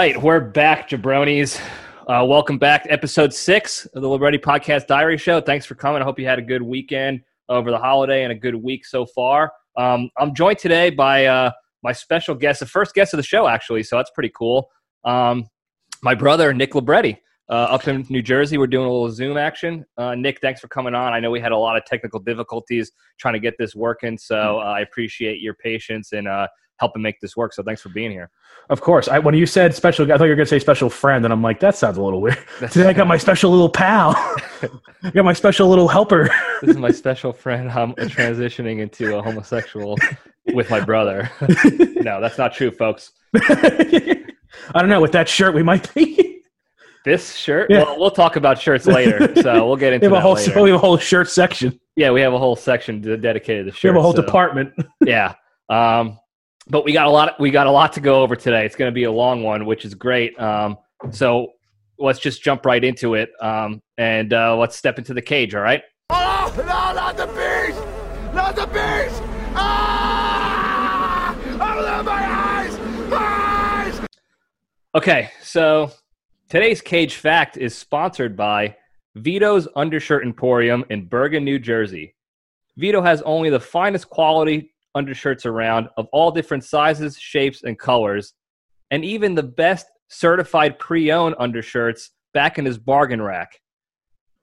All 0.00 0.06
right, 0.06 0.22
we're 0.22 0.40
back, 0.40 0.88
jabronis. 0.88 1.60
Uh, 2.08 2.24
welcome 2.24 2.56
back 2.56 2.84
to 2.84 2.90
episode 2.90 3.34
six 3.34 3.84
of 3.84 4.00
the 4.00 4.08
Libretti 4.08 4.38
Podcast 4.38 4.86
Diary 4.86 5.18
Show. 5.18 5.42
Thanks 5.42 5.66
for 5.66 5.74
coming. 5.74 6.00
I 6.00 6.06
hope 6.06 6.18
you 6.18 6.24
had 6.24 6.38
a 6.38 6.42
good 6.42 6.62
weekend 6.62 7.20
over 7.50 7.70
the 7.70 7.76
holiday 7.76 8.22
and 8.22 8.32
a 8.32 8.34
good 8.34 8.54
week 8.54 8.86
so 8.86 9.04
far. 9.04 9.52
Um, 9.76 10.08
I'm 10.16 10.34
joined 10.34 10.58
today 10.58 10.88
by 10.88 11.26
uh, 11.26 11.50
my 11.82 11.92
special 11.92 12.34
guest, 12.34 12.60
the 12.60 12.66
first 12.66 12.94
guest 12.94 13.12
of 13.12 13.18
the 13.18 13.22
show, 13.22 13.46
actually, 13.46 13.82
so 13.82 13.98
that's 13.98 14.10
pretty 14.14 14.32
cool. 14.34 14.70
Um, 15.04 15.44
my 16.02 16.14
brother, 16.14 16.54
Nick 16.54 16.74
Libretti, 16.74 17.18
uh, 17.50 17.52
up 17.52 17.86
in 17.86 18.06
New 18.08 18.22
Jersey. 18.22 18.56
We're 18.56 18.68
doing 18.68 18.86
a 18.86 18.90
little 18.90 19.10
Zoom 19.10 19.36
action. 19.36 19.84
Uh, 19.98 20.14
Nick, 20.14 20.40
thanks 20.40 20.62
for 20.62 20.68
coming 20.68 20.94
on. 20.94 21.12
I 21.12 21.20
know 21.20 21.30
we 21.30 21.40
had 21.40 21.52
a 21.52 21.58
lot 21.58 21.76
of 21.76 21.84
technical 21.84 22.20
difficulties 22.20 22.90
trying 23.18 23.34
to 23.34 23.40
get 23.40 23.52
this 23.58 23.76
working, 23.76 24.16
so 24.16 24.60
uh, 24.60 24.62
I 24.62 24.80
appreciate 24.80 25.42
your 25.42 25.52
patience 25.52 26.12
and 26.12 26.26
uh, 26.26 26.46
helping 26.80 27.02
make 27.02 27.20
this 27.20 27.36
work. 27.36 27.52
So 27.52 27.62
thanks 27.62 27.82
for 27.82 27.90
being 27.90 28.10
here. 28.10 28.30
Of 28.70 28.80
course. 28.80 29.06
I, 29.06 29.18
when 29.18 29.34
you 29.34 29.46
said 29.46 29.74
special, 29.74 30.10
I 30.10 30.16
thought 30.16 30.24
you 30.24 30.30
were 30.30 30.36
going 30.36 30.46
to 30.46 30.50
say 30.50 30.58
special 30.58 30.88
friend, 30.88 31.24
and 31.24 31.32
I'm 31.32 31.42
like, 31.42 31.60
that 31.60 31.76
sounds 31.76 31.98
a 31.98 32.02
little 32.02 32.20
weird. 32.20 32.38
Today 32.58 32.88
I 32.88 32.92
got 32.92 33.06
my 33.06 33.18
special 33.18 33.50
little 33.50 33.68
pal. 33.68 34.14
I 35.02 35.10
got 35.12 35.24
my 35.24 35.34
special 35.34 35.68
little 35.68 35.88
helper. 35.88 36.30
this 36.62 36.70
is 36.70 36.76
my 36.78 36.90
special 36.90 37.32
friend. 37.32 37.70
I'm 37.70 37.94
transitioning 37.94 38.80
into 38.80 39.16
a 39.18 39.22
homosexual 39.22 39.96
with 40.54 40.70
my 40.70 40.80
brother. 40.80 41.30
no, 42.00 42.20
that's 42.20 42.38
not 42.38 42.54
true, 42.54 42.70
folks. 42.70 43.12
I 43.34 44.24
don't 44.74 44.88
know. 44.88 45.00
With 45.00 45.12
that 45.12 45.28
shirt, 45.28 45.54
we 45.54 45.62
might 45.62 45.92
be. 45.94 46.42
This 47.04 47.34
shirt? 47.34 47.70
Yeah. 47.70 47.82
Well, 47.82 47.98
we'll 47.98 48.10
talk 48.10 48.36
about 48.36 48.60
shirts 48.60 48.86
later, 48.86 49.34
so 49.42 49.66
we'll 49.66 49.76
get 49.76 49.94
into 49.94 50.08
we 50.08 50.14
have 50.14 50.18
a 50.18 50.20
whole, 50.20 50.34
later. 50.34 50.62
We 50.62 50.70
have 50.70 50.76
a 50.76 50.80
whole 50.80 50.98
shirt 50.98 51.30
section. 51.30 51.80
Yeah, 51.96 52.10
we 52.10 52.20
have 52.20 52.34
a 52.34 52.38
whole 52.38 52.56
section 52.56 53.00
dedicated 53.20 53.66
to 53.66 53.72
shirts. 53.72 53.84
We 53.84 53.88
have 53.88 53.96
a 53.96 54.02
whole 54.02 54.14
so. 54.14 54.22
department. 54.22 54.74
yeah. 55.04 55.34
Um, 55.70 56.18
but 56.70 56.84
we 56.84 56.92
got 56.92 57.06
a 57.06 57.10
lot. 57.10 57.38
We 57.40 57.50
got 57.50 57.66
a 57.66 57.70
lot 57.70 57.92
to 57.94 58.00
go 58.00 58.22
over 58.22 58.36
today. 58.36 58.64
It's 58.64 58.76
going 58.76 58.90
to 58.90 58.94
be 58.94 59.04
a 59.04 59.12
long 59.12 59.42
one, 59.42 59.66
which 59.66 59.84
is 59.84 59.94
great. 59.94 60.38
Um, 60.40 60.78
so 61.10 61.48
let's 61.98 62.20
just 62.20 62.42
jump 62.42 62.64
right 62.64 62.82
into 62.82 63.14
it, 63.14 63.30
um, 63.42 63.82
and 63.98 64.32
uh, 64.32 64.56
let's 64.56 64.76
step 64.76 64.98
into 64.98 65.12
the 65.12 65.22
cage. 65.22 65.54
All 65.54 65.62
right. 65.62 65.82
Oh 66.10 66.52
no! 66.56 66.64
Not 66.64 67.16
the 67.16 67.26
beast! 67.26 67.82
Not 68.34 68.56
the 68.56 68.66
beast! 68.66 69.22
Ah! 69.54 71.36
Oh, 71.60 72.02
my 72.02 72.12
eyes! 72.12 72.78
Eyes! 73.12 74.00
Okay, 74.94 75.30
so 75.42 75.90
today's 76.48 76.80
cage 76.80 77.16
fact 77.16 77.56
is 77.56 77.76
sponsored 77.76 78.36
by 78.36 78.76
Vito's 79.16 79.68
Undershirt 79.76 80.24
Emporium 80.24 80.84
in 80.90 81.06
Bergen, 81.06 81.44
New 81.44 81.58
Jersey. 81.58 82.14
Vito 82.76 83.02
has 83.02 83.22
only 83.22 83.50
the 83.50 83.60
finest 83.60 84.08
quality 84.08 84.72
undershirts 84.94 85.46
around 85.46 85.88
of 85.96 86.06
all 86.12 86.30
different 86.30 86.64
sizes, 86.64 87.18
shapes, 87.18 87.62
and 87.62 87.78
colors, 87.78 88.34
and 88.90 89.02
even 89.04 89.34
the 89.34 89.42
best 89.42 89.86
certified 90.08 90.78
pre 90.78 91.10
owned 91.10 91.34
undershirts 91.38 92.10
back 92.34 92.58
in 92.58 92.64
his 92.64 92.78
bargain 92.78 93.22
rack. 93.22 93.60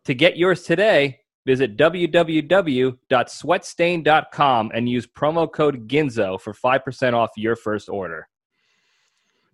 To 0.05 0.13
get 0.13 0.37
yours 0.37 0.63
today, 0.63 1.19
visit 1.45 1.77
www.sweatstain.com 1.77 4.71
and 4.73 4.89
use 4.89 5.07
promo 5.07 5.51
code 5.51 5.87
GINZO 5.87 6.39
for 6.39 6.53
5% 6.53 7.13
off 7.13 7.29
your 7.35 7.55
first 7.55 7.89
order. 7.89 8.27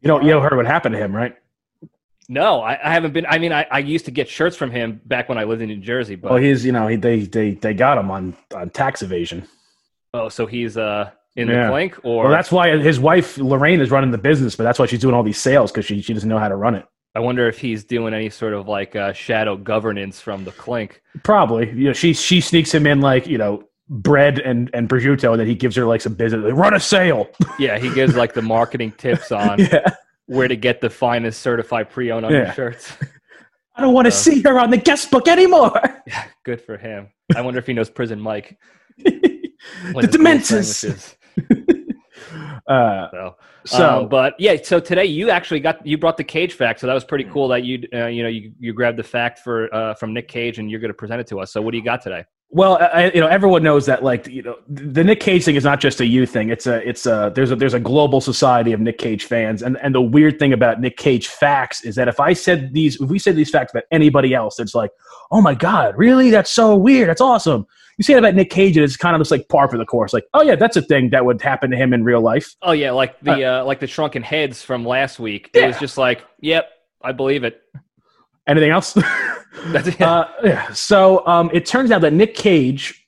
You 0.02 0.08
don't, 0.08 0.24
you 0.24 0.32
don't 0.32 0.44
heard 0.44 0.56
what 0.56 0.66
happened 0.66 0.94
to 0.94 1.00
him, 1.00 1.16
right? 1.16 1.36
No, 2.30 2.62
I, 2.62 2.80
I 2.84 2.94
haven't 2.94 3.14
been. 3.14 3.26
I 3.28 3.38
mean, 3.38 3.52
I, 3.52 3.66
I, 3.70 3.80
used 3.80 4.06
to 4.06 4.12
get 4.12 4.30
shirts 4.30 4.56
from 4.56 4.72
him 4.72 5.02
back 5.06 5.28
when 5.28 5.38
I 5.38 5.44
lived 5.44 5.62
in 5.62 5.68
New 5.68 5.78
Jersey. 5.78 6.16
But 6.16 6.32
well, 6.32 6.42
he's 6.42 6.66
you 6.66 6.72
know 6.72 6.88
he, 6.88 6.96
they 6.96 7.22
they 7.22 7.52
they 7.52 7.74
got 7.74 7.98
him 7.98 8.10
on 8.10 8.36
on 8.56 8.70
tax 8.70 9.02
evasion. 9.02 9.46
Oh, 10.14 10.30
so 10.30 10.46
he's 10.46 10.78
uh 10.78 11.12
in 11.36 11.48
yeah. 11.48 11.66
the 11.66 11.72
clink, 11.72 12.00
or 12.04 12.26
well, 12.26 12.32
that's 12.32 12.52
why 12.52 12.78
his 12.78 13.00
wife 13.00 13.38
Lorraine 13.38 13.82
is 13.82 13.90
running 13.90 14.12
the 14.12 14.18
business, 14.18 14.56
but 14.56 14.64
that's 14.64 14.78
why 14.78 14.86
she's 14.86 15.00
doing 15.00 15.16
all 15.16 15.24
these 15.24 15.40
sales 15.40 15.72
because 15.72 15.86
she 15.86 16.02
she 16.02 16.14
doesn't 16.14 16.30
know 16.30 16.40
how 16.40 16.50
to 16.50 16.56
run 16.56 16.76
it. 16.76 16.86
I 17.16 17.20
wonder 17.20 17.48
if 17.48 17.60
he's 17.60 17.84
doing 17.84 18.14
any 18.14 18.30
sort 18.30 18.54
of 18.54 18.68
like 18.68 18.96
uh, 18.96 19.14
shadow 19.14 19.56
governance 19.56 20.20
from 20.20 20.46
the 20.46 20.52
clink. 20.52 21.02
Probably, 21.24 21.70
you 21.70 21.86
know, 21.86 21.94
she 21.94 22.14
she 22.14 22.42
sneaks 22.42 22.74
him 22.74 22.88
in 22.88 23.02
like 23.02 23.28
you 23.28 23.38
know 23.38 23.64
bread 23.90 24.40
and 24.40 24.70
and 24.74 24.90
prosciutto, 24.90 25.32
and 25.32 25.40
then 25.40 25.48
he 25.48 25.56
gives 25.56 25.76
her 25.76 25.86
like 25.86 26.02
some 26.02 26.16
business. 26.16 26.44
Like, 26.44 26.54
Run 26.54 26.74
a 26.74 26.80
sale. 26.80 27.30
yeah, 27.60 27.78
he 27.78 27.94
gives 27.94 28.16
like 28.16 28.34
the 28.34 28.42
marketing 28.42 28.92
tips 28.94 29.32
on 29.32 29.60
yeah. 29.72 29.96
where 30.26 30.48
to 30.48 30.56
get 30.56 30.82
the 30.82 30.90
finest 30.90 31.42
certified 31.42 31.90
pre-owned 31.90 32.26
undershirts. 32.26 32.94
Yeah. 33.02 33.08
I 33.76 33.82
don't 33.82 33.94
want 33.94 34.06
to 34.06 34.12
see 34.12 34.42
her 34.44 34.60
on 34.60 34.70
the 34.70 34.78
guest 34.78 35.10
book 35.10 35.28
anymore. 35.28 35.82
Yeah, 36.06 36.26
good 36.44 36.62
for 36.62 36.78
him. 36.78 37.10
I 37.36 37.42
wonder 37.42 37.60
if 37.60 37.66
he 37.66 37.74
knows 37.74 37.90
Prison 37.90 38.22
Mike. 38.22 38.60
The 39.94 40.08
Dementors. 40.08 41.16
uh, 42.68 43.08
so, 43.12 43.36
so 43.66 44.02
um, 44.02 44.10
but 44.10 44.36
yeah, 44.40 44.58
so 44.62 44.80
today 44.80 45.06
you 45.06 45.30
actually 45.30 45.60
got 45.60 45.86
you 45.86 45.98
brought 45.98 46.18
the 46.18 46.24
Cage 46.24 46.54
fact, 46.54 46.80
so 46.80 46.88
that 46.88 46.94
was 46.94 47.04
pretty 47.04 47.26
cool 47.26 47.48
that 47.50 47.64
you 47.64 47.88
uh, 47.94 48.08
you 48.08 48.24
know 48.24 48.30
you 48.30 48.54
you 48.60 48.74
grabbed 48.74 48.98
the 48.98 49.04
fact 49.04 49.40
for 49.40 49.74
uh, 49.74 49.94
from 49.96 50.14
Nick 50.14 50.28
Cage 50.28 50.60
and 50.60 50.70
you're 50.70 50.80
going 50.80 50.90
to 50.90 50.96
present 50.96 51.22
it 51.22 51.28
to 51.28 51.40
us. 51.40 51.52
So 51.52 51.62
what 51.62 51.72
do 51.72 51.78
you 51.78 51.84
got 51.84 52.02
today? 52.02 52.26
Well, 52.56 52.78
I, 52.80 53.10
you 53.12 53.20
know, 53.20 53.26
everyone 53.26 53.64
knows 53.64 53.88
that 53.88 54.04
like 54.04 54.28
you 54.28 54.44
know 54.44 54.58
the 54.68 55.04
Nick 55.04 55.20
Cage 55.20 55.44
thing 55.44 55.56
is 55.56 55.64
not 55.64 55.80
just 55.80 56.02
a 56.02 56.06
you 56.06 56.26
thing. 56.26 56.50
It's 56.50 56.68
a 56.68 56.88
it's 56.88 57.06
a 57.06 57.32
there's 57.34 57.52
a 57.52 57.56
there's 57.56 57.74
a 57.74 57.80
global 57.80 58.22
society 58.22 58.74
of 58.74 58.80
Nick 58.80 59.00
Cage 59.00 59.26
fans, 59.26 59.64
and 59.64 59.78
and 59.82 59.96
the 59.96 60.02
weird 60.02 60.38
thing 60.38 60.54
about 60.54 60.80
Nick 60.80 60.98
Cage 60.98 61.28
facts 61.28 61.84
is 61.84 61.96
that 61.96 62.08
if 62.08 62.20
I 62.20 62.34
said 62.34 62.74
these 62.74 63.02
if 63.02 63.10
we 63.10 63.18
said 63.18 63.36
these 63.36 63.50
facts 63.50 63.72
about 63.74 63.84
anybody 63.92 64.36
else, 64.36 64.60
it's 64.60 64.76
like, 64.76 64.92
oh 65.32 65.42
my 65.42 65.56
god, 65.56 65.98
really? 65.98 66.30
That's 66.30 66.52
so 66.52 66.76
weird. 66.76 67.10
That's 67.10 67.22
awesome 67.22 67.66
you 67.98 68.04
say 68.04 68.14
it 68.14 68.20
about 68.20 68.36
Nick 68.36 68.50
Cage, 68.50 68.76
and 68.78 68.84
it's 68.84 68.98
kind 68.98 69.16
of 69.16 69.20
just 69.20 69.32
like 69.32 69.48
par 69.50 69.70
for 69.70 69.78
the 69.78 69.86
course. 69.86 70.14
Like, 70.14 70.26
oh 70.34 70.42
yeah, 70.42 70.56
that's 70.56 70.76
a 70.76 70.82
thing 70.82 71.10
that 71.12 71.26
would 71.26 71.42
happen 71.42 71.72
to 71.72 71.78
him 71.78 71.94
in 71.94 72.04
real 72.04 72.22
life. 72.22 72.56
Oh 72.62 72.72
yeah, 72.72 72.92
like 72.92 73.20
the 73.22 73.46
uh, 73.46 73.62
uh, 73.62 73.66
like 73.66 73.80
the 73.80 73.88
shrunken 73.88 74.24
heads 74.24 74.62
from 74.62 74.86
last 74.86 75.20
week. 75.20 75.50
It 75.54 75.68
was 75.68 75.80
just 75.80 75.98
like, 75.98 76.24
yep, 76.40 76.70
I 77.02 77.12
believe 77.12 77.44
it. 77.44 77.62
Anything 78.48 78.72
else? 78.72 78.94
that's 79.68 79.88
it. 79.88 80.02
Uh, 80.02 80.28
yeah. 80.44 80.72
So 80.74 81.26
um, 81.28 81.50
it 81.54 81.66
turns 81.66 81.92
out 81.92 82.02
that 82.02 82.14
Nick 82.14 82.36
Cage. 82.36 83.00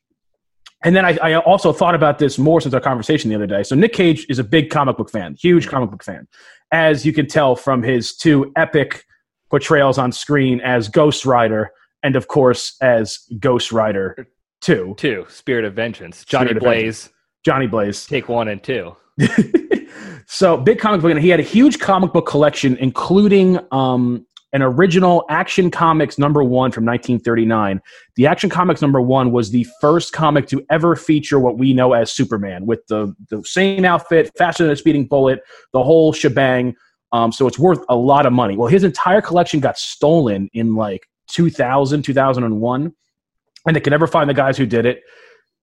And 0.84 0.96
then 0.96 1.04
I, 1.04 1.18
I, 1.24 1.36
also 1.38 1.74
thought 1.74 1.96
about 1.96 2.20
this 2.20 2.38
more 2.38 2.62
since 2.62 2.76
our 2.76 2.80
conversation 2.80 3.30
the 3.32 3.36
other 3.36 3.48
day. 3.48 3.64
So 3.64 3.76
Nick 3.76 3.92
Cage 3.92 4.28
is 4.30 4.38
a 4.38 4.44
big 4.44 4.70
comic 4.70 4.98
book 4.98 5.10
fan, 5.10 5.36
huge 5.40 5.68
comic 5.68 5.90
book 5.90 6.04
fan, 6.04 6.28
as 6.72 7.04
you 7.04 7.12
can 7.12 7.26
tell 7.26 7.56
from 7.56 7.82
his 7.82 8.16
two 8.16 8.52
epic 8.56 9.04
portrayals 9.50 9.98
on 9.98 10.12
screen 10.12 10.62
as 10.62 10.88
Ghost 10.88 11.26
Rider 11.26 11.72
and, 12.04 12.16
of 12.16 12.28
course, 12.28 12.78
as 12.82 13.20
Ghost 13.40 13.72
Rider 13.72 14.28
two. 14.66 14.96
Two. 14.98 15.26
Spirit 15.30 15.66
of 15.66 15.74
Vengeance. 15.74 16.26
Johnny 16.26 16.48
Spirit 16.48 16.64
Blaze. 16.64 16.82
Vengeance. 16.84 17.14
Johnny 17.46 17.68
Blaze. 17.68 18.06
Take 18.08 18.28
one 18.28 18.48
and 18.48 18.64
two. 18.64 18.96
so 20.28 20.58
big 20.58 20.80
comic 20.80 21.02
book, 21.02 21.12
and 21.12 21.20
he 21.20 21.30
had 21.30 21.40
a 21.40 21.44
huge 21.44 21.80
comic 21.80 22.12
book 22.12 22.26
collection, 22.26 22.76
including 22.78 23.60
um, 23.72 24.26
an 24.52 24.62
original 24.62 25.24
Action 25.30 25.70
Comics 25.70 26.18
number 26.18 26.44
one 26.44 26.72
from 26.72 26.84
1939. 26.86 27.80
The 28.16 28.28
Action 28.28 28.50
Comics 28.50 28.82
number 28.82 29.02
one 29.02 29.32
was 29.32 29.52
the 29.52 29.66
first 29.80 30.12
comic 30.12 30.48
to 30.48 30.66
ever 30.70 30.96
feature 30.96 31.40
what 31.40 31.58
we 31.58 31.74
know 31.74 31.94
as 31.94 32.12
Superman, 32.12 32.66
with 32.66 32.86
the 32.88 33.14
the 33.30 33.44
same 33.44 33.86
outfit, 33.86 34.32
faster 34.38 34.64
than 34.64 34.74
a 34.74 34.76
speeding 34.76 35.06
bullet, 35.06 35.42
the 35.74 35.84
whole 35.84 36.12
shebang. 36.12 36.76
Um, 37.12 37.32
so 37.32 37.48
it's 37.48 37.60
worth 37.60 37.80
a 37.88 37.96
lot 37.96 38.26
of 38.26 38.34
money. 38.34 38.58
Well, 38.58 38.68
his 38.68 38.84
entire 38.84 39.22
collection 39.22 39.60
got 39.60 39.78
stolen 39.78 40.50
in 40.54 40.76
like 40.76 41.08
2000, 41.28 42.02
2001 42.02 42.94
and 43.66 43.76
they 43.76 43.80
could 43.80 43.92
never 43.92 44.08
find 44.08 44.30
the 44.30 44.34
guys 44.34 44.58
who 44.58 44.66
did 44.66 44.86
it. 44.86 45.02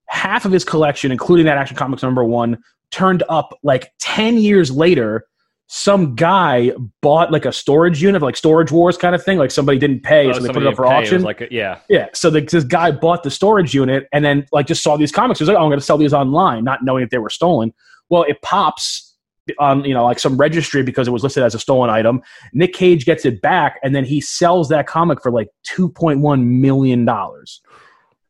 Half 0.07 0.45
of 0.45 0.53
his 0.53 0.65
collection, 0.65 1.11
including 1.13 1.47
that 1.47 1.57
Action 1.57 1.77
Comics 1.77 2.03
number 2.03 2.25
one, 2.25 2.59
turned 2.91 3.23
up 3.29 3.59
like 3.63 3.93
10 3.99 4.39
years 4.39 4.71
later. 4.71 5.27
Some 5.69 6.15
guy 6.15 6.73
bought 7.01 7.33
like 7.33 7.47
a 7.47 7.53
storage 7.53 8.03
unit, 8.03 8.21
like 8.21 8.37
Storage 8.37 8.71
Wars 8.71 8.99
kind 8.99 9.15
of 9.15 9.25
thing. 9.25 9.39
Like 9.39 9.51
somebody 9.51 9.79
didn't 9.79 10.03
pay, 10.03 10.29
oh, 10.29 10.33
so 10.35 10.41
they 10.41 10.53
put 10.53 10.63
it 10.63 10.67
up 10.67 10.77
for 10.77 10.85
auction. 10.85 11.23
Like 11.23 11.41
a, 11.41 11.49
yeah, 11.51 11.79
yeah. 11.89 12.09
So 12.13 12.29
the, 12.29 12.43
this 12.43 12.65
guy 12.65 12.91
bought 12.91 13.23
the 13.23 13.31
storage 13.31 13.73
unit 13.73 14.07
and 14.13 14.23
then 14.23 14.45
like 14.53 14.67
just 14.67 14.83
saw 14.83 14.99
these 14.99 15.11
comics. 15.11 15.39
He 15.39 15.45
was 15.45 15.49
like, 15.49 15.57
"Oh, 15.57 15.63
I'm 15.63 15.71
going 15.71 15.81
to 15.81 15.85
sell 15.85 15.97
these 15.97 16.13
online," 16.13 16.65
not 16.65 16.85
knowing 16.85 17.05
that 17.05 17.11
they 17.11 17.17
were 17.17 17.31
stolen. 17.31 17.73
Well, 18.11 18.25
it 18.25 18.43
pops 18.43 19.13
on 19.59 19.85
you 19.85 19.95
know 19.95 20.05
like 20.05 20.19
some 20.19 20.37
registry 20.37 20.83
because 20.83 21.09
it 21.09 21.11
was 21.11 21.23
listed 21.23 21.43
as 21.43 21.55
a 21.55 21.59
stolen 21.59 21.91
item. 21.91 22.23
Nick 22.53 22.75
Cage 22.75 23.05
gets 23.05 23.25
it 23.25 23.41
back, 23.41 23.81
and 23.83 23.95
then 23.95 24.05
he 24.05 24.21
sells 24.21 24.69
that 24.69 24.87
comic 24.87 25.23
for 25.23 25.31
like 25.31 25.49
two 25.63 25.89
point 25.89 26.21
one 26.21 26.61
million 26.61 27.05
dollars. 27.05 27.63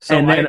So 0.03 0.19
and 0.19 0.29
then 0.29 0.47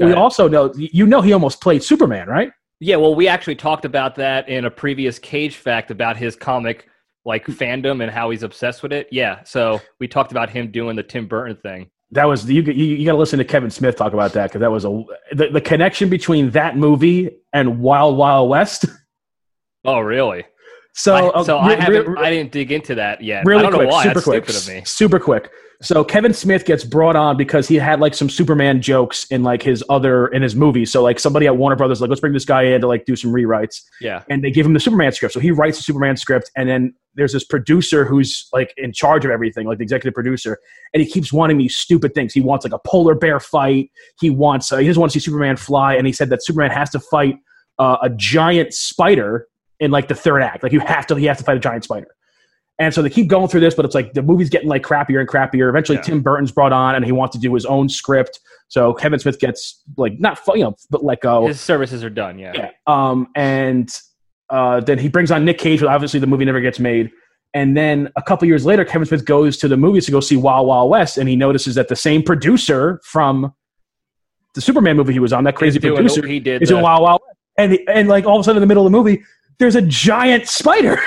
I, 0.00 0.04
we 0.04 0.12
also 0.12 0.48
know 0.48 0.72
you 0.74 1.06
know 1.06 1.20
he 1.20 1.32
almost 1.32 1.60
played 1.60 1.82
Superman, 1.82 2.28
right? 2.28 2.50
Yeah, 2.78 2.96
well, 2.96 3.14
we 3.14 3.26
actually 3.26 3.56
talked 3.56 3.84
about 3.84 4.14
that 4.16 4.48
in 4.48 4.66
a 4.66 4.70
previous 4.70 5.18
Cage 5.18 5.56
fact 5.56 5.90
about 5.90 6.16
his 6.16 6.36
comic 6.36 6.88
like 7.24 7.44
fandom 7.46 8.02
and 8.02 8.10
how 8.10 8.30
he's 8.30 8.42
obsessed 8.42 8.82
with 8.82 8.92
it. 8.92 9.08
Yeah, 9.10 9.42
so 9.44 9.80
we 9.98 10.06
talked 10.06 10.30
about 10.30 10.48
him 10.48 10.70
doing 10.70 10.94
the 10.94 11.02
Tim 11.02 11.26
Burton 11.26 11.56
thing. 11.56 11.90
That 12.12 12.26
was 12.26 12.48
you. 12.48 12.62
You, 12.62 12.72
you 12.72 13.04
got 13.04 13.12
to 13.12 13.18
listen 13.18 13.38
to 13.38 13.44
Kevin 13.44 13.70
Smith 13.70 13.96
talk 13.96 14.12
about 14.12 14.32
that 14.34 14.50
because 14.50 14.60
that 14.60 14.70
was 14.70 14.84
a 14.84 15.02
the, 15.32 15.48
the 15.48 15.60
connection 15.60 16.08
between 16.08 16.50
that 16.50 16.76
movie 16.76 17.30
and 17.52 17.80
Wild 17.80 18.16
Wild 18.16 18.48
West. 18.48 18.86
Oh, 19.88 20.00
really? 20.00 20.44
So, 20.94 21.32
I, 21.32 21.42
so 21.44 21.58
uh, 21.58 21.60
I 21.60 21.76
haven't. 21.76 22.08
Re, 22.08 22.20
I 22.20 22.30
didn't 22.30 22.50
dig 22.50 22.72
into 22.72 22.96
that 22.96 23.22
yet. 23.22 23.44
Really 23.44 23.60
I 23.60 23.62
don't 23.62 23.74
quick, 23.74 23.88
know 23.88 23.94
why. 23.94 24.02
Super 24.02 24.20
quick. 24.20 24.48
Stupid 24.48 24.56
of 24.56 24.74
me. 24.74 24.84
Super 24.84 25.20
quick. 25.20 25.50
So 25.82 26.02
Kevin 26.04 26.32
Smith 26.32 26.64
gets 26.64 26.84
brought 26.84 27.16
on 27.16 27.36
because 27.36 27.68
he 27.68 27.74
had 27.76 28.00
like 28.00 28.14
some 28.14 28.30
Superman 28.30 28.80
jokes 28.80 29.26
in 29.30 29.42
like 29.42 29.62
his 29.62 29.84
other 29.90 30.28
in 30.28 30.42
his 30.42 30.56
movie. 30.56 30.86
So 30.86 31.02
like 31.02 31.18
somebody 31.18 31.46
at 31.46 31.56
Warner 31.56 31.76
Brothers 31.76 32.00
like 32.00 32.08
let's 32.08 32.20
bring 32.20 32.32
this 32.32 32.44
guy 32.44 32.62
in 32.62 32.80
to 32.80 32.86
like 32.86 33.04
do 33.04 33.14
some 33.16 33.30
rewrites, 33.32 33.82
Yeah. 34.00 34.22
and 34.30 34.42
they 34.42 34.50
give 34.50 34.64
him 34.64 34.72
the 34.72 34.80
Superman 34.80 35.12
script. 35.12 35.34
So 35.34 35.40
he 35.40 35.50
writes 35.50 35.76
the 35.76 35.82
Superman 35.82 36.16
script, 36.16 36.50
and 36.56 36.68
then 36.68 36.94
there's 37.14 37.32
this 37.32 37.44
producer 37.44 38.04
who's 38.04 38.48
like 38.52 38.72
in 38.76 38.92
charge 38.92 39.24
of 39.24 39.30
everything, 39.30 39.66
like 39.66 39.78
the 39.78 39.84
executive 39.84 40.14
producer, 40.14 40.58
and 40.94 41.02
he 41.02 41.08
keeps 41.10 41.32
wanting 41.32 41.58
these 41.58 41.76
stupid 41.76 42.14
things. 42.14 42.32
He 42.32 42.40
wants 42.40 42.64
like 42.64 42.72
a 42.74 42.80
polar 42.86 43.14
bear 43.14 43.38
fight. 43.40 43.90
He 44.20 44.30
wants 44.30 44.72
uh, 44.72 44.78
he 44.78 44.86
doesn't 44.86 45.00
want 45.00 45.12
to 45.12 45.20
see 45.20 45.24
Superman 45.24 45.56
fly, 45.56 45.94
and 45.94 46.06
he 46.06 46.12
said 46.12 46.30
that 46.30 46.44
Superman 46.44 46.70
has 46.70 46.90
to 46.90 47.00
fight 47.00 47.36
uh, 47.78 47.98
a 48.02 48.08
giant 48.10 48.72
spider 48.72 49.46
in 49.78 49.90
like 49.90 50.08
the 50.08 50.14
third 50.14 50.40
act. 50.42 50.62
Like 50.62 50.72
you 50.72 50.80
have 50.80 51.06
to 51.08 51.16
he 51.16 51.26
has 51.26 51.38
to 51.38 51.44
fight 51.44 51.56
a 51.58 51.60
giant 51.60 51.84
spider. 51.84 52.08
And 52.78 52.92
so 52.92 53.00
they 53.00 53.08
keep 53.08 53.28
going 53.28 53.48
through 53.48 53.60
this, 53.60 53.74
but 53.74 53.84
it's 53.86 53.94
like 53.94 54.12
the 54.12 54.22
movie's 54.22 54.50
getting 54.50 54.68
like 54.68 54.82
crappier 54.82 55.18
and 55.20 55.28
crappier. 55.28 55.68
Eventually, 55.68 55.96
Yeah. 55.96 56.02
Tim 56.02 56.20
Burton's 56.20 56.52
brought 56.52 56.72
on, 56.74 56.94
and 56.94 57.04
he 57.06 57.12
wants 57.12 57.34
to 57.34 57.40
do 57.40 57.52
his 57.54 57.64
own 57.64 57.88
script. 57.88 58.38
So 58.68 58.92
Kevin 58.92 59.18
Smith 59.18 59.38
gets 59.38 59.82
like 59.96 60.20
not 60.20 60.38
fu- 60.38 60.58
you 60.58 60.64
know, 60.64 60.76
but 60.90 61.02
let 61.04 61.20
go. 61.22 61.46
His 61.46 61.60
services 61.60 62.04
are 62.04 62.10
done. 62.10 62.38
Yeah. 62.38 62.52
Yeah. 62.54 62.70
Um, 62.86 63.28
and 63.34 63.88
uh, 64.50 64.80
then 64.80 64.98
he 64.98 65.08
brings 65.08 65.30
on 65.30 65.44
Nick 65.44 65.56
Cage, 65.58 65.80
but 65.80 65.88
obviously 65.88 66.20
the 66.20 66.26
movie 66.26 66.44
never 66.44 66.60
gets 66.60 66.78
made. 66.78 67.10
And 67.54 67.74
then 67.74 68.10
a 68.16 68.22
couple 68.22 68.46
years 68.46 68.66
later, 68.66 68.84
Kevin 68.84 69.06
Smith 69.06 69.24
goes 69.24 69.56
to 69.58 69.68
the 69.68 69.78
movies 69.78 70.04
to 70.06 70.12
go 70.12 70.20
see 70.20 70.36
Wild 70.36 70.66
Wild 70.66 70.90
West, 70.90 71.16
and 71.16 71.26
he 71.28 71.36
notices 71.36 71.74
that 71.76 71.88
the 71.88 71.96
same 71.96 72.22
producer 72.22 73.00
from 73.04 73.54
the 74.54 74.60
Superman 74.60 74.96
movie 74.96 75.14
he 75.14 75.18
was 75.18 75.32
on, 75.32 75.44
that 75.44 75.56
crazy 75.56 75.76
He's 75.76 75.82
doing- 75.82 75.94
producer, 75.96 76.26
He 76.26 76.40
did. 76.40 76.60
is 76.62 76.68
the- 76.68 76.74
doing 76.74 76.82
Wild 76.84 77.02
Wild 77.02 77.22
West. 77.26 77.38
And, 77.56 77.78
and 77.88 78.08
like 78.08 78.26
all 78.26 78.36
of 78.36 78.40
a 78.40 78.44
sudden 78.44 78.58
in 78.58 78.60
the 78.60 78.66
middle 78.66 78.84
of 78.86 78.92
the 78.92 78.98
movie, 78.98 79.22
there's 79.58 79.76
a 79.76 79.80
giant 79.82 80.46
spider. 80.46 81.00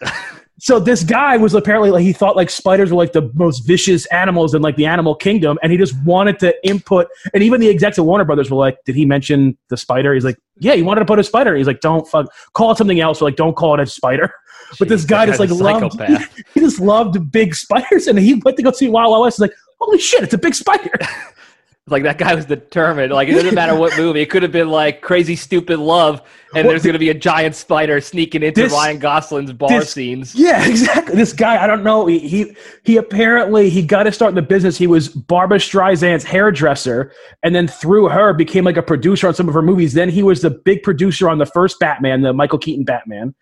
so 0.58 0.80
this 0.80 1.04
guy 1.04 1.36
was 1.36 1.54
apparently 1.54 1.90
like 1.90 2.02
he 2.02 2.12
thought 2.12 2.34
like 2.34 2.50
spiders 2.50 2.90
were 2.90 2.96
like 2.96 3.12
the 3.12 3.30
most 3.34 3.60
vicious 3.60 4.06
animals 4.06 4.54
in 4.54 4.62
like 4.62 4.76
the 4.76 4.86
animal 4.86 5.14
kingdom, 5.14 5.56
and 5.62 5.70
he 5.70 5.78
just 5.78 5.94
wanted 6.04 6.40
to 6.40 6.54
input. 6.66 7.06
And 7.32 7.42
even 7.44 7.60
the 7.60 7.68
execs 7.68 7.98
at 7.98 8.04
Warner 8.04 8.24
Brothers 8.24 8.50
were 8.50 8.56
like, 8.56 8.78
"Did 8.84 8.96
he 8.96 9.06
mention 9.06 9.56
the 9.68 9.76
spider?" 9.76 10.14
He's 10.14 10.24
like, 10.24 10.36
"Yeah, 10.58 10.74
he 10.74 10.82
wanted 10.82 11.00
to 11.00 11.06
put 11.06 11.20
a 11.20 11.24
spider." 11.24 11.54
He's 11.54 11.68
like, 11.68 11.80
"Don't 11.80 12.06
fuck, 12.08 12.26
call 12.54 12.72
it 12.72 12.78
something 12.78 12.98
else." 12.98 13.22
Or 13.22 13.26
like, 13.26 13.36
"Don't 13.36 13.56
call 13.56 13.74
it 13.74 13.80
a 13.80 13.86
spider." 13.86 14.32
But 14.78 14.88
this 14.88 15.06
guy 15.06 15.24
just 15.24 15.40
like 15.40 15.48
loved, 15.48 15.94
psychopath. 15.94 16.42
he 16.54 16.60
just 16.60 16.78
loved 16.78 17.32
big 17.32 17.54
spiders, 17.54 18.06
and 18.06 18.18
he 18.18 18.34
went 18.34 18.58
to 18.58 18.62
go 18.62 18.70
see 18.70 18.86
Wild 18.86 19.12
Wild 19.12 19.22
West. 19.22 19.36
He's 19.36 19.42
like, 19.48 19.54
"Holy 19.80 19.98
shit, 19.98 20.22
it's 20.22 20.34
a 20.34 20.38
big 20.38 20.54
spider!" 20.54 20.90
Like 21.90 22.02
that 22.04 22.18
guy 22.18 22.34
was 22.34 22.46
determined. 22.46 23.12
Like 23.12 23.28
it 23.28 23.32
doesn't 23.34 23.54
matter 23.54 23.74
what 23.74 23.96
movie. 23.98 24.20
It 24.20 24.30
could 24.30 24.42
have 24.42 24.52
been 24.52 24.68
like 24.68 25.00
Crazy 25.00 25.36
Stupid 25.36 25.78
Love, 25.78 26.22
and 26.54 26.68
there's 26.68 26.82
going 26.82 26.92
to 26.94 26.98
be 26.98 27.10
a 27.10 27.14
giant 27.14 27.54
spider 27.54 28.00
sneaking 28.00 28.42
into 28.42 28.62
This- 28.62 28.72
Ryan 28.72 28.98
Gosling's 28.98 29.52
bar 29.52 29.68
this- 29.70 29.92
scenes. 29.92 30.34
Yeah, 30.34 30.66
exactly. 30.66 31.14
This 31.16 31.32
guy, 31.32 31.62
I 31.62 31.66
don't 31.66 31.82
know. 31.82 32.06
He 32.06 32.18
he, 32.20 32.56
he 32.84 32.96
apparently 32.96 33.70
he 33.70 33.82
got 33.82 34.04
to 34.04 34.12
start 34.12 34.30
in 34.30 34.34
the 34.34 34.42
business. 34.42 34.76
He 34.78 34.86
was 34.86 35.08
Barbra 35.08 35.58
Streisand's 35.58 36.24
hairdresser, 36.24 37.12
and 37.42 37.54
then 37.54 37.66
through 37.68 38.08
her 38.08 38.32
became 38.32 38.64
like 38.64 38.76
a 38.76 38.82
producer 38.82 39.28
on 39.28 39.34
some 39.34 39.48
of 39.48 39.54
her 39.54 39.62
movies. 39.62 39.94
Then 39.94 40.08
he 40.08 40.22
was 40.22 40.42
the 40.42 40.50
big 40.50 40.82
producer 40.82 41.28
on 41.28 41.38
the 41.38 41.46
first 41.46 41.78
Batman, 41.80 42.22
the 42.22 42.32
Michael 42.32 42.58
Keaton 42.58 42.84
Batman, 42.84 43.34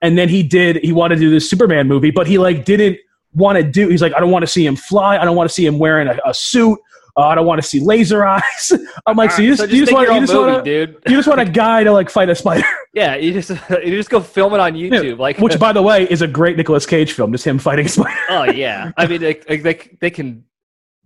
and 0.00 0.16
then 0.18 0.28
he 0.28 0.42
did. 0.42 0.76
He 0.76 0.92
wanted 0.92 1.16
to 1.16 1.20
do 1.20 1.30
this 1.30 1.48
Superman 1.48 1.88
movie, 1.88 2.10
but 2.10 2.26
he 2.26 2.38
like 2.38 2.64
didn't 2.64 2.98
want 3.34 3.56
to 3.56 3.62
do. 3.64 3.88
He's 3.88 4.02
like, 4.02 4.14
I 4.14 4.20
don't 4.20 4.30
want 4.30 4.42
to 4.42 4.46
see 4.46 4.66
him 4.66 4.76
fly. 4.76 5.16
I 5.16 5.24
don't 5.24 5.36
want 5.36 5.48
to 5.48 5.54
see 5.54 5.64
him 5.64 5.78
wearing 5.78 6.06
a, 6.06 6.18
a 6.26 6.34
suit. 6.34 6.78
Uh, 7.16 7.26
I 7.26 7.34
don't 7.34 7.46
want 7.46 7.60
to 7.60 7.66
see 7.68 7.80
laser 7.80 8.24
eyes. 8.24 8.72
I'm 9.06 9.16
like, 9.18 9.30
so 9.32 9.42
you 9.42 9.50
just, 9.50 9.60
So 9.60 9.66
you 9.66 9.80
just 9.84 9.92
make 9.92 9.96
want 9.96 10.06
your 10.08 10.14
you 10.14 10.20
just 10.22 10.32
movie, 10.32 10.52
want 10.52 10.64
dude. 10.64 10.96
you 11.06 11.16
just 11.16 11.28
want 11.28 11.40
a 11.40 11.44
guy 11.44 11.84
to 11.84 11.92
like 11.92 12.08
fight 12.08 12.30
a 12.30 12.34
spider, 12.34 12.64
Yeah, 12.94 13.16
you 13.16 13.32
just 13.34 13.50
you 13.70 13.96
just 13.96 14.08
go 14.10 14.20
film 14.20 14.54
it 14.54 14.60
on 14.60 14.72
YouTube. 14.74 15.18
Like, 15.18 15.38
which 15.38 15.58
by 15.58 15.72
the 15.72 15.82
way 15.82 16.04
is 16.10 16.22
a 16.22 16.26
great 16.26 16.56
Nicolas 16.56 16.86
Cage 16.86 17.12
film, 17.12 17.30
just 17.32 17.44
him 17.44 17.58
fighting 17.58 17.84
a 17.86 17.88
spider. 17.88 18.18
oh 18.30 18.44
yeah. 18.44 18.92
I 18.96 19.06
mean, 19.06 19.20
they 19.20 19.34
they, 19.34 19.96
they 20.00 20.10
can 20.10 20.44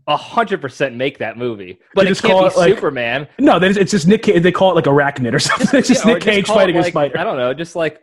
hundred 0.08 0.60
percent 0.60 0.94
make 0.94 1.18
that 1.18 1.36
movie, 1.36 1.80
but 1.94 2.06
it 2.06 2.10
just 2.10 2.22
can't 2.22 2.32
call 2.34 2.42
be 2.42 2.46
it, 2.54 2.56
like- 2.56 2.74
Superman. 2.76 3.26
No, 3.40 3.58
it's 3.60 3.90
just 3.90 4.06
Nick. 4.06 4.22
Cage. 4.22 4.40
They 4.44 4.52
call 4.52 4.70
it 4.70 4.74
like 4.76 4.84
arachnid 4.84 5.34
or 5.34 5.40
something. 5.40 5.76
It's 5.76 5.88
just 5.88 6.04
Yeah, 6.04 6.14
Nick 6.14 6.22
Cage 6.22 6.44
it 6.44 6.46
fighting 6.46 6.76
a 6.76 6.84
spider. 6.84 7.18
I 7.18 7.24
don't 7.24 7.36
know, 7.36 7.52
just 7.52 7.74
like 7.74 8.00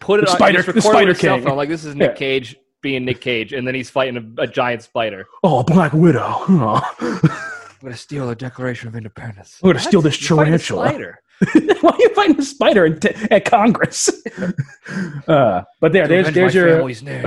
put 0.00 0.20
it 0.20 0.24
The 0.26 0.30
on 0.32 0.36
spider- 0.38 0.62
just 0.62 0.66
the 0.68 0.72
record 0.72 0.78
it 0.78 0.90
Spider 0.90 1.14
cell 1.14 1.40
phone, 1.42 1.56
Like 1.58 1.68
this 1.68 1.84
is 1.84 1.94
Nick 1.94 2.12
Yeah. 2.12 2.16
Cage 2.16 2.56
being 2.86 3.04
Nick 3.04 3.20
Cage, 3.20 3.52
and 3.52 3.66
then 3.66 3.74
he's 3.74 3.90
fighting 3.90 4.34
a, 4.38 4.42
a 4.42 4.46
giant 4.46 4.80
spider. 4.80 5.26
Oh, 5.42 5.58
a 5.58 5.64
Black 5.64 5.92
Widow. 5.92 6.22
Oh. 6.24 6.94
I'm 7.00 7.82
gonna 7.82 7.96
steal 7.96 8.28
the 8.28 8.36
Declaration 8.36 8.86
of 8.86 8.94
Independence. 8.94 9.58
I'm 9.60 9.70
gonna 9.70 9.80
steal 9.80 10.00
this 10.02 10.16
You're 10.30 10.40
a 10.40 10.44
tarantula. 10.44 10.88
spider. 10.88 11.20
Why 11.80 11.90
are 11.90 11.98
you 11.98 12.14
fighting 12.14 12.38
a 12.38 12.42
spider 12.42 12.86
in 12.86 13.00
t- 13.00 13.10
at 13.32 13.44
Congress? 13.44 14.08
uh, 15.28 15.62
but 15.80 15.92
there, 15.92 16.06
there's 16.06 16.32
there's 16.32 16.54
my 16.54 16.60
your 16.60 16.76
family's 16.76 17.02
name. 17.02 17.26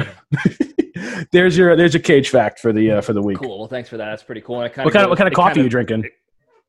there's 1.34 1.58
your 1.58 1.76
there's 1.76 1.94
your 1.94 2.02
cage 2.02 2.30
fact 2.30 2.60
for 2.60 2.72
the 2.72 2.92
uh, 2.94 3.02
for 3.02 3.12
the 3.14 3.22
week. 3.22 3.38
Cool. 3.40 3.60
Well, 3.60 3.68
thanks 3.68 3.90
for 3.90 3.98
that. 3.98 4.10
That's 4.10 4.24
pretty 4.24 4.42
cool. 4.42 4.62
And 4.62 4.68
it 4.72 4.74
kinda 4.74 4.86
What 4.86 4.94
kind 4.94 5.04
of 5.04 5.10
what 5.10 5.18
kind 5.18 5.28
of 5.28 5.34
coffee 5.34 5.56
kinda- 5.56 5.64
you 5.66 5.70
drinking? 5.70 6.10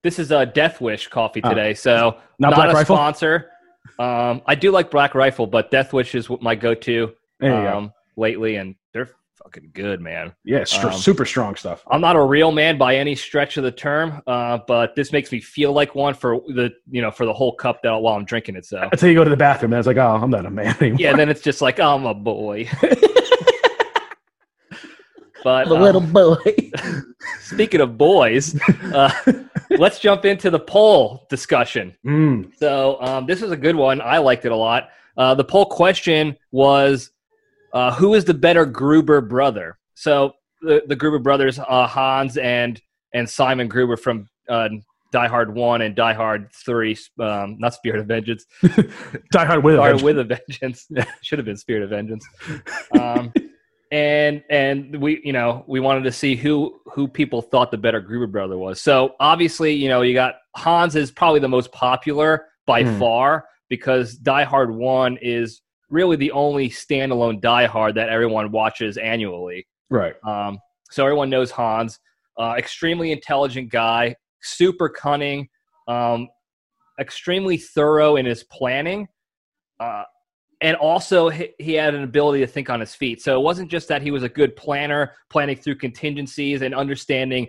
This 0.03 0.19
is 0.19 0.31
a 0.33 0.45
Death 0.47 0.81
Wish 0.81 1.07
coffee 1.09 1.41
Oh. 1.45 1.49
today, 1.51 1.75
so 1.75 2.19
Not 2.41 2.55
Black 2.57 2.71
a 2.71 2.73
Rifle? 2.75 2.97
sponsor. 2.97 3.51
Um, 3.99 4.41
I 4.47 4.55
do 4.57 4.71
like 4.71 4.91
Black 4.91 5.15
Rifle, 5.15 5.47
but 5.47 5.71
Death 5.71 5.93
Wish 5.93 6.15
is 6.15 6.29
my 6.41 6.55
go-to 6.55 7.13
There 7.39 7.51
go. 7.51 7.77
um, 7.79 7.93
lately, 8.17 8.57
and 8.57 8.75
they're 8.75 8.80
fucking 9.43 9.71
good, 9.73 10.01
man. 10.01 10.33
Yeah, 10.45 10.65
str- 10.65 10.89
um, 10.89 10.93
super 10.93 11.25
strong 11.25 11.57
stuff. 11.57 11.83
I'm 11.91 12.01
not 12.01 12.17
a 12.17 12.23
real 12.23 12.53
man 12.53 12.79
by 12.79 12.97
any 12.97 13.15
stretch 13.15 13.57
of 13.57 13.65
the 13.65 13.73
term, 13.73 14.23
uh, 14.27 14.59
but 14.67 14.95
this 14.95 15.13
makes 15.13 15.33
me 15.33 15.41
feel 15.41 15.73
like 15.73 15.95
one 15.95 16.15
for 16.15 16.41
the 16.49 16.71
you 16.91 17.03
know 17.03 17.11
for 17.11 17.27
the 17.27 17.33
whole 17.33 17.55
cup 17.55 17.83
that 17.83 17.93
while 17.93 18.15
I'm 18.17 18.25
drinking 18.25 18.57
it. 18.57 18.65
So 18.65 18.89
Until 18.91 19.09
you 19.09 19.15
go 19.15 19.25
to 19.25 19.31
the 19.31 19.37
bathroom, 19.37 19.73
and 19.73 19.79
it's 19.79 19.87
like, 19.87 19.97
oh, 19.97 20.19
I'm 20.23 20.31
not 20.31 20.47
a 20.47 20.51
man 20.51 20.77
anymore. 20.81 21.01
yeah, 21.01 21.17
then 21.17 21.29
it's 21.29 21.43
just 21.43 21.61
like 21.61 21.81
oh, 21.81 21.95
I'm 21.95 22.07
a 22.07 22.15
boy. 22.15 22.69
but 25.43 25.69
the 25.69 25.77
uh, 25.77 25.81
little 25.81 26.01
boy. 26.01 26.37
speaking 27.41 27.81
of 27.81 27.99
boys, 27.99 28.59
uh, 28.93 29.13
let's 29.71 29.99
jump 29.99 30.25
into 30.25 30.51
the 30.51 30.61
poll 30.61 31.27
discussion. 31.29 31.95
mm. 32.05 32.51
So 32.59 33.01
um, 33.01 33.27
this 33.27 33.43
is 33.43 33.51
a 33.51 33.57
good 33.57 33.77
one. 33.77 34.01
I 34.01 34.19
liked 34.19 34.45
it 34.45 34.53
a 34.53 34.57
lot. 34.57 34.91
Uh, 35.17 35.35
the 35.35 35.45
poll 35.45 35.67
question 35.67 36.37
was, 36.51 37.11
uh, 37.73 37.95
"Who 37.95 38.15
is 38.15 38.25
the 38.25 38.35
better 38.35 38.65
Gruber 38.67 39.21
brother?" 39.21 39.79
So 39.95 40.35
the, 40.63 40.83
the 40.87 40.97
Gruber 40.97 41.19
brothers, 41.19 41.59
uh, 41.59 41.87
Hans 41.87 42.37
and 42.37 42.81
and 43.15 43.29
Simon 43.29 43.69
Gruber 43.69 43.97
from 43.97 44.29
uh, 44.49 44.69
Die 45.13 45.27
Hard 45.29 45.55
One 45.55 45.83
and 45.83 45.95
Die 45.97 46.13
Hard 46.13 46.51
Three, 46.65 46.97
um, 47.19 47.57
not 47.59 47.75
Spirit 47.75 48.01
of 48.01 48.07
Vengeance, 48.07 48.45
Die 48.63 49.45
Hard 49.45 49.65
with 49.65 49.77
Die 49.77 49.79
a 49.89 49.97
Hard 49.97 50.01
Vengeance. 50.01 50.03
with 50.03 50.19
a 50.19 50.25
Vengeance. 50.25 50.89
Should 51.23 51.39
have 51.39 51.47
been 51.47 51.57
Spirit 51.57 51.83
of 51.83 51.91
Vengeance. 51.91 52.25
Um, 52.99 53.33
and 53.93 54.43
and 54.51 54.97
we 55.01 55.21
you 55.25 55.33
know 55.33 55.65
we 55.67 55.81
wanted 55.81 56.05
to 56.05 56.13
see 56.13 56.37
who 56.37 56.81
who 56.87 57.09
people 57.09 57.43
thought 57.43 57.71
the 57.73 57.79
better 57.79 58.01
Gruber 58.01 58.27
brother 58.29 58.57
was. 58.57 58.81
So 58.81 59.17
obviously 59.19 59.73
you 59.75 59.89
know 59.89 60.03
you 60.03 60.15
got 60.15 60.37
Hans 60.57 60.95
is 60.95 61.11
probably 61.11 61.41
the 61.41 61.49
most 61.49 61.73
popular 61.73 62.47
by 62.67 62.85
Hmm. 62.85 62.99
far 63.01 63.47
because 63.69 64.15
Die 64.17 64.45
Hard 64.45 64.73
One 64.73 65.19
is 65.21 65.61
really 65.91 66.17
the 66.17 66.31
only 66.33 66.71
standalone 66.71 67.41
Die 67.41 67.67
Hard 67.67 67.95
that 67.97 68.09
everyone 68.09 68.51
watches 68.51 68.97
annually. 68.97 69.67
Right. 69.91 70.15
Um, 70.25 70.59
so 70.91 71.05
everyone 71.05 71.31
knows 71.31 71.51
Hans, 71.51 71.99
uh, 72.39 72.55
extremely 72.57 73.13
intelligent 73.13 73.71
guy, 73.71 74.17
super 74.41 74.89
cunning, 74.89 75.49
um, 75.89 76.29
extremely 76.99 77.57
thorough 77.57 78.17
in 78.17 78.27
his 78.27 78.45
planning, 78.45 79.09
uh, 79.81 80.05
and 80.61 80.77
also 80.77 81.29
he, 81.29 81.51
he 81.59 81.73
had 81.75 81.95
an 81.95 82.03
ability 82.03 82.41
to 82.41 82.47
think 82.47 82.69
on 82.69 82.81
his 82.81 82.95
feet. 82.95 83.23
So 83.23 83.39
it 83.39 83.43
wasn't 83.43 83.71
just 83.71 83.89
that 83.89 84.03
he 84.03 84.11
was 84.11 84.23
a 84.23 84.29
good 84.29 84.55
planner, 84.57 85.13
planning 85.31 85.57
through 85.57 85.77
contingencies 85.77 86.63
and 86.63 86.75
understanding 86.75 87.49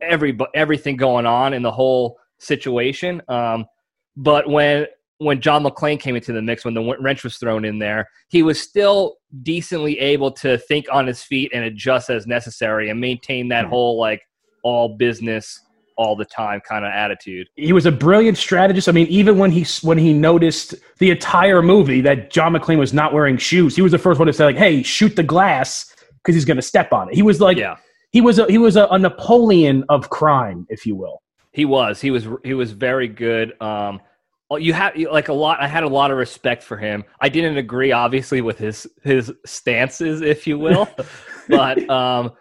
every 0.00 0.38
everything 0.54 0.96
going 0.96 1.26
on 1.26 1.52
in 1.52 1.62
the 1.62 1.70
whole 1.70 2.18
situation. 2.38 3.20
Um, 3.28 3.66
but 4.16 4.48
when 4.48 4.86
when 5.24 5.40
John 5.40 5.64
McClane 5.64 5.98
came 5.98 6.16
into 6.16 6.32
the 6.32 6.42
mix, 6.42 6.64
when 6.64 6.74
the 6.74 6.96
wrench 7.00 7.24
was 7.24 7.36
thrown 7.38 7.64
in 7.64 7.78
there, 7.78 8.08
he 8.28 8.42
was 8.42 8.60
still 8.60 9.16
decently 9.42 9.98
able 9.98 10.30
to 10.32 10.58
think 10.58 10.86
on 10.92 11.06
his 11.06 11.22
feet 11.22 11.50
and 11.54 11.64
adjust 11.64 12.10
as 12.10 12.26
necessary 12.26 12.90
and 12.90 13.00
maintain 13.00 13.48
that 13.48 13.66
Mhm. 13.66 13.70
whole 13.70 13.98
like 13.98 14.22
all 14.62 14.96
business 14.96 15.60
all 15.96 16.16
the 16.16 16.24
time 16.24 16.60
kind 16.68 16.84
of 16.84 16.90
attitude. 16.90 17.46
he 17.54 17.72
was 17.72 17.86
a 17.86 17.92
brilliant 17.92 18.36
strategist. 18.36 18.88
I 18.88 18.92
mean, 18.92 19.06
even 19.06 19.38
when 19.38 19.50
he 19.52 19.64
when 19.86 19.96
he 19.98 20.12
noticed 20.12 20.74
the 20.98 21.10
entire 21.10 21.62
movie 21.62 22.00
that 22.00 22.30
John 22.30 22.52
McClane 22.54 22.78
was 22.78 22.92
not 22.92 23.12
wearing 23.12 23.36
shoes, 23.36 23.76
he 23.76 23.82
was 23.82 23.92
the 23.92 23.98
first 23.98 24.18
one 24.18 24.26
to 24.26 24.32
say 24.32 24.44
like, 24.44 24.56
"Hey, 24.56 24.82
shoot 24.82 25.14
the 25.14 25.22
glass 25.22 25.94
because 26.18 26.34
he's 26.34 26.44
going 26.44 26.56
to 26.56 26.62
step 26.62 26.92
on 26.92 27.08
it." 27.10 27.14
He 27.14 27.22
was 27.22 27.40
like, 27.40 27.56
yeah, 27.58 27.76
he 28.10 28.20
was 28.20 28.38
a 28.40 28.46
he 28.50 28.58
was 28.58 28.74
a, 28.76 28.86
a 28.86 28.98
Napoleon 28.98 29.84
of 29.88 30.10
crime, 30.10 30.66
if 30.68 30.84
you 30.84 30.96
will. 30.96 31.22
he 31.52 31.64
was. 31.64 32.00
He 32.00 32.10
was. 32.10 32.26
He 32.42 32.54
was 32.54 32.72
very 32.72 33.06
good. 33.06 33.52
Um, 33.62 34.00
you 34.52 34.72
have 34.72 34.96
like 34.96 35.28
a 35.28 35.32
lot. 35.32 35.60
I 35.60 35.66
had 35.66 35.84
a 35.84 35.88
lot 35.88 36.10
of 36.10 36.18
respect 36.18 36.62
for 36.62 36.76
him. 36.76 37.04
I 37.20 37.28
didn't 37.28 37.56
agree, 37.56 37.92
obviously, 37.92 38.40
with 38.40 38.58
his 38.58 38.86
his 39.02 39.32
stances, 39.46 40.20
if 40.20 40.46
you 40.46 40.58
will, 40.58 40.88
but 41.48 41.88
um, 41.90 42.32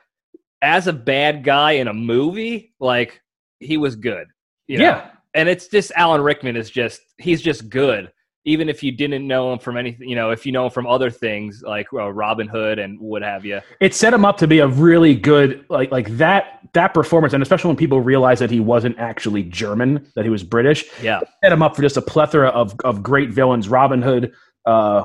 as 0.61 0.87
a 0.87 0.93
bad 0.93 1.43
guy 1.43 1.73
in 1.73 1.87
a 1.87 1.93
movie, 1.93 2.73
like 2.79 3.21
he 3.59 3.77
was 3.77 3.95
good. 3.95 4.27
you 4.67 4.79
know? 4.79 4.85
Yeah, 4.85 5.09
and 5.33 5.47
it's 5.49 5.67
just 5.67 5.91
Alan 5.95 6.21
Rickman 6.21 6.55
is 6.55 6.69
just 6.69 7.01
he's 7.17 7.41
just 7.41 7.69
good. 7.69 8.11
Even 8.45 8.67
if 8.67 8.83
you 8.83 8.91
didn't 8.91 9.25
know 9.25 9.53
him 9.53 9.59
from 9.59 9.77
anything, 9.77 10.07
you 10.07 10.15
know, 10.15 10.31
if 10.31 10.45
you 10.45 10.51
know 10.51 10.65
him 10.65 10.71
from 10.71 10.85
other 10.85 11.09
things 11.09 11.63
like 11.65 11.87
uh, 11.93 12.11
Robin 12.11 12.47
Hood 12.47 12.77
and 12.77 12.99
what 12.99 13.21
have 13.21 13.45
you. 13.45 13.61
It 13.79 13.93
set 13.93 14.13
him 14.13 14.25
up 14.25 14.37
to 14.37 14.47
be 14.47 14.59
a 14.59 14.67
really 14.67 15.15
good 15.15 15.65
like 15.69 15.91
like 15.91 16.09
that 16.17 16.59
that 16.73 16.93
performance, 16.93 17.33
and 17.33 17.41
especially 17.41 17.69
when 17.69 17.77
people 17.77 18.01
realized 18.01 18.41
that 18.41 18.51
he 18.51 18.59
wasn't 18.59 18.97
actually 18.99 19.43
German, 19.43 20.11
that 20.15 20.25
he 20.25 20.29
was 20.29 20.43
British. 20.43 20.85
Yeah, 21.01 21.21
set 21.43 21.51
him 21.51 21.61
up 21.61 21.75
for 21.75 21.81
just 21.81 21.97
a 21.97 22.01
plethora 22.01 22.49
of 22.49 22.75
of 22.83 23.01
great 23.01 23.29
villains. 23.29 23.69
Robin 23.69 24.01
Hood. 24.01 24.33
Uh, 24.65 25.03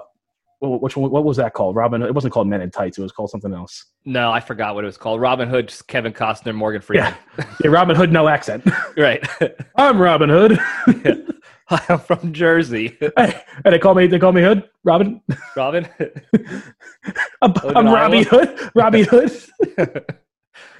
which 0.60 0.96
one, 0.96 1.08
what 1.08 1.22
was 1.22 1.36
that 1.36 1.54
called? 1.54 1.76
Robin. 1.76 2.00
Hood. 2.00 2.10
It 2.10 2.14
wasn't 2.14 2.34
called 2.34 2.48
Men 2.48 2.60
in 2.60 2.70
Tights. 2.72 2.98
It 2.98 3.02
was 3.02 3.12
called 3.12 3.30
something 3.30 3.54
else. 3.54 3.84
No, 4.04 4.32
I 4.32 4.40
forgot 4.40 4.74
what 4.74 4.82
it 4.82 4.88
was 4.88 4.96
called. 4.96 5.20
Robin 5.20 5.48
Hood, 5.48 5.68
just 5.68 5.86
Kevin 5.86 6.12
Costner, 6.12 6.52
Morgan 6.52 6.80
Freeman. 6.80 7.14
Yeah, 7.38 7.44
yeah 7.62 7.70
Robin 7.70 7.94
Hood, 7.94 8.10
no 8.10 8.26
accent. 8.26 8.64
right. 8.96 9.24
I'm 9.76 10.00
Robin 10.00 10.28
Hood. 10.28 10.58
I'm 11.70 11.98
from 11.98 12.32
Jersey. 12.32 12.96
hey, 13.16 13.42
they 13.64 13.78
call 13.78 13.94
me 13.94 14.06
they 14.06 14.18
call 14.18 14.32
me 14.32 14.42
Hood, 14.42 14.68
Robin. 14.84 15.20
Robin. 15.56 15.86
I'm, 17.42 17.52
I'm 17.74 17.86
Robbie 17.86 18.24
Hood. 18.24 18.70
Robbie 18.74 19.02
Hood. 19.10 19.40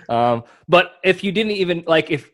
um, 0.09 0.45
but 0.69 0.93
if 1.05 1.23
you 1.23 1.33
didn't 1.33 1.53
even 1.53 1.85
like 1.87 2.11
if 2.11 2.31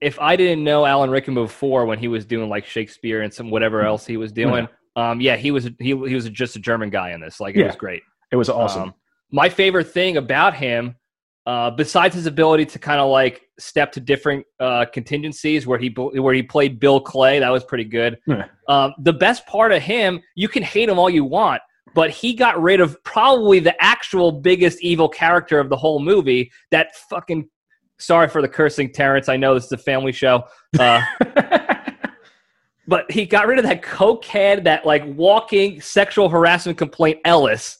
if 0.00 0.18
I 0.20 0.36
didn't 0.36 0.64
know 0.64 0.84
Alan 0.84 1.10
Rickman 1.10 1.34
before 1.34 1.86
when 1.86 1.98
he 1.98 2.08
was 2.08 2.24
doing 2.24 2.48
like 2.48 2.66
Shakespeare 2.66 3.22
and 3.22 3.32
some 3.32 3.50
whatever 3.50 3.82
else 3.82 4.06
he 4.06 4.16
was 4.16 4.32
doing, 4.32 4.68
yeah. 4.96 5.10
um, 5.10 5.20
yeah, 5.20 5.36
he 5.36 5.50
was 5.50 5.64
he 5.78 5.88
he 5.88 5.94
was 5.94 6.28
just 6.28 6.56
a 6.56 6.60
German 6.60 6.90
guy 6.90 7.12
in 7.12 7.20
this. 7.20 7.40
Like 7.40 7.54
it 7.54 7.60
yeah. 7.60 7.66
was 7.66 7.76
great. 7.76 8.02
It 8.30 8.36
was 8.36 8.48
awesome. 8.48 8.82
Um, 8.82 8.94
my 9.32 9.48
favorite 9.48 9.90
thing 9.90 10.16
about 10.16 10.54
him 10.54 10.96
uh, 11.50 11.68
besides 11.68 12.14
his 12.14 12.26
ability 12.26 12.64
to 12.64 12.78
kind 12.78 13.00
of 13.00 13.10
like 13.10 13.42
step 13.58 13.90
to 13.90 13.98
different 13.98 14.46
uh, 14.60 14.84
contingencies 14.92 15.66
where 15.66 15.80
he 15.80 15.88
where 15.88 16.32
he 16.32 16.44
played 16.44 16.78
Bill 16.78 17.00
Clay, 17.00 17.40
that 17.40 17.48
was 17.50 17.64
pretty 17.64 17.82
good. 17.82 18.20
Yeah. 18.24 18.44
Um, 18.68 18.94
the 19.00 19.12
best 19.12 19.44
part 19.48 19.72
of 19.72 19.82
him, 19.82 20.20
you 20.36 20.46
can 20.46 20.62
hate 20.62 20.88
him 20.88 20.96
all 20.96 21.10
you 21.10 21.24
want, 21.24 21.60
but 21.92 22.10
he 22.10 22.34
got 22.34 22.62
rid 22.62 22.80
of 22.80 23.02
probably 23.02 23.58
the 23.58 23.74
actual 23.82 24.30
biggest 24.30 24.80
evil 24.80 25.08
character 25.08 25.58
of 25.58 25.70
the 25.70 25.76
whole 25.76 25.98
movie. 25.98 26.52
That 26.70 26.94
fucking 26.94 27.48
sorry 27.98 28.28
for 28.28 28.42
the 28.42 28.48
cursing, 28.48 28.92
Terrence. 28.92 29.28
I 29.28 29.36
know 29.36 29.54
this 29.54 29.64
is 29.64 29.72
a 29.72 29.78
family 29.78 30.12
show. 30.12 30.44
Uh, 30.78 31.02
but 32.86 33.10
he 33.10 33.26
got 33.26 33.48
rid 33.48 33.58
of 33.58 33.64
that 33.64 33.82
cokehead, 33.82 34.62
that 34.62 34.86
like 34.86 35.02
walking 35.04 35.80
sexual 35.80 36.28
harassment 36.28 36.78
complaint 36.78 37.18
Ellis 37.24 37.79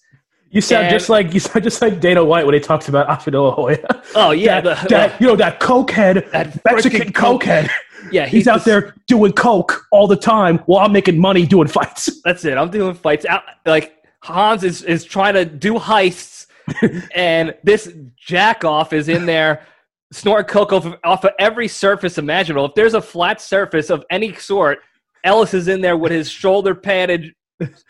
you 0.50 0.60
sound 0.60 0.86
and, 0.86 0.92
just 0.92 1.08
like 1.08 1.32
you 1.32 1.38
sound 1.38 1.62
just 1.62 1.80
like 1.80 2.00
Dana 2.00 2.24
White 2.24 2.44
when 2.44 2.54
he 2.54 2.60
talks 2.60 2.88
about 2.88 3.08
Alfred 3.08 3.34
Hoya. 3.34 3.78
Oh 4.16 4.32
yeah, 4.32 4.60
that, 4.60 4.82
the, 4.82 4.88
that, 4.88 5.20
you 5.20 5.28
know 5.28 5.36
that 5.36 5.60
cokehead, 5.60 6.30
that 6.32 6.60
Mexican 6.64 7.12
cokehead. 7.12 7.70
Yeah, 8.10 8.24
he's, 8.24 8.32
he's 8.32 8.48
out 8.48 8.64
there 8.64 8.94
doing 9.06 9.32
coke 9.32 9.86
all 9.92 10.06
the 10.06 10.16
time 10.16 10.58
while 10.60 10.84
I'm 10.84 10.90
making 10.90 11.20
money 11.20 11.44
doing 11.44 11.68
fights. 11.68 12.08
That's 12.24 12.46
it. 12.46 12.56
I'm 12.56 12.70
doing 12.70 12.94
fights. 12.94 13.26
Out, 13.26 13.42
like 13.66 14.02
Hans 14.22 14.64
is 14.64 14.82
is 14.82 15.04
trying 15.04 15.34
to 15.34 15.44
do 15.44 15.74
heists, 15.74 16.46
and 17.14 17.54
this 17.62 17.92
jack 18.16 18.64
off 18.64 18.94
is 18.94 19.10
in 19.10 19.26
there 19.26 19.66
snorting 20.12 20.48
coke 20.48 20.72
off 20.72 20.86
of, 20.86 20.96
off 21.04 21.24
of 21.24 21.32
every 21.38 21.68
surface 21.68 22.16
imaginable. 22.16 22.64
If 22.64 22.74
there's 22.74 22.94
a 22.94 23.02
flat 23.02 23.38
surface 23.40 23.90
of 23.90 24.02
any 24.10 24.32
sort, 24.34 24.78
Ellis 25.22 25.52
is 25.52 25.68
in 25.68 25.82
there 25.82 25.98
with 25.98 26.10
his 26.10 26.28
shoulder 26.30 26.74
padded 26.74 27.34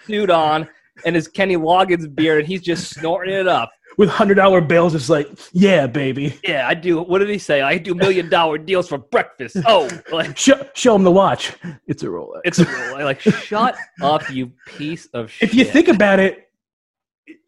suit 0.06 0.28
on 0.28 0.68
and 1.04 1.14
his 1.14 1.28
Kenny 1.28 1.56
Loggins 1.56 2.12
beard, 2.14 2.40
and 2.40 2.48
he's 2.48 2.62
just 2.62 2.90
snorting 2.90 3.34
it 3.34 3.48
up 3.48 3.70
with 3.96 4.08
hundred 4.08 4.34
dollar 4.34 4.60
bills. 4.60 4.94
It's 4.94 5.08
like, 5.08 5.28
yeah, 5.52 5.86
baby. 5.86 6.38
Yeah, 6.44 6.66
I 6.68 6.74
do. 6.74 7.00
What 7.02 7.18
did 7.18 7.28
he 7.28 7.38
say? 7.38 7.60
I 7.60 7.78
do 7.78 7.94
million 7.94 8.28
dollar 8.28 8.58
deals 8.58 8.88
for 8.88 8.98
breakfast. 8.98 9.56
Oh, 9.66 9.88
like 10.10 10.36
show, 10.36 10.66
show 10.74 10.94
him 10.94 11.02
the 11.02 11.10
watch. 11.12 11.52
It's 11.86 12.02
a 12.02 12.06
Rolex. 12.06 12.40
It's 12.44 12.58
a 12.58 12.64
Rolex. 12.64 13.04
Like, 13.04 13.20
shut 13.20 13.76
up, 14.02 14.28
you 14.30 14.52
piece 14.66 15.06
of 15.06 15.30
shit. 15.30 15.50
If 15.50 15.54
you 15.54 15.64
think 15.64 15.88
about 15.88 16.18
it, 16.18 16.50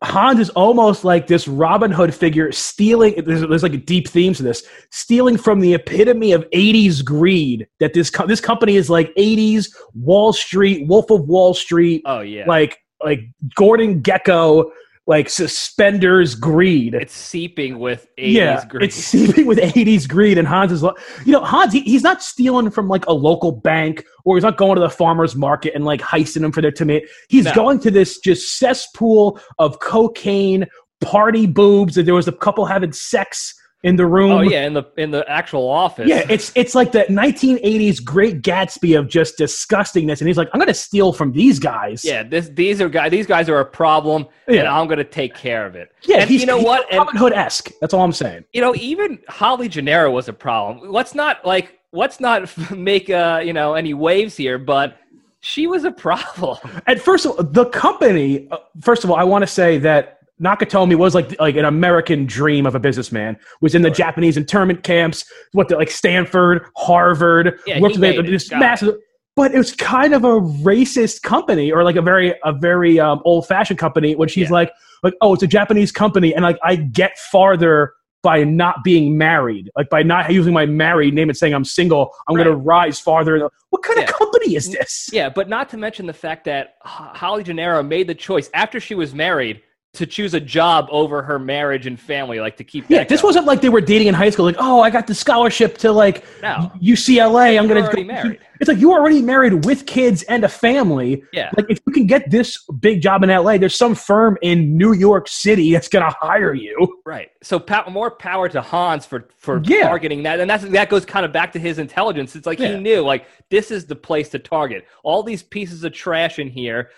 Hans 0.02 0.40
is 0.40 0.50
almost 0.50 1.04
like 1.04 1.26
this 1.26 1.46
Robin 1.46 1.90
Hood 1.90 2.14
figure 2.14 2.50
stealing. 2.52 3.14
There's, 3.24 3.40
there's, 3.40 3.62
like 3.62 3.74
a 3.74 3.78
deep 3.78 4.08
theme 4.08 4.34
to 4.34 4.42
this, 4.42 4.66
stealing 4.90 5.36
from 5.36 5.60
the 5.60 5.74
epitome 5.74 6.32
of 6.32 6.48
'80s 6.50 7.04
greed. 7.04 7.66
That 7.80 7.94
this 7.94 8.10
this 8.26 8.40
company 8.40 8.76
is 8.76 8.90
like 8.90 9.14
'80s 9.14 9.68
Wall 9.94 10.32
Street, 10.32 10.86
Wolf 10.88 11.10
of 11.10 11.28
Wall 11.28 11.54
Street. 11.54 12.02
Oh 12.04 12.20
yeah, 12.20 12.44
like 12.46 12.78
like 13.04 13.20
Gordon 13.54 14.02
Gekko 14.02 14.70
like 15.06 15.28
suspenders 15.28 16.34
greed. 16.34 16.94
It's 16.94 17.14
seeping 17.14 17.78
with 17.80 18.06
80s 18.18 18.32
yeah, 18.32 18.64
greed. 18.66 18.84
It's 18.84 18.96
seeping 18.96 19.46
with 19.46 19.58
80s 19.58 20.08
greed. 20.08 20.38
And 20.38 20.46
Hans 20.46 20.70
is, 20.70 20.82
you 21.24 21.32
know, 21.32 21.44
Hans, 21.44 21.72
he, 21.72 21.80
he's 21.80 22.04
not 22.04 22.22
stealing 22.22 22.70
from 22.70 22.88
like 22.88 23.04
a 23.06 23.12
local 23.12 23.50
bank 23.50 24.04
or 24.24 24.36
he's 24.36 24.44
not 24.44 24.56
going 24.56 24.76
to 24.76 24.80
the 24.80 24.90
farmer's 24.90 25.34
market 25.34 25.74
and 25.74 25.84
like 25.84 26.00
heisting 26.00 26.42
them 26.42 26.52
for 26.52 26.62
their 26.62 26.70
tomato. 26.70 27.04
He's 27.28 27.46
no. 27.46 27.54
going 27.54 27.80
to 27.80 27.90
this 27.90 28.20
just 28.20 28.58
cesspool 28.58 29.40
of 29.58 29.80
cocaine, 29.80 30.66
party 31.00 31.46
boobs. 31.46 31.98
And 31.98 32.06
there 32.06 32.14
was 32.14 32.28
a 32.28 32.32
couple 32.32 32.64
having 32.64 32.92
sex 32.92 33.54
in 33.82 33.96
the 33.96 34.06
room. 34.06 34.30
Oh 34.30 34.40
yeah, 34.40 34.64
in 34.64 34.74
the 34.74 34.84
in 34.96 35.10
the 35.10 35.28
actual 35.28 35.68
office. 35.68 36.08
Yeah, 36.08 36.24
it's 36.28 36.52
it's 36.54 36.74
like 36.74 36.92
the 36.92 37.04
1980s 37.04 38.02
Great 38.02 38.42
Gatsby 38.42 38.98
of 38.98 39.08
just 39.08 39.38
disgustingness, 39.38 40.20
and 40.20 40.28
he's 40.28 40.36
like, 40.36 40.48
I'm 40.52 40.58
going 40.58 40.68
to 40.68 40.74
steal 40.74 41.12
from 41.12 41.32
these 41.32 41.58
guys. 41.58 42.04
Yeah, 42.04 42.22
this 42.22 42.48
these 42.48 42.80
are 42.80 42.88
guys. 42.88 43.10
These 43.10 43.26
guys 43.26 43.48
are 43.48 43.58
a 43.58 43.64
problem, 43.64 44.26
yeah. 44.48 44.60
and 44.60 44.68
I'm 44.68 44.86
going 44.86 44.98
to 44.98 45.04
take 45.04 45.34
care 45.34 45.66
of 45.66 45.74
it. 45.74 45.90
Yeah, 46.02 46.18
and 46.18 46.30
he's, 46.30 46.40
you 46.40 46.46
know 46.46 46.58
what? 46.58 46.86
Robin 46.92 47.16
Hood 47.16 47.32
esque. 47.32 47.70
That's 47.80 47.92
all 47.92 48.02
I'm 48.02 48.12
saying. 48.12 48.44
You 48.52 48.60
know, 48.60 48.74
even 48.76 49.18
Holly 49.28 49.68
Gennero 49.68 50.12
was 50.12 50.28
a 50.28 50.32
problem. 50.32 50.90
Let's 50.90 51.14
not 51.14 51.44
like 51.44 51.78
let's 51.92 52.20
not 52.20 52.70
make 52.76 53.10
uh 53.10 53.42
you 53.44 53.52
know 53.52 53.74
any 53.74 53.94
waves 53.94 54.36
here, 54.36 54.58
but 54.58 54.96
she 55.40 55.66
was 55.66 55.84
a 55.84 55.90
problem. 56.06 56.58
And 56.86 57.00
first 57.00 57.26
of 57.26 57.32
all, 57.32 57.42
the 57.42 57.66
company. 57.66 58.48
Uh, 58.50 58.58
first 58.80 59.02
of 59.02 59.10
all, 59.10 59.16
I 59.16 59.24
want 59.24 59.42
to 59.42 59.48
say 59.48 59.78
that 59.78 60.21
Nakatomi 60.42 60.96
was 60.96 61.14
like 61.14 61.38
like 61.40 61.56
an 61.56 61.64
American 61.64 62.26
dream 62.26 62.66
of 62.66 62.74
a 62.74 62.80
businessman. 62.80 63.36
Was 63.60 63.74
in 63.74 63.82
the 63.82 63.90
Japanese 63.90 64.36
internment 64.36 64.82
camps. 64.82 65.24
What 65.52 65.68
the, 65.68 65.76
like 65.76 65.90
Stanford, 65.90 66.66
Harvard. 66.76 67.60
Yeah, 67.66 67.80
worked 67.80 67.98
with 67.98 68.26
this 68.26 68.50
massive. 68.50 68.96
But 69.34 69.54
it 69.54 69.58
was 69.58 69.72
kind 69.72 70.12
of 70.12 70.24
a 70.24 70.40
racist 70.40 71.22
company, 71.22 71.72
or 71.72 71.84
like 71.84 71.96
a 71.96 72.02
very 72.02 72.34
a 72.44 72.52
very 72.52 72.98
um, 73.00 73.22
old 73.24 73.46
fashioned 73.46 73.78
company. 73.78 74.14
When 74.14 74.28
she's 74.28 74.48
yeah. 74.48 74.54
like 74.54 74.72
like 75.02 75.14
oh, 75.20 75.34
it's 75.34 75.42
a 75.42 75.46
Japanese 75.46 75.92
company, 75.92 76.34
and 76.34 76.42
like 76.42 76.58
I 76.62 76.76
get 76.76 77.18
farther 77.18 77.94
by 78.22 78.44
not 78.44 78.84
being 78.84 79.18
married, 79.18 79.70
like 79.76 79.90
by 79.90 80.02
not 80.02 80.32
using 80.32 80.52
my 80.52 80.66
married 80.66 81.14
name 81.14 81.28
and 81.28 81.36
saying 81.36 81.54
I'm 81.54 81.64
single, 81.64 82.12
I'm 82.28 82.36
right. 82.36 82.44
going 82.44 82.56
to 82.56 82.62
rise 82.62 83.00
farther. 83.00 83.50
What 83.70 83.82
kind 83.82 83.98
yeah. 83.98 84.04
of 84.04 84.10
company 84.10 84.54
is 84.54 84.70
this? 84.70 85.10
Yeah, 85.12 85.28
but 85.28 85.48
not 85.48 85.68
to 85.70 85.76
mention 85.76 86.06
the 86.06 86.12
fact 86.12 86.44
that 86.44 86.76
Holly 86.82 87.42
Gennero 87.42 87.86
made 87.86 88.06
the 88.06 88.14
choice 88.14 88.48
after 88.54 88.78
she 88.78 88.94
was 88.94 89.12
married 89.12 89.60
to 89.94 90.06
choose 90.06 90.32
a 90.32 90.40
job 90.40 90.88
over 90.90 91.22
her 91.22 91.38
marriage 91.38 91.86
and 91.86 92.00
family, 92.00 92.40
like 92.40 92.56
to 92.56 92.64
keep. 92.64 92.86
Yeah, 92.88 93.04
this 93.04 93.20
going. 93.20 93.28
wasn't 93.28 93.46
like 93.46 93.60
they 93.60 93.68
were 93.68 93.82
dating 93.82 94.08
in 94.08 94.14
high 94.14 94.30
school. 94.30 94.46
Like, 94.46 94.56
oh, 94.58 94.80
I 94.80 94.88
got 94.88 95.06
the 95.06 95.14
scholarship 95.14 95.76
to 95.78 95.92
like 95.92 96.24
no. 96.40 96.72
UCLA. 96.80 97.58
I'm 97.58 97.68
going 97.68 97.84
to 97.84 97.94
go. 97.94 98.02
Married. 98.02 98.40
It's 98.58 98.68
like 98.68 98.78
you're 98.78 98.92
already 98.92 99.20
married 99.20 99.66
with 99.66 99.86
kids 99.86 100.22
and 100.24 100.44
a 100.44 100.48
family. 100.48 101.22
Yeah. 101.32 101.50
Like 101.56 101.66
if 101.68 101.80
you 101.86 101.92
can 101.92 102.06
get 102.06 102.30
this 102.30 102.64
big 102.80 103.02
job 103.02 103.22
in 103.22 103.28
LA, 103.28 103.58
there's 103.58 103.74
some 103.74 103.94
firm 103.94 104.38
in 104.40 104.78
New 104.78 104.94
York 104.94 105.28
City 105.28 105.72
that's 105.72 105.88
going 105.88 106.04
to 106.04 106.16
hire 106.20 106.54
you. 106.54 107.00
Right. 107.04 107.30
So 107.42 107.62
more 107.90 108.12
power 108.12 108.48
to 108.48 108.62
Hans 108.62 109.04
for 109.04 109.28
for 109.36 109.60
yeah. 109.64 109.88
targeting 109.88 110.22
that, 110.22 110.40
and 110.40 110.48
that's 110.48 110.64
that 110.64 110.88
goes 110.88 111.04
kind 111.04 111.26
of 111.26 111.32
back 111.32 111.52
to 111.52 111.58
his 111.58 111.78
intelligence. 111.78 112.34
It's 112.34 112.46
like 112.46 112.60
yeah. 112.60 112.76
he 112.76 112.80
knew 112.80 113.02
like 113.02 113.26
this 113.50 113.70
is 113.70 113.84
the 113.84 113.96
place 113.96 114.30
to 114.30 114.38
target 114.38 114.86
all 115.02 115.22
these 115.22 115.42
pieces 115.42 115.84
of 115.84 115.92
trash 115.92 116.38
in 116.38 116.48
here. 116.48 116.90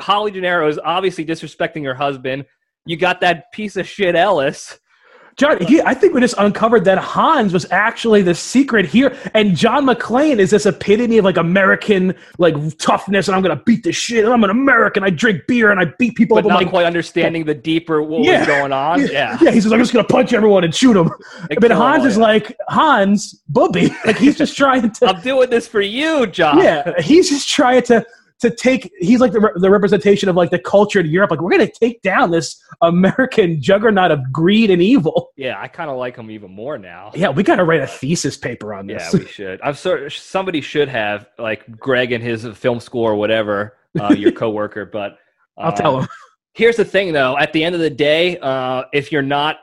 Holly 0.00 0.32
Gennero 0.32 0.68
is 0.68 0.78
obviously 0.78 1.24
disrespecting 1.24 1.84
her 1.84 1.94
husband. 1.94 2.46
You 2.86 2.96
got 2.96 3.20
that 3.20 3.52
piece 3.52 3.76
of 3.76 3.86
shit 3.86 4.16
Ellis. 4.16 4.78
John, 5.36 5.64
he, 5.64 5.80
I 5.80 5.94
think 5.94 6.12
we 6.12 6.20
just 6.20 6.34
uncovered 6.36 6.84
that 6.84 6.98
Hans 6.98 7.54
was 7.54 7.64
actually 7.70 8.20
the 8.20 8.34
secret 8.34 8.84
here, 8.84 9.16
and 9.32 9.56
John 9.56 9.86
McClane 9.86 10.38
is 10.38 10.50
this 10.50 10.66
epitome 10.66 11.16
of 11.16 11.24
like 11.24 11.38
American 11.38 12.14
like 12.36 12.54
toughness, 12.76 13.26
and 13.26 13.34
I'm 13.34 13.40
gonna 13.40 13.62
beat 13.64 13.84
the 13.84 13.90
shit. 13.90 14.24
And 14.24 14.34
I'm 14.34 14.44
an 14.44 14.50
American. 14.50 15.02
I 15.02 15.08
drink 15.08 15.46
beer 15.46 15.70
and 15.70 15.80
I 15.80 15.86
beat 15.98 16.14
people. 16.14 16.34
But 16.34 16.44
up 16.44 16.50
not 16.50 16.56
like, 16.56 16.68
quite 16.68 16.84
understanding 16.84 17.46
the 17.46 17.54
deeper 17.54 18.02
what 18.02 18.22
yeah, 18.22 18.40
was 18.40 18.48
going 18.48 18.72
on. 18.72 19.00
Yeah, 19.00 19.38
yeah. 19.40 19.50
He 19.50 19.62
says 19.62 19.72
I'm 19.72 19.78
just 19.78 19.94
gonna 19.94 20.04
punch 20.06 20.34
everyone 20.34 20.64
and 20.64 20.74
shoot 20.74 20.92
them. 20.92 21.10
but 21.58 21.70
Hans 21.70 22.04
is 22.04 22.18
like 22.18 22.54
Hans 22.68 23.42
Booby. 23.48 23.94
Like 24.04 24.18
he's 24.18 24.36
just 24.36 24.56
trying 24.58 24.90
to. 24.92 25.08
I'm 25.08 25.22
doing 25.22 25.48
this 25.48 25.66
for 25.66 25.80
you, 25.80 26.26
John. 26.26 26.58
Yeah, 26.58 27.00
he's 27.00 27.30
just 27.30 27.48
trying 27.48 27.82
to 27.84 28.04
to 28.40 28.50
take 28.50 28.90
he's 28.98 29.20
like 29.20 29.32
the, 29.32 29.40
re- 29.40 29.52
the 29.56 29.70
representation 29.70 30.28
of 30.28 30.36
like 30.36 30.50
the 30.50 30.58
culture 30.58 31.00
in 31.00 31.06
Europe. 31.06 31.30
Like 31.30 31.40
we're 31.40 31.50
gonna 31.50 31.70
take 31.70 32.02
down 32.02 32.30
this 32.30 32.62
American 32.80 33.60
juggernaut 33.62 34.10
of 34.10 34.20
greed 34.32 34.70
and 34.70 34.80
evil. 34.80 35.30
Yeah, 35.36 35.60
I 35.60 35.68
kind 35.68 35.90
of 35.90 35.96
like 35.96 36.16
him 36.16 36.30
even 36.30 36.50
more 36.50 36.78
now. 36.78 37.10
Yeah, 37.14 37.28
we 37.30 37.42
gotta 37.42 37.64
write 37.64 37.80
a 37.80 37.86
thesis 37.86 38.36
paper 38.36 38.74
on 38.74 38.86
this. 38.86 39.12
Yeah, 39.12 39.20
we 39.20 39.26
should. 39.26 39.60
I'm 39.62 39.74
sorry, 39.74 40.10
somebody 40.10 40.60
should 40.60 40.88
have 40.88 41.26
like 41.38 41.70
Greg 41.78 42.12
and 42.12 42.22
his 42.22 42.46
film 42.56 42.80
school 42.80 43.04
or 43.04 43.14
whatever, 43.14 43.76
uh, 43.98 44.14
your 44.14 44.32
coworker. 44.42 44.86
But 44.86 45.12
uh, 45.56 45.62
I'll 45.62 45.72
tell 45.72 46.00
him. 46.00 46.08
Here's 46.54 46.76
the 46.76 46.84
thing, 46.84 47.12
though. 47.12 47.38
At 47.38 47.52
the 47.52 47.62
end 47.62 47.74
of 47.74 47.80
the 47.80 47.90
day, 47.90 48.38
uh, 48.38 48.84
if 48.92 49.12
you're 49.12 49.22
not, 49.22 49.58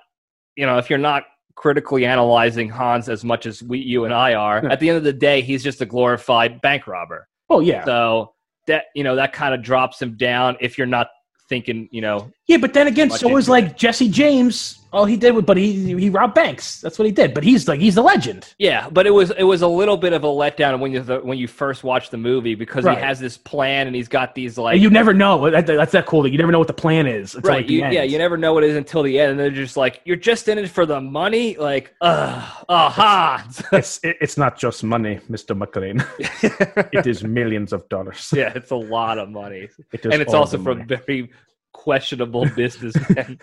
you 0.56 0.66
know, 0.66 0.78
if 0.78 0.90
you're 0.90 1.00
not 1.00 1.24
critically 1.56 2.06
analyzing 2.06 2.70
Hans 2.70 3.10
as 3.10 3.24
much 3.24 3.46
as 3.46 3.62
we, 3.62 3.80
you 3.80 4.06
and 4.06 4.14
I 4.14 4.36
are, 4.36 4.66
at 4.68 4.80
the 4.80 4.90
end 4.90 4.98
of 4.98 5.04
the 5.04 5.14
day, 5.14 5.42
he's 5.42 5.64
just 5.64 5.82
a 5.82 5.86
glorified 5.86 6.62
bank 6.62 6.88
robber. 6.88 7.28
Oh 7.50 7.60
yeah. 7.60 7.84
So 7.84 8.34
that 8.68 8.86
you 8.96 9.04
know 9.04 9.16
that 9.16 9.34
kind 9.34 9.54
of 9.54 9.62
drops 9.62 10.02
him 10.02 10.16
down 10.16 10.58
if 10.60 10.78
you're 10.78 10.88
not 10.88 11.08
thinking, 11.50 11.88
you 11.92 12.02
know, 12.02 12.32
Yeah, 12.48 12.58
but 12.58 12.74
then 12.74 12.88
again, 12.88 13.10
so 13.10 13.30
was 13.30 13.50
like 13.50 13.78
Jesse 13.78 14.10
James. 14.10 14.80
All 14.94 15.06
he 15.06 15.18
did 15.18 15.46
but 15.46 15.58
he 15.58 15.94
he 16.00 16.10
robbed 16.10 16.34
banks. 16.34 16.80
That's 16.82 16.98
what 16.98 17.06
he 17.06 17.12
did. 17.12 17.34
But 17.34 17.44
he's 17.44 17.68
like 17.68 17.80
he's 17.80 17.96
the 17.96 18.02
legend. 18.02 18.54
yeah. 18.58 18.90
But 18.90 19.06
it 19.06 19.12
was 19.12 19.32
it 19.32 19.44
was 19.44 19.62
a 19.62 19.68
little 19.68 19.98
bit 19.98 20.14
of 20.14 20.24
a 20.24 20.28
letdown 20.28 20.80
when 20.80 20.92
you 20.92 21.02
when 21.02 21.38
you 21.38 21.48
first 21.48 21.84
watch 21.84 22.10
the 22.10 22.18
movie 22.18 22.56
because 22.56 22.86
Right. 22.86 22.98
he 22.98 23.04
has 23.04 23.20
this 23.20 23.38
plan 23.38 23.88
and 23.88 23.96
he's 23.96 24.08
got 24.08 24.34
these 24.34 24.58
like 24.58 24.76
And 24.76 24.84
you 24.84 24.90
never 24.90 25.14
know. 25.14 25.50
That, 25.50 25.66
that's 25.68 25.92
that 25.92 26.06
cool. 26.06 26.22
That 26.24 26.32
you 26.32 26.38
never 26.38 26.52
know 26.52 26.60
what 26.60 26.68
the 26.68 26.74
plan 26.74 27.06
is. 27.08 27.36
Until 27.36 27.50
right. 27.52 27.58
like 27.64 27.70
You, 27.70 27.80
yeah, 27.80 28.04
you 28.04 28.18
never 28.18 28.38
know 28.38 28.54
what 28.54 28.64
it 28.64 28.70
is 28.70 28.78
until 28.78 29.04
the 29.04 29.20
end, 29.20 29.32
and 29.32 29.40
they're 29.40 29.50
just 29.52 29.78
like, 29.78 30.02
you're 30.06 30.16
just 30.16 30.48
in 30.48 30.58
it 30.58 30.70
for 30.70 30.86
the 30.86 31.02
money, 31.02 31.58
like, 31.58 31.94
uh, 32.02 32.50
aha. 32.70 33.46
It's 33.74 34.00
it, 34.04 34.18
it's 34.22 34.38
not 34.38 34.58
just 34.58 34.84
money, 34.84 35.20
Mister 35.30 35.54
McClane. 35.56 36.06
it 36.94 37.06
is 37.08 37.24
millions 37.24 37.74
of 37.74 37.88
dollars. 37.90 38.32
yeah, 38.36 38.54
it's 38.56 38.72
a 38.72 38.76
lot 38.76 39.18
of 39.18 39.30
money, 39.30 39.70
It 39.92 40.06
and 40.06 40.22
it's 40.22 40.34
also 40.34 40.58
from 40.62 40.88
very 40.88 41.30
questionable 41.74 42.46
businessmen. 42.56 43.40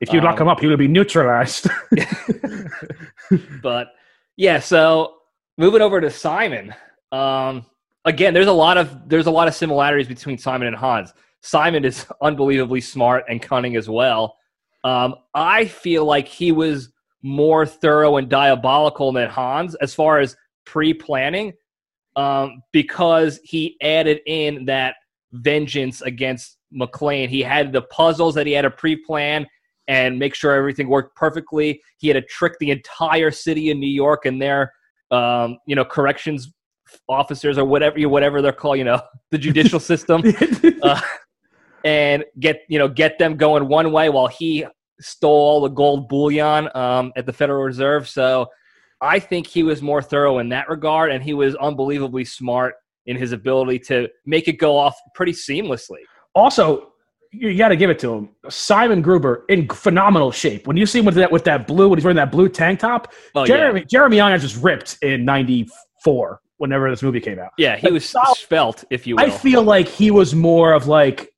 If 0.00 0.12
you 0.12 0.20
lock 0.20 0.40
um, 0.40 0.42
him 0.42 0.48
up, 0.48 0.60
he 0.60 0.66
will 0.66 0.76
be 0.76 0.88
neutralized. 0.88 1.68
but 3.62 3.88
yeah, 4.36 4.58
so 4.58 5.14
moving 5.56 5.82
over 5.82 6.00
to 6.00 6.10
Simon. 6.10 6.74
Um, 7.12 7.64
again, 8.04 8.34
there's 8.34 8.46
a 8.46 8.52
lot 8.52 8.76
of 8.76 9.08
there's 9.08 9.26
a 9.26 9.30
lot 9.30 9.48
of 9.48 9.54
similarities 9.54 10.08
between 10.08 10.38
Simon 10.38 10.68
and 10.68 10.76
Hans. 10.76 11.12
Simon 11.40 11.84
is 11.84 12.06
unbelievably 12.22 12.80
smart 12.80 13.24
and 13.28 13.40
cunning 13.40 13.76
as 13.76 13.88
well. 13.88 14.36
Um, 14.82 15.14
I 15.34 15.66
feel 15.66 16.04
like 16.04 16.28
he 16.28 16.52
was 16.52 16.90
more 17.22 17.64
thorough 17.64 18.16
and 18.16 18.28
diabolical 18.28 19.12
than 19.12 19.28
Hans 19.30 19.74
as 19.76 19.94
far 19.94 20.20
as 20.20 20.36
pre-planning, 20.66 21.52
um, 22.16 22.62
because 22.72 23.40
he 23.44 23.76
added 23.82 24.20
in 24.26 24.66
that 24.66 24.96
vengeance 25.32 26.02
against 26.02 26.58
McClane. 26.74 27.28
He 27.28 27.42
had 27.42 27.72
the 27.72 27.82
puzzles 27.82 28.34
that 28.34 28.46
he 28.46 28.52
had 28.52 28.62
to 28.62 28.70
pre-plan 28.70 29.46
and 29.88 30.18
make 30.18 30.34
sure 30.34 30.54
everything 30.54 30.88
worked 30.88 31.16
perfectly. 31.16 31.80
He 31.98 32.08
had 32.08 32.14
to 32.14 32.22
trick 32.22 32.54
the 32.60 32.70
entire 32.70 33.30
city 33.30 33.70
in 33.70 33.80
New 33.80 33.86
York 33.86 34.26
and 34.26 34.40
their, 34.40 34.72
um, 35.10 35.58
you 35.66 35.74
know, 35.74 35.84
corrections 35.84 36.52
officers 37.08 37.58
or 37.58 37.64
whatever, 37.64 37.98
whatever 38.08 38.42
they're 38.42 38.52
called, 38.52 38.78
you 38.78 38.84
know, 38.84 39.00
the 39.30 39.38
judicial 39.38 39.80
system, 39.92 40.22
uh, 40.82 41.00
and 41.84 42.24
get 42.40 42.62
you 42.68 42.78
know 42.78 42.88
get 42.88 43.18
them 43.18 43.36
going 43.36 43.68
one 43.68 43.92
way 43.92 44.08
while 44.08 44.26
he 44.26 44.64
stole 45.00 45.32
all 45.32 45.60
the 45.60 45.68
gold 45.68 46.08
bullion 46.08 46.68
um, 46.74 47.12
at 47.16 47.26
the 47.26 47.32
Federal 47.32 47.62
Reserve. 47.62 48.08
So 48.08 48.48
I 49.00 49.18
think 49.18 49.46
he 49.46 49.62
was 49.62 49.82
more 49.82 50.00
thorough 50.00 50.38
in 50.38 50.48
that 50.50 50.68
regard, 50.68 51.12
and 51.12 51.22
he 51.22 51.34
was 51.34 51.54
unbelievably 51.56 52.24
smart 52.24 52.74
in 53.06 53.16
his 53.16 53.32
ability 53.32 53.78
to 53.78 54.08
make 54.24 54.48
it 54.48 54.54
go 54.54 54.76
off 54.76 54.96
pretty 55.14 55.32
seamlessly. 55.32 55.98
also, 56.34 56.93
you 57.34 57.56
got 57.58 57.68
to 57.68 57.76
give 57.76 57.90
it 57.90 57.98
to 58.00 58.12
him. 58.14 58.28
Simon 58.48 59.02
Gruber 59.02 59.44
in 59.48 59.68
phenomenal 59.68 60.30
shape. 60.32 60.66
When 60.66 60.76
you 60.76 60.86
see 60.86 60.98
him 61.00 61.04
with 61.04 61.14
that 61.16 61.30
with 61.32 61.44
that 61.44 61.66
blue, 61.66 61.88
when 61.88 61.98
he's 61.98 62.04
wearing 62.04 62.16
that 62.16 62.30
blue 62.32 62.48
tank 62.48 62.80
top, 62.80 63.12
Oh, 63.34 63.44
Jeremy 63.46 63.84
Jeremy 63.90 64.20
Irons 64.20 64.42
just 64.42 64.62
ripped 64.62 64.98
in 65.02 65.24
'94. 65.24 66.40
Whenever 66.58 66.88
this 66.88 67.02
movie 67.02 67.20
came 67.20 67.38
out, 67.40 67.50
Yeah, 67.58 67.76
he 67.76 67.88
Like, 67.88 67.94
was 67.94 68.08
solid- 68.08 68.36
svelte, 68.36 68.84
if 68.90 69.06
you 69.06 69.16
will. 69.16 69.24
I 69.24 69.30
feel 69.30 69.62
like 69.62 69.88
he 69.88 70.10
was 70.12 70.34
more 70.34 70.72
of 70.72 70.86
like 70.86 71.30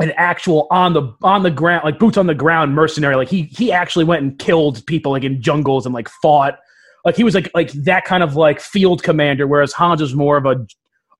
an 0.00 0.12
actual 0.16 0.66
on 0.70 0.92
the 0.92 1.14
on 1.22 1.42
the 1.44 1.50
ground, 1.50 1.84
like 1.84 1.98
boots 1.98 2.16
on 2.16 2.26
the 2.26 2.34
ground 2.34 2.74
mercenary. 2.74 3.14
Like 3.16 3.28
he 3.28 3.42
he 3.44 3.70
actually 3.70 4.04
went 4.04 4.22
and 4.22 4.38
killed 4.38 4.84
people 4.86 5.12
like 5.12 5.22
in 5.24 5.40
jungles 5.40 5.86
and 5.86 5.94
like 5.94 6.08
fought. 6.22 6.58
Like 7.04 7.16
he 7.16 7.22
was 7.24 7.34
like 7.34 7.50
like 7.54 7.70
that 7.72 8.04
kind 8.04 8.22
of 8.22 8.34
like 8.34 8.60
field 8.60 9.02
commander, 9.02 9.46
whereas 9.46 9.72
Hans 9.72 10.00
was 10.00 10.14
more 10.14 10.36
of 10.36 10.46
a 10.46 10.66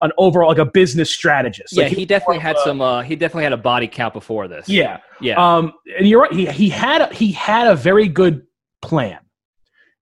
an 0.02 0.12
overall 0.18 0.48
like 0.48 0.58
a 0.58 0.64
business 0.64 1.10
strategist. 1.10 1.74
yeah, 1.76 1.84
Like, 1.84 1.92
he 1.92 2.04
definitely 2.06 2.38
had 2.38 2.56
a- 2.56 2.60
some. 2.64 2.80
Uh, 2.80 3.02
he 3.02 3.16
definitely 3.16 3.44
had 3.44 3.52
a 3.52 3.56
body 3.58 3.86
count 3.86 4.14
before 4.14 4.48
this. 4.48 4.68
Yeah, 4.68 4.98
yeah. 5.20 5.34
um, 5.56 5.72
and 5.98 6.08
you're 6.08 6.20
right. 6.22 6.32
He 6.32 6.46
he 6.46 6.68
had 6.70 7.02
a, 7.02 7.14
he 7.14 7.32
had 7.32 7.66
a 7.66 7.74
very 7.76 8.08
good 8.08 8.42
plan, 8.82 9.18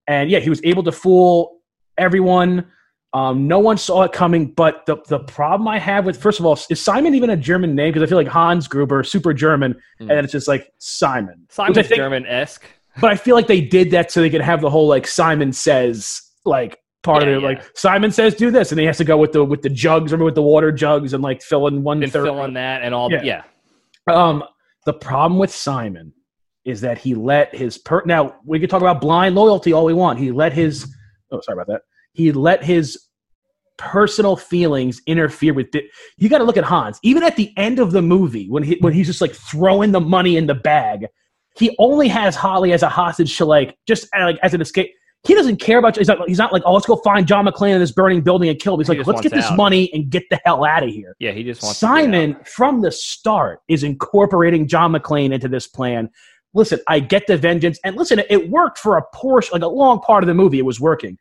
and 0.07 0.31
yeah, 0.31 0.39
he 0.39 0.51
was 0.51 0.61
able 0.65 0.83
to 0.85 0.93
fool 0.93 1.61
everyone. 1.97 2.67
Um, 3.15 3.49
no 3.49 3.59
one 3.59 3.79
saw 3.79 4.03
it 4.03 4.13
coming. 4.13 4.53
But 4.53 4.85
the 4.87 4.99
the 5.09 5.21
problem 5.21 5.67
I 5.67 5.79
have 5.79 6.05
with 6.05 6.21
first 6.21 6.39
of 6.41 6.47
all 6.47 6.59
is 6.71 6.81
Simon 6.81 7.15
even 7.15 7.31
a 7.31 7.37
German 7.37 7.75
name 7.75 7.93
because 7.93 8.07
I 8.07 8.09
feel 8.09 8.19
like 8.19 8.29
Hans 8.29 8.69
Gruber 8.69 9.03
super 9.03 9.33
German, 9.33 9.75
Hmm. 9.99 10.11
and 10.11 10.21
it's 10.21 10.33
just 10.33 10.47
like 10.47 10.71
Simon. 10.79 11.47
Simon's 11.51 11.77
which 11.79 11.89
German 11.89 12.27
esque. 12.27 12.65
But 13.01 13.11
I 13.13 13.17
feel 13.17 13.35
like 13.37 13.47
they 13.47 13.61
did 13.61 13.93
that 13.93 14.11
so 14.11 14.21
they 14.21 14.29
could 14.31 14.41
have 14.41 14.61
the 14.61 14.71
whole 14.71 14.89
like 14.89 15.07
Simon 15.07 15.53
says 15.53 16.21
like 16.45 16.79
part 17.09 17.23
Yeah, 17.23 17.29
of 17.31 17.37
it. 17.39 17.41
yeah. 17.43 17.49
Like 17.49 17.71
Simon 17.77 18.11
says 18.11 18.35
do 18.35 18.51
this, 18.51 18.71
and 18.73 18.79
he 18.81 18.87
has 18.87 18.99
to 18.99 19.05
go 19.05 19.17
with 19.17 19.33
the 19.33 19.45
with 19.45 19.63
the 19.63 19.69
jugs, 19.71 20.13
remember 20.13 20.27
with 20.27 20.35
the 20.35 20.43
water 20.43 20.71
jugs, 20.73 21.13
and 21.15 21.23
like 21.23 21.43
fill 21.43 21.67
in 21.67 21.83
one 21.83 22.03
And 22.03 22.13
third. 22.13 22.25
fill 22.25 22.45
in 22.45 22.55
that 22.55 22.83
and 22.83 22.95
all. 22.95 23.11
Yeah. 23.11 23.23
Yeah. 23.25 23.43
Um, 24.15 24.45
the 24.87 24.93
problem 24.93 25.39
with 25.39 25.51
Simon 25.55 26.13
is 26.65 26.81
that 26.83 26.99
he 26.99 27.15
let 27.15 27.55
his 27.55 27.79
per 27.79 28.03
now 28.05 28.35
we 28.45 28.59
could 28.61 28.71
talk 28.71 28.83
about 28.83 29.01
blind 29.01 29.35
loyalty 29.35 29.73
all 29.73 29.85
we 29.85 29.95
want. 29.95 30.19
He 30.19 30.31
let 30.33 30.53
his 30.53 30.95
oh 31.33 31.41
sorry 31.41 31.57
about 31.57 31.67
that. 31.69 31.83
He 32.13 32.33
let 32.33 32.63
his 32.65 32.99
personal 33.79 34.37
feelings 34.37 35.01
interfere 35.07 35.55
with 35.55 35.75
it. 35.75 35.85
You 36.17 36.29
got 36.29 36.39
to 36.39 36.45
look 36.45 36.57
at 36.57 36.65
Hans. 36.65 36.99
Even 37.03 37.23
at 37.23 37.37
the 37.37 37.53
end 37.57 37.79
of 37.79 37.93
the 37.93 38.03
movie, 38.03 38.49
when 38.49 38.63
he 38.63 38.77
when 38.81 38.93
he's 38.93 39.07
just 39.07 39.21
like 39.21 39.33
throwing 39.33 39.93
the 39.93 40.01
money 40.01 40.37
in 40.37 40.47
the 40.47 40.55
bag, 40.55 41.07
he 41.57 41.75
only 41.79 42.09
has 42.09 42.35
Holly 42.37 42.73
as 42.73 42.83
a 42.83 42.89
hostage 42.89 43.37
to 43.39 43.45
like 43.45 43.77
just 43.87 44.07
like 44.19 44.39
as 44.43 44.53
an 44.55 44.61
escape. 44.61 44.91
He 45.25 45.35
doesn't 45.35 45.57
care 45.57 45.79
about. 45.79 45.97
He's 45.97 46.09
not. 46.09 46.29
He's 46.29 46.39
not 46.39 46.53
like, 46.53 46.63
oh, 46.65 46.73
let's 46.73 46.87
go 46.87 46.97
find 46.97 47.27
John 47.27 47.45
McClane 47.45 47.75
in 47.75 47.81
this 47.81 47.91
burning 47.93 48.21
building 48.23 48.49
and 48.49 48.59
kill 48.59 48.75
him. 48.75 48.81
He's 48.81 48.89
He 48.89 48.97
like, 48.99 49.07
let's 49.07 49.21
get 49.21 49.33
this 49.33 49.47
out. 49.47 49.57
money 49.57 49.91
and 49.93 50.09
get 50.09 50.23
the 50.31 50.41
hell 50.45 50.65
out 50.65 50.85
of 50.85 50.91
here. 50.91 51.17
Yeah, 51.19 51.33
he 51.33 51.43
just 51.43 51.63
wants 51.63 51.79
Simon, 51.79 52.37
from 52.45 52.83
the 52.83 52.93
start, 52.93 53.61
is 53.69 53.83
incorporating 53.83 54.69
John 54.69 54.93
McClane 54.93 55.33
into 55.33 55.49
this 55.49 55.67
plan. 55.67 56.09
Listen, 56.55 56.79
I 56.87 57.01
get 57.01 57.27
the 57.27 57.37
vengeance, 57.37 57.79
and 57.85 57.97
listen, 57.97 58.23
it 58.31 58.49
worked 58.49 58.79
for 58.79 58.97
a 58.97 59.03
portion, 59.13 59.51
like 59.53 59.63
a 59.63 59.69
long 59.69 60.01
part 60.01 60.23
of 60.23 60.29
the 60.29 60.35
movie. 60.35 60.59
It 60.59 60.65
was 60.65 60.81
working, 60.81 61.19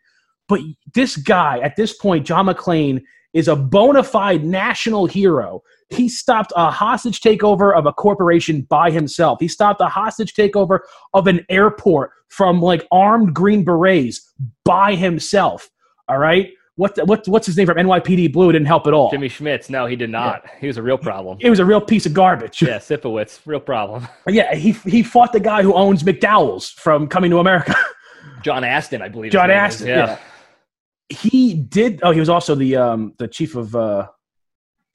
but 0.47 0.61
this 0.93 1.17
guy 1.17 1.59
at 1.59 1.75
this 1.75 1.93
point, 1.97 2.25
John 2.25 2.45
McClane, 2.45 3.01
is 3.33 3.47
a 3.47 3.55
bona 3.55 4.03
fide 4.03 4.43
national 4.43 5.05
hero. 5.05 5.61
He 5.89 6.09
stopped 6.09 6.51
a 6.55 6.69
hostage 6.71 7.21
takeover 7.21 7.75
of 7.75 7.85
a 7.85 7.93
corporation 7.93 8.61
by 8.63 8.91
himself. 8.91 9.39
He 9.39 9.47
stopped 9.47 9.79
a 9.81 9.87
hostage 9.87 10.33
takeover 10.33 10.79
of 11.13 11.27
an 11.27 11.45
airport 11.49 12.11
from 12.29 12.61
like 12.61 12.85
armed 12.91 13.33
Green 13.33 13.63
Berets 13.63 14.19
by 14.65 14.95
himself. 14.95 15.69
All 16.09 16.17
right. 16.17 16.49
What, 16.75 16.93
the, 16.93 17.05
what 17.05 17.27
what's 17.27 17.47
his 17.47 17.57
name 17.57 17.65
from 17.65 17.77
NYPD 17.77 18.31
Blue 18.31 18.51
didn't 18.51 18.67
help 18.67 18.85
at 18.85 18.93
all. 18.93 19.09
Jimmy 19.09 19.29
Smits. 19.29 19.67
No, 19.67 19.87
he 19.87 19.95
did 19.95 20.11
not. 20.11 20.43
He 20.59 20.67
was 20.67 20.77
a 20.77 20.83
real 20.83 20.97
problem. 20.97 21.37
It 21.41 21.49
was 21.49 21.57
a 21.59 21.65
real 21.65 21.81
piece 21.81 22.05
of 22.05 22.13
garbage. 22.13 22.61
yeah, 22.61 22.77
Sipowicz, 22.77 23.39
real 23.45 23.59
problem. 23.59 24.07
Yeah, 24.27 24.53
he 24.53 24.73
he 24.73 25.01
fought 25.01 25.33
the 25.33 25.39
guy 25.39 25.63
who 25.63 25.73
owns 25.73 26.03
McDowell's 26.03 26.69
from 26.69 27.07
Coming 27.07 27.31
to 27.31 27.39
America. 27.39 27.75
John 28.43 28.63
Aston, 28.63 29.01
I 29.01 29.09
believe. 29.09 29.31
John. 29.31 29.49
Aston. 29.49 29.87
Yeah. 29.87 30.19
He 31.09 31.53
did. 31.53 31.99
Oh, 32.03 32.11
he 32.11 32.19
was 32.19 32.29
also 32.29 32.55
the 32.55 32.75
um 32.75 33.13
the 33.17 33.27
chief 33.27 33.55
of 33.55 33.75
uh 33.75 34.07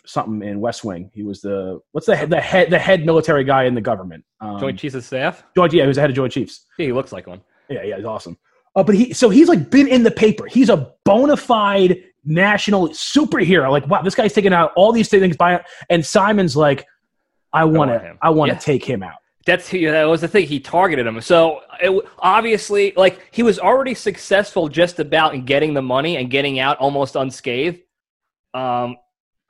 something 0.05 0.47
in 0.47 0.61
West 0.61 0.85
Wing. 0.85 1.11
He 1.15 1.23
was 1.23 1.41
the 1.41 1.81
what's 1.93 2.07
the 2.07 2.17
head 2.17 2.31
the 2.31 2.41
head 2.41 2.71
the 2.71 2.79
head 2.79 3.07
military 3.07 3.45
guy 3.45 3.65
in 3.65 3.75
the 3.75 3.81
government. 3.81 4.25
Um, 4.41 4.59
Joint 4.59 4.79
Chiefs 4.79 4.95
of 4.95 5.05
Staff. 5.05 5.45
Joint- 5.55 5.73
yeah, 5.73 5.83
he 5.85 5.89
was 5.89 5.97
the 5.97 6.01
head 6.01 6.11
of 6.11 6.17
Joint 6.17 6.33
Chiefs. 6.33 6.67
Yeah, 6.79 6.87
he 6.87 6.93
looks 6.93 7.13
like 7.13 7.27
one. 7.27 7.41
Yeah, 7.69 7.83
yeah, 7.83 7.97
he's 7.97 8.05
awesome. 8.05 8.37
Uh, 8.75 8.83
but 8.83 8.95
he 8.95 9.13
so 9.13 9.29
he's 9.31 9.49
like 9.49 9.71
been 9.71 9.87
in 9.89 10.03
the 10.03 10.11
paper. 10.11 10.47
He's 10.47 10.69
a 10.69 10.93
bona 11.05 11.37
fide 11.37 12.03
national 12.25 12.89
superhero. 12.91 13.71
Like, 13.71 13.87
wow, 13.89 14.03
this 14.03 14.15
guy's 14.15 14.33
taking 14.33 14.53
out 14.53 14.73
all 14.77 14.93
these 14.93 15.09
things 15.09 15.37
by 15.37 15.63
and 15.91 16.05
Simon's 16.05 16.57
like, 16.57 16.87
I 17.53 17.65
to. 17.91 18.17
I 18.23 18.31
want 18.31 18.51
to 18.51 18.55
Yeah. 18.55 18.61
take 18.61 18.85
him 18.85 19.03
out. 19.03 19.17
That's 19.47 19.69
who- 19.69 19.91
that 19.91 20.05
was 20.05 20.21
the 20.21 20.29
thing. 20.29 20.47
He 20.47 20.61
targeted 20.61 21.07
him. 21.07 21.21
So 21.21 21.61
it, 21.81 22.05
obviously, 22.19 22.93
like 22.97 23.21
he 23.31 23.43
was 23.43 23.59
already 23.59 23.95
successful 23.95 24.69
just 24.69 24.99
about 25.01 25.35
in 25.35 25.45
getting 25.45 25.75
the 25.75 25.83
money 25.83 26.17
and 26.17 26.31
getting 26.31 26.59
out 26.59 26.79
almost 26.79 27.17
unscathed. 27.17 27.81
Um, 28.55 28.97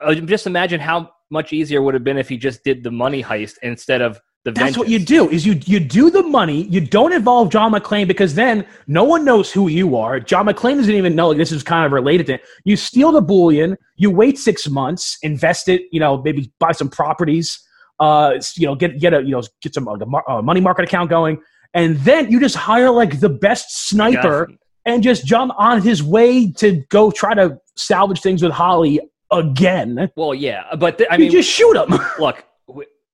uh, 0.01 0.15
just 0.15 0.47
imagine 0.47 0.79
how 0.79 1.11
much 1.29 1.53
easier 1.53 1.79
it 1.79 1.83
would 1.83 1.93
have 1.93 2.03
been 2.03 2.17
if 2.17 2.29
he 2.29 2.37
just 2.37 2.63
did 2.63 2.83
the 2.83 2.91
money 2.91 3.23
heist 3.23 3.55
instead 3.61 4.01
of 4.01 4.19
the. 4.43 4.51
That's 4.51 4.77
what 4.77 4.89
you 4.89 4.99
do 4.99 5.29
is 5.29 5.45
you 5.45 5.59
you 5.65 5.79
do 5.79 6.09
the 6.09 6.23
money. 6.23 6.63
You 6.63 6.81
don't 6.81 7.13
involve 7.13 7.49
John 7.49 7.71
McClane 7.73 8.07
because 8.07 8.35
then 8.35 8.65
no 8.87 9.03
one 9.03 9.23
knows 9.25 9.51
who 9.51 9.67
you 9.67 9.95
are. 9.95 10.19
John 10.19 10.45
McClane 10.45 10.77
doesn't 10.77 10.93
even 10.93 11.15
know 11.15 11.29
Like, 11.29 11.37
this 11.37 11.51
is 11.51 11.63
kind 11.63 11.85
of 11.85 11.91
related 11.91 12.27
to. 12.27 12.33
It. 12.35 12.41
You 12.63 12.75
steal 12.75 13.11
the 13.11 13.21
bullion. 13.21 13.77
You 13.97 14.11
wait 14.11 14.37
six 14.37 14.67
months, 14.69 15.17
invest 15.21 15.69
it. 15.69 15.83
You 15.91 15.99
know, 15.99 16.21
maybe 16.21 16.51
buy 16.59 16.71
some 16.71 16.89
properties. 16.89 17.59
Uh, 17.99 18.39
you 18.57 18.65
know, 18.65 18.75
get 18.75 18.99
get 18.99 19.13
a 19.13 19.21
you 19.21 19.31
know 19.31 19.41
get 19.61 19.73
some 19.73 19.85
like 19.85 20.01
a 20.01 20.05
mar- 20.05 20.29
uh, 20.29 20.41
money 20.41 20.59
market 20.59 20.83
account 20.83 21.09
going, 21.09 21.39
and 21.73 21.97
then 21.99 22.29
you 22.31 22.39
just 22.39 22.55
hire 22.55 22.89
like 22.89 23.19
the 23.19 23.29
best 23.29 23.87
sniper 23.87 24.49
and 24.85 25.03
just 25.03 25.25
jump 25.25 25.53
on 25.57 25.81
his 25.81 26.03
way 26.03 26.51
to 26.51 26.83
go 26.89 27.11
try 27.11 27.33
to 27.33 27.57
salvage 27.75 28.21
things 28.21 28.41
with 28.43 28.51
Holly 28.51 28.99
again. 29.31 30.11
Well, 30.15 30.33
yeah, 30.33 30.75
but 30.75 30.97
th- 30.97 31.09
I 31.09 31.15
you 31.15 31.21
mean, 31.21 31.31
just 31.31 31.49
shoot 31.49 31.75
him. 31.75 31.97
look, 32.19 32.43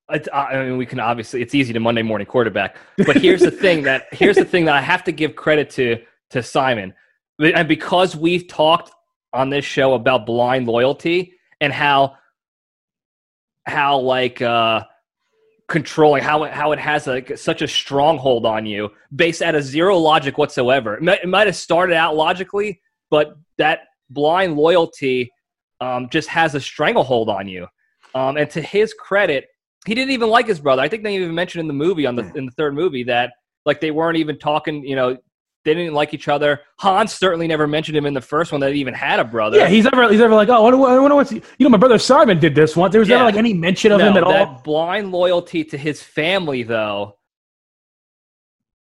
I 0.10 0.64
mean, 0.64 0.78
we 0.78 0.86
can 0.86 1.00
obviously 1.00 1.42
it's 1.42 1.54
easy 1.54 1.74
to 1.74 1.80
Monday 1.80 2.02
morning 2.02 2.28
quarterback, 2.28 2.78
but 2.98 3.18
here's 3.18 3.42
the 3.42 3.52
thing 3.52 3.84
that 3.84 4.08
here's 4.12 4.36
the 4.36 4.46
thing 4.46 4.66
that 4.66 4.76
I 4.76 4.82
have 4.82 5.04
to 5.06 5.12
give 5.12 5.36
credit 5.36 5.70
to 5.72 6.02
to 6.32 6.44
Simon, 6.44 6.94
and 7.40 7.68
because 7.68 8.16
we've 8.16 8.48
talked 8.48 8.92
on 9.34 9.50
this 9.50 9.66
show 9.66 9.94
about 9.94 10.26
blind 10.26 10.68
loyalty, 10.68 11.34
and 11.62 11.72
how 11.72 12.16
how 13.70 14.00
like 14.00 14.42
uh 14.42 14.84
controlling 15.68 16.24
how 16.24 16.44
it 16.44 16.52
how 16.52 16.72
it 16.72 16.80
has 16.80 17.08
like 17.08 17.38
such 17.38 17.62
a 17.62 17.68
stronghold 17.68 18.46
on 18.46 18.66
you 18.66 18.90
based 19.16 19.42
out 19.42 19.56
of 19.56 19.64
zero 19.64 19.98
logic 19.98 20.38
whatsoever. 20.38 20.96
It 20.96 21.04
might, 21.04 21.24
it 21.24 21.30
might 21.30 21.48
have 21.48 21.56
started 21.56 21.96
out 21.96 22.16
logically, 22.16 22.82
but 23.10 23.36
that 23.58 23.82
blind 24.10 24.56
loyalty 24.56 25.32
um, 25.80 26.10
just 26.10 26.28
has 26.30 26.56
a 26.56 26.60
stranglehold 26.60 27.30
on 27.30 27.48
you. 27.48 27.68
Um, 28.16 28.38
and 28.38 28.50
to 28.50 28.62
his 28.62 28.94
credit, 28.94 29.46
he 29.86 29.94
didn't 29.94 30.12
even 30.12 30.30
like 30.30 30.48
his 30.48 30.60
brother. 30.60 30.82
I 30.82 30.90
think 30.90 31.04
they 31.04 31.16
even 31.16 31.36
mentioned 31.36 31.62
in 31.62 31.68
the 31.68 31.74
movie 31.74 32.06
on 32.06 32.16
the 32.16 32.32
in 32.34 32.46
the 32.46 32.52
third 32.52 32.74
movie 32.74 33.04
that 33.04 33.34
like 33.66 33.80
they 33.80 33.92
weren't 33.92 34.18
even 34.18 34.40
talking. 34.40 34.84
You 34.84 34.96
know, 34.96 35.18
they 35.74 35.82
didn't 35.82 35.94
like 35.94 36.14
each 36.14 36.28
other. 36.28 36.62
Hans 36.78 37.14
certainly 37.14 37.48
never 37.48 37.68
mentioned 37.68 37.96
him 37.98 38.06
in 38.06 38.14
the 38.14 38.22
first 38.22 38.52
one 38.52 38.62
that 38.62 38.74
he 38.74 38.80
even 38.80 38.94
had 38.94 39.20
a 39.20 39.24
brother. 39.24 39.58
Yeah, 39.58 39.68
he's 39.68 39.84
never 39.84 40.10
he's 40.10 40.20
never 40.20 40.34
like, 40.34 40.50
oh, 40.50 40.66
I 40.66 41.00
wonder, 41.00 41.16
what's 41.16 41.32
you 41.32 41.42
know, 41.60 41.70
my 41.70 41.78
brother 41.78 42.00
Simon 42.00 42.40
did 42.40 42.56
this 42.56 42.76
once. 42.76 42.92
There 42.92 43.00
was 43.00 43.08
Yeah. 43.10 43.18
never 43.18 43.26
like 43.28 43.36
any 43.38 43.54
mention 43.54 43.92
of 43.92 44.00
no, 44.00 44.10
him 44.10 44.18
at 44.18 44.28
that 44.28 44.48
all. 44.48 44.62
blind 44.64 45.12
loyalty 45.12 45.64
to 45.66 45.78
his 45.78 46.02
family, 46.02 46.64
though, 46.64 47.18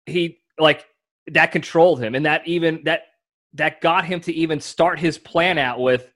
he 0.05 0.39
like 0.57 0.85
that 1.27 1.51
controlled 1.51 2.01
him, 2.01 2.15
and 2.15 2.25
that 2.25 2.47
even 2.47 2.81
that 2.85 3.01
that 3.53 3.81
got 3.81 4.05
him 4.05 4.19
to 4.21 4.33
even 4.33 4.59
start 4.59 4.99
his 4.99 5.17
plan 5.17 5.57
out 5.57 5.79
with, 5.79 6.09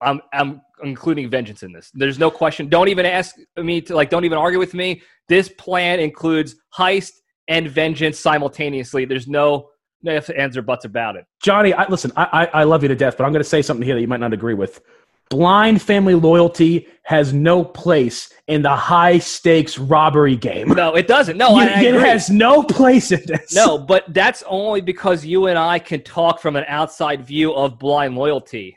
"I'm 0.00 0.20
I'm 0.32 0.60
including 0.82 1.30
vengeance 1.30 1.62
in 1.62 1.72
this." 1.72 1.90
There's 1.94 2.18
no 2.18 2.30
question. 2.30 2.68
Don't 2.68 2.88
even 2.88 3.06
ask 3.06 3.36
me 3.56 3.80
to 3.82 3.94
like. 3.94 4.10
Don't 4.10 4.24
even 4.24 4.38
argue 4.38 4.58
with 4.58 4.74
me. 4.74 5.02
This 5.28 5.48
plan 5.48 6.00
includes 6.00 6.56
heist 6.76 7.12
and 7.50 7.68
vengeance 7.68 8.18
simultaneously. 8.18 9.04
There's 9.04 9.28
no 9.28 9.68
no 10.02 10.14
ifs, 10.14 10.30
ands, 10.30 10.56
or 10.56 10.62
buts 10.62 10.86
about 10.86 11.16
it. 11.16 11.26
Johnny, 11.42 11.74
I, 11.74 11.86
listen, 11.90 12.10
I, 12.16 12.24
I 12.54 12.60
I 12.60 12.64
love 12.64 12.82
you 12.82 12.88
to 12.88 12.94
death, 12.94 13.18
but 13.18 13.24
I'm 13.24 13.32
going 13.32 13.42
to 13.42 13.48
say 13.48 13.60
something 13.60 13.84
here 13.84 13.94
that 13.96 14.00
you 14.00 14.08
might 14.08 14.20
not 14.20 14.32
agree 14.32 14.54
with. 14.54 14.80
Blind 15.28 15.80
family 15.80 16.14
loyalty 16.14 16.88
has 17.04 17.32
no 17.32 17.62
place 17.64 18.32
in 18.48 18.62
the 18.62 18.74
high 18.74 19.18
stakes 19.18 19.78
robbery 19.78 20.34
game. 20.34 20.68
No, 20.70 20.96
it 20.96 21.06
doesn't. 21.06 21.36
No, 21.36 21.54
I, 21.54 21.66
I 21.66 21.82
it 21.82 21.94
agree. 21.94 22.08
has 22.08 22.30
no 22.30 22.64
place 22.64 23.12
in 23.12 23.22
this. 23.26 23.54
No, 23.54 23.78
but 23.78 24.12
that's 24.12 24.42
only 24.48 24.80
because 24.80 25.24
you 25.24 25.46
and 25.46 25.56
I 25.56 25.78
can 25.78 26.02
talk 26.02 26.40
from 26.40 26.56
an 26.56 26.64
outside 26.66 27.24
view 27.24 27.52
of 27.52 27.78
blind 27.78 28.16
loyalty. 28.16 28.76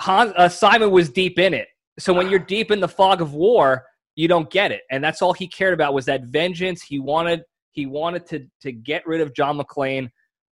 Han, 0.00 0.32
uh, 0.36 0.48
Simon 0.48 0.90
was 0.90 1.10
deep 1.10 1.38
in 1.38 1.54
it. 1.54 1.68
So 1.98 2.12
when 2.12 2.28
you're 2.28 2.40
deep 2.40 2.72
in 2.72 2.80
the 2.80 2.88
fog 2.88 3.20
of 3.20 3.34
war, 3.34 3.84
you 4.16 4.26
don't 4.26 4.50
get 4.50 4.72
it. 4.72 4.82
And 4.90 5.02
that's 5.04 5.22
all 5.22 5.32
he 5.32 5.46
cared 5.46 5.74
about 5.74 5.94
was 5.94 6.06
that 6.06 6.24
vengeance. 6.24 6.82
He 6.82 6.98
wanted 6.98 7.42
he 7.72 7.86
wanted 7.86 8.26
to 8.26 8.46
to 8.60 8.72
get 8.72 9.06
rid 9.06 9.20
of 9.20 9.34
John 9.34 9.58
McClane 9.58 10.10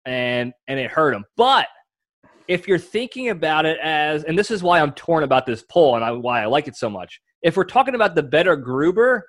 and 0.06 0.52
and 0.66 0.80
it 0.80 0.90
hurt 0.90 1.14
him. 1.14 1.24
But 1.36 1.66
if 2.46 2.66
you're 2.66 2.78
thinking 2.78 3.28
about 3.28 3.66
it 3.66 3.78
as 3.82 4.24
and 4.24 4.38
this 4.38 4.50
is 4.50 4.62
why 4.62 4.80
I'm 4.80 4.92
torn 4.92 5.24
about 5.24 5.44
this 5.44 5.62
poll 5.68 5.96
and 5.96 6.04
I, 6.04 6.12
why 6.12 6.42
I 6.42 6.46
like 6.46 6.66
it 6.66 6.76
so 6.76 6.88
much. 6.88 7.20
If 7.42 7.56
we're 7.56 7.64
talking 7.64 7.94
about 7.94 8.14
the 8.14 8.22
better 8.22 8.56
Gruber, 8.56 9.26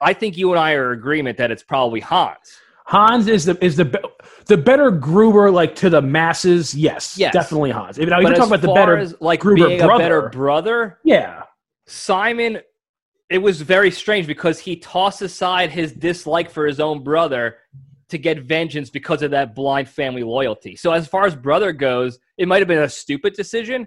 I 0.00 0.12
think 0.12 0.36
you 0.36 0.50
and 0.50 0.58
I 0.58 0.72
are 0.72 0.92
in 0.92 0.98
agreement 0.98 1.38
that 1.38 1.50
it's 1.50 1.62
probably 1.62 2.00
Hans. 2.00 2.58
Hans 2.86 3.28
is 3.28 3.44
the 3.44 3.64
is 3.64 3.76
the 3.76 4.10
the 4.46 4.56
better 4.56 4.90
Gruber 4.90 5.50
like 5.50 5.76
to 5.76 5.88
the 5.88 6.02
masses. 6.02 6.74
Yes, 6.74 7.16
Yes. 7.16 7.32
definitely 7.32 7.70
Hans. 7.70 7.98
If, 7.98 8.08
now, 8.08 8.18
you're 8.18 8.32
as 8.32 8.46
about 8.46 8.60
the 8.60 8.72
better, 8.74 8.96
as 8.96 9.14
like 9.20 9.40
Gruber 9.40 9.68
being 9.68 9.80
a 9.80 9.86
brother. 9.86 10.02
better 10.02 10.28
brother, 10.28 10.98
yeah, 11.04 11.44
Simon, 11.86 12.60
it 13.30 13.38
was 13.38 13.62
very 13.62 13.90
strange 13.90 14.26
because 14.26 14.58
he 14.58 14.76
tossed 14.76 15.22
aside 15.22 15.70
his 15.70 15.92
dislike 15.92 16.50
for 16.50 16.66
his 16.66 16.80
own 16.80 17.02
brother 17.02 17.58
to 18.08 18.18
get 18.18 18.42
vengeance 18.42 18.90
because 18.90 19.22
of 19.22 19.30
that 19.30 19.54
blind 19.54 19.88
family 19.88 20.22
loyalty. 20.22 20.76
So 20.76 20.92
as 20.92 21.08
far 21.08 21.24
as 21.24 21.34
brother 21.34 21.72
goes, 21.72 22.18
it 22.36 22.46
might 22.46 22.60
have 22.60 22.68
been 22.68 22.82
a 22.82 22.88
stupid 22.88 23.32
decision 23.32 23.86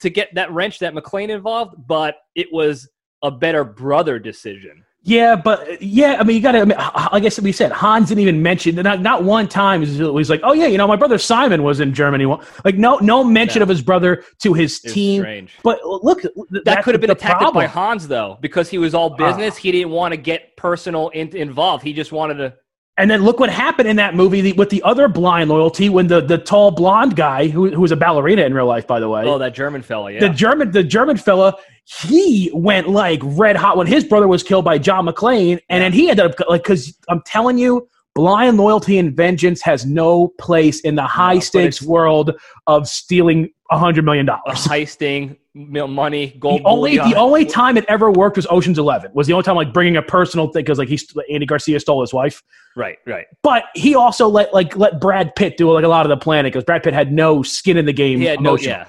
to 0.00 0.10
get 0.10 0.34
that 0.34 0.52
wrench 0.52 0.80
that 0.80 0.92
McClane 0.92 1.28
involved, 1.28 1.76
but 1.86 2.16
it 2.34 2.48
was 2.52 2.88
a 3.22 3.30
better 3.30 3.62
brother 3.62 4.18
decision. 4.18 4.84
Yeah, 5.06 5.36
but 5.36 5.82
yeah, 5.82 6.16
I 6.18 6.24
mean, 6.24 6.34
you 6.34 6.42
got 6.42 6.52
to. 6.52 6.60
I 6.60 6.64
mean, 6.64 6.78
I 6.78 7.28
said, 7.28 7.44
we 7.44 7.52
said 7.52 7.70
Hans 7.72 8.08
didn't 8.08 8.22
even 8.22 8.42
mention 8.42 8.76
not 8.76 9.02
not 9.02 9.22
one 9.22 9.48
time. 9.48 9.84
He 9.84 10.02
was 10.02 10.30
like, 10.30 10.40
oh 10.42 10.54
yeah, 10.54 10.66
you 10.66 10.78
know, 10.78 10.88
my 10.88 10.96
brother 10.96 11.18
Simon 11.18 11.62
was 11.62 11.78
in 11.78 11.92
Germany. 11.92 12.24
Like 12.64 12.76
no 12.76 12.96
no 12.98 13.22
mention 13.22 13.60
No. 13.60 13.64
of 13.64 13.68
his 13.68 13.82
brother 13.82 14.24
to 14.40 14.54
his 14.54 14.80
team. 14.80 15.20
strange. 15.20 15.52
But 15.62 15.84
look, 15.84 16.22
That 16.64 16.84
could 16.84 16.94
have 16.94 17.02
been 17.02 17.10
a 17.10 17.14
the 17.14 17.20
tactic 17.20 17.52
by. 17.52 17.66
Hans 17.66 18.08
though, 18.08 18.38
because 18.40 18.70
he 18.70 18.78
was 18.78 18.94
all 18.94 19.12
uh. 19.12 19.16
business. 19.16 19.58
he 19.58 19.70
didn't 19.72 19.90
want 19.90 20.12
to 20.12 20.16
get 20.16 20.56
personal 20.56 21.10
in, 21.10 21.36
involved. 21.36 21.84
He 21.84 21.92
just 21.92 22.10
wanted 22.10 22.36
to 22.36 22.54
And 22.96 23.10
then 23.10 23.24
look 23.24 23.38
what 23.38 23.50
happened 23.50 23.88
in 23.88 23.96
that 23.96 24.14
movie 24.14 24.40
the, 24.40 24.52
with 24.54 24.70
the 24.70 24.82
other 24.84 25.06
blind 25.08 25.50
loyalty 25.50 25.90
when 25.90 26.06
the, 26.06 26.22
the 26.22 26.38
tall 26.38 26.70
blonde 26.70 27.14
guy 27.14 27.48
who, 27.48 27.68
who 27.68 27.80
was 27.82 27.92
a 27.92 27.96
ballerina 27.96 28.42
in 28.42 28.54
real 28.54 28.66
life, 28.66 28.86
by 28.86 29.00
the 29.00 29.08
way. 29.10 29.24
Oh, 29.24 29.36
that 29.36 29.54
German 29.54 29.82
fella, 29.82 30.12
yeah. 30.12 30.20
The 30.20 30.30
German 30.30 30.70
the 30.70 30.82
German 30.82 31.18
fella, 31.18 31.56
he 31.84 32.50
went 32.54 32.88
like 32.88 33.20
red 33.22 33.56
hot 33.56 33.76
when 33.76 33.86
his 33.86 34.04
brother 34.04 34.28
was 34.28 34.42
killed 34.42 34.64
by 34.64 34.78
John 34.78 35.06
McClane, 35.06 35.60
and 35.68 35.82
then 35.82 35.92
he 35.92 36.08
ended 36.10 36.26
up 36.26 36.48
like 36.48 36.62
because 36.62 36.96
I'm 37.08 37.22
telling 37.26 37.58
you, 37.58 37.88
blind 38.14 38.56
loyalty 38.56 38.98
and 38.98 39.14
vengeance 39.14 39.60
has 39.62 39.84
no 39.84 40.28
place 40.38 40.80
in 40.80 40.94
the 40.94 41.02
high 41.02 41.36
but 41.36 41.44
stakes 41.44 41.82
world 41.82 42.32
of 42.66 42.88
stealing 42.88 43.50
a 43.70 43.78
hundred 43.78 44.04
million 44.04 44.24
dollars. 44.26 44.64
heisting 44.66 45.36
money, 45.54 46.36
gold 46.40 46.60
The 46.60 46.64
only 46.66 46.96
bullion. 46.96 47.10
the 47.10 47.16
only 47.16 47.44
time 47.44 47.76
it 47.76 47.84
ever 47.88 48.10
worked 48.10 48.36
was 48.36 48.46
Ocean's 48.50 48.78
Eleven. 48.78 49.10
Was 49.14 49.26
the 49.26 49.32
only 49.32 49.44
time 49.44 49.56
like 49.56 49.72
bringing 49.72 49.96
a 49.96 50.02
personal 50.02 50.48
thing 50.48 50.62
because 50.64 50.78
like 50.78 50.88
he 50.88 50.98
Andy 51.30 51.46
Garcia 51.46 51.78
stole 51.80 52.00
his 52.00 52.12
wife. 52.12 52.42
right, 52.76 52.98
right. 53.06 53.26
But 53.42 53.64
he 53.74 53.94
also 53.94 54.28
let 54.28 54.52
like 54.54 54.76
let 54.76 55.00
Brad 55.00 55.34
Pitt 55.36 55.56
do 55.56 55.70
like 55.72 55.84
a 55.84 55.88
lot 55.88 56.06
of 56.06 56.10
the 56.10 56.16
planning 56.16 56.50
because 56.50 56.64
Brad 56.64 56.82
Pitt 56.82 56.94
had 56.94 57.12
no 57.12 57.42
skin 57.42 57.76
in 57.76 57.84
the 57.84 57.92
game. 57.92 58.18
He 58.20 58.24
had 58.26 58.40
no, 58.40 58.56
yeah, 58.56 58.86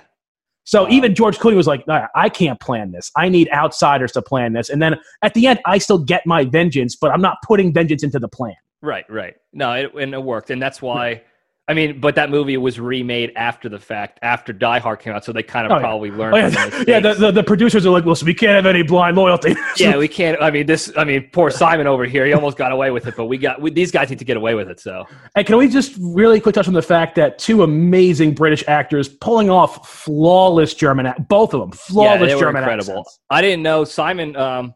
So 0.66 0.90
even 0.90 1.16
George 1.16 1.38
Clooney 1.38 1.56
was 1.56 1.68
like, 1.68 1.88
"Nah, 1.88 2.08
I 2.16 2.28
can't 2.28 2.60
plan 2.60 2.92
this. 2.92 3.12
I 3.16 3.30
need 3.30 3.50
outsiders 3.54 4.12
to 4.14 4.22
plan 4.22 4.54
this. 4.54 4.70
And 4.70 4.82
then 4.82 4.98
at 5.22 5.34
the 5.34 5.48
end, 5.48 5.60
I 5.66 5.78
still 5.78 6.00
get 6.00 6.26
my 6.26 6.44
vengeance, 6.44 6.96
but 6.96 7.12
I'm 7.12 7.22
not 7.22 7.38
putting 7.44 7.72
vengeance 7.72 8.04
into 8.04 8.20
the 8.20 8.28
plan. 8.28 8.56
right, 8.82 9.06
right. 9.10 9.36
No, 9.54 9.72
it, 9.74 9.94
and 9.96 10.14
it 10.14 10.22
worked, 10.22 10.50
and 10.50 10.62
that's 10.62 10.82
why. 10.82 11.24
I 11.68 11.74
mean, 11.74 12.00
but 12.00 12.14
that 12.14 12.30
movie 12.30 12.58
was 12.58 12.80
remade 12.80 13.32
after 13.36 13.70
the 13.70 13.80
fact, 13.80 14.20
after 14.22 14.54
Die 14.54 14.78
Hard 14.80 15.00
came 15.00 15.14
out, 15.14 15.26
so 15.26 15.34
they 15.34 15.42
kind 15.42 15.66
of 15.66 15.72
Oh, 15.72 15.76
yeah. 15.76 15.82
probably 15.82 16.12
learned 16.12 16.36
Oh, 16.36 16.38
yeah, 16.38 16.84
yeah 16.88 17.00
the, 17.00 17.14
the, 17.16 17.32
the 17.32 17.44
producers 17.44 17.88
are 17.88 17.90
like, 17.90 18.06
listen, 18.06 18.28
we 18.28 18.36
can't 18.36 18.52
have 18.52 18.68
any 18.68 18.84
blind 18.84 19.18
loyalty. 19.18 19.56
yeah, 19.78 19.98
we 19.98 20.08
can't. 20.08 20.40
I 20.40 20.52
mean, 20.52 20.68
this. 20.68 20.92
I 20.96 21.04
mean, 21.04 21.28
poor 21.34 21.50
Simon 21.50 21.88
over 21.88 22.06
here. 22.06 22.24
He 22.26 22.34
almost 22.34 22.56
got 22.56 22.72
away 22.72 22.92
with 22.92 23.08
it, 23.08 23.16
but 23.18 23.26
we 23.26 23.40
got 23.40 23.60
we, 23.60 23.72
these 23.72 23.92
guys 23.92 24.12
need 24.12 24.20
to 24.20 24.26
get 24.26 24.38
away 24.38 24.54
with 24.54 24.70
it. 24.70 24.80
So 24.80 25.06
and 25.36 25.48
can 25.48 25.58
we 25.58 25.68
just 25.68 25.98
really 26.00 26.40
quick 26.40 26.54
touch 26.54 26.68
on 26.68 26.76
the 26.76 26.84
fact 26.84 27.16
that 27.16 27.40
two 27.40 27.64
amazing 27.64 28.36
British 28.36 28.64
actors 28.68 29.10
pulling 29.10 29.50
off 29.50 29.90
flawless 29.90 30.76
German, 30.76 31.12
both 31.28 31.56
of 31.56 31.62
them, 31.62 31.72
flawless 31.72 32.30
yeah, 32.30 32.38
German 32.40 32.62
incredible. 32.62 33.00
accents. 33.00 33.20
I 33.32 33.42
didn't 33.42 33.64
know 33.64 33.86
Simon, 33.86 34.36
um, 34.36 34.76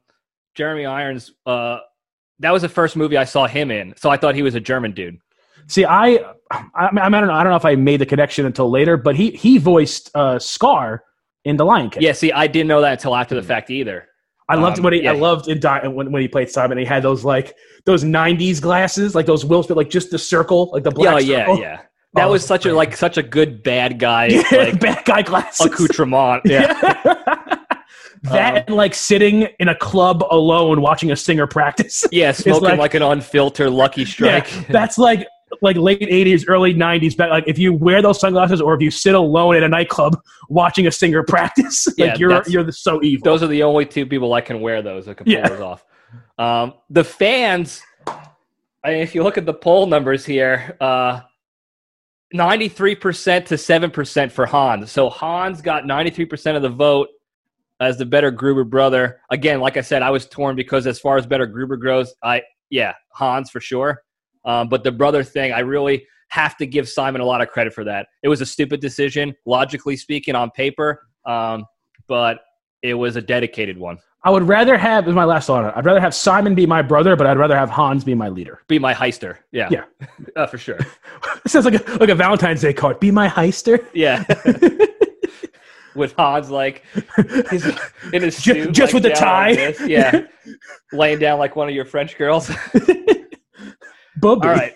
Jeremy 0.56 0.88
Irons. 0.88 1.32
Uh, 1.45 1.80
that 2.39 2.52
was 2.52 2.63
the 2.63 2.69
first 2.69 2.95
movie 2.95 3.15
I 3.15 3.25
saw 3.25 3.45
him 3.45 3.69
in, 3.69 3.93
so 3.95 4.10
I 4.10 4.17
thought 4.17 4.34
he 4.34 4.41
was 4.41 4.56
a 4.56 4.60
German 4.60 4.93
dude. 4.93 5.19
See, 5.69 5.86
I, 5.86 6.15
I, 6.51 6.65
I 6.75 6.89
don't 7.10 7.12
know. 7.27 7.32
I 7.34 7.43
don't 7.43 7.51
know 7.51 7.55
if 7.55 7.65
I 7.65 7.75
made 7.75 8.01
the 8.01 8.05
connection 8.05 8.45
until 8.45 8.69
later, 8.69 8.97
but 8.97 9.15
he 9.15 9.32
he 9.32 9.58
voiced 9.58 10.10
uh, 10.15 10.39
Scar 10.39 11.03
in 11.45 11.58
The 11.58 11.63
Lion 11.65 11.89
King. 11.91 12.01
Yeah, 12.03 12.12
see, 12.13 12.32
I 12.32 12.47
didn't 12.47 12.67
know 12.67 12.82
that 12.82 12.93
until 12.93 13.15
after 13.15 13.36
the 13.36 13.43
fact 13.43 13.69
either. 13.69 14.08
I 14.49 14.55
loved 14.55 14.79
Um, 14.79 14.84
when 14.86 14.93
he. 14.93 15.08
I 15.08 15.12
loved 15.12 15.47
in 15.47 15.60
Di- 15.60 15.88
when, 15.88 16.12
when 16.12 16.21
he 16.23 16.27
played 16.27 16.49
Simon. 16.49 16.77
He 16.79 16.86
had 16.86 17.03
those 17.03 17.23
like 17.23 17.55
those 17.86 18.03
'90s 18.03 18.60
glasses, 18.60 19.13
like 19.13 19.27
those 19.27 19.45
Will 19.45 19.62
Smith, 19.62 19.77
like 19.77 19.91
just 19.91 20.10
the 20.10 20.17
circle, 20.17 20.71
like 20.73 20.84
the 20.84 20.89
Yeah, 20.97 21.12
black. 21.12 21.23
yeah, 21.25 21.38
circle. 21.41 21.60
yeah. 21.60 21.82
That 22.15 22.25
Oh, 22.25 22.32
was 22.32 22.43
such 22.43 22.65
a 22.65 22.73
like 22.73 22.97
such 22.97 23.17
a 23.17 23.21
good 23.23 23.62
bad 23.62 23.99
guy 23.99 24.25
Yeah, 24.51 24.58
like 24.58 24.79
bad 24.79 25.05
guy 25.05 25.21
glasses. 25.21 25.67
accoutrement. 25.67 26.41
Yeah. 26.49 26.73
that 28.23 28.58
Um, 28.58 28.63
and 28.67 28.75
like 28.75 28.93
sitting 28.95 29.43
in 29.60 29.67
a 29.69 29.75
club 29.75 30.23
alone 30.32 30.82
watching 30.82 31.12
a 31.12 31.15
singer 31.15 31.45
practice. 31.47 32.03
Yeah, 32.12 32.32
smoking 32.34 32.69
like, 32.69 32.79
like- 32.79 32.93
an 32.95 33.03
unfiltered 33.03 33.69
Lucky 33.69 34.03
Strike. 34.05 34.51
Yeah, 34.53 34.63
that's 34.69 34.97
like 34.97 35.27
like 35.62 35.75
late 35.77 36.01
'80s, 36.01 36.45
early 36.47 36.73
'90s. 36.73 37.15
But 37.17 37.29
like 37.29 37.43
if 37.47 37.57
you 37.57 37.73
wear 37.73 38.01
those 38.01 38.19
sunglasses 38.19 38.62
or 38.62 38.73
if 38.75 38.81
you 38.81 38.91
sit 38.91 39.15
alone 39.15 39.55
in 39.57 39.63
a 39.63 39.67
nightclub 39.69 40.17
watching 40.49 40.88
a 40.88 40.91
singer 40.91 41.23
practice, 41.27 41.88
like 41.88 41.97
Yeah, 41.97 42.15
you're 42.17 42.43
you're 42.47 42.63
the, 42.63 42.71
so 42.73 43.01
evil. 43.03 43.23
those 43.25 43.43
are 43.43 43.47
the 43.47 43.63
only 43.63 43.85
two 43.85 44.05
people 44.05 44.33
I 44.33 44.41
can 44.41 44.62
wear 44.62 44.81
those 44.81 45.05
that 45.05 45.15
can 45.17 45.25
pull 45.25 45.33
Yeah. 45.33 45.47
those 45.49 45.62
off. 45.62 45.85
Um, 46.38 46.73
the 46.89 47.03
fans, 47.03 47.81
I 48.07 48.88
mean, 48.91 48.99
if 49.01 49.13
you 49.13 49.23
look 49.23 49.38
at 49.38 49.45
the 49.45 49.53
poll 49.53 49.85
numbers 49.88 50.25
here, 50.25 50.77
uh, 50.79 51.21
93% 52.33 53.45
to 53.47 53.55
7% 53.55 54.31
for 54.31 54.45
Hans. 54.45 54.91
So 54.91 55.09
Hans 55.09 55.62
got 55.62 55.83
93% 55.85 56.55
of 56.55 56.62
the 56.62 56.69
vote 56.69 57.09
as 57.79 57.97
the 57.97 58.05
better 58.05 58.29
Gruber 58.31 58.63
brother. 58.63 59.21
Again, 59.31 59.59
like 59.59 59.77
I 59.77 59.81
said, 59.81 60.01
I 60.03 60.09
was 60.12 60.27
torn 60.27 60.55
because 60.55 60.85
as 60.85 60.99
far 60.99 61.17
as 61.17 61.25
better 61.25 61.45
Gruber 61.45 61.77
goes, 61.77 62.13
I, 62.23 62.43
yeah, 62.69 62.93
Hans 63.13 63.49
for 63.49 63.59
sure. 63.59 64.01
Um, 64.49 64.67
but 64.67 64.83
the 64.83 64.91
brother 64.91 65.23
thing, 65.23 65.51
I 65.51 65.59
really 65.59 66.07
have 66.29 66.57
to 66.57 66.65
give 66.65 66.89
Simon 66.89 67.21
a 67.21 67.25
lot 67.25 67.41
of 67.41 67.49
credit 67.49 67.71
for 67.71 67.83
that. 67.83 68.07
It 68.23 68.29
was 68.29 68.41
a 68.41 68.45
stupid 68.45 68.79
decision, 68.79 69.35
logically 69.45 69.95
speaking, 69.95 70.33
on 70.33 70.49
paper, 70.51 71.07
um, 71.25 71.65
but 72.07 72.39
it 72.81 72.95
was 72.95 73.15
a 73.15 73.21
dedicated 73.21 73.77
one. 73.77 73.99
I 74.23 74.31
would 74.31 74.43
rather 74.43 74.75
have 74.75 75.07
is 75.07 75.13
my 75.13 75.23
last 75.23 75.45
thought. 75.45 75.77
I'd 75.77 75.85
rather 75.85 75.99
have 75.99 76.15
Simon 76.15 76.55
be 76.55 76.65
my 76.65 76.81
brother, 76.81 77.15
but 77.15 77.27
I'd 77.27 77.38
rather 77.38 77.55
have 77.55 77.69
Hans 77.69 78.03
be 78.03 78.15
my 78.15 78.27
leader. 78.27 78.62
Be 78.67 78.79
my 78.79 78.93
heister. 78.93 79.38
Yeah. 79.51 79.69
Yeah. 79.71 79.85
Uh, 80.35 80.47
for 80.47 80.57
sure. 80.57 80.77
It 81.45 81.51
sounds 81.51 81.65
like 81.65 81.88
a, 81.88 81.91
like 81.97 82.09
a 82.09 82.15
Valentine's 82.15 82.62
Day 82.62 82.73
card. 82.73 82.99
Be 82.99 83.12
my 83.12 83.27
heister. 83.27 83.85
Yeah. 83.93 84.23
with 85.95 86.13
Hans 86.13 86.49
like 86.49 86.83
he's 87.49 87.65
in 88.13 88.21
his 88.21 88.41
Ju- 88.41 88.65
suit, 88.65 88.73
just 88.73 88.93
like, 88.93 89.03
with 89.03 89.12
the 89.12 89.17
tie. 89.17 89.51
like 89.53 89.79
yeah, 89.79 90.21
laying 90.93 91.19
down 91.19 91.39
like 91.39 91.55
one 91.55 91.67
of 91.67 91.75
your 91.75 91.85
French 91.85 92.17
girls. 92.17 92.51
Bubby. 94.19 94.47
All 94.47 94.53
right. 94.53 94.75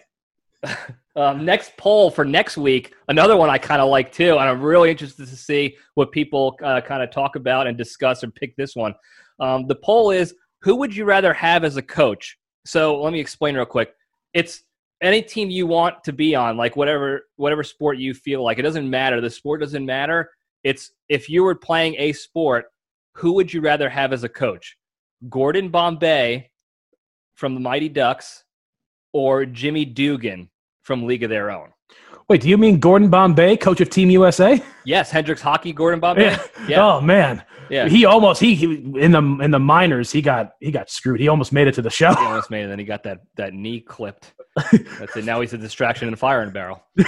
Um, 1.15 1.45
next 1.45 1.77
poll 1.77 2.09
for 2.09 2.25
next 2.25 2.57
week, 2.57 2.95
another 3.07 3.37
one 3.37 3.47
I 3.47 3.59
kind 3.59 3.81
of 3.81 3.89
like 3.89 4.11
too, 4.11 4.31
and 4.31 4.49
I'm 4.49 4.61
really 4.61 4.89
interested 4.89 5.27
to 5.27 5.35
see 5.35 5.77
what 5.93 6.11
people 6.11 6.57
uh, 6.63 6.81
kind 6.81 7.03
of 7.03 7.11
talk 7.11 7.35
about 7.35 7.67
and 7.67 7.77
discuss 7.77 8.23
and 8.23 8.33
pick 8.33 8.55
this 8.55 8.75
one. 8.75 8.95
Um, 9.39 9.67
the 9.67 9.75
poll 9.75 10.09
is 10.09 10.33
who 10.63 10.75
would 10.77 10.95
you 10.95 11.05
rather 11.05 11.31
have 11.33 11.63
as 11.63 11.77
a 11.77 11.83
coach? 11.83 12.37
So 12.65 12.99
let 12.99 13.13
me 13.13 13.19
explain 13.19 13.53
real 13.55 13.65
quick. 13.65 13.93
It's 14.33 14.63
any 15.03 15.21
team 15.21 15.51
you 15.51 15.67
want 15.67 16.03
to 16.05 16.13
be 16.13 16.33
on, 16.33 16.57
like 16.57 16.75
whatever 16.75 17.27
whatever 17.35 17.63
sport 17.63 17.99
you 17.99 18.15
feel 18.15 18.43
like. 18.43 18.57
It 18.57 18.63
doesn't 18.63 18.89
matter. 18.89 19.21
The 19.21 19.29
sport 19.29 19.61
doesn't 19.61 19.85
matter. 19.85 20.31
It's 20.63 20.91
if 21.09 21.29
you 21.29 21.43
were 21.43 21.55
playing 21.55 21.95
a 21.99 22.13
sport, 22.13 22.65
who 23.13 23.33
would 23.33 23.53
you 23.53 23.61
rather 23.61 23.87
have 23.87 24.13
as 24.13 24.23
a 24.23 24.29
coach? 24.29 24.77
Gordon 25.29 25.69
Bombay 25.69 26.49
from 27.35 27.53
the 27.53 27.59
Mighty 27.59 27.89
Ducks 27.89 28.42
or 29.13 29.45
Jimmy 29.45 29.85
Dugan 29.85 30.49
from 30.81 31.05
League 31.05 31.23
of 31.23 31.29
Their 31.29 31.51
Own? 31.51 31.69
Wait, 32.29 32.41
do 32.41 32.49
you 32.49 32.57
mean 32.57 32.79
Gordon 32.79 33.09
Bombay, 33.09 33.57
coach 33.57 33.81
of 33.81 33.89
Team 33.89 34.09
USA? 34.09 34.61
Yes, 34.85 35.11
Hendrix 35.11 35.41
hockey, 35.41 35.73
Gordon 35.73 35.99
Bombay. 35.99 36.37
Yeah, 36.67 36.81
Oh 36.83 37.01
man. 37.01 37.43
yeah. 37.69 37.87
He 37.89 38.05
almost 38.05 38.39
he, 38.41 38.55
he 38.55 38.65
in 38.97 39.11
the 39.11 39.21
in 39.41 39.51
the 39.51 39.59
minors 39.59 40.11
he 40.11 40.21
got 40.21 40.53
he 40.61 40.71
got 40.71 40.89
screwed. 40.89 41.19
He 41.19 41.27
almost 41.27 41.51
made 41.51 41.67
it 41.67 41.73
to 41.75 41.81
the 41.81 41.89
show. 41.89 42.13
He 42.13 42.23
almost 42.23 42.49
made 42.49 42.61
it. 42.61 42.63
And 42.63 42.71
then 42.71 42.79
he 42.79 42.85
got 42.85 43.03
that 43.03 43.19
that 43.35 43.53
knee 43.53 43.81
clipped. 43.81 44.33
That's 44.71 45.17
it. 45.17 45.25
Now 45.25 45.41
he's 45.41 45.53
a 45.53 45.57
distraction 45.57 46.07
and 46.07 46.13
a 46.13 46.17
fire 46.17 46.41
in 46.41 46.47
a 46.49 46.51
barrel. 46.51 46.83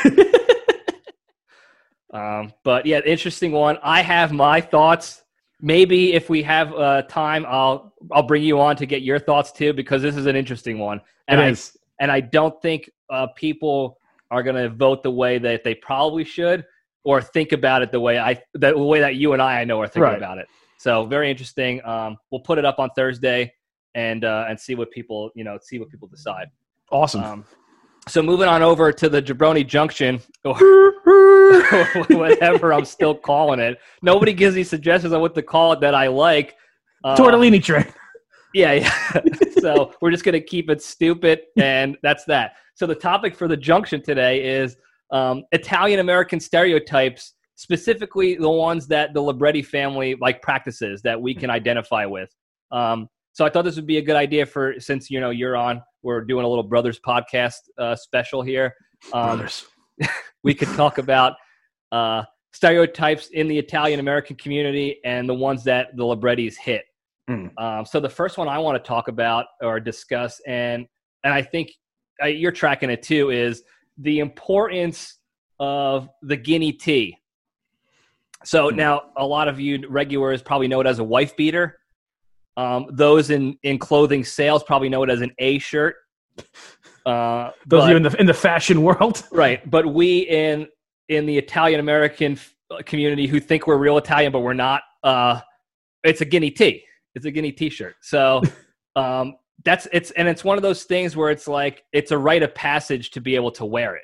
um, 2.13 2.53
but 2.63 2.85
yeah, 2.85 2.99
interesting 3.05 3.51
one. 3.51 3.77
I 3.83 4.01
have 4.01 4.31
my 4.31 4.61
thoughts. 4.61 5.23
Maybe 5.61 6.13
if 6.13 6.29
we 6.29 6.43
have 6.43 6.73
uh, 6.73 7.03
time, 7.03 7.45
I'll 7.47 7.93
I'll 8.11 8.23
bring 8.23 8.43
you 8.43 8.59
on 8.59 8.75
to 8.77 8.85
get 8.85 9.01
your 9.01 9.19
thoughts 9.19 9.51
too 9.51 9.73
because 9.73 10.01
this 10.01 10.15
is 10.17 10.25
an 10.25 10.35
interesting 10.35 10.77
one. 10.77 11.01
And 11.27 11.39
It 11.39 11.43
I 11.43 11.49
is. 11.49 11.75
And 11.99 12.11
I 12.11 12.19
don't 12.19 12.59
think 12.61 12.89
uh, 13.09 13.27
people 13.35 13.97
are 14.31 14.43
going 14.43 14.55
to 14.55 14.69
vote 14.69 15.03
the 15.03 15.11
way 15.11 15.37
that 15.37 15.63
they 15.63 15.75
probably 15.75 16.23
should 16.23 16.65
or 17.03 17.21
think 17.21 17.51
about 17.51 17.81
it 17.83 17.91
the 17.91 17.99
way 17.99 18.17
I 18.19 18.41
the 18.53 18.77
way 18.77 18.99
that 18.99 19.15
you 19.15 19.33
and 19.33 19.41
I 19.41 19.61
I 19.61 19.63
know 19.65 19.79
are 19.81 19.87
thinking 19.87 20.03
Right. 20.03 20.17
about 20.17 20.37
it. 20.39 20.47
So 20.77 21.05
very 21.05 21.29
interesting. 21.31 21.83
Um, 21.85 22.17
we'll 22.31 22.41
put 22.41 22.57
it 22.57 22.65
up 22.65 22.79
on 22.79 22.89
Thursday 22.95 23.53
and 23.93 24.25
uh, 24.25 24.45
and 24.49 24.59
see 24.59 24.75
what 24.75 24.91
people 24.91 25.31
you 25.35 25.43
know 25.43 25.57
see 25.61 25.79
what 25.79 25.89
people 25.89 26.07
decide. 26.07 26.47
Awesome. 26.91 27.23
Um, 27.23 27.45
so 28.07 28.21
moving 28.21 28.47
on 28.47 28.61
over 28.61 28.91
to 28.91 29.09
the 29.09 29.21
Jabroni 29.21 29.65
Junction 29.65 30.19
or 30.43 30.55
whatever 32.17 32.73
I'm 32.73 32.85
still 32.85 33.15
calling 33.15 33.59
it. 33.59 33.79
Nobody 34.01 34.33
gives 34.33 34.55
me 34.55 34.63
suggestions 34.63 35.13
on 35.13 35.21
what 35.21 35.33
to 35.35 35.41
call 35.41 35.73
it 35.73 35.79
that 35.81 35.95
I 35.95 36.07
like. 36.07 36.55
Uh, 37.03 37.15
Tortellini 37.15 37.63
train. 37.63 37.85
yeah, 38.53 38.73
yeah. 38.73 38.91
so 39.65 39.91
we're 39.99 40.11
just 40.11 40.23
going 40.23 40.33
to 40.33 40.41
keep 40.41 40.69
it 40.69 40.79
stupid, 40.79 41.41
and 41.57 41.97
that's 42.03 42.23
that. 42.25 42.53
So 42.75 42.85
the 42.85 42.93
topic 42.93 43.35
for 43.35 43.47
the 43.47 43.57
junction 43.57 43.99
today 43.99 44.45
is 44.45 44.77
um, 45.11 45.43
Italian 45.53 45.99
American 45.99 46.39
stereotypes, 46.39 47.33
specifically 47.55 48.35
the 48.35 48.49
ones 48.49 48.85
that 48.89 49.15
the 49.15 49.21
Libretti 49.21 49.63
family 49.63 50.15
like 50.21 50.43
practices 50.43 51.01
that 51.01 51.19
we 51.19 51.33
can 51.33 51.49
identify 51.49 52.05
with. 52.05 52.29
Um, 52.71 53.09
so 53.33 53.43
I 53.43 53.49
thought 53.49 53.63
this 53.63 53.75
would 53.75 53.87
be 53.87 53.97
a 53.97 54.03
good 54.03 54.15
idea 54.15 54.45
for 54.45 54.79
since 54.79 55.09
you 55.09 55.19
know 55.19 55.31
you're 55.31 55.57
on. 55.57 55.81
We're 56.03 56.21
doing 56.21 56.45
a 56.45 56.47
little 56.47 56.63
brothers 56.63 56.99
podcast 56.99 57.55
uh, 57.79 57.95
special 57.95 58.43
here. 58.43 58.75
Um, 59.13 59.37
Brothers. 59.37 59.65
we 60.43 60.53
could 60.53 60.69
talk 60.75 60.99
about 60.99 61.37
uh, 61.91 62.21
stereotypes 62.53 63.29
in 63.29 63.47
the 63.47 63.57
Italian 63.57 63.99
American 63.99 64.35
community 64.35 64.99
and 65.03 65.27
the 65.27 65.33
ones 65.33 65.63
that 65.63 65.97
the 65.97 66.03
Librettis 66.03 66.55
hit. 66.55 66.85
Mm. 67.29 67.51
Um, 67.61 67.85
so 67.85 67.99
the 67.99 68.09
first 68.09 68.37
one 68.37 68.47
I 68.47 68.59
want 68.59 68.81
to 68.81 68.87
talk 68.87 69.07
about 69.07 69.45
or 69.61 69.79
discuss, 69.79 70.39
and 70.47 70.85
and 71.23 71.33
I 71.33 71.41
think 71.41 71.71
uh, 72.23 72.27
you're 72.27 72.51
tracking 72.51 72.89
it 72.89 73.01
too, 73.01 73.31
is 73.31 73.63
the 73.97 74.19
importance 74.19 75.17
of 75.59 76.09
the 76.21 76.37
guinea 76.37 76.71
tea. 76.71 77.17
So 78.43 78.69
Hmm. 78.69 78.75
now 78.75 79.01
a 79.17 79.25
lot 79.25 79.47
of 79.47 79.59
you 79.59 79.83
regulars 79.89 80.41
probably 80.41 80.67
know 80.67 80.81
it 80.81 80.87
as 80.87 80.99
a 80.99 81.03
wife 81.03 81.35
beater. 81.35 81.79
Um, 82.57 82.87
those 82.91 83.31
in 83.31 83.57
in 83.63 83.79
clothing 83.79 84.23
sales 84.23 84.63
probably 84.63 84.87
know 84.89 85.03
it 85.03 85.09
as 85.09 85.21
an 85.21 85.31
A 85.39 85.59
shirt. 85.59 85.95
Uh, 87.05 87.51
Those 87.67 87.83
of 87.83 87.89
you 87.91 87.97
in 87.97 88.01
the 88.01 88.19
in 88.19 88.25
the 88.25 88.33
fashion 88.33 88.81
world. 88.81 89.23
right 89.31 89.69
but 89.69 89.85
we 89.85 90.21
in 90.21 90.67
in 91.07 91.27
the 91.27 91.37
italian 91.37 91.79
american 91.79 92.35
community 92.85 93.27
who 93.27 93.39
think 93.39 93.67
we're 93.67 93.77
real 93.77 93.99
italian 93.99 94.31
but 94.31 94.39
we're 94.39 94.53
not 94.53 94.81
uh 95.03 95.39
it's 96.03 96.21
a 96.21 96.25
guinea 96.25 96.49
tea 96.49 96.83
it's 97.15 97.25
a 97.25 97.31
guinea 97.31 97.51
t-shirt 97.51 97.95
so 98.01 98.41
um 98.95 99.35
that's 99.63 99.87
it's 99.91 100.11
and 100.11 100.27
it's 100.27 100.43
one 100.43 100.57
of 100.57 100.61
those 100.61 100.83
things 100.83 101.15
where 101.15 101.31
it's 101.31 101.47
like 101.47 101.83
it's 101.93 102.11
a 102.11 102.17
rite 102.17 102.43
of 102.43 102.53
passage 102.53 103.11
to 103.11 103.21
be 103.21 103.35
able 103.35 103.51
to 103.51 103.65
wear 103.65 103.95
it 103.95 104.03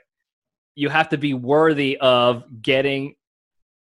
you 0.75 0.89
have 0.89 1.09
to 1.09 1.17
be 1.17 1.33
worthy 1.33 1.97
of 1.99 2.43
getting 2.61 3.13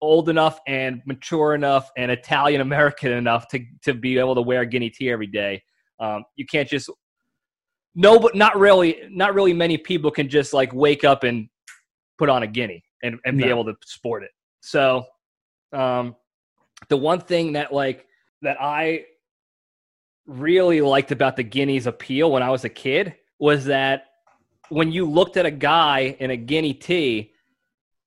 old 0.01 0.29
enough 0.29 0.61
and 0.67 1.03
mature 1.07 1.55
enough 1.55 1.91
and 1.97 2.11
italian 2.11 2.61
american 2.61 3.13
enough 3.13 3.49
to 3.49 3.65
to 3.83 3.95
be 3.95 4.19
able 4.19 4.35
to 4.35 4.43
wear 4.43 4.61
a 4.63 4.67
guinea 4.67 4.91
tea 4.91 5.11
every 5.11 5.27
day 5.27 5.63
um, 5.99 6.25
you 6.37 6.45
can't 6.45 6.69
just 6.69 6.91
no, 7.97 8.19
but 8.19 8.35
not 8.35 8.59
really. 8.59 9.01
Not 9.11 9.35
really. 9.35 9.55
Many 9.55 9.79
people 9.79 10.11
can 10.11 10.29
just 10.29 10.53
like 10.53 10.73
wake 10.75 11.03
up 11.03 11.25
and 11.25 11.49
put 12.19 12.29
on 12.29 12.43
a 12.43 12.47
guinea 12.47 12.85
and, 13.03 13.19
and 13.25 13.39
be 13.39 13.45
No. 13.45 13.51
able 13.51 13.65
to 13.65 13.75
sport 13.87 14.23
it. 14.23 14.31
So, 14.61 15.05
um, 15.73 16.15
the 16.91 16.97
one 16.97 17.21
thing 17.21 17.55
that 17.55 17.73
like 17.73 18.07
that 18.43 18.59
I 18.61 19.07
really 20.27 20.81
liked 20.81 21.13
about 21.13 21.37
the 21.37 21.43
guinea's 21.43 21.87
appeal 21.87 22.31
when 22.31 22.43
I 22.43 22.51
was 22.51 22.65
a 22.65 22.69
kid 22.69 23.15
was 23.39 23.67
that 23.67 24.07
when 24.69 24.91
you 24.91 25.09
looked 25.09 25.37
at 25.37 25.47
a 25.47 25.51
guy 25.51 26.17
in 26.19 26.31
a 26.31 26.37
guinea 26.37 26.75
tee, 26.75 27.33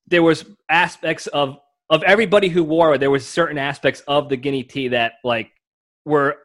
there 0.08 0.24
was 0.24 0.46
aspects 0.70 1.28
of 1.28 1.58
of 1.90 2.04
everybody 2.04 2.50
who 2.50 2.64
wore 2.64 2.94
it. 2.94 3.00
There 3.00 3.10
was 3.10 3.26
certain 3.28 3.58
aspects 3.58 4.02
of 4.08 4.30
the 4.30 4.38
guinea 4.38 4.64
tee 4.64 4.90
that 4.90 5.14
like 5.24 5.52
were 6.06 6.38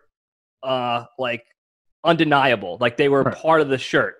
uh 0.62 1.04
like 1.18 1.44
undeniable. 2.04 2.78
Like 2.80 2.96
they 2.96 3.08
were 3.08 3.22
Right. 3.22 3.34
part 3.36 3.60
of 3.60 3.68
the 3.68 3.78
shirt. 3.78 4.16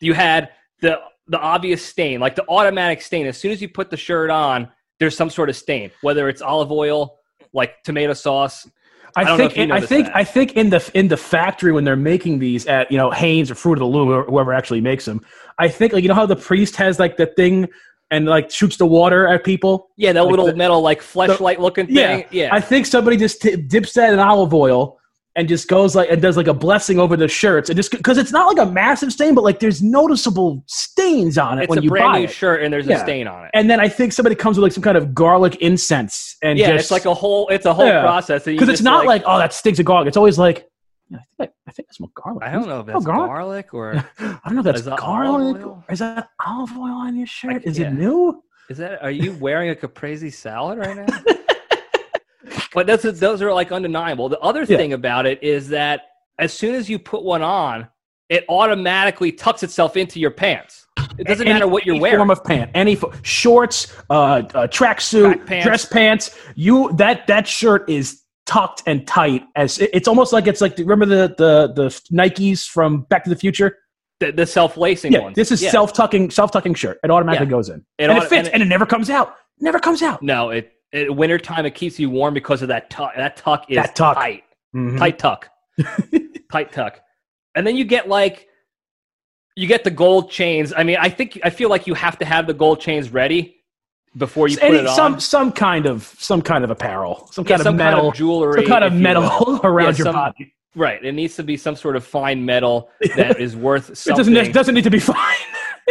You 0.00 0.14
had 0.14 0.50
the 0.80 1.00
the 1.28 1.38
obvious 1.38 1.84
stain, 1.84 2.20
like 2.20 2.34
the 2.34 2.44
automatic 2.48 3.00
stain. 3.00 3.26
As 3.26 3.38
soon 3.38 3.52
as 3.52 3.62
you 3.62 3.68
put 3.68 3.90
the 3.90 3.96
shirt 3.96 4.28
on, 4.30 4.68
there's 4.98 5.16
some 5.16 5.30
sort 5.30 5.48
of 5.48 5.56
stain, 5.56 5.90
whether 6.02 6.28
it's 6.28 6.42
olive 6.42 6.70
oil, 6.72 7.18
like 7.52 7.82
tomato 7.84 8.12
sauce. 8.12 8.68
I, 9.16 9.36
think 9.36 9.56
if 9.58 9.70
I 9.70 9.80
think 9.80 10.06
that. 10.06 10.16
I 10.16 10.24
think 10.24 10.52
in 10.56 10.70
the 10.70 10.90
in 10.94 11.08
the 11.08 11.16
factory 11.16 11.72
when 11.72 11.84
they're 11.84 11.96
making 11.96 12.38
these 12.38 12.66
at 12.66 12.90
you 12.90 12.98
know 12.98 13.10
Hanes 13.10 13.50
or 13.50 13.54
Fruit 13.54 13.74
of 13.74 13.80
the 13.80 13.86
Loom 13.86 14.08
or 14.08 14.24
whoever 14.24 14.52
actually 14.52 14.80
makes 14.80 15.04
them, 15.04 15.20
I 15.58 15.68
think 15.68 15.92
like 15.92 16.02
you 16.02 16.08
know 16.08 16.14
how 16.14 16.26
the 16.26 16.36
priest 16.36 16.76
has 16.76 16.98
like 16.98 17.16
the 17.16 17.26
thing 17.26 17.68
and 18.10 18.26
like 18.26 18.50
shoots 18.50 18.76
the 18.76 18.86
water 18.86 19.26
at 19.26 19.42
people. 19.44 19.88
Yeah, 19.96 20.12
that 20.12 20.22
Like 20.22 20.30
little 20.30 20.46
the- 20.46 20.56
metal 20.56 20.80
like 20.82 21.00
fleshlight 21.00 21.58
looking 21.58 21.86
Yeah, 21.88 22.16
thing. 22.18 22.26
Yeah, 22.30 22.50
I 22.52 22.60
think 22.60 22.86
somebody 22.86 23.16
just 23.16 23.40
t- 23.42 23.56
dips 23.56 23.94
that 23.94 24.12
in 24.12 24.18
olive 24.18 24.52
oil 24.54 24.98
and 25.34 25.48
just 25.48 25.66
goes 25.68 25.94
like 25.94 26.10
and 26.10 26.20
does 26.20 26.36
like 26.36 26.46
a 26.46 26.54
blessing 26.54 26.98
over 26.98 27.16
the 27.16 27.26
shirts 27.28 27.70
and 27.70 27.76
just 27.76 27.90
because 27.90 28.18
it's 28.18 28.32
not 28.32 28.46
like 28.54 28.66
a 28.66 28.70
massive 28.70 29.12
stain, 29.12 29.34
but 29.34 29.42
like 29.44 29.60
there's 29.60 29.82
noticeable 29.82 30.62
stains 30.66 31.38
on 31.38 31.58
it 31.58 31.62
it's 31.62 31.70
when 31.70 31.78
a 31.78 31.82
you 31.82 31.88
brand 31.88 32.12
buy 32.12 32.18
new 32.18 32.24
it. 32.24 32.30
shirt 32.30 32.62
and 32.62 32.72
there's 32.72 32.86
Yeah. 32.86 32.96
a 32.96 33.00
stain 33.00 33.26
on 33.26 33.44
it. 33.46 33.50
And 33.54 33.70
then 33.70 33.80
I 33.80 33.88
think 33.88 34.12
somebody 34.12 34.34
comes 34.36 34.58
with 34.58 34.62
like 34.62 34.72
some 34.72 34.82
kind 34.82 34.96
of 34.98 35.14
garlic 35.14 35.56
incense 35.56 36.36
and 36.42 36.58
yeah, 36.58 36.72
just, 36.72 36.84
it's 36.84 36.90
like 36.90 37.06
a 37.06 37.14
whole 37.14 37.48
it's 37.48 37.64
a 37.66 37.72
whole 37.74 37.86
Yeah. 37.86 38.02
process 38.02 38.44
because 38.44 38.68
it's 38.68 38.82
not 38.82 39.06
like, 39.06 39.22
oh 39.26 39.38
that 39.38 39.52
stinks 39.52 39.78
of 39.78 39.86
garlic. 39.86 40.08
It's 40.08 40.16
always 40.18 40.38
like 40.38 40.68
I 41.12 41.18
think 41.38 41.50
I, 41.66 41.68
I 41.68 41.72
think 41.72 41.88
I 41.90 41.94
smell 41.94 42.10
garlic. 42.14 42.42
I 42.42 42.52
don't 42.52 42.66
know 42.68 42.80
if 42.80 42.86
that's 42.86 43.04
garlic? 43.04 43.28
garlic 43.28 43.74
or 43.74 43.94
I 44.18 44.38
don't 44.46 44.54
know 44.54 44.60
if 44.60 44.64
that's 44.64 44.80
Is 44.80 44.84
that 44.86 45.00
olive 45.00 45.54
garlic. 45.54 45.66
oil? 45.66 45.84
Is 45.90 45.98
that 46.00 46.28
olive 46.46 46.76
oil 46.76 46.92
on 46.92 47.16
your 47.16 47.26
shirt? 47.26 47.64
Is 47.64 47.78
yeah. 47.78 47.88
it 47.88 47.94
new? 47.94 48.42
is 48.70 48.78
that. 48.78 49.02
Are 49.02 49.10
you 49.10 49.32
wearing 49.34 49.70
a 49.70 49.74
caprese 49.74 50.30
salad 50.30 50.78
right 50.78 50.96
now? 50.96 51.06
but 52.74 52.86
that's 52.86 53.02
those 53.02 53.42
are 53.42 53.52
like 53.52 53.72
undeniable. 53.72 54.28
The 54.28 54.38
other 54.40 54.60
Yeah. 54.64 54.76
thing 54.76 54.92
about 54.92 55.26
it 55.26 55.42
is 55.42 55.68
that 55.68 56.02
as 56.38 56.52
soon 56.52 56.74
as 56.74 56.88
you 56.90 56.98
put 56.98 57.22
one 57.22 57.42
on, 57.42 57.88
it 58.28 58.44
automatically 58.48 59.30
tucks 59.32 59.62
itself 59.62 59.96
into 59.96 60.18
your 60.18 60.30
pants. 60.30 60.86
It 61.18 61.26
doesn't 61.26 61.46
Any- 61.46 61.52
matter 61.54 61.68
what 61.68 61.84
you're 61.84 61.94
any 61.94 62.02
wearing. 62.02 62.18
Form 62.18 62.30
of 62.30 62.42
pant, 62.44 62.70
any 62.74 62.94
fo- 62.94 63.12
shorts, 63.22 63.94
uh, 64.08 64.14
uh 64.14 64.66
tracksuit, 64.68 65.34
Track 65.34 65.46
pants. 65.46 65.66
dress 65.66 65.84
pants. 65.84 66.38
You 66.54 66.90
that 66.96 67.26
that 67.26 67.46
shirt 67.46 67.88
is 67.90 68.22
tucked 68.46 68.82
and 68.86 69.06
tight. 69.06 69.42
As 69.54 69.78
it- 69.78 69.90
it's 69.92 70.08
almost 70.08 70.32
like 70.32 70.46
it's 70.46 70.60
like 70.60 70.76
remember 70.78 71.04
the 71.06 71.34
the 71.36 71.72
the 71.74 71.88
Nikes 72.12 72.66
from 72.66 73.02
Back 73.02 73.24
to 73.24 73.30
the 73.30 73.36
Future. 73.36 73.78
the, 74.20 74.30
the 74.32 74.46
self 74.46 74.76
lacing 74.76 75.12
Yeah, 75.12 75.18
ones. 75.18 75.34
this 75.34 75.50
is 75.50 75.60
Yeah. 75.62 75.70
self 75.70 75.92
tucking 75.92 76.30
self 76.30 76.50
tucking 76.52 76.74
shirt. 76.74 76.98
It 77.02 77.10
automatically 77.10 77.46
Yeah. 77.46 77.50
goes 77.50 77.68
in, 77.68 77.84
It 77.98 78.04
and 78.04 78.12
auto- 78.12 78.20
it 78.24 78.28
fits, 78.28 78.38
and 78.38 78.46
it- 78.48 78.54
and 78.54 78.62
it 78.62 78.66
never 78.66 78.86
comes 78.86 79.10
out. 79.10 79.34
Never 79.60 79.78
comes 79.80 80.00
out. 80.00 80.22
No, 80.22 80.50
it, 80.50 80.72
it 80.92 81.14
wintertime 81.14 81.64
it 81.66 81.74
keeps 81.74 81.98
you 81.98 82.10
warm 82.10 82.34
because 82.34 82.62
of 82.62 82.68
that 82.68 82.90
tuck. 82.90 83.14
That 83.16 83.36
tuck 83.36 83.64
is 83.70 83.76
That 83.76 83.94
tuck. 83.96 84.16
tight. 84.16 84.44
Mhm. 84.74 84.98
tight 84.98 85.18
tuck 85.18 85.48
tight 86.50 86.72
tuck 86.72 87.00
and 87.54 87.66
then 87.66 87.76
you 87.76 87.84
get 87.84 88.08
like 88.08 88.48
you 89.54 89.66
get 89.66 89.84
the 89.84 89.90
gold 89.90 90.30
chains 90.30 90.72
i 90.74 90.82
mean 90.82 90.96
i 90.98 91.10
think 91.10 91.38
i 91.44 91.50
feel 91.50 91.68
like 91.68 91.86
you 91.86 91.92
have 91.92 92.18
to 92.18 92.24
have 92.24 92.46
the 92.46 92.54
gold 92.54 92.80
chains 92.80 93.10
ready 93.10 93.56
before 94.16 94.48
you 94.48 94.56
put 94.56 94.72
it 94.72 94.86
on. 94.86 94.94
some 94.96 95.20
some 95.20 95.52
kind 95.52 95.84
of 95.86 96.04
some 96.18 96.40
kind 96.40 96.64
of 96.64 96.70
apparel, 96.70 97.28
some 97.32 97.44
Yeah, 97.44 97.56
kind 97.56 97.62
some 97.62 97.74
of 97.74 97.80
kind 97.80 97.94
of 97.94 97.96
metal, 97.98 98.12
jewelry, 98.12 98.54
some 98.62 98.66
kind 98.66 98.84
of 98.84 98.92
metal 98.94 99.60
around 99.64 99.92
Yeah, 99.92 99.96
your 99.98 100.04
some- 100.04 100.14
body. 100.14 100.54
right. 100.74 101.02
It 101.04 101.12
needs 101.12 101.36
to 101.36 101.42
be 101.42 101.56
some 101.56 101.76
sort 101.76 101.96
of 101.96 102.04
fine 102.04 102.44
metal 102.44 102.90
that 103.16 103.40
is 103.46 103.56
worth 103.56 103.88
It 103.90 103.96
something. 103.96 104.32
doesn't 104.34 104.52
doesn't 104.52 104.74
need 104.74 104.84
to 104.84 104.90
be 104.90 104.98
fine. 104.98 105.36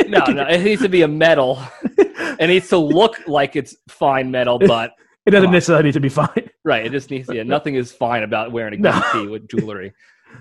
No, 0.08 0.26
no, 0.26 0.46
it 0.48 0.62
needs 0.64 0.82
to 0.82 0.90
be 0.90 1.02
a 1.04 1.08
metal. 1.08 1.60
it 1.98 2.48
needs 2.48 2.70
to 2.70 2.78
look 2.78 3.18
like 3.28 3.56
it's 3.56 3.76
fine 3.90 4.32
metal, 4.32 4.60
but 4.60 4.92
It 5.28 5.32
doesn't 5.32 5.52
necessarily 5.52 5.84
need 5.84 5.94
to 5.94 6.00
be 6.00 6.10
fine. 6.10 6.50
right, 6.66 6.84
it 6.84 6.92
just 6.92 7.12
needs. 7.12 7.28
To. 7.28 7.36
Yeah, 7.36 7.44
nothing 7.44 7.76
is 7.76 7.92
fine 7.92 8.24
about 8.24 8.52
wearing 8.52 8.74
a 8.74 8.78
No. 8.78 9.28
with 9.30 9.48
jewelry. 9.48 9.94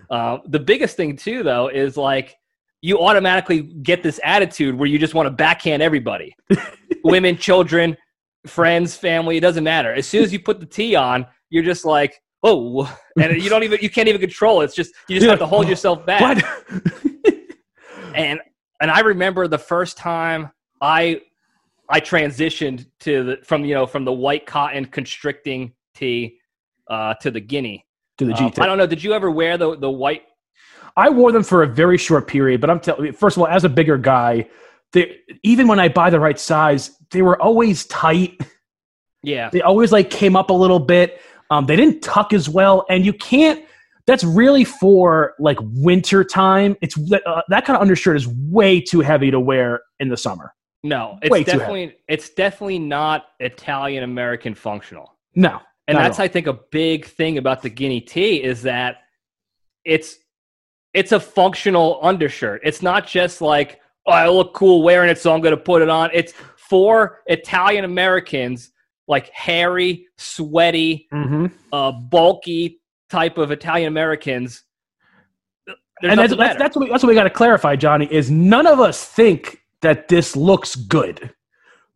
Uh, 0.09 0.39
the 0.47 0.59
biggest 0.59 0.97
thing 0.97 1.17
too, 1.17 1.43
though, 1.43 1.69
is 1.69 1.99
like 1.99 2.35
you 2.81 2.99
automatically 2.99 3.61
get 3.61 4.03
this 4.03 4.19
attitude 4.25 4.75
where 4.75 4.89
you 4.89 4.99
just 4.99 5.13
want 5.13 5.27
to 5.27 5.31
backhand 5.31 5.83
everybody, 5.83 6.35
women, 7.05 7.37
children, 7.37 7.95
friends, 8.47 8.97
family. 8.97 9.37
It 9.37 9.41
doesn't 9.41 9.65
matter. 9.65 9.93
As 9.93 10.07
soon 10.07 10.25
as 10.25 10.33
you 10.33 10.41
put 10.41 10.61
the 10.61 10.67
T 10.67 10.95
on, 10.95 11.27
you're 11.51 11.63
just 11.65 11.85
like, 11.85 12.15
oh, 12.43 12.91
and 13.21 13.43
you 13.43 13.51
don't 13.51 13.65
even 13.65 13.81
you 13.83 13.91
can't 13.91 14.09
even 14.09 14.21
control 14.21 14.63
it. 14.63 14.65
It's 14.65 14.75
just 14.75 14.95
you 15.09 15.17
just 15.17 15.25
You're 15.25 15.33
have 15.33 15.41
to 15.41 15.47
hold 15.47 15.69
yourself 15.69 16.07
back. 16.07 16.23
What? 16.23 16.43
and 18.15 18.41
and 18.81 18.91
I 18.91 19.01
remember 19.01 19.47
the 19.49 19.59
first 19.59 19.97
time 19.97 20.51
I 20.81 21.23
I 21.89 22.01
transitioned 22.01 22.87
to 23.01 23.25
the 23.25 23.39
from 23.45 23.65
you 23.65 23.75
know 23.75 23.87
from 23.87 24.05
the 24.05 24.13
white 24.13 24.47
cotton 24.47 24.85
constricting 24.87 25.73
tee 25.95 26.39
uh, 26.89 27.15
to 27.15 27.31
the 27.31 27.41
guinea. 27.41 27.85
to 28.19 28.25
the 28.27 28.33
Um, 28.33 28.51
GT. 28.51 28.63
I 28.63 28.67
don't 28.67 28.79
know. 28.79 28.87
Did 28.87 29.03
you 29.03 29.13
ever 29.13 29.31
wear 29.31 29.57
the 29.59 29.77
the 29.77 29.91
white? 29.91 30.23
I 30.97 31.09
wore 31.09 31.31
them 31.33 31.43
for 31.45 31.63
a 31.63 31.67
very 31.67 31.99
short 31.99 32.27
period, 32.27 32.61
but 32.61 32.69
I'm 32.71 32.81
telling 32.81 33.13
first 33.13 33.37
of 33.37 33.43
all, 33.43 33.49
as 33.49 33.65
a 33.65 33.69
bigger 33.69 33.97
guy, 33.97 34.49
they, 34.93 35.19
even 35.43 35.69
when 35.69 35.79
I 35.79 35.89
buy 35.89 36.11
the 36.11 36.19
right 36.21 36.39
size, 36.39 36.91
they 37.11 37.23
were 37.23 37.41
always 37.41 37.87
tight. 37.87 38.41
Yeah, 39.23 39.51
They 39.51 39.61
always 39.61 39.93
like 39.93 40.09
came 40.09 40.35
up 40.35 40.49
a 40.49 40.55
little 40.55 40.79
bit. 40.79 41.21
Um, 41.51 41.67
they 41.67 41.77
didn't 41.77 42.01
tuck 42.01 42.33
as 42.33 42.49
well, 42.49 42.87
and 42.89 43.05
you 43.05 43.13
can't. 43.13 43.63
That's 44.11 44.25
really 44.25 44.65
for 44.65 45.35
like 45.39 45.57
winter 45.61 46.25
time. 46.25 46.77
It's 46.81 46.99
uh, 47.13 47.43
that 47.47 47.65
kind 47.65 47.77
of 47.77 47.81
undershirt 47.81 48.17
is 48.17 48.27
way 48.27 48.81
too 48.81 49.03
heavy 49.03 49.31
to 49.31 49.39
wear 49.39 49.83
in 50.01 50.09
the 50.09 50.17
summer. 50.17 50.53
no, 50.83 51.17
it's 51.23 51.31
Way 51.31 51.45
definitely 51.45 51.95
it's 52.09 52.31
definitely 52.31 52.81
not 52.81 53.27
Italian 53.39 54.03
American 54.03 54.53
functional. 54.53 55.17
No, 55.37 55.61
And 55.87 55.97
that's. 55.97 56.19
I 56.19 56.27
think 56.27 56.49
a 56.49 56.59
big 56.73 57.05
thing 57.05 57.39
about 57.39 57.63
the 57.63 57.69
guinea 57.69 58.01
tee 58.01 58.43
is 58.43 58.63
that 58.63 59.03
it's 59.85 60.17
it's 60.93 61.13
a 61.13 61.21
functional 61.21 62.01
undershirt. 62.03 62.63
It's 62.65 62.83
not 62.83 63.07
just 63.07 63.41
like 63.41 63.79
oh, 64.07 64.13
I 64.13 64.29
look 64.29 64.55
cool 64.55 64.83
wearing 64.83 65.09
it, 65.09 65.19
so 65.19 65.33
I'm 65.33 65.41
going 65.41 65.57
to 65.57 65.63
put 65.63 65.83
it 65.83 65.89
on. 65.89 66.11
It's 66.13 66.33
for 66.57 67.21
Italian 67.27 67.85
Americans, 67.85 68.73
like 69.07 69.29
hairy, 69.29 70.09
sweaty, 70.19 71.07
hmm 71.13 71.47
uh, 71.73 71.93
bulky 71.93 72.80
type 73.11 73.39
of 73.39 73.51
Italian 73.51 73.89
Americans. 73.89 74.63
And 76.03 76.19
that's 76.19 76.35
that's, 76.35 76.59
that's 76.59 76.77
what 76.77 76.85
we, 76.85 76.91
that's 76.91 77.03
what 77.03 77.09
we 77.09 77.15
got 77.15 77.25
to 77.25 77.31
clarify, 77.31 77.77
Johnny. 77.77 78.09
Is 78.11 78.31
none 78.31 78.67
of 78.67 78.81
us 78.81 79.05
think 79.05 79.63
that 79.83 80.09
this 80.09 80.35
looks 80.35 80.75
good, 80.75 81.35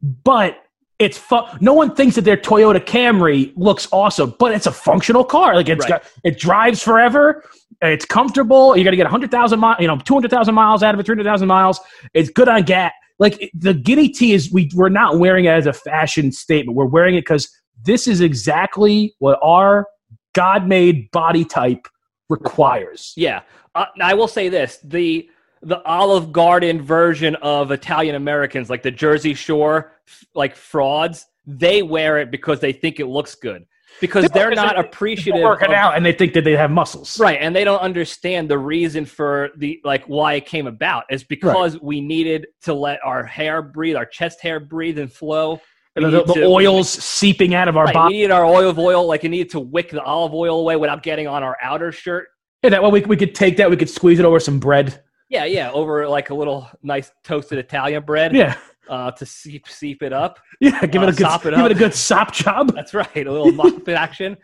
but 0.03 0.59
it's 0.98 1.20
no 1.61 1.72
one 1.72 1.94
thinks 1.94 2.14
that 2.16 2.22
their 2.22 2.37
Toyota 2.37 2.85
Camry 2.85 3.53
looks 3.57 3.88
awesome, 3.92 4.35
but 4.38 4.53
it's 4.53 4.66
a 4.66 4.72
functional 4.72 5.24
car. 5.24 5.55
Like 5.55 5.68
it's 5.68 5.85
Right. 5.85 6.03
got 6.03 6.05
it 6.22 6.38
drives 6.38 6.83
forever. 6.83 7.44
It's 7.81 8.05
comfortable. 8.05 8.77
You 8.77 8.85
got 8.85 8.90
to 8.90 8.96
get 8.96 9.07
hundred 9.07 9.31
thousand 9.31 9.61
miles, 9.61 9.79
you 9.81 9.87
know, 9.87 9.96
two 9.98 10.14
hundred 10.14 10.31
thousand 10.31 10.55
miles 10.55 10.83
out 10.83 10.94
of 10.94 11.00
it, 11.00 11.07
three 11.07 11.14
hundred 11.14 11.24
thousand 11.24 11.48
miles. 11.48 11.81
It's 12.12 12.31
good 12.31 12.48
on 12.48 12.62
gas. 12.62 12.92
Like 13.18 13.50
the 13.55 13.74
Guinea 13.74 14.09
Tee 14.09 14.33
is 14.33 14.53
we 14.53 14.70
we're 14.74 14.88
not 14.88 15.18
wearing 15.18 15.46
it 15.46 15.50
as 15.50 15.66
a 15.66 15.72
fashion 15.72 16.31
statement. 16.31 16.77
We're 16.77 16.85
wearing 16.85 17.14
it 17.14 17.22
because 17.22 17.48
this 17.85 18.07
is 18.07 18.20
exactly 18.20 19.14
what 19.18 19.38
our 19.42 19.87
God-made 20.35 21.11
body 21.11 21.44
type 21.44 21.88
requires. 22.29 23.12
Yeah, 23.16 23.42
uh, 23.75 23.87
I 24.01 24.14
will 24.14 24.29
say 24.29 24.49
this: 24.49 24.79
the 24.85 25.29
the 25.62 25.83
Olive 25.85 26.33
Garden 26.33 26.83
version 26.83 27.35
of 27.37 27.70
Italian 27.70 28.14
Americans, 28.16 28.68
like 28.68 28.83
the 28.83 28.90
Jersey 28.90 29.35
Shore, 29.35 29.92
like 30.35 30.55
frauds, 30.55 31.27
they 31.47 31.83
wear 31.83 32.18
it 32.18 32.31
because 32.31 32.61
they 32.61 32.73
think 32.73 33.01
it 33.01 33.07
looks 33.07 33.35
good 33.35 33.64
because 34.01 34.27
they're 34.31 34.51
not 34.51 34.75
They're 34.77 34.85
appreciative. 34.85 35.42
working 35.42 35.68
of- 35.68 35.75
out 35.75 35.97
and 35.97 36.05
they 36.05 36.12
think 36.12 36.35
that 36.35 36.44
they 36.44 36.57
have 36.57 36.70
muscles. 36.70 37.18
Right, 37.18 37.38
and 37.40 37.55
they 37.55 37.64
don't 37.64 37.81
understand 37.81 38.49
the 38.49 38.59
reason 38.59 39.05
for 39.05 39.51
the 39.57 39.81
like 39.85 40.05
why 40.07 40.35
it 40.35 40.47
came 40.47 40.66
about. 40.66 41.05
Is 41.11 41.25
because 41.25 41.81
we 41.81 42.01
needed 42.01 42.47
to 42.62 42.75
let 42.75 43.01
our 43.05 43.25
hair 43.25 43.62
breathe, 43.62 43.97
our 43.97 44.07
chest 44.07 44.40
hair 44.40 44.61
breathe 44.61 44.99
and 44.99 45.12
flow. 45.12 45.61
The, 45.96 46.11
the 46.24 46.35
to- 46.35 46.44
oils 46.44 46.90
seeping 46.90 47.54
out 47.54 47.68
of 47.68 47.76
our 47.76 47.85
Right, 47.85 47.94
body. 47.94 48.14
we 48.14 48.18
needed 48.18 48.33
our 48.33 48.44
olive 48.44 48.78
oil, 48.78 49.07
like 49.07 49.22
it 49.24 49.28
needed 49.28 49.50
to 49.50 49.61
wick 49.61 49.90
the 49.90 50.02
olive 50.02 50.35
oil 50.35 50.59
away 50.61 50.74
without 50.76 51.02
getting 51.02 51.26
on 51.28 51.42
our 51.44 51.57
outer 51.62 51.92
shirt. 51.92 52.28
Yeah, 52.62 52.70
that 52.70 52.83
way 52.83 52.90
we, 52.90 53.00
we 53.02 53.16
could 53.16 53.35
take 53.35 53.57
that, 53.59 53.70
we 53.70 53.76
could 53.76 53.90
squeeze 53.90 54.18
it 54.18 54.24
over 54.24 54.40
some 54.40 54.59
bread. 54.59 55.02
Yeah, 55.28 55.44
yeah, 55.44 55.70
over 55.70 56.09
like 56.09 56.30
a 56.30 56.35
little 56.35 56.68
nice 56.83 57.11
toasted 57.22 57.59
Italian 57.59 58.02
bread 58.04 58.35
Yeah, 58.35 58.57
uh, 58.88 59.11
to 59.12 59.24
seep 59.24 59.68
seep 59.68 60.02
it 60.02 60.12
up. 60.12 60.38
yeah. 60.61 60.85
Give 60.87 61.02
Uh, 61.02 61.07
it 61.07 61.11
a 61.11 61.12
good, 61.12 61.18
sop 61.26 61.46
it 61.46 61.54
give 61.54 61.64
it 61.66 61.72
a 61.72 61.74
good 61.76 61.94
sop 61.94 62.33
job. 62.33 62.72
That's 62.74 62.92
right, 62.94 63.26
a 63.26 63.30
little 63.30 63.52
mop 63.52 63.88
action. 63.88 64.37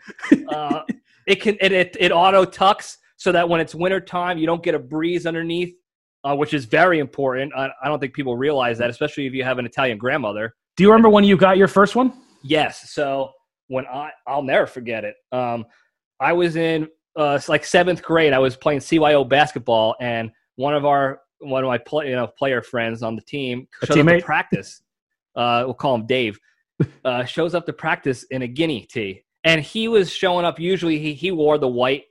Uh, 0.49 0.81
it 1.27 1.35
can 1.41 1.57
it, 1.61 1.71
it 1.71 1.97
it 1.99 2.11
auto 2.11 2.45
tucks 2.45 2.97
so 3.17 3.31
that 3.31 3.47
when 3.47 3.59
it's 3.61 3.75
winter 3.75 3.99
time, 3.99 4.37
you 4.37 4.45
don't 4.47 4.63
get 4.63 4.73
a 4.73 4.79
breeze 4.79 5.25
underneath, 5.25 5.75
uh, 6.23 6.35
which 6.35 6.53
is 6.53 6.65
very 6.65 6.99
important. 6.99 7.53
I, 7.55 7.69
I 7.83 7.87
don't 7.87 7.99
think 7.99 8.13
people 8.13 8.35
realize 8.37 8.77
that, 8.79 8.89
especially 8.89 9.27
if 9.27 9.33
you 9.33 9.43
have 9.43 9.59
an 9.59 9.65
Italian 9.65 9.97
grandmother. 9.97 10.55
Do 10.77 10.83
you 10.83 10.89
remember 10.89 11.09
when 11.09 11.23
you 11.23 11.37
got 11.37 11.57
your 11.57 11.67
first 11.67 11.95
one? 11.95 12.13
Yes. 12.43 12.91
So 12.91 13.31
when 13.67 13.85
I, 13.85 14.11
I'll 14.27 14.43
never 14.43 14.65
forget 14.65 15.03
it. 15.03 15.15
Um, 15.31 15.65
I 16.19 16.33
was 16.33 16.55
in 16.55 16.87
uh, 17.15 17.39
like 17.47 17.65
seventh 17.65 18.01
grade. 18.01 18.33
I 18.33 18.39
was 18.39 18.55
playing 18.55 18.79
CYO 18.79 19.27
basketball, 19.27 19.95
and 19.99 20.31
one 20.55 20.73
of 20.75 20.85
our 20.85 21.21
one 21.39 21.63
of 21.63 21.67
my 21.67 21.77
play, 21.77 22.09
you 22.09 22.15
know 22.15 22.27
player 22.27 22.61
friends 22.61 23.01
on 23.03 23.15
the 23.15 23.21
team 23.23 23.67
A 23.81 23.87
shows 23.87 23.97
up 23.97 24.05
teammate? 24.05 24.19
to 24.19 24.25
practice. 24.25 24.81
Uh, 25.35 25.63
we'll 25.65 25.73
call 25.73 25.95
him 25.95 26.05
Dave. 26.05 26.39
Uh, 27.05 27.23
shows 27.23 27.53
up 27.53 27.63
to 27.67 27.73
practice 27.73 28.23
in 28.31 28.41
a 28.41 28.47
guinea 28.47 28.87
tee, 28.87 29.23
and 29.43 29.61
he 29.61 29.87
was 29.87 30.11
showing 30.11 30.45
up. 30.45 30.59
Usually, 30.59 30.97
he 30.97 31.13
he 31.13 31.29
wore 31.29 31.59
the 31.59 31.67
white 31.67 32.05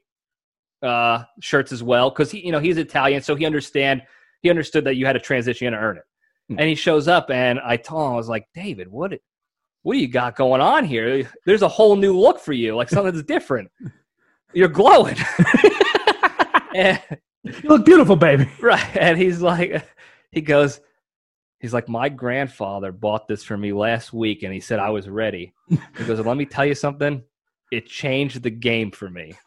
uh, 0.81 1.25
shirts 1.40 1.73
as 1.73 1.83
well 1.83 2.09
because 2.11 2.31
he 2.31 2.38
you 2.46 2.53
know 2.53 2.61
he's 2.61 2.79
Italian, 2.79 3.20
so 3.20 3.35
he 3.35 3.44
understand 3.44 4.01
he 4.42 4.49
understood 4.49 4.85
that 4.85 4.94
you 4.94 5.07
had 5.07 5.14
to 5.14 5.18
transition 5.18 5.64
you 5.64 5.73
had 5.73 5.77
to 5.77 5.85
earn 5.85 5.96
it. 5.96 6.05
And 6.51 6.69
he 6.69 6.75
shows 6.75 7.07
up, 7.09 7.31
and 7.31 7.61
I 7.61 7.77
told 7.77 8.07
him 8.07 8.13
I 8.13 8.17
was 8.17 8.29
like, 8.29 8.49
David, 8.55 8.89
what 8.89 9.13
what 9.83 9.95
do 9.95 9.99
you 9.99 10.09
got 10.09 10.37
going 10.37 10.61
on 10.61 10.85
here? 10.85 11.31
There's 11.47 11.63
a 11.63 11.69
whole 11.69 11.97
new 11.97 12.19
look 12.19 12.39
for 12.41 12.53
you, 12.53 12.77
like 12.77 12.91
something's 12.91 13.23
different. 13.23 13.71
You're 14.53 14.69
glowing. 14.69 15.17
and, 16.75 17.01
You 17.43 17.69
look 17.69 17.85
beautiful, 17.85 18.17
baby. 18.17 18.49
right. 18.61 18.97
And 18.97 19.17
he's 19.19 19.41
like, 19.41 19.87
he 20.31 20.41
goes, 20.41 20.81
he's 21.59 21.73
like, 21.73 21.89
my 21.89 22.09
grandfather 22.09 22.93
bought 22.93 23.29
this 23.29 23.43
for 23.43 23.57
me 23.57 23.73
last 23.73 24.13
week 24.13 24.43
and 24.43 24.53
he 24.53 24.61
said 24.61 24.79
I 24.79 24.91
was 24.91 25.09
ready. 25.09 25.55
He 25.69 26.05
goes, 26.05 26.21
let 26.21 26.37
me 26.37 26.45
tell 26.45 26.67
you 26.67 26.75
something. 26.75 27.23
It 27.73 27.87
changed 27.87 28.43
the 28.43 28.51
game 28.51 28.91
for 28.91 29.09
me. 29.09 29.39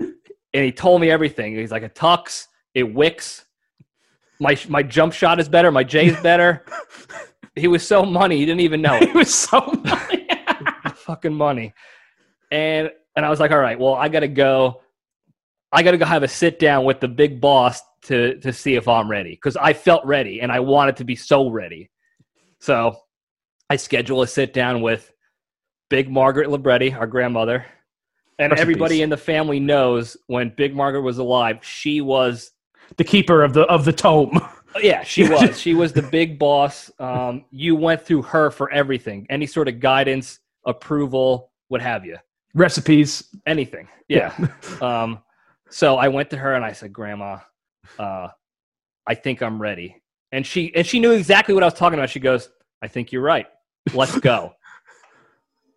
and 0.00 0.64
he 0.64 0.72
told 0.72 1.00
me 1.00 1.10
everything. 1.10 1.54
He's 1.54 1.70
like, 1.70 1.82
it 1.82 1.94
tucks, 1.94 2.48
it 2.74 2.82
wicks. 2.94 3.44
My, 4.40 4.58
my 4.68 4.82
jump 4.82 5.12
shot 5.12 5.38
is 5.38 5.48
better. 5.48 5.70
My 5.70 5.84
J 5.84 6.06
is 6.06 6.20
better. 6.20 6.64
he 7.54 7.68
was 7.68 7.86
so 7.86 8.04
money. 8.04 8.38
He 8.38 8.46
didn't 8.46 8.62
even 8.62 8.82
know 8.82 8.94
it 9.00 9.10
It 9.10 9.14
was 9.14 9.32
so 9.32 9.60
funny. 9.60 10.28
fucking 10.94 11.34
money. 11.34 11.74
And 12.50 12.90
and 13.16 13.26
I 13.26 13.30
was 13.30 13.40
like, 13.40 13.50
all 13.50 13.58
right, 13.58 13.78
well, 13.78 13.94
I 13.94 14.08
gotta 14.08 14.28
go. 14.28 14.82
I 15.72 15.82
gotta 15.82 15.98
go 15.98 16.04
have 16.04 16.22
a 16.22 16.28
sit 16.28 16.58
down 16.58 16.84
with 16.84 17.00
the 17.00 17.08
big 17.08 17.40
boss 17.40 17.80
to 18.02 18.38
to 18.40 18.52
see 18.52 18.74
if 18.74 18.88
I'm 18.88 19.10
ready 19.10 19.30
because 19.30 19.56
I 19.56 19.72
felt 19.72 20.04
ready 20.04 20.40
and 20.40 20.50
I 20.50 20.60
wanted 20.60 20.96
to 20.96 21.04
be 21.04 21.16
so 21.16 21.50
ready. 21.50 21.90
So 22.60 22.96
I 23.68 23.76
schedule 23.76 24.22
a 24.22 24.26
sit 24.26 24.52
down 24.52 24.82
with 24.82 25.12
Big 25.90 26.10
Margaret 26.10 26.50
Libretti, 26.50 26.92
our 26.92 27.06
grandmother, 27.06 27.66
and 28.38 28.50
Rest 28.50 28.60
everybody 28.60 29.02
in 29.02 29.10
the 29.10 29.16
family 29.16 29.60
knows 29.60 30.16
when 30.26 30.52
Big 30.56 30.74
Margaret 30.74 31.02
was 31.02 31.18
alive, 31.18 31.58
she 31.62 32.00
was 32.00 32.52
the 32.96 33.04
keeper 33.04 33.42
of 33.42 33.52
the 33.52 33.62
of 33.62 33.84
the 33.84 33.92
tome. 33.92 34.40
yeah, 34.80 35.02
she 35.04 35.28
was. 35.28 35.60
she 35.60 35.74
was 35.74 35.92
the 35.92 36.02
big 36.02 36.38
boss. 36.38 36.90
Um, 36.98 37.44
you 37.50 37.76
went 37.76 38.04
through 38.04 38.22
her 38.22 38.50
for 38.50 38.70
everything, 38.70 39.26
any 39.30 39.46
sort 39.46 39.68
of 39.68 39.80
guidance, 39.80 40.40
approval, 40.66 41.50
what 41.68 41.80
have 41.80 42.04
you, 42.04 42.16
Recipes. 42.54 43.24
anything. 43.46 43.88
Yeah. 44.08 44.34
um, 44.80 45.20
so 45.70 45.96
I 45.96 46.08
went 46.08 46.30
to 46.30 46.36
her 46.36 46.54
and 46.54 46.64
I 46.64 46.72
said, 46.72 46.92
"Grandma, 46.92 47.38
uh, 47.98 48.28
I 49.06 49.14
think 49.14 49.42
I'm 49.42 49.60
ready." 49.60 50.02
And 50.32 50.46
she 50.46 50.74
and 50.74 50.86
she 50.86 51.00
knew 51.00 51.12
exactly 51.12 51.54
what 51.54 51.62
I 51.62 51.66
was 51.66 51.74
talking 51.74 51.98
about. 51.98 52.10
She 52.10 52.20
goes, 52.20 52.48
"I 52.82 52.88
think 52.88 53.12
you're 53.12 53.22
right. 53.22 53.46
Let's 53.94 54.18
go." 54.18 54.54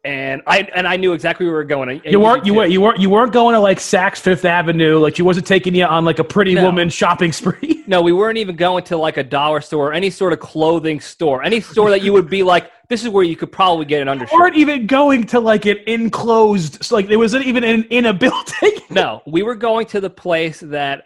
And 0.05 0.41
I 0.45 0.67
and 0.75 0.85
I 0.87 0.97
knew 0.97 1.13
exactly 1.13 1.45
where 1.45 1.53
we 1.53 1.57
were 1.57 1.63
going. 1.63 1.89
And 1.89 2.01
You 2.05 2.19
weren't 2.19 2.45
you 2.45 2.53
were 2.53 2.65
you 2.65 2.81
weren't 2.81 2.99
you 2.99 3.09
weren't 3.09 3.31
going 3.31 3.53
to 3.53 3.59
like 3.59 3.77
Saks 3.77 4.17
Fifth 4.17 4.43
Avenue. 4.43 4.97
Like 4.99 5.15
she 5.15 5.21
wasn't 5.21 5.47
taking 5.47 5.73
you 5.75 5.85
on 5.85 6.03
like 6.03 6.19
a 6.19 6.23
pretty 6.25 6.55
No. 6.55 6.65
woman 6.65 6.89
shopping 6.89 7.31
spree. 7.31 7.81
No, 7.87 8.01
we 8.01 8.13
weren't 8.13 8.37
even 8.37 8.55
going 8.55 8.85
to 8.85 8.95
like 8.97 9.17
a 9.17 9.23
dollar 9.23 9.59
store 9.59 9.89
or 9.89 9.93
any 9.93 10.09
sort 10.09 10.31
of 10.31 10.39
clothing 10.39 11.01
store, 11.01 11.43
any 11.43 11.59
store 11.59 11.89
that 11.89 12.01
you 12.01 12.13
would 12.13 12.29
be 12.29 12.41
like, 12.41 12.71
this 12.87 13.03
is 13.03 13.09
where 13.09 13.25
you 13.25 13.35
could 13.35 13.51
probably 13.51 13.83
get 13.83 14.01
an 14.01 14.07
undershirt. 14.07 14.31
We 14.31 14.39
weren't 14.39 14.55
even 14.55 14.87
going 14.87 15.25
to 15.27 15.41
like 15.41 15.65
an 15.65 15.79
enclosed 15.85 16.91
like 16.93 17.07
there 17.09 17.19
wasn't 17.19 17.45
even 17.45 17.63
in, 17.65 17.83
in 17.85 18.05
a 18.05 18.13
building. 18.25 18.79
No, 18.89 19.21
we 19.27 19.43
were 19.43 19.55
going 19.55 19.85
to 19.87 19.99
the 19.99 20.09
place 20.09 20.61
that 20.61 21.05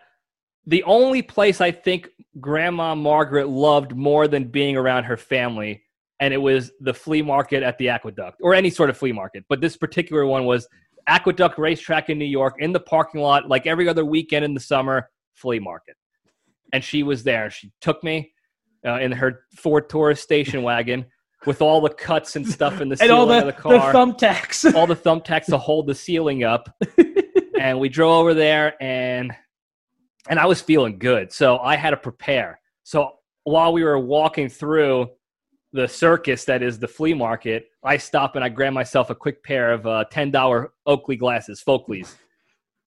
the 0.67 0.83
only 0.83 1.21
place 1.23 1.61
I 1.61 1.71
think 1.71 2.09
Grandma 2.39 2.93
Margaret 2.93 3.47
loved 3.47 3.95
more 3.95 4.27
than 4.27 4.45
being 4.45 4.77
around 4.77 5.05
her 5.05 5.17
family, 5.17 5.81
and 6.19 6.33
it 6.33 6.37
was 6.37 6.71
the 6.79 6.93
flea 6.93 7.21
market 7.21 7.63
at 7.63 7.77
the 7.77 7.89
Aqueduct 7.89 8.39
or 8.41 8.53
any 8.53 8.69
sort 8.69 8.89
of 8.89 8.97
flea 8.97 9.11
market. 9.11 9.45
But 9.49 9.61
this 9.61 9.77
particular 9.77 10.25
one 10.25 10.45
was 10.45 10.67
Aqueduct 11.07 11.57
Racetrack 11.57 12.09
in 12.09 12.17
New 12.17 12.25
York 12.25 12.55
in 12.59 12.73
the 12.73 12.79
parking 12.79 13.21
lot, 13.21 13.47
like 13.47 13.65
every 13.65 13.87
other 13.87 14.05
weekend 14.05 14.43
in 14.43 14.53
the 14.53 14.59
summer, 14.59 15.09
flea 15.33 15.59
market. 15.59 15.95
And 16.73 16.83
she 16.83 17.03
was 17.03 17.23
there. 17.23 17.49
She 17.49 17.71
took 17.79 18.03
me 18.03 18.33
uh, 18.85 18.99
in 18.99 19.11
her 19.13 19.41
Ford 19.55 19.89
Taurus 19.89 20.21
station 20.21 20.63
wagon 20.63 21.05
with 21.45 21.61
all 21.61 21.81
the 21.81 21.89
cuts 21.89 22.35
and 22.35 22.47
stuff 22.47 22.81
in 22.81 22.89
the 22.89 22.97
ceiling 22.97 23.11
all 23.15 23.25
the, 23.25 23.47
of 23.47 23.55
the 23.55 23.69
the 23.69 23.79
thumbtacks. 23.79 24.73
all 24.75 24.87
the 24.87 24.95
thumbtacks 24.95 25.45
to 25.45 25.57
hold 25.57 25.87
the 25.87 25.95
ceiling 25.95 26.43
up. 26.43 26.69
and 27.59 27.79
we 27.79 27.89
drove 27.89 28.21
over 28.21 28.33
there 28.33 28.81
and 28.81 29.31
and 30.29 30.39
I 30.39 30.45
was 30.45 30.61
feeling 30.61 30.99
good. 30.99 31.31
So 31.31 31.57
I 31.57 31.77
had 31.77 31.91
to 31.91 31.97
prepare. 31.97 32.59
So 32.83 33.11
while 33.45 33.71
we 33.71 33.83
were 33.83 33.97
walking 33.97 34.49
through 34.49 35.07
the 35.73 35.87
circus 35.87 36.45
that 36.45 36.61
is 36.63 36.79
the 36.79 36.87
flea 36.87 37.13
market, 37.13 37.67
I 37.83 37.97
stop 37.97 38.35
and 38.35 38.43
I 38.43 38.49
grab 38.49 38.73
myself 38.73 39.09
a 39.09 39.15
quick 39.15 39.43
pair 39.43 39.71
of 39.71 39.85
uh, 39.85 40.05
ten 40.11 40.31
dollar 40.31 40.71
Oakley 40.85 41.15
glasses, 41.17 41.63
Folkleys. 41.65 42.15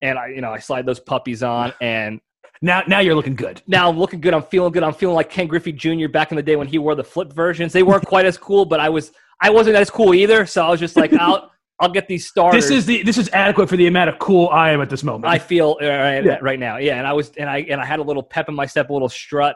And 0.01 0.17
I, 0.17 0.27
you 0.29 0.41
know, 0.41 0.51
I 0.51 0.57
slide 0.59 0.85
those 0.85 0.99
puppies 0.99 1.43
on, 1.43 1.73
and 1.79 2.19
now 2.63 2.81
now 2.87 2.99
you're 2.99 3.13
looking 3.15 3.35
good. 3.35 3.61
now 3.67 3.87
I'm 3.89 3.99
looking 3.99 4.19
good. 4.19 4.33
I'm 4.33 4.43
feeling 4.43 4.71
good. 4.71 4.81
I'm 4.83 4.93
feeling 4.93 5.15
like 5.15 5.29
Ken 5.29 5.45
Griffey 5.47 5.71
Jr. 5.71 6.07
back 6.07 6.31
in 6.31 6.37
the 6.37 6.43
day 6.43 6.55
when 6.55 6.67
he 6.67 6.79
wore 6.79 6.95
the 6.95 7.03
flip 7.03 7.33
versions. 7.33 7.71
They 7.71 7.83
weren't 7.83 8.05
quite 8.05 8.25
as 8.25 8.37
cool, 8.37 8.65
but 8.65 8.79
I 8.79 8.89
was 8.89 9.11
I 9.41 9.49
wasn't 9.51 9.75
as 9.75 9.89
cool 9.91 10.13
either. 10.15 10.45
So 10.47 10.65
I 10.65 10.69
was 10.69 10.79
just 10.79 10.95
like, 10.97 11.13
I'll 11.13 11.51
I'll 11.79 11.89
get 11.91 12.07
these 12.07 12.27
starters. 12.27 12.63
This 12.67 12.71
is 12.71 12.85
the 12.87 13.03
this 13.03 13.19
is 13.19 13.29
adequate 13.31 13.69
for 13.69 13.77
the 13.77 13.85
amount 13.87 14.09
of 14.09 14.17
cool 14.17 14.49
I 14.49 14.71
am 14.71 14.81
at 14.81 14.89
this 14.89 15.03
moment. 15.03 15.31
I 15.31 15.37
feel 15.37 15.77
uh, 15.81 15.85
right, 15.87 16.25
Yeah. 16.25 16.39
right 16.41 16.59
now. 16.59 16.77
Yeah, 16.77 16.97
and 16.97 17.05
I 17.05 17.13
was 17.13 17.31
and 17.37 17.47
I 17.49 17.59
and 17.69 17.79
I 17.79 17.85
had 17.85 17.99
a 17.99 18.03
little 18.03 18.23
pep 18.23 18.49
in 18.49 18.55
my 18.55 18.65
step, 18.65 18.89
a 18.89 18.93
little 18.93 19.09
strut, 19.09 19.55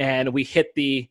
and 0.00 0.32
we 0.32 0.42
hit 0.42 0.68
the 0.74 1.08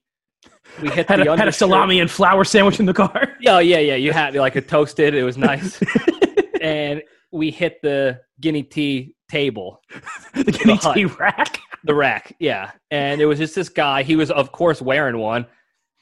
we 0.82 0.90
hit 0.90 1.08
had 1.08 1.20
the 1.20 1.32
a, 1.32 1.38
had 1.38 1.48
a 1.48 1.52
salami 1.52 2.00
and 2.00 2.10
flour 2.10 2.44
sandwich 2.44 2.80
in 2.80 2.86
the 2.86 2.94
car. 2.94 3.34
Yeah, 3.40 3.60
yeah, 3.60 3.80
yeah. 3.80 3.96
You 3.96 4.12
had 4.12 4.36
like 4.36 4.56
a 4.56 4.62
toasted. 4.62 5.14
It 5.14 5.24
was 5.24 5.38
nice, 5.38 5.80
and 6.62 7.02
we 7.32 7.52
hit 7.52 7.82
the 7.84 8.22
guinea 8.42 8.64
tee 8.64 9.16
table, 9.30 9.82
the 10.34 10.44
guinea 10.46 10.76
hut. 10.76 10.96
tee 10.96 11.06
rack. 11.06 11.60
the 11.84 11.94
rack. 11.94 12.36
Yeah, 12.40 12.72
and 12.92 13.22
it 13.22 13.26
was 13.26 13.38
just 13.40 13.56
this 13.56 13.70
guy. 13.70 14.04
He 14.04 14.16
was 14.16 14.32
of 14.32 14.52
course 14.52 14.82
wearing 14.82 15.18
one. 15.18 15.46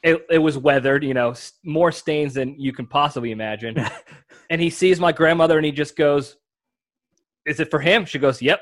It, 0.02 0.24
it 0.30 0.38
was 0.38 0.58
weathered, 0.58 1.02
you 1.02 1.14
know, 1.14 1.34
more 1.64 1.90
stains 1.90 2.34
than 2.34 2.58
you 2.60 2.72
can 2.74 2.86
possibly 2.86 3.30
imagine. 3.30 3.76
and 4.50 4.60
he 4.60 4.68
sees 4.70 5.00
my 5.00 5.12
grandmother, 5.12 5.56
and 5.56 5.64
he 5.66 5.72
just 5.72 5.96
goes, 5.96 6.36
"Is 7.46 7.60
it 7.60 7.70
for 7.70 7.80
him?" 7.80 8.04
She 8.04 8.18
goes, 8.18 8.40
"Yep." 8.42 8.60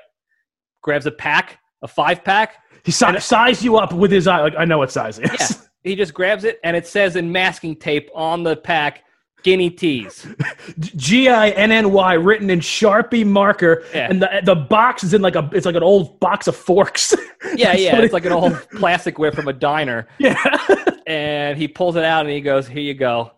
Grabs 0.82 1.06
a 1.06 1.12
pack, 1.12 1.58
a 1.82 1.88
five 1.88 2.24
pack. 2.24 2.56
He 2.84 2.90
si- 2.90 3.18
sized 3.20 3.62
you 3.62 3.76
up 3.76 3.92
with 3.92 4.10
his 4.10 4.26
eye. 4.26 4.40
Like 4.40 4.54
I 4.58 4.64
know 4.64 4.78
what 4.78 4.90
size 4.90 5.18
it 5.20 5.32
is. 5.32 5.50
Yeah. 5.52 5.66
He 5.84 5.96
just 5.96 6.14
grabs 6.14 6.44
it, 6.44 6.60
and 6.64 6.76
it 6.76 6.86
says 6.86 7.16
in 7.16 7.32
masking 7.32 7.74
tape 7.76 8.08
on 8.14 8.42
the 8.44 8.56
pack, 8.56 9.04
"Guinea 9.42 9.70
teas." 9.70 10.26
G 10.78 11.28
I 11.28 11.50
N 11.50 11.72
N 11.72 11.92
Y 11.92 12.14
written 12.14 12.50
in 12.50 12.60
Sharpie 12.60 13.26
marker, 13.26 13.84
Yeah. 13.92 14.08
and 14.10 14.22
the 14.22 14.28
the 14.44 14.54
box 14.54 15.02
is 15.04 15.12
in 15.14 15.22
like 15.22 15.34
a 15.34 15.48
it's 15.52 15.66
like 15.66 15.74
an 15.74 15.82
old 15.82 16.20
box 16.20 16.46
of 16.46 16.56
forks. 16.56 17.14
Yeah, 17.54 17.74
yeah. 17.74 17.98
It's 17.98 18.14
like 18.14 18.24
an 18.24 18.32
old 18.32 18.52
plasticware 18.72 19.34
from 19.34 19.46
a 19.48 19.52
diner. 19.52 20.08
yeah. 20.18 20.42
and 21.06 21.58
he 21.58 21.68
pulls 21.68 21.96
it 21.96 22.04
out 22.04 22.24
and 22.24 22.30
he 22.32 22.40
goes, 22.40 22.66
"Here 22.66 22.80
you 22.80 22.94
go." 22.94 23.32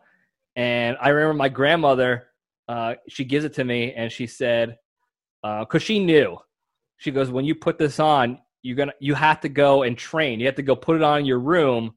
And 0.54 0.96
I 1.00 1.08
remember 1.08 1.34
my 1.34 1.48
grandmother, 1.48 2.28
uh, 2.68 2.94
she 3.08 3.24
gives 3.24 3.44
it 3.44 3.54
to 3.54 3.64
me 3.64 3.92
and 3.94 4.12
she 4.12 4.28
said, 4.28 4.76
because 5.42 5.82
she 5.82 5.98
knew, 6.04 6.38
she 6.98 7.10
goes, 7.10 7.30
"When 7.30 7.44
you 7.44 7.54
put 7.56 7.76
this 7.76 7.98
on, 7.98 8.38
you're 8.62 8.76
gonna, 8.76 8.92
you 9.00 9.14
have 9.14 9.40
to 9.40 9.48
go 9.48 9.82
and 9.82 9.98
train. 9.98 10.38
You 10.38 10.46
have 10.46 10.54
to 10.56 10.62
go 10.62 10.76
put 10.76 10.94
it 10.96 11.02
on 11.02 11.20
in 11.20 11.24
your 11.26 11.40
room, 11.40 11.94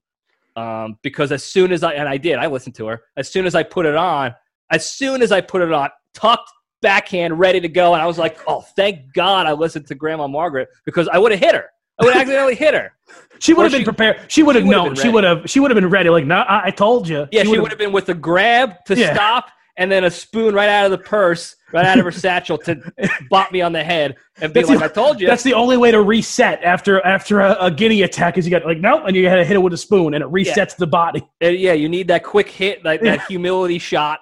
um, 0.58 0.97
because 1.03 1.32
as 1.32 1.43
soon 1.43 1.72
as 1.72 1.84
I 1.84 1.93
and 1.93 2.10
I 2.10 2.18
did, 2.18 2.38
I 2.38 2.47
listened 2.47 2.76
to 2.76 2.88
her. 2.88 3.03
As 3.16 3.30
soon 3.30 3.45
as 3.45 3.55
I 3.55 3.64
put 3.64 3.86
it 3.86 3.95
on, 3.95 4.36
as 4.72 4.89
soon 4.89 5.22
as 5.22 5.32
I 5.32 5.41
put 5.41 5.62
it 5.62 5.72
on, 5.72 5.89
tucked." 6.14 6.51
Backhand 6.80 7.39
ready 7.39 7.60
to 7.60 7.68
go, 7.68 7.93
and 7.93 8.01
I 8.03 8.05
was 8.05 8.20
like, 8.20 8.38
"Oh, 8.45 8.62
thank 8.76 9.12
God 9.14 9.47
I 9.47 9.53
listened 9.53 9.88
to 9.88 9.95
Grandma 9.95 10.28
Margaret 10.28 10.70
because 10.86 11.08
I 11.08 11.18
would 11.18 11.32
have 11.32 11.41
hit 11.41 11.55
her. 11.55 11.66
I 11.99 12.05
would 12.05 12.16
accidentally 12.16 12.53
hit 12.53 12.76
her. 12.76 12.93
She 13.39 13.53
would 13.53 13.64
have 13.64 13.72
been 13.72 13.84
prepared. 13.84 14.32
She 14.32 14.43
would 14.43 14.55
have 14.55 14.66
known. 14.66 14.93
She 14.95 15.10
would 15.10 15.24
have. 15.24 15.49
She 15.49 15.60
would 15.60 15.72
have 15.72 15.76
been 15.76 15.89
ready. 15.89 16.10
Like, 16.10 16.26
no, 16.26 16.36
I, 16.36 16.66
I 16.66 16.70
told 16.70 17.08
you. 17.08 17.28
Yeah, 17.32 17.43
she, 17.43 17.58
would 17.58 17.72
have 17.72 17.80
been 17.80 17.91
with 17.91 18.10
a 18.10 18.14
grab 18.14 18.86
to 18.86 18.95
Yeah. 18.95 19.14
stop 19.16 19.49
and 19.78 19.91
then 19.91 20.03
a 20.03 20.11
spoon 20.11 20.53
right 20.55 20.69
out 20.69 20.86
of 20.86 20.91
the 20.91 20.97
purse, 20.97 21.55
right 21.71 21.86
out 21.86 21.99
of 21.99 22.05
her 22.05 22.11
satchel 22.11 22.57
to 22.57 22.82
bop 23.30 23.51
me 23.51 23.61
on 23.61 23.71
the 23.71 23.84
head 23.84 24.15
and 24.41 24.51
be 24.51 24.59
That's 24.61 24.69
like, 24.69 24.80
the- 24.80 24.86
I 24.86 24.88
told 24.88 25.21
you. 25.21 25.28
That's 25.28 25.43
the 25.43 25.53
only 25.53 25.78
way 25.78 25.91
to 25.91 26.01
reset 26.01 26.63
after 26.63 27.05
after 27.05 27.39
a, 27.41 27.55
a 27.59 27.71
guinea 27.71 28.01
attack. 28.01 28.38
Is 28.38 28.45
you 28.45 28.51
got 28.51 28.65
like 28.65 28.80
nope, 28.80 29.03
and 29.05 29.15
you 29.15 29.23
got 29.23 29.36
to 29.36 29.45
hit 29.45 29.55
it 29.55 29.59
with 29.59 29.73
a 29.73 29.78
spoon, 29.78 30.13
and 30.13 30.23
it 30.23 30.30
resets 30.30 30.75
the 30.75 30.88
body. 30.88 31.21
Uh, 31.43 31.49
yeah, 31.49 31.73
you 31.73 31.88
need 31.89 32.07
that 32.07 32.23
quick 32.23 32.49
hit, 32.49 32.84
like 32.84 33.01
that 33.01 33.21
humility 33.28 33.80
shot. 33.80 34.19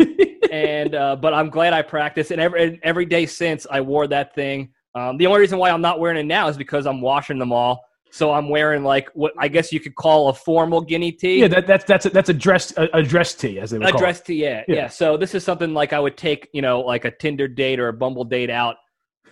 and 0.50 0.94
uh, 0.94 1.16
but 1.16 1.32
I'm 1.34 1.50
glad 1.50 1.72
I 1.72 1.82
practiced, 1.82 2.30
and 2.30 2.40
every 2.40 2.64
and 2.64 2.78
every 2.82 3.06
day 3.06 3.26
since 3.26 3.66
I 3.70 3.80
wore 3.80 4.06
that 4.08 4.34
thing. 4.34 4.70
Um, 4.94 5.16
the 5.16 5.26
only 5.26 5.40
reason 5.40 5.58
why 5.58 5.70
I'm 5.70 5.82
not 5.82 6.00
wearing 6.00 6.18
it 6.18 6.26
now 6.26 6.48
is 6.48 6.56
because 6.56 6.86
I'm 6.86 7.00
washing 7.00 7.38
them 7.38 7.52
all. 7.52 7.84
So 8.10 8.32
I'm 8.32 8.48
wearing 8.48 8.84
like 8.84 9.08
what 9.14 9.32
I 9.38 9.48
guess 9.48 9.72
you 9.72 9.80
could 9.80 9.94
call 9.94 10.28
a 10.28 10.32
formal 10.34 10.80
guinea 10.80 11.12
tee. 11.12 11.40
Yeah, 11.40 11.48
that, 11.48 11.66
that's 11.66 11.84
that's 11.84 12.06
a, 12.06 12.10
that's 12.10 12.28
a 12.28 12.34
dress 12.34 12.72
a, 12.76 12.88
a 12.94 13.02
dress 13.02 13.34
tee 13.34 13.58
as 13.60 13.70
they 13.70 13.78
would 13.78 13.88
a 13.88 13.92
call 13.92 14.00
dress 14.00 14.20
tee, 14.20 14.34
yeah, 14.42 14.62
yeah, 14.66 14.74
Yeah. 14.74 14.88
So 14.88 15.16
this 15.16 15.34
is 15.34 15.44
something 15.44 15.74
like 15.74 15.92
I 15.92 16.00
would 16.00 16.16
take, 16.16 16.48
you 16.52 16.62
know, 16.62 16.80
like 16.80 17.04
a 17.04 17.10
Tinder 17.10 17.46
date 17.48 17.78
or 17.78 17.88
a 17.88 17.92
Bumble 17.92 18.24
date 18.24 18.50
out 18.50 18.76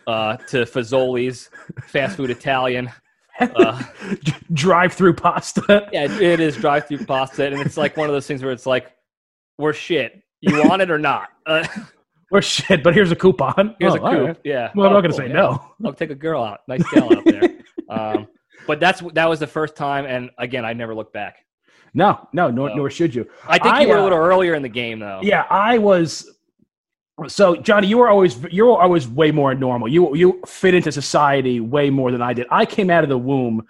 uh, 0.07 0.37
to 0.49 0.59
Fazoli's 0.65 1.49
fast 1.89 2.17
food 2.17 2.31
Italian. 2.31 2.91
Uh, 3.41 3.83
Drive 4.53 4.93
through 4.95 5.15
pasta. 5.15 5.89
yeah, 5.93 6.05
it, 6.05 6.41
is 6.41 6.57
drive 6.57 6.87
through 6.89 7.05
pasta, 7.05 7.47
and 7.47 7.61
it's 7.61 7.77
like 7.77 7.97
one 7.97 8.09
of 8.09 8.15
those 8.15 8.27
things 8.27 8.43
where 8.43 8.53
it's 8.53 8.65
like, 8.67 8.93
we're 9.59 9.73
shit. 9.75 10.23
You 10.41 10.67
want 10.69 10.81
it 10.83 10.91
or 10.91 10.99
not? 10.99 11.29
Uh, 11.45 11.67
or 12.33 12.41
shit, 12.41 12.83
but 12.83 12.95
here's 12.95 13.11
a 13.13 13.17
coupon. 13.17 13.75
here's 13.79 13.95
Oh, 13.95 13.97
a 13.97 14.01
all 14.01 14.11
coup. 14.13 14.25
right. 14.29 14.37
Yeah. 14.45 14.71
Well, 14.75 14.87
I'm 14.87 14.93
Oh, 14.93 14.95
not 14.95 15.01
going 15.03 15.11
to 15.15 15.19
cool, 15.19 15.27
say 15.27 15.29
yeah. 15.29 15.35
no. 15.35 15.75
I'll 15.85 15.93
take 15.93 16.11
a 16.11 16.15
girl 16.15 16.43
out. 16.43 16.61
Nice 16.69 16.83
gal 16.93 17.13
out 17.15 17.25
there. 17.25 17.43
Um, 17.89 18.27
but 18.67 18.81
that's 18.81 19.01
that 19.15 19.29
was 19.29 19.41
the 19.41 19.47
first 19.47 19.77
time, 19.77 20.07
and 20.07 20.31
again, 20.39 20.65
I 20.65 20.73
never 20.73 20.95
looked 20.95 21.13
back. 21.13 21.37
No, 21.95 22.29
no, 22.33 22.51
nor, 22.51 22.69
No. 22.69 22.75
nor 22.77 22.91
should 22.91 23.15
you. 23.15 23.27
I 23.49 23.59
think 23.59 23.75
I, 23.75 23.81
you 23.83 23.89
were 23.89 23.97
a 23.97 24.01
uh, 24.01 24.05
little 24.05 24.19
earlier 24.19 24.55
in 24.55 24.63
the 24.63 24.69
game, 24.69 24.99
though. 24.99 25.21
Yeah, 25.23 25.45
I 25.49 25.79
was. 25.79 26.31
So, 27.29 27.57
Johnny, 27.57 27.87
you 27.87 27.97
were 27.97 28.09
always 28.09 28.39
you 28.51 28.67
were 28.67 28.79
always 28.79 29.09
way 29.09 29.31
more 29.31 29.55
normal. 29.55 29.89
You 29.89 30.15
you 30.15 30.43
fit 30.47 30.75
into 30.75 30.93
society 30.93 31.61
way 31.61 31.89
more 31.89 32.13
than 32.13 32.21
I 32.21 32.35
did. 32.35 32.47
I 32.51 32.67
came 32.67 32.91
out 32.91 33.03
of 33.03 33.09
the 33.09 33.17
womb, 33.17 33.67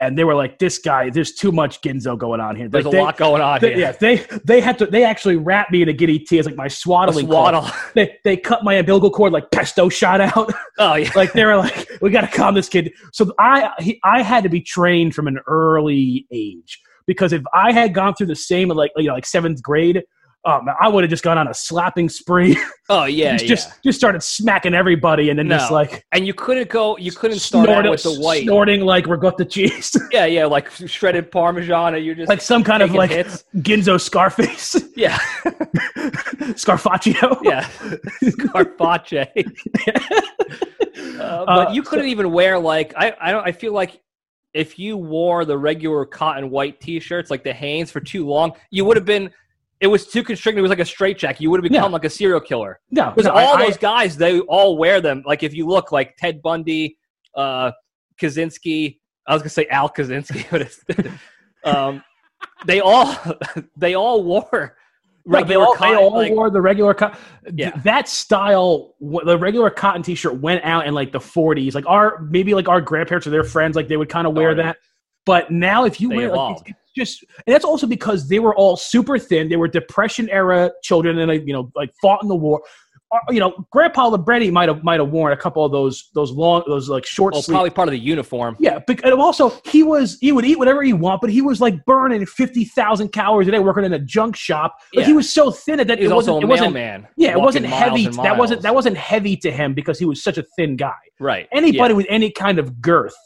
and 0.00 0.16
they 0.16 0.24
were 0.24 0.34
like, 0.34 0.58
"This 0.58 0.78
guy, 0.78 1.10
there's 1.10 1.32
too 1.32 1.52
much 1.52 1.80
Ginzo 1.82 2.16
going 2.18 2.40
on 2.40 2.56
here." 2.56 2.68
There's 2.68 2.84
Like, 2.86 2.94
a 2.94 2.96
they- 2.96 3.02
lot 3.02 3.16
going 3.16 3.42
on 3.42 3.60
they- 3.60 3.68
here. 3.74 3.78
yeah, 3.78 3.92
they 3.92 4.16
they 4.44 4.60
had 4.60 4.78
to. 4.78 4.86
They 4.86 5.04
actually 5.04 5.36
wrapped 5.36 5.70
me 5.70 5.82
in 5.82 5.88
a 5.88 5.92
giddy 5.92 6.18
tee 6.18 6.38
as 6.38 6.46
like 6.46 6.56
my 6.56 6.68
swaddling 6.68 7.26
swaddle. 7.26 7.62
cord. 7.62 7.74
They 7.94 8.16
they 8.24 8.36
cut 8.36 8.64
my 8.64 8.74
umbilical 8.74 9.10
cord 9.10 9.32
like 9.32 9.50
pesto 9.50 9.88
shot 9.88 10.20
out. 10.20 10.52
Oh 10.78 10.94
yeah. 10.94 11.10
like 11.16 11.32
they 11.32 11.44
were 11.44 11.56
like, 11.56 11.88
"We 12.00 12.10
got 12.10 12.22
to 12.22 12.26
calm 12.28 12.54
this 12.54 12.68
kid." 12.68 12.92
So 13.12 13.32
I 13.38 13.70
he, 13.80 14.00
I 14.04 14.22
had 14.22 14.42
to 14.44 14.48
be 14.48 14.60
trained 14.60 15.14
from 15.14 15.26
an 15.26 15.38
early 15.46 16.26
age 16.32 16.80
because 17.06 17.32
if 17.32 17.42
I 17.54 17.72
had 17.72 17.94
gone 17.94 18.14
through 18.14 18.28
the 18.28 18.36
same 18.36 18.68
like 18.68 18.90
you 18.96 19.08
know 19.08 19.14
like 19.14 19.26
seventh 19.26 19.62
grade. 19.62 20.02
Um, 20.46 20.66
I 20.80 20.88
would 20.88 21.04
have 21.04 21.10
just 21.10 21.22
gone 21.22 21.36
on 21.36 21.48
a 21.48 21.54
slapping 21.54 22.08
spree. 22.08 22.56
Oh 22.92 23.04
yeah. 23.04 23.36
just, 23.36 23.44
yeah. 23.44 23.48
just 23.50 23.82
just 23.84 23.98
started 23.98 24.20
smacking 24.20 24.74
everybody, 24.74 25.30
and 25.30 25.38
then 25.38 25.48
just 25.48 25.70
like 25.70 26.04
and 26.10 26.26
you 26.26 26.34
couldn't 26.34 26.68
go. 26.68 26.96
You 26.96 27.12
couldn't 27.12 27.38
start 27.38 27.68
out 27.68 27.84
snorting, 27.84 27.90
with 27.92 28.02
the 28.02 28.18
white. 28.20 28.42
snorting 28.42 28.80
like 28.80 29.06
ricotta 29.06 29.44
cheese, 29.44 29.94
Yeah, 30.10 30.24
yeah, 30.26 30.44
like 30.46 30.68
shredded 30.72 31.30
parmesan, 31.30 31.94
and 31.94 32.04
you're 32.04 32.16
just 32.16 32.28
like 32.28 32.40
some 32.40 32.64
kind 32.64 32.82
of 32.82 32.90
like 32.92 33.10
hits. 33.10 33.44
Ginzo 33.58 34.00
Scarface, 34.00 34.74
Yeah, 34.96 35.16
Scarfaccio. 36.56 37.38
yeah, 37.44 37.68
carpaccio. 38.48 39.26
uh, 41.20 41.44
but 41.44 41.68
Uh, 41.68 41.70
you 41.72 41.82
couldn't 41.82 42.06
even 42.06 42.32
wear 42.32 42.58
like 42.58 42.92
I. 42.96 43.14
I 43.20 43.30
don't. 43.30 43.46
I 43.46 43.52
feel 43.52 43.72
like 43.72 44.00
if 44.52 44.78
you 44.80 44.96
wore 44.96 45.44
the 45.44 45.56
regular 45.56 46.04
cotton 46.04 46.50
white 46.50 46.80
T-shirts 46.80 47.30
like 47.30 47.44
the 47.44 47.52
Hanes 47.52 47.90
for 47.92 48.00
too 48.00 48.26
long, 48.26 48.52
you 48.70 48.84
would 48.84 48.96
have 48.96 49.06
been. 49.06 49.30
It 49.80 49.86
was 49.86 50.06
too 50.06 50.22
constricting. 50.22 50.58
It 50.58 50.62
was 50.62 50.68
like 50.70 50.78
a 50.78 50.84
straitjacket. 50.84 51.40
You 51.40 51.50
would 51.50 51.58
have 51.58 51.70
become 51.70 51.90
Yeah. 51.90 51.92
like 51.92 52.04
a 52.04 52.10
serial 52.10 52.40
killer. 52.40 52.80
no, 52.90 53.10
Because 53.10 53.24
no, 53.26 53.32
all 53.32 53.56
I- 53.56 53.62
I- 53.62 53.66
those 53.66 53.76
guys, 53.78 54.16
they 54.16 54.40
all 54.40 54.76
wear 54.76 55.00
them. 55.00 55.22
Like 55.26 55.42
if 55.42 55.54
you 55.54 55.66
look 55.66 55.90
like 55.92 56.16
Ted 56.18 56.42
Bundy, 56.42 56.98
uh, 57.34 57.72
Kaczynski, 58.20 58.98
I 59.26 59.32
was 59.34 59.42
gonna 59.42 59.50
say 59.50 59.66
Al 59.70 59.88
Kaczynski, 59.88 60.44
but 60.50 60.62
it's 60.62 60.84
um, 61.64 62.02
they 62.66 62.80
all 62.80 63.16
they 63.76 63.94
all 63.94 64.22
wore 64.22 64.76
regular 65.26 65.46
they 65.46 65.54
all, 65.66 65.74
cotton, 65.74 65.96
they 65.96 66.02
all 66.02 66.16
like- 66.16 66.32
wore 66.32 66.50
the 66.50 66.60
regular 66.60 66.94
cotton. 66.94 67.18
Yeah. 67.54 67.70
That 67.84 68.08
style, 68.08 68.94
the 69.00 69.38
regular 69.38 69.70
cotton 69.70 70.02
T-shirt 70.02 70.34
went 70.40 70.64
out 70.64 70.86
in 70.86 70.94
like 70.94 71.12
the 71.12 71.18
40s. 71.18 71.74
Like 71.74 71.86
our 71.86 72.18
maybe 72.30 72.54
like 72.54 72.68
our 72.68 72.80
grandparents 72.80 73.26
or 73.26 73.30
their 73.30 73.44
friends, 73.44 73.76
like 73.76 73.88
they 73.88 73.96
would 73.96 74.08
kind 74.08 74.26
of 74.26 74.34
wear 74.34 74.48
Oh, 74.50 74.56
yeah. 74.56 74.62
that. 74.64 74.76
But 75.26 75.50
now, 75.50 75.84
if 75.84 76.00
you 76.00 76.08
They 76.08 76.16
wear, 76.16 76.34
like, 76.34 76.56
it's 76.68 76.78
just, 76.96 77.24
and 77.46 77.54
that's 77.54 77.64
also 77.64 77.86
because 77.86 78.28
they 78.28 78.38
were 78.38 78.54
all 78.54 78.76
super 78.76 79.18
thin. 79.18 79.48
They 79.48 79.56
were 79.56 79.68
Depression 79.68 80.28
era 80.30 80.70
children, 80.82 81.18
and 81.18 81.28
like 81.28 81.46
you 81.46 81.52
know, 81.52 81.70
like 81.74 81.90
fought 82.02 82.22
in 82.22 82.28
the 82.28 82.36
war. 82.36 82.62
Uh, 83.12 83.18
You 83.32 83.40
know, 83.40 83.66
Grandpa 83.72 84.06
Libretti 84.06 84.52
might 84.52 84.68
have 84.68 84.84
might 84.84 85.00
have 85.00 85.08
worn 85.10 85.32
a 85.32 85.36
couple 85.36 85.64
of 85.64 85.72
those 85.72 86.10
those 86.14 86.30
long 86.30 86.62
those 86.68 86.88
like 86.88 87.04
short 87.04 87.34
well, 87.34 87.42
probably 87.42 87.70
part 87.70 87.88
of 87.88 87.92
the 87.92 87.98
uniform. 87.98 88.56
yeah, 88.60 88.78
bec- 88.86 89.02
and 89.02 89.12
also 89.14 89.52
he 89.64 89.82
was 89.82 90.16
he 90.20 90.30
would 90.30 90.44
eat 90.44 90.58
whatever 90.60 90.80
he 90.82 90.92
want, 90.92 91.20
but 91.20 91.28
he 91.30 91.42
was 91.42 91.60
like 91.60 91.84
burning 91.86 92.24
fifty 92.24 92.64
thousand 92.64 93.08
calories 93.08 93.48
a 93.48 93.50
day 93.50 93.58
working 93.58 93.84
in 93.84 93.92
a 93.92 93.98
junk 93.98 94.36
shop. 94.36 94.76
But 94.94 95.00
Yeah. 95.00 95.06
he 95.08 95.12
was 95.12 95.32
so 95.32 95.50
thin 95.50 95.78
that 95.78 95.98
He 95.98 96.04
it 96.04 96.08
was 96.08 96.28
wasn't 96.28 96.44
it 96.44 96.46
wasn't 96.46 96.76
yeah 97.16 97.32
it 97.32 97.40
wasn't 97.40 97.66
heavy. 97.66 98.06
That 98.06 98.38
wasn't 98.38 98.62
that 98.62 98.74
wasn't 98.76 98.96
heavy 98.96 99.36
to 99.38 99.50
him 99.50 99.74
because 99.74 99.98
he 99.98 100.04
was 100.04 100.22
such 100.22 100.38
a 100.38 100.44
thin 100.56 100.76
guy. 100.76 100.94
right. 101.18 101.48
Anybody 101.50 101.92
Yeah. 101.94 101.96
with 101.96 102.06
any 102.08 102.30
kind 102.30 102.60
of 102.60 102.80
girth. 102.80 103.16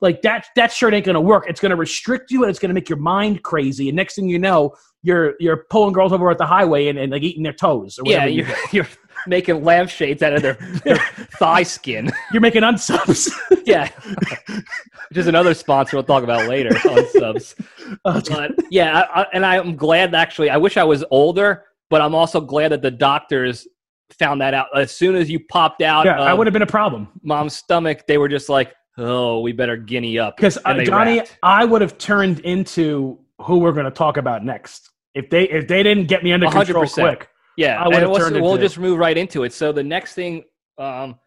Like 0.00 0.22
that, 0.22 0.46
that 0.56 0.72
shirt 0.72 0.94
ain't 0.94 1.04
gonna 1.06 1.20
work. 1.20 1.44
It's 1.48 1.60
gonna 1.60 1.76
restrict 1.76 2.30
you, 2.30 2.42
and 2.42 2.50
it's 2.50 2.58
gonna 2.58 2.74
make 2.74 2.88
your 2.88 2.98
mind 2.98 3.42
crazy. 3.42 3.88
And 3.88 3.96
next 3.96 4.14
thing 4.14 4.28
you 4.28 4.38
know, 4.38 4.74
you're 5.02 5.34
you're 5.40 5.64
pulling 5.70 5.92
girls 5.92 6.12
over 6.12 6.30
at 6.30 6.38
the 6.38 6.46
highway 6.46 6.88
and, 6.88 6.98
and 6.98 7.12
like 7.12 7.22
eating 7.22 7.42
their 7.42 7.52
toes. 7.52 7.98
Or 7.98 8.02
Yeah, 8.06 8.18
whatever 8.18 8.30
you 8.30 8.44
you're, 8.44 8.46
do. 8.46 8.54
you're 8.72 8.86
making 9.26 9.62
lampshades 9.64 10.22
out 10.22 10.32
of 10.32 10.42
their, 10.42 10.54
their 10.84 10.96
thigh 11.38 11.62
skin. 11.62 12.10
you're 12.32 12.40
making 12.40 12.62
unsubs. 12.62 13.30
yeah, 13.66 13.90
which 14.48 15.18
is 15.18 15.26
another 15.26 15.54
sponsor 15.54 15.96
we'll 15.96 16.04
talk 16.04 16.24
about 16.24 16.48
later 16.48 16.70
Unsubs. 16.70 17.54
Oh, 18.04 18.20
But 18.28 18.52
yeah, 18.70 19.00
I, 19.14 19.22
I, 19.22 19.26
and 19.32 19.44
I'm 19.44 19.76
glad 19.76 20.14
actually. 20.14 20.50
I 20.50 20.56
wish 20.56 20.76
I 20.76 20.84
was 20.84 21.04
older, 21.10 21.64
but 21.90 22.00
I'm 22.00 22.14
also 22.14 22.40
glad 22.40 22.72
that 22.72 22.82
the 22.82 22.90
doctors 22.90 23.66
found 24.18 24.40
that 24.40 24.54
out 24.54 24.66
as 24.76 24.90
soon 24.90 25.14
as 25.14 25.30
you 25.30 25.40
popped 25.40 25.82
out. 25.82 26.06
yeah, 26.06 26.20
I 26.20 26.32
would 26.34 26.46
have 26.46 26.52
been 26.52 26.62
a 26.62 26.66
problem. 26.66 27.08
mom's 27.22 27.54
stomach. 27.54 28.06
They 28.06 28.18
were 28.18 28.28
just 28.28 28.48
like, 28.48 28.72
"Oh, 29.00 29.40
we 29.40 29.52
better 29.52 29.76
guinea 29.76 30.18
up." 30.18 30.36
Because 30.36 30.58
they 30.64 30.84
Johnny, 30.84 31.18
wrapped. 31.18 31.38
I 31.42 31.64
would 31.64 31.80
have 31.82 31.98
turned 31.98 32.40
into 32.40 33.18
who 33.40 33.58
we're 33.58 33.72
going 33.72 33.86
to 33.86 33.90
talk 33.90 34.16
about 34.16 34.44
next 34.44 34.90
if 35.14 35.30
they 35.30 35.44
if 35.48 35.66
they 35.66 35.82
didn't 35.82 36.06
get 36.06 36.22
me 36.22 36.32
under 36.32 36.48
control 36.50 36.84
100%. 36.84 36.92
quick. 36.92 37.28
Yeah, 37.56 37.82
I 37.82 37.86
would 37.88 37.96
and 37.96 38.06
have 38.06 38.16
turned 38.16 38.40
we'll 38.40 38.54
into- 38.54 38.64
just 38.64 38.78
move 38.78 38.98
right 38.98 39.16
into 39.16 39.44
it. 39.44 39.52
So 39.52 39.72
the 39.72 39.82
next 39.82 40.14
thing, 40.14 40.44
um, 40.78 41.18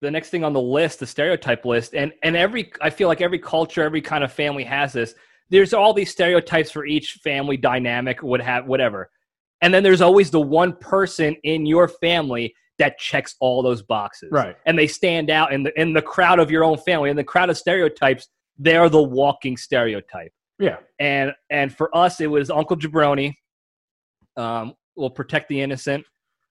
the 0.00 0.10
next 0.10 0.30
thing 0.30 0.44
on 0.44 0.52
the 0.52 0.60
list, 0.60 1.00
the 1.00 1.06
stereotype 1.06 1.64
list, 1.64 1.94
and 1.94 2.12
and 2.22 2.36
every 2.36 2.72
I 2.80 2.90
feel 2.90 3.08
like 3.08 3.20
every 3.20 3.38
culture, 3.38 3.82
every 3.82 4.02
kind 4.02 4.24
of 4.24 4.32
family 4.32 4.64
has 4.64 4.92
this. 4.92 5.14
There's 5.50 5.72
all 5.72 5.92
these 5.94 6.10
stereotypes 6.10 6.70
for 6.70 6.84
each 6.86 7.20
family 7.22 7.56
dynamic, 7.56 8.22
would 8.22 8.40
have 8.40 8.66
whatever, 8.66 9.10
and 9.60 9.72
then 9.72 9.82
there's 9.82 10.00
always 10.02 10.30
the 10.30 10.40
one 10.40 10.74
person 10.76 11.36
in 11.44 11.66
your 11.66 11.88
family 11.88 12.54
that 12.78 12.98
checks 12.98 13.36
all 13.40 13.62
those 13.62 13.82
boxes, 13.82 14.30
Right. 14.32 14.56
And 14.66 14.76
they 14.78 14.86
stand 14.88 15.30
out 15.30 15.52
in 15.52 15.62
the 15.62 15.80
in 15.80 15.92
the 15.92 16.02
crowd 16.02 16.40
of 16.40 16.50
your 16.50 16.64
own 16.64 16.78
family, 16.78 17.10
in 17.10 17.16
the 17.16 17.24
crowd 17.24 17.50
of 17.50 17.56
stereotypes. 17.56 18.28
They're 18.58 18.88
the 18.88 19.02
walking 19.02 19.56
stereotype 19.56 20.32
Yeah. 20.60 20.76
and 21.00 21.32
and 21.50 21.74
for 21.76 21.94
us 21.96 22.20
it 22.20 22.28
was 22.28 22.50
uncle 22.50 22.76
jabroni 22.76 23.34
um, 24.36 24.74
will 24.96 25.10
protect 25.10 25.48
the 25.48 25.60
innocent 25.60 26.04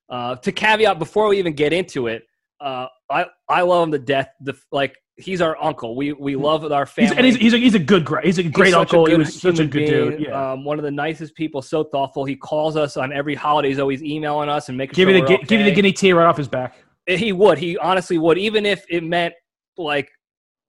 uh, 0.09 0.35
to 0.37 0.51
caveat 0.51 0.99
before 0.99 1.27
we 1.29 1.39
even 1.39 1.53
get 1.53 1.71
into 1.73 2.07
it 2.07 2.23
uh, 2.61 2.87
i 3.09 3.25
i 3.49 3.61
love 3.61 3.83
him 3.87 3.91
to 3.91 3.99
death 3.99 4.29
the 4.41 4.53
like 4.71 4.97
he's 5.17 5.41
our 5.41 5.55
uncle 5.61 5.95
we 5.95 6.11
we 6.13 6.35
love 6.35 6.69
our 6.71 6.85
He's, 6.85 7.09
family 7.09 7.17
and 7.17 7.25
he's, 7.27 7.35
he's, 7.35 7.53
a, 7.53 7.57
he's 7.57 7.75
a 7.75 7.79
good 7.79 8.07
he's 8.23 8.39
a 8.39 8.43
great 8.43 8.67
He's 8.67 8.73
uncle. 8.75 9.05
he 9.05 9.11
good 9.11 9.19
was 9.19 9.39
such 9.39 9.59
a 9.59 9.65
good 9.65 9.85
dude. 9.85 10.19
Yeah. 10.21 10.53
um, 10.53 10.65
one 10.65 10.79
of 10.79 10.83
the 10.83 10.91
nicest 10.91 11.35
people 11.35 11.61
so 11.61 11.83
thoughtful 11.83 12.25
he 12.25 12.35
calls 12.35 12.75
us 12.75 12.97
on 12.97 13.13
every 13.13 13.35
holiday 13.35 13.69
he's 13.69 13.77
always 13.79 14.03
emailing 14.03 14.49
us 14.49 14.69
and 14.69 14.77
making 14.77 14.95
give 14.95 15.07
sure 15.07 15.15
you 15.15 15.23
the 15.25 15.31
we're 15.33 15.37
give 15.45 15.59
you 15.59 15.65
the 15.65 15.71
guinea 15.71 15.93
tee 15.93 16.13
right 16.13 16.25
off 16.25 16.37
his 16.37 16.47
back. 16.47 16.75
he 17.05 17.31
would 17.31 17.59
he 17.59 17.77
honestly 17.77 18.17
would 18.17 18.37
even 18.39 18.65
if 18.65 18.83
it 18.89 19.03
meant 19.03 19.33
like 19.77 20.09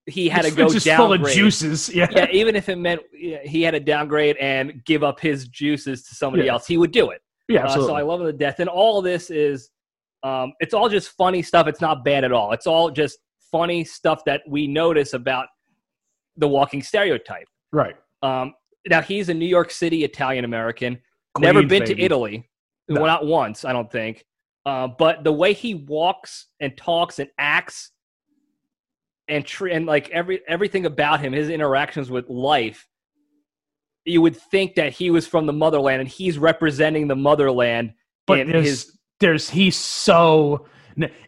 he 0.06 0.28
had 0.28 0.42
to 0.44 0.50
go 0.50 0.68
just 0.68 0.84
downgrade 0.84 1.20
full 1.20 1.26
of 1.28 1.34
juices. 1.34 1.88
Yeah. 1.94 2.08
yeah, 2.10 2.26
even 2.30 2.56
if 2.56 2.68
it 2.68 2.76
meant 2.76 3.00
he 3.12 3.62
had 3.62 3.70
to 3.70 3.80
downgrade 3.80 4.36
and 4.36 4.84
give 4.84 5.02
up 5.02 5.18
his 5.18 5.48
juices 5.48 6.02
to 6.04 6.14
somebody 6.14 6.44
Yeah. 6.44 6.52
else, 6.52 6.66
he 6.66 6.76
would 6.76 6.90
do 6.90 7.08
it. 7.08 7.22
Yeah, 7.48 7.64
Uh, 7.64 7.74
so 7.86 7.94
I 7.94 8.02
love 8.02 8.20
him 8.20 8.26
to 8.26 8.32
death. 8.34 8.60
And 8.60 8.68
all 8.68 8.98
of 8.98 9.04
this 9.04 9.30
is, 9.30 9.70
um, 10.22 10.52
it's 10.60 10.74
all 10.74 10.90
just 10.90 11.10
funny 11.16 11.40
stuff. 11.40 11.66
It's 11.68 11.80
not 11.80 12.04
bad 12.04 12.22
at 12.22 12.32
all. 12.32 12.52
It's 12.52 12.66
all 12.66 12.90
just 12.90 13.18
funny 13.54 13.84
stuff 13.84 14.24
that 14.24 14.42
we 14.48 14.66
notice 14.66 15.12
about 15.12 15.46
the 16.36 16.48
walking 16.48 16.82
stereotype. 16.82 17.46
right. 17.70 17.94
Um, 18.20 18.54
now 18.88 19.00
he's 19.00 19.28
a 19.28 19.34
New 19.34 19.46
York 19.46 19.70
City 19.70 20.02
Italian 20.02 20.44
American. 20.44 20.98
Never 21.38 21.62
been 21.62 21.84
to. 21.84 22.00
Italy. 22.00 22.50
No. 22.88 23.02
Well, 23.02 23.06
not 23.06 23.26
once, 23.26 23.64
I 23.64 23.72
don't 23.72 23.90
think. 23.90 24.24
Uh, 24.66 24.88
but 24.88 25.22
the 25.22 25.32
way 25.32 25.52
he 25.52 25.74
walks 25.74 26.46
and 26.58 26.76
talks 26.76 27.18
and 27.18 27.30
acts 27.38 27.92
and 29.28 29.44
tr- 29.44 29.68
and 29.68 29.86
like 29.86 30.10
every 30.10 30.40
everything 30.48 30.84
about 30.86 31.20
him, 31.20 31.32
his 31.32 31.48
interactions 31.48 32.10
with 32.10 32.28
life, 32.28 32.88
you 34.04 34.20
would 34.20 34.36
think 34.36 34.74
that 34.74 34.92
he 34.92 35.10
was 35.10 35.26
from 35.26 35.46
the 35.46 35.52
motherland 35.52 36.00
and 36.00 36.08
he's 36.08 36.38
representing 36.38 37.06
the 37.08 37.16
motherland 37.16 37.92
But 38.26 38.40
in 38.40 38.50
there's 38.50 38.66
his 38.66 38.98
there's 39.20 39.48
he's 39.48 39.76
so 39.76 40.66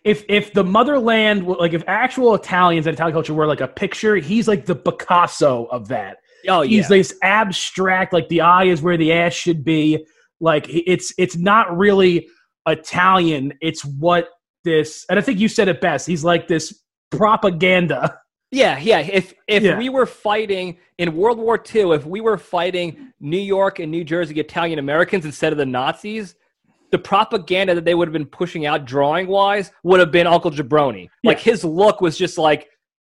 if 0.04 0.24
if 0.28 0.52
the 0.52 0.64
motherland 0.64 1.46
like 1.46 1.72
if 1.72 1.82
actual 1.86 2.34
Italians 2.34 2.86
and 2.86 2.94
Italian 2.94 3.14
culture 3.14 3.34
were 3.34 3.46
like 3.46 3.60
a 3.60 3.68
picture, 3.68 4.16
he's 4.16 4.46
like 4.48 4.66
the 4.66 4.74
Picasso 4.76 5.64
of 5.66 5.88
that. 5.88 6.18
oh 6.48 6.62
yeah 6.62 6.68
he's 6.76 6.88
this 6.88 7.14
abstract 7.22 8.12
like 8.12 8.28
the 8.28 8.40
eye 8.40 8.64
is 8.64 8.80
where 8.82 8.96
the 8.96 9.12
ass 9.12 9.32
should 9.32 9.64
be 9.64 10.04
like 10.40 10.66
it's 10.68 11.12
it's 11.18 11.36
not 11.36 11.76
really 11.76 12.28
italian 12.68 13.52
it's 13.60 13.84
what 13.84 14.28
this 14.64 15.04
and 15.08 15.18
i 15.18 15.22
think 15.22 15.38
you 15.40 15.48
said 15.48 15.66
it 15.66 15.80
best 15.80 16.06
he's 16.06 16.22
like 16.24 16.46
this 16.48 16.82
propaganda 17.10 18.18
Yeah, 18.52 18.78
yeah. 18.78 19.00
If 19.00 19.34
if 19.48 19.62
Yeah. 19.64 19.76
we 19.76 19.88
were 19.88 20.06
fighting 20.06 20.78
in 20.98 21.16
World 21.16 21.38
War 21.38 21.56
II, 21.74 21.90
if 21.94 22.06
we 22.06 22.20
were 22.20 22.38
fighting 22.38 23.12
New 23.18 23.36
York 23.56 23.80
and 23.80 23.90
New 23.90 24.04
Jersey 24.04 24.38
Italian 24.38 24.78
Americans 24.78 25.24
instead 25.24 25.50
of 25.52 25.58
the 25.58 25.66
Nazis, 25.66 26.36
the 26.96 27.02
propaganda 27.02 27.74
that 27.74 27.84
they 27.84 27.94
would 27.94 28.08
have 28.08 28.12
been 28.12 28.24
pushing 28.26 28.64
out 28.64 28.86
drawing 28.86 29.26
wise 29.26 29.70
would 29.82 30.00
have 30.00 30.10
been 30.10 30.26
Uncle 30.26 30.50
Jabroni. 30.50 31.08
Like 31.24 31.38
his 31.38 31.62
look 31.62 32.00
was 32.00 32.16
just 32.16 32.38
like, 32.38 32.68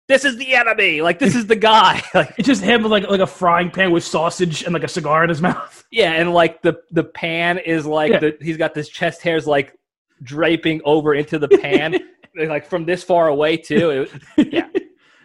this 0.08 0.24
is 0.24 0.36
the 0.38 0.54
enemy. 0.56 1.02
Like 1.02 1.20
this 1.20 1.36
is 1.36 1.46
the 1.46 1.54
guy. 1.54 2.02
like 2.14 2.34
it's 2.36 2.48
just 2.48 2.62
him 2.62 2.82
with 2.82 2.90
like 2.90 3.08
like 3.08 3.20
a 3.20 3.26
frying 3.26 3.70
pan 3.70 3.92
with 3.92 4.02
sausage 4.02 4.64
and 4.64 4.74
like 4.74 4.82
a 4.82 4.88
cigar 4.88 5.22
in 5.22 5.28
his 5.28 5.40
mouth 5.50 5.84
yeah, 5.92 6.12
and 6.12 6.32
like 6.32 6.62
the 6.62 6.74
the 6.90 7.04
pan 7.04 7.58
is 7.58 7.86
like 7.86 8.10
Yeah. 8.12 8.18
the 8.18 8.36
he's 8.40 8.56
got 8.56 8.74
this 8.74 8.88
chest 8.88 9.22
hairs 9.22 9.46
like 9.46 9.72
draping 10.22 10.80
over 10.84 11.14
into 11.14 11.38
the 11.38 11.48
pan, 11.48 11.96
like 12.36 12.66
from 12.66 12.84
this 12.86 13.04
far 13.04 13.28
away 13.28 13.56
too. 13.56 14.08
It- 14.36 14.52
yeah 14.52 14.68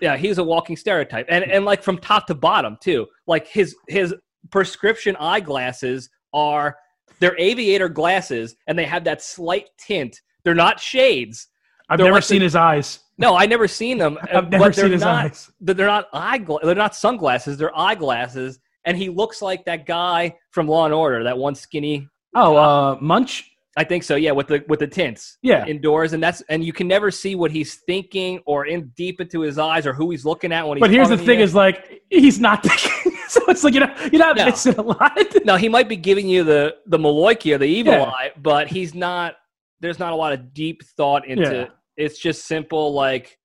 yeah 0.01 0.17
he's 0.17 0.37
a 0.39 0.43
walking 0.43 0.75
stereotype 0.75 1.25
and 1.29 1.43
and 1.43 1.63
like 1.65 1.81
from 1.83 1.97
top 1.97 2.25
to 2.27 2.35
bottom 2.35 2.75
too 2.81 3.05
like 3.27 3.47
his 3.47 3.75
his 3.87 4.13
prescription 4.49 5.15
eyeglasses 5.17 6.09
are 6.33 6.75
they're 7.21 7.37
aviator 7.37 7.87
glasses 7.87 8.55
and 8.67 8.77
they 8.77 8.85
have 8.85 9.05
that 9.05 9.21
slight 9.21 9.69
tint. 9.77 10.19
They're 10.43 10.55
not 10.55 10.79
shades. 10.79 11.47
I've 11.87 11.97
They're 11.97 12.07
never 12.07 12.15
like 12.15 12.23
seen 12.23 12.39
the- 12.39 12.45
his 12.45 12.55
eyes. 12.55 12.99
No 13.17 13.35
i 13.35 13.45
never 13.45 13.67
seen 13.67 13.99
them 13.99 14.17
i've 14.33 14.49
never 14.49 14.65
but 14.65 14.75
seen 14.75 14.91
his 14.91 15.01
not, 15.01 15.25
eyes. 15.25 15.51
they're 15.61 15.85
not 15.85 16.11
eyegla- 16.11 16.61
they're 16.63 16.73
not 16.73 16.95
sunglasses 16.95 17.55
they're 17.55 17.77
eyeglasses 17.77 18.57
and 18.85 18.97
he 18.97 19.09
looks 19.09 19.43
like 19.43 19.63
that 19.65 19.85
guy 19.85 20.35
from 20.49 20.67
law 20.67 20.85
and 20.85 20.93
order 20.93 21.23
that 21.23 21.37
one 21.37 21.53
skinny 21.53 22.07
oh 22.35 22.57
uh 22.57 22.97
munch? 22.99 23.51
I 23.77 23.83
think 23.83 24.03
so 24.03 24.15
yeah 24.15 24.31
with 24.31 24.47
the 24.47 24.65
with 24.67 24.79
the 24.79 24.87
tints 24.87 25.37
yeah. 25.43 25.67
indoors 25.67 26.13
and 26.13 26.23
that's 26.23 26.41
and 26.49 26.63
you 26.63 26.73
can 26.73 26.87
never 26.87 27.11
see 27.11 27.35
what 27.35 27.51
he's 27.51 27.75
thinking 27.75 28.39
or 28.47 28.65
in 28.65 28.87
deep 28.97 29.21
into 29.21 29.41
his 29.41 29.59
eyes 29.59 29.85
or 29.85 29.93
who 29.93 30.09
he's 30.09 30.25
looking 30.25 30.51
at 30.51 30.67
when 30.67 30.77
he's 30.77 30.81
but 30.81 30.89
here's 30.89 31.09
the 31.09 31.17
thing 31.17 31.41
is 31.41 31.53
like 31.53 32.01
he's 32.09 32.39
not 32.39 32.63
thinking 32.65 32.91
so 33.33 33.41
it's 33.47 33.63
like 33.63 33.73
you're 33.73 33.87
not 33.87 34.11
you're 34.11 34.19
not 34.19 34.35
No. 34.37 34.45
missing 34.45 34.75
a 34.77 34.81
lot 34.81 35.17
No, 35.45 35.55
he 35.55 35.69
might 35.69 35.87
be 35.87 35.95
giving 35.95 36.27
you 36.27 36.43
the 36.43 36.75
the 36.85 36.97
Maloikia, 36.97 37.57
the 37.59 37.65
evil 37.65 37.93
Yeah. 37.93 38.03
eye, 38.05 38.31
but 38.37 38.67
he's 38.67 38.93
not. 38.93 39.35
There's 39.79 39.99
not 39.99 40.11
a 40.11 40.15
lot 40.15 40.33
of 40.33 40.53
deep 40.53 40.83
thought 40.97 41.25
into. 41.25 41.51
Yeah. 41.51 41.65
It's 41.97 42.19
just 42.19 42.45
simple, 42.45 42.93
like, 42.93 43.37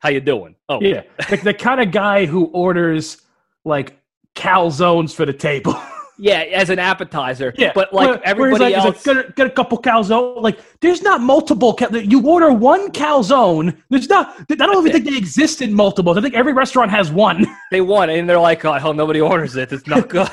how 0.00 0.08
you 0.08 0.20
doing? 0.20 0.56
Oh, 0.68 0.80
Yeah, 0.80 1.02
like 1.30 1.42
the 1.42 1.54
kind 1.54 1.80
of 1.80 1.90
guy 1.92 2.26
who 2.26 2.46
orders 2.46 3.18
like 3.64 3.98
calzones 4.34 5.14
for 5.14 5.24
the 5.26 5.32
table. 5.32 5.74
yeah, 6.18 6.38
as 6.40 6.70
an 6.70 6.78
appetizer. 6.78 7.52
yeah, 7.58 7.72
but 7.74 7.92
like 7.92 8.08
Where- 8.08 8.20
everybody 8.26 8.64
like, 8.64 8.74
he's 8.74 8.84
like, 8.84 8.94
else. 8.94 9.04
get, 9.04 9.16
a, 9.16 9.32
get 9.32 9.46
a 9.46 9.50
couple 9.50 9.80
calzone. 9.80 10.40
Like, 10.42 10.58
there's 10.80 11.02
not 11.02 11.20
multiple. 11.20 11.74
Cal- 11.74 11.94
you 11.96 12.26
order 12.26 12.52
one 12.52 12.90
calzone. 12.92 13.76
There's 13.90 14.08
not. 14.08 14.34
I 14.50 14.54
don't 14.54 14.78
even 14.86 14.92
think 14.92 15.04
they 15.10 15.16
exist 15.18 15.62
in 15.62 15.74
multiples. 15.74 16.16
I 16.16 16.20
think 16.20 16.34
every 16.34 16.52
restaurant 16.52 16.90
has 16.90 17.10
one. 17.10 17.46
they 17.70 17.80
want 17.80 18.10
and 18.10 18.28
they're 18.28 18.38
like, 18.38 18.64
oh, 18.64 18.78
hope 18.78 18.96
nobody 18.96 19.20
orders 19.20 19.56
it. 19.56 19.72
It's 19.72 19.86
not 19.86 20.08
good. 20.08 20.28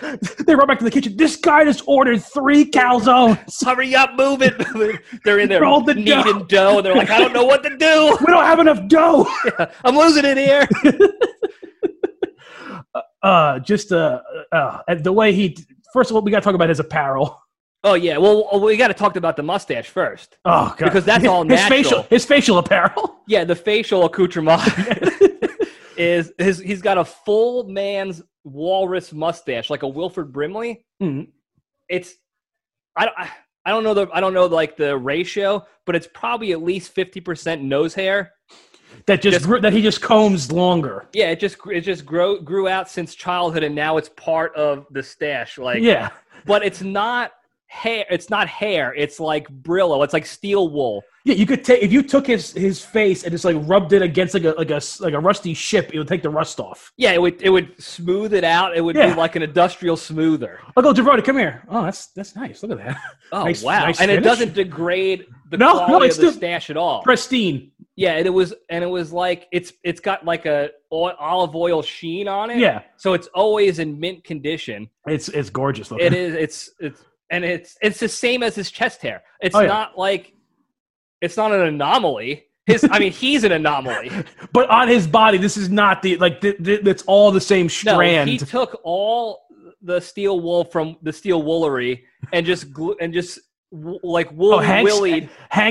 they 0.46 0.54
run 0.54 0.66
back 0.66 0.78
to 0.78 0.84
the 0.84 0.90
kitchen. 0.90 1.16
This 1.16 1.36
guy 1.36 1.64
just 1.64 1.82
ordered 1.86 2.22
three 2.24 2.64
calzones. 2.64 3.64
Hurry 3.64 3.94
up, 3.94 4.14
move 4.16 4.42
it. 4.42 4.54
they're 5.24 5.38
in 5.38 5.48
there 5.48 5.62
Roll 5.62 5.80
the 5.82 5.94
kneading 5.94 6.46
dough. 6.46 6.78
and 6.78 6.86
They're 6.86 6.94
like, 6.96 7.10
I 7.10 7.18
don't 7.20 7.32
know 7.32 7.44
what 7.44 7.62
to 7.62 7.76
do. 7.76 8.16
We 8.20 8.26
don't 8.26 8.44
have 8.44 8.58
enough 8.58 8.88
dough. 8.88 9.26
I'm 9.84 9.96
losing 9.96 10.24
it 10.24 10.36
here. 10.38 10.68
Uh, 13.22 13.58
just 13.60 13.92
uh, 13.92 14.20
uh, 14.50 14.94
the 14.94 15.12
way 15.12 15.32
he 15.32 15.56
first 15.92 16.10
of 16.10 16.16
all, 16.16 16.22
we 16.22 16.30
got 16.30 16.40
to 16.40 16.44
talk 16.44 16.54
about 16.54 16.68
his 16.68 16.80
apparel. 16.80 17.38
Oh 17.84 17.94
yeah, 17.94 18.16
well 18.16 18.48
oh, 18.52 18.58
we 18.58 18.76
got 18.76 18.88
to 18.88 18.94
talk 18.94 19.16
about 19.16 19.36
the 19.36 19.42
mustache 19.42 19.88
first. 19.88 20.38
Oh, 20.44 20.74
God. 20.78 20.86
Because 20.86 21.04
that's 21.04 21.26
all 21.26 21.44
his 21.44 21.62
facial, 21.64 22.02
his 22.04 22.24
facial 22.24 22.58
apparel. 22.58 23.18
Yeah, 23.28 23.44
the 23.44 23.54
facial 23.54 24.04
accoutrement 24.04 24.60
is 25.96 26.32
his. 26.38 26.58
He's 26.58 26.82
got 26.82 26.98
a 26.98 27.04
full 27.04 27.68
man's 27.68 28.20
walrus 28.42 29.12
mustache, 29.12 29.70
like 29.70 29.84
a 29.84 29.88
Wilford 29.88 30.32
Brimley. 30.32 30.84
Mhm. 31.00 31.28
It's 31.88 32.14
I 32.96 33.04
don't 33.06 33.16
I 33.64 33.70
don't 33.70 33.84
know 33.84 33.94
the 33.94 34.08
I 34.12 34.20
don't 34.20 34.34
know 34.34 34.46
like 34.46 34.76
the 34.76 34.98
ratio, 34.98 35.64
but 35.86 35.94
it's 35.94 36.08
probably 36.12 36.50
at 36.52 36.62
least 36.62 36.92
fifty 36.92 37.20
percent 37.20 37.62
nose 37.62 37.94
hair. 37.94 38.32
That 39.06 39.20
just, 39.22 39.34
Just- 39.34 39.46
grew, 39.46 39.60
that 39.60 39.72
he 39.72 39.82
just 39.82 40.00
combs 40.00 40.52
longer. 40.52 41.06
Yeah, 41.12 41.30
it 41.30 41.40
just 41.40 41.56
it 41.70 41.80
just 41.82 42.06
grow 42.06 42.38
grew 42.40 42.68
out 42.68 42.88
since 42.88 43.14
childhood, 43.14 43.62
and 43.64 43.74
now 43.74 43.96
it's 43.96 44.08
part 44.10 44.54
of 44.54 44.86
the 44.90 45.02
stash. 45.02 45.58
Like, 45.58 45.82
yeah, 45.82 46.10
but 46.46 46.64
it's 46.64 46.82
not 46.82 47.32
hair. 47.66 48.04
It's 48.10 48.30
not 48.30 48.48
hair. 48.48 48.94
It's 48.94 49.18
like 49.18 49.48
Brillo. 49.62 50.04
It's 50.04 50.12
like 50.12 50.26
steel 50.26 50.68
wool. 50.68 51.02
yeah. 51.24 51.34
You 51.34 51.46
could 51.46 51.64
take 51.64 51.82
if 51.82 51.90
you 51.90 52.02
took 52.02 52.26
his 52.26 52.52
his 52.52 52.84
face 52.84 53.22
and 53.24 53.32
just 53.32 53.44
like 53.44 53.56
rubbed 53.60 53.92
it 53.94 54.02
against 54.02 54.34
like 54.34 54.44
a 54.44 54.50
like 54.58 54.70
a 54.70 54.80
like 55.00 55.14
a 55.14 55.18
rusty 55.18 55.54
ship, 55.54 55.90
it 55.92 55.98
would 55.98 56.06
take 56.08 56.22
the 56.22 56.30
rust 56.30 56.60
off. 56.60 56.92
Yeah, 56.96 57.12
it 57.12 57.20
would 57.20 57.40
it 57.42 57.50
would 57.50 57.82
smooth 57.82 58.34
it 58.34 58.44
out. 58.44 58.76
It 58.76 58.82
would 58.82 58.94
Yeah. 58.94 59.08
be 59.14 59.14
like 59.18 59.34
an 59.36 59.42
industrial 59.42 59.96
smoother. 59.96 60.60
I'll 60.76 60.82
go, 60.82 60.92
Jabroni, 60.92 61.24
come 61.24 61.38
here. 61.38 61.62
Oh, 61.68 61.82
that's 61.82 62.08
that's 62.08 62.36
nice. 62.36 62.62
Look 62.62 62.78
at 62.78 62.86
that, 62.86 62.98
Oh 63.32 63.44
Nice- 63.46 63.62
wow! 63.64 63.86
nice 63.86 64.00
and 64.00 64.10
it 64.10 64.20
doesn't 64.20 64.52
degrade 64.54 65.26
the 65.48 65.56
No, 65.58 65.78
no, 65.78 65.84
quality 65.86 66.06
it's 66.08 66.18
of 66.18 66.22
the 66.24 66.28
still- 66.30 66.38
stash 66.40 66.70
at 66.70 66.76
all. 66.76 67.02
pristine. 67.02 67.71
Yeah, 67.96 68.12
and 68.14 68.26
it 68.26 68.30
was 68.30 68.54
and 68.70 68.82
it 68.82 68.86
was 68.86 69.12
like 69.12 69.48
it's 69.52 69.72
it's 69.84 70.00
got 70.00 70.24
like 70.24 70.46
a 70.46 70.70
olive 70.90 71.54
oil 71.54 71.82
sheen 71.82 72.26
on 72.28 72.50
it. 72.50 72.58
Yeah, 72.58 72.82
so 72.96 73.12
it's 73.12 73.26
always 73.28 73.78
in 73.78 74.00
mint 74.00 74.24
condition. 74.24 74.88
it's 75.06 75.28
it's 75.28 75.50
gorgeous 75.50 75.90
looking. 75.90 76.06
It 76.06 76.14
is. 76.14 76.34
It's 76.34 76.70
it's 76.80 77.04
and 77.30 77.44
it's 77.44 77.76
it's 77.82 78.00
the 78.00 78.08
same 78.08 78.42
as 78.42 78.54
his 78.54 78.70
chest 78.70 79.02
hair. 79.02 79.22
It's 79.40 79.54
Oh, 79.54 79.60
yeah. 79.60 79.66
not 79.68 79.98
like 79.98 80.32
it's 81.20 81.36
not 81.36 81.52
an 81.52 81.60
anomaly. 81.60 82.44
His, 82.66 82.86
I 82.90 82.98
mean, 83.00 83.10
he's 83.12 83.42
an 83.44 83.52
anomaly. 83.52 84.10
But 84.52 84.70
on 84.70 84.86
his 84.88 85.06
body, 85.06 85.36
this 85.36 85.56
is 85.56 85.68
not 85.68 86.00
the 86.00 86.16
like. 86.18 86.40
Th- 86.40 86.56
th- 86.62 86.86
it's 86.86 87.02
all 87.06 87.30
the 87.32 87.40
same 87.40 87.66
No, 87.66 87.68
strand. 87.68 88.30
he 88.30 88.38
took 88.38 88.80
all 88.84 89.40
the 89.82 90.00
steel 90.00 90.40
wool 90.40 90.64
from 90.64 90.96
the 91.02 91.12
steel 91.12 91.42
woolery 91.42 92.02
and 92.32 92.46
just 92.46 92.72
glue 92.72 92.94
and 93.00 93.12
just 93.12 93.38
w- 93.72 93.98
like 94.02 94.30
wool 94.32 94.54
oh, 94.54 94.58
Hank, 94.58 94.88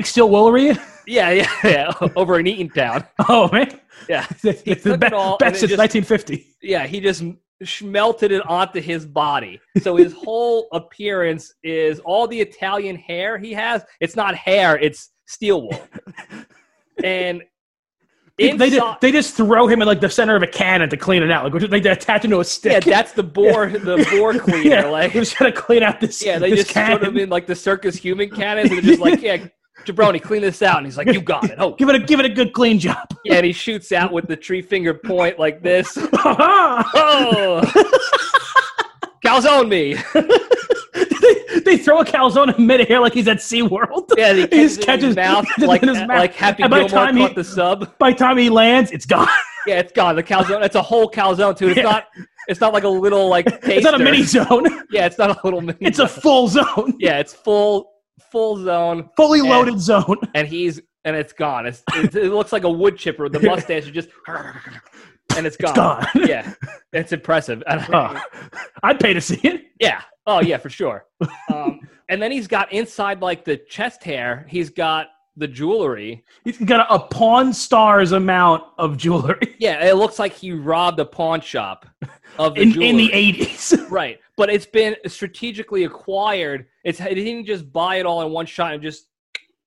still 0.06 0.30
Woolery? 0.30 0.80
Yeah, 1.08 1.32
yeah, 1.32 1.50
yeah. 1.64 1.92
Over 2.16 2.40
in 2.40 2.46
Eatontown. 2.46 3.08
Oh 3.28 3.50
man, 3.52 3.80
Yeah, 4.08 4.26
it's 4.44 4.62
He 4.62 4.74
the 4.76 4.98
be- 4.98 5.10
best 5.10 5.60
since 5.60 5.72
just- 5.72 5.80
1950. 5.80 6.46
yeah. 6.62 6.86
He 6.86 7.00
just 7.00 7.24
melted 7.82 8.32
it 8.32 8.46
onto 8.48 8.80
his 8.82 9.06
body. 9.06 9.60
So 9.82 9.96
his 9.96 10.14
whole 10.14 10.68
appearance 10.74 11.54
is 11.64 12.00
all 12.02 12.28
the 12.28 12.40
Italian 12.40 12.96
hair 12.96 13.38
he 13.40 13.52
has. 13.54 13.84
It's 14.00 14.16
not 14.16 14.36
hair. 14.36 14.78
It's 14.78 15.10
steel 15.28 15.64
wool. 15.64 15.88
And 17.04 17.42
They, 18.42 18.58
they, 18.58 18.70
just, 18.70 19.02
they 19.02 19.12
just 19.12 19.36
throw 19.36 19.68
him 19.68 19.82
in 19.82 19.88
like 19.88 20.02
the 20.02 20.10
center 20.10 20.36
of 20.36 20.44
a 20.44 20.48
cannon 20.48 20.90
to 20.90 20.98
clean 20.98 21.24
it 21.24 21.32
out. 21.32 21.52
Like 21.54 21.70
they, 21.70 21.90
attach 21.90 22.26
him 22.26 22.32
to 22.32 22.40
a 22.40 22.46
stick. 22.46 22.86
yeah, 22.86 22.96
that's 22.98 23.12
the 23.14 23.24
bore, 23.24 23.70
the 23.70 24.08
bore 24.12 24.34
cleaner. 24.34 24.70
yeah, 24.70 24.86
Like, 24.88 25.14
just 25.14 25.38
gonna 25.38 25.52
clean 25.52 25.84
out 25.84 26.00
this. 26.00 26.24
yeah, 26.24 26.40
they 26.40 26.50
this 26.52 26.60
just 26.62 26.72
cannon. 26.72 27.00
put 27.00 27.08
him 27.08 27.18
in 27.18 27.30
like 27.30 27.48
the 27.48 27.56
circus 27.56 27.96
human 27.96 28.30
cannon. 28.30 28.66
and 28.68 28.72
they're 28.74 28.82
just 28.82 29.00
like, 29.00 29.22
yeah, 29.22 29.46
Jabroni, 29.86 30.22
clean 30.22 30.42
this 30.42 30.62
out. 30.62 30.78
And 30.78 30.86
he's 30.86 30.98
like, 30.98 31.08
you 31.08 31.22
got 31.22 31.46
it. 31.46 31.56
Oh, 31.58 31.72
Give 31.78 31.90
it 31.90 31.96
a 31.96 32.00
give 32.00 32.20
it 32.20 32.26
a 32.26 32.30
good 32.30 32.54
clean 32.54 32.78
job. 32.80 33.08
yeah, 33.26 33.36
and 33.36 33.46
he 33.46 33.52
shoots 33.52 33.92
out 33.92 34.12
with 34.12 34.28
the 34.28 34.36
tree 34.36 34.62
finger 34.62 34.94
point 34.94 35.40
like 35.40 35.62
this. 35.64 35.98
Oh, 36.24 37.62
calzone 39.24 39.68
me. 39.70 39.96
They 41.78 41.84
throw 41.84 42.00
a 42.00 42.06
calzone 42.06 42.58
in 42.58 42.66
midair 42.68 43.00
like 43.00 43.14
he's 43.14 43.28
at 43.28 43.38
SeaWorld. 43.38 44.10
Yeah, 44.18 44.34
he 44.34 44.48
just 44.52 44.82
catches 44.82 45.04
in 45.04 45.08
his 45.10 45.16
mouth 45.16 45.46
catches 45.46 45.64
like, 45.68 45.82
mouth. 45.84 46.08
like 46.10 46.34
Happy 46.34 46.64
And 46.64 46.70
by 46.72 46.80
the 46.80 46.88
Gilmore 46.88 47.06
time 47.06 47.18
caught 47.18 47.30
he- 47.30 47.36
the 47.36 47.44
sub. 47.44 47.98
By 47.98 48.12
the 48.12 48.18
time 48.18 48.38
he 48.38 48.50
lands, 48.50 48.92
it's 48.92 49.06
gone. 49.06 49.28
Yeah, 49.68 49.78
it's 49.78 49.92
gone. 49.92 50.16
The 50.16 50.24
calzone. 50.24 50.66
It's 50.66 50.74
a 50.76 50.82
whole 50.82 51.08
calzone 51.08 51.56
too. 51.56 51.68
It's 51.68 51.78
Yeah. 51.78 51.84
not. 51.84 52.08
It's 52.48 52.60
not 52.60 52.74
like 52.74 52.84
a 52.84 52.90
little 52.90 53.30
like. 53.30 53.46
It's 53.64 53.84
not 53.84 53.94
a 53.94 54.04
mini 54.04 54.24
zone. 54.24 54.66
Yeah, 54.90 55.06
it's 55.06 55.20
not 55.20 55.30
a 55.30 55.40
little 55.44 55.62
mini. 55.62 55.78
It's 55.82 56.00
a 56.00 56.08
full 56.08 56.48
zone. 56.48 56.96
Yeah, 56.98 57.20
it's 57.20 57.32
full 57.32 57.92
full 58.32 58.58
zone, 58.64 59.10
Fully 59.16 59.42
And- 59.42 59.50
loaded 59.50 59.80
zone. 59.80 60.18
and 60.34 60.48
he's 60.48 60.82
and 61.06 61.16
it's 61.16 61.32
gone. 61.34 61.68
It's, 61.68 61.84
it, 61.94 62.16
it 62.16 62.32
looks 62.32 62.52
like 62.52 62.64
a 62.64 62.70
wood 62.72 62.98
chipper. 62.98 63.30
The 63.30 63.40
mustache 63.40 63.84
is 63.86 63.92
just. 63.92 64.10
And 65.38 65.46
it's 65.48 65.58
gone. 65.58 65.74
gone. 65.76 66.06
Yeah, 66.16 66.54
it's 66.94 67.12
impressive. 67.12 67.64
Oh, 67.70 68.22
I'd 68.84 69.00
pay 69.00 69.14
to 69.14 69.22
see 69.22 69.40
it. 69.44 69.66
Yeah. 69.80 70.02
Oh 70.28 70.42
yeah, 70.42 70.58
for 70.58 70.70
sure. 70.70 71.06
Um, 71.54 71.82
and 72.10 72.22
then 72.22 72.32
he's 72.32 72.48
got 72.48 72.72
inside 72.74 73.22
like 73.22 73.46
the 73.46 73.58
chest 73.58 74.04
hair. 74.04 74.46
He's 74.50 74.70
got 74.70 75.08
the 75.38 75.48
jewelry. 75.48 76.24
He's 76.44 76.58
got 76.58 76.90
a, 76.90 76.96
a 76.96 77.00
pawn 77.00 77.54
star's 77.54 78.12
amount 78.12 78.64
of 78.78 78.98
jewelry 78.98 79.56
Yeah, 79.60 79.86
it 79.86 79.96
looks 79.96 80.20
like 80.20 80.34
he 80.34 80.52
robbed 80.52 81.00
a 81.00 81.06
pawn 81.06 81.40
shop 81.42 81.86
of 82.38 82.56
the 82.56 82.62
in, 82.62 82.72
jewelry. 82.74 82.90
in 82.90 82.98
the 82.98 83.10
80s. 83.10 83.90
right, 83.90 84.20
but 84.38 84.50
it's 84.50 84.66
been 84.66 84.96
strategically 85.08 85.86
acquired. 85.86 86.68
It's 86.84 87.00
he 87.00 87.16
didn't 87.16 87.46
just 87.46 87.72
buy 87.72 87.96
it 87.98 88.06
all 88.06 88.22
in 88.24 88.32
one 88.32 88.46
shot 88.46 88.74
and 88.74 88.82
just 88.84 89.08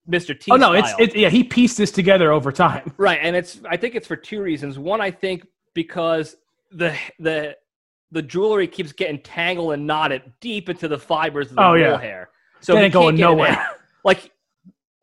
Mr. 0.09 0.39
T. 0.39 0.51
oh 0.53 0.57
no, 0.57 0.73
it's 0.73 0.93
it, 0.99 1.17
yeah. 1.17 1.31
He 1.31 1.43
pieced 1.45 1.79
this 1.79 1.91
together 1.91 2.31
over 2.31 2.53
time. 2.53 2.93
right, 2.99 3.19
and 3.23 3.35
it's 3.35 3.61
I 3.69 3.79
think 3.79 3.95
it's 3.95 4.07
for 4.07 4.17
two 4.17 4.43
reasons. 4.43 4.79
One, 4.79 5.01
I 5.01 5.11
think 5.11 5.47
because 5.75 6.37
the 6.73 6.97
the 7.19 7.57
the 8.11 8.23
jewelry 8.23 8.69
keeps 8.69 8.93
getting 8.93 9.21
tangled 9.23 9.73
and 9.75 9.87
knotted 9.87 10.23
deep 10.41 10.69
into 10.69 10.87
the 10.89 10.99
fibers 10.99 11.51
of 11.51 11.57
the 11.57 11.63
Oh, 11.63 11.75
yeah. 11.75 11.99
hair. 11.99 12.31
So 12.61 12.77
he 12.77 12.83
ain't 12.85 12.93
going 12.93 13.17
nowhere. 13.17 13.67
like 14.05 14.31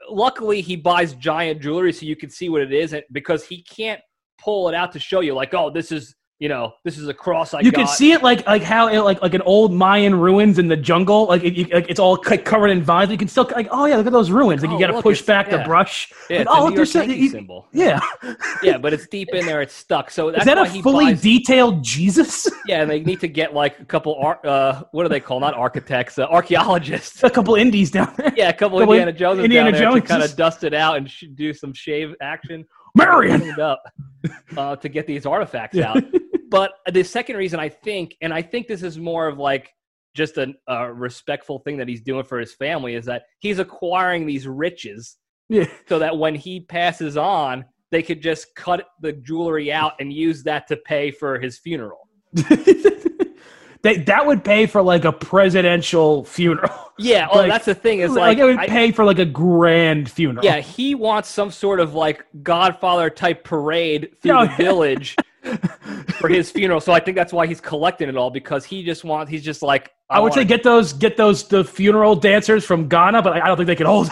luckily 0.10 0.62
he 0.62 0.76
buys 0.76 1.14
giant 1.16 1.62
jewelry 1.62 1.94
so 1.94 2.06
you 2.06 2.16
can 2.16 2.30
see 2.30 2.50
what 2.50 2.62
it 2.62 2.74
is 2.74 2.94
and 2.94 3.04
because 3.12 3.46
he 3.46 3.62
can't 3.64 4.02
pull 4.40 4.68
it 4.68 4.76
out 4.76 4.92
to 4.92 5.00
show 5.00 5.20
you 5.22 5.34
like 5.34 5.54
oh 5.54 5.70
this 5.70 5.92
is 5.92 6.16
you 6.42 6.50
know 6.50 6.74
this 6.84 6.98
is 6.98 7.08
a 7.08 7.14
cross 7.14 7.54
i 7.54 7.60
You 7.60 7.72
got. 7.72 7.78
can 7.82 7.88
see 7.88 8.14
it 8.14 8.24
like 8.24 8.46
like 8.48 8.64
how 8.64 8.88
it, 8.88 9.00
like 9.02 9.22
like 9.22 9.36
an 9.36 9.44
old 9.44 9.72
Mayan 9.72 10.16
ruins 10.16 10.58
in 10.58 10.68
the 10.70 10.76
jungle. 10.76 11.28
Like, 11.28 11.44
it, 11.44 11.54
you, 11.54 11.66
like 11.72 11.86
it's 11.88 12.00
all 12.00 12.20
like 12.28 12.44
covered 12.46 12.70
in 12.70 12.82
vines. 12.82 13.12
You 13.12 13.18
can 13.18 13.28
still 13.28 13.48
like 13.54 13.68
oh 13.70 13.86
yeah, 13.86 13.96
look 13.98 14.08
at 14.08 14.12
those 14.12 14.32
ruins. 14.32 14.64
Like 14.64 14.72
Oh, 14.72 14.74
you 14.74 14.80
got 14.88 14.92
to 14.92 15.02
push 15.04 15.22
back 15.22 15.52
the 15.52 15.60
brush. 15.60 16.12
yeah, 16.32 16.38
Like, 16.40 16.48
it's 16.48 16.50
oh, 16.52 16.64
a 16.64 16.66
look, 16.66 16.76
there's 16.76 16.96
a- 16.96 17.28
symbol 17.28 17.68
Yeah, 17.72 18.00
yeah 18.64 18.80
but 18.80 18.92
it's 18.92 19.06
deep 19.08 19.30
in 19.34 19.46
there 19.46 19.62
it's 19.62 19.74
stuck 19.76 20.10
so 20.10 20.32
that's 20.32 20.42
is 20.42 20.46
that 20.46 20.58
a 20.58 20.82
fully 20.82 21.06
buys, 21.14 21.22
detailed 21.22 21.84
Jesus? 21.84 22.50
yeah 22.66 22.82
and 22.82 22.90
they 22.90 23.02
need 23.02 23.20
to 23.20 23.28
get 23.28 23.54
like 23.54 23.80
a 23.80 23.86
couple 23.86 24.16
ar- 24.16 24.40
uh 24.44 24.82
what 24.94 25.06
are 25.06 25.10
they 25.10 25.20
called 25.20 25.42
not 25.42 25.54
architects 25.54 26.18
uh, 26.18 26.26
archaeologists 26.26 27.24
a 27.24 27.30
couple 27.30 27.54
indies 27.56 27.92
down 27.92 28.12
there. 28.18 28.34
yeah 28.36 28.50
a 28.50 28.54
couple 28.54 28.80
Couple 28.82 28.94
indiana 28.96 29.14
joneses 29.14 29.44
Indiana 29.46 29.72
down 29.72 29.94
there 29.94 30.02
to 30.02 30.08
kind 30.08 30.24
of 30.24 30.36
dust 30.36 30.64
it 30.64 30.74
out 30.74 30.98
and 30.98 31.10
sh- 31.10 31.26
do 31.36 31.54
some 31.54 31.72
shave 31.74 32.16
action 32.22 32.66
Marion. 32.96 33.58
up 33.60 33.82
uh, 34.58 34.76
to 34.76 34.90
get 34.90 35.08
these 35.08 35.26
artifacts 35.26 35.78
Yeah. 35.78 35.92
out. 35.92 36.04
But 36.52 36.74
the 36.92 37.04
second 37.04 37.38
reason 37.38 37.60
I 37.60 37.70
think, 37.70 38.16
and 38.22 38.32
I 38.34 38.42
think 38.44 38.68
this 38.68 38.84
is 38.84 39.00
more 39.00 39.28
of 39.28 39.40
like 39.40 39.72
just 40.14 40.38
a, 40.38 40.54
a 40.68 40.94
respectful 40.94 41.60
thing 41.60 41.78
that 41.78 41.88
he's 41.88 42.02
doing 42.02 42.24
for 42.26 42.40
his 42.40 42.54
family, 42.54 42.94
is 42.96 43.06
that 43.06 43.24
he's 43.40 43.58
acquiring 43.58 44.26
these 44.28 44.46
riches 44.48 45.18
Yeah. 45.50 45.66
so 45.88 45.98
that 46.00 46.18
when 46.18 46.36
he 46.36 46.60
passes 46.60 47.18
on, 47.18 47.66
they 47.92 48.04
could 48.04 48.22
just 48.22 48.54
cut 48.56 48.86
the 49.02 49.14
jewelry 49.14 49.72
out 49.72 49.94
and 50.00 50.12
use 50.14 50.44
that 50.44 50.68
to 50.68 50.78
pay 50.78 51.10
for 51.12 51.40
his 51.40 51.58
funeral. 51.60 52.08
they, 53.84 53.98
that 53.98 54.26
would 54.26 54.44
pay 54.44 54.66
for 54.68 54.82
like 54.82 55.06
a 55.06 55.12
presidential 55.12 56.24
funeral. 56.26 56.72
Yeah, 57.00 57.28
oh, 57.32 57.40
Like- 57.40 57.50
that's 57.50 57.66
the 57.66 57.74
thing. 57.74 58.02
Is 58.02 58.12
like, 58.12 58.20
like, 58.20 58.38
it 58.38 58.44
would 58.44 58.58
I- 58.60 58.68
pay 58.68 58.92
for 58.92 59.04
like 59.04 59.18
a 59.18 59.26
grand 59.26 60.12
funeral. 60.12 60.46
yeah, 60.46 60.60
he 60.60 60.94
wants 60.94 61.30
some 61.30 61.50
sort 61.50 61.80
of 61.80 61.96
like 61.96 62.24
Godfather 62.44 63.10
type 63.10 63.44
parade 63.44 64.10
through 64.22 64.34
Oh, 64.38 64.46
the 64.46 64.54
village 64.56 65.16
for 66.20 66.30
his 66.30 66.52
funeral. 66.52 66.80
So 66.82 66.94
I 66.94 67.00
think 67.00 67.16
that's 67.18 67.34
why 67.34 67.48
he's 67.48 67.62
collecting 67.62 68.10
it 68.10 68.16
all 68.18 68.30
because 68.30 68.66
he 68.66 68.84
just 68.84 69.04
wants. 69.04 69.32
He's 69.32 69.44
just 69.44 69.62
like 69.62 69.92
I 70.10 70.20
would 70.20 70.34
say 70.34 70.44
get 70.46 70.64
those 70.64 70.94
get 70.94 71.18
those 71.18 71.48
the 71.48 71.64
funeral 71.64 72.16
dancers 72.16 72.66
from 72.66 72.88
Ghana, 72.88 73.22
but 73.22 73.34
I 73.42 73.48
don't 73.48 73.58
think 73.58 73.68
they 73.68 73.76
can 73.76 73.88
hold. 73.88 74.10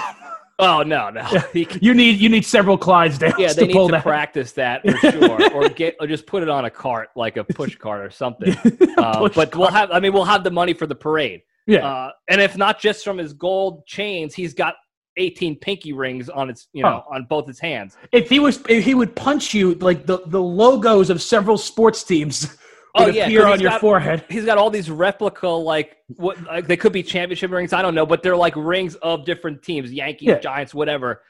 Oh 0.61 0.81
no, 0.83 1.09
no. 1.09 1.23
He- 1.53 1.67
You 1.81 1.93
need 1.93 2.19
you 2.19 2.27
need 2.29 2.45
several 2.45 2.77
Clydesdales 2.77 3.37
yeah, 3.37 3.47
to 3.49 3.55
they 3.55 3.67
need 3.67 3.73
pull 3.73 3.87
to 3.87 3.93
that. 3.93 4.03
practice 4.03 4.51
that 4.53 4.81
for 4.81 5.11
sure, 5.11 5.53
or 5.53 5.69
get 5.69 5.95
or 6.01 6.07
just 6.07 6.25
put 6.25 6.43
it 6.43 6.49
on 6.49 6.65
a 6.65 6.69
cart 6.69 7.09
like 7.15 7.37
a 7.37 7.43
push 7.45 7.75
cart 7.85 8.01
or 8.05 8.09
something. 8.09 8.55
Uh, 8.97 9.29
but 9.33 9.55
we'll 9.55 9.71
have. 9.71 9.91
I 9.91 10.01
mean, 10.01 10.11
we'll 10.11 10.25
have 10.25 10.43
the 10.43 10.51
money 10.51 10.73
for 10.73 10.85
the 10.85 10.95
parade. 10.95 11.41
yeah, 11.65 11.87
Uh, 11.87 12.11
and 12.27 12.41
if 12.41 12.57
not 12.57 12.81
just 12.81 13.05
from 13.05 13.17
his 13.17 13.31
gold 13.31 13.85
chains, 13.87 14.35
he's 14.35 14.53
got 14.53 14.75
18 15.19 15.57
pinky 15.57 15.93
rings 15.93 16.29
on 16.29 16.49
its, 16.49 16.67
you 16.73 16.81
know, 16.83 17.03
on 17.11 17.25
both 17.25 17.45
his 17.45 17.59
hands. 17.59 17.97
if 18.11 18.29
he 18.29 18.39
was 18.39 18.61
if 18.69 18.83
he 18.83 18.93
would 18.95 19.15
punch 19.15 19.53
you 19.53 19.75
like 19.75 20.05
the 20.05 20.19
the 20.27 20.41
logos 20.41 21.09
of 21.09 21.21
several 21.21 21.57
sports 21.57 22.03
teams 22.03 22.57
Oh, 22.95 23.05
yeah, 23.05 23.25
appear 23.25 23.45
on 23.45 23.59
your 23.59 23.69
got- 23.69 23.81
forehead. 23.81 24.25
He's 24.29 24.45
got 24.45 24.57
all 24.57 24.71
these 24.71 24.89
replica 24.89 25.47
like 25.47 25.97
what 26.15 26.41
like 26.45 26.65
they 26.65 26.75
could 26.75 26.91
be 26.91 27.03
championship 27.03 27.51
rings. 27.51 27.71
I 27.71 27.83
don't 27.83 27.93
know, 27.93 28.05
but 28.05 28.23
they're 28.23 28.35
like 28.35 28.55
rings 28.55 28.95
of 28.95 29.25
different 29.25 29.61
teams, 29.61 29.93
Yankees, 29.93 30.27
Yeah. 30.29 30.39
Giants, 30.39 30.73
whatever. 30.73 31.21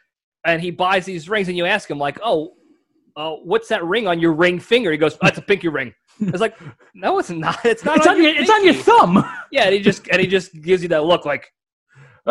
And 0.45 0.61
he 0.61 0.71
buys 0.71 1.03
these 1.05 1.27
rings, 1.27 1.49
and 1.49 1.57
you 1.57 1.65
ask 1.65 1.91
him 1.91 1.99
like, 1.99 2.17
"Oh, 2.23 2.53
uh, 3.17 3.31
what's 3.43 3.67
that 3.67 3.83
ring 3.83 4.07
on 4.07 4.21
your 4.21 4.31
ring 4.31 4.57
finger?" 4.57 4.89
He 4.89 4.97
goes, 4.97 5.17
"That's 5.21 5.37
a 5.37 5.41
pinky 5.41 5.67
ring." 5.67 5.93
It's 6.21 6.39
like, 6.39 6.57
no, 6.95 7.19
it's 7.19 7.29
not. 7.29 7.63
It's 7.65 7.83
not. 7.83 7.97
It's 7.97 8.07
on 8.07 8.23
your 8.23 8.33
it's 8.33 8.49
on 8.49 8.63
your 8.63 8.73
thumb. 8.73 9.13
Yeah, 9.51 9.63
and 9.65 9.73
he 9.73 9.81
just 9.81 10.07
and 10.07 10.21
he 10.21 10.27
just 10.27 10.53
gives 10.61 10.81
you 10.81 10.87
that 10.89 11.03
look 11.03 11.25
like, 11.25 11.51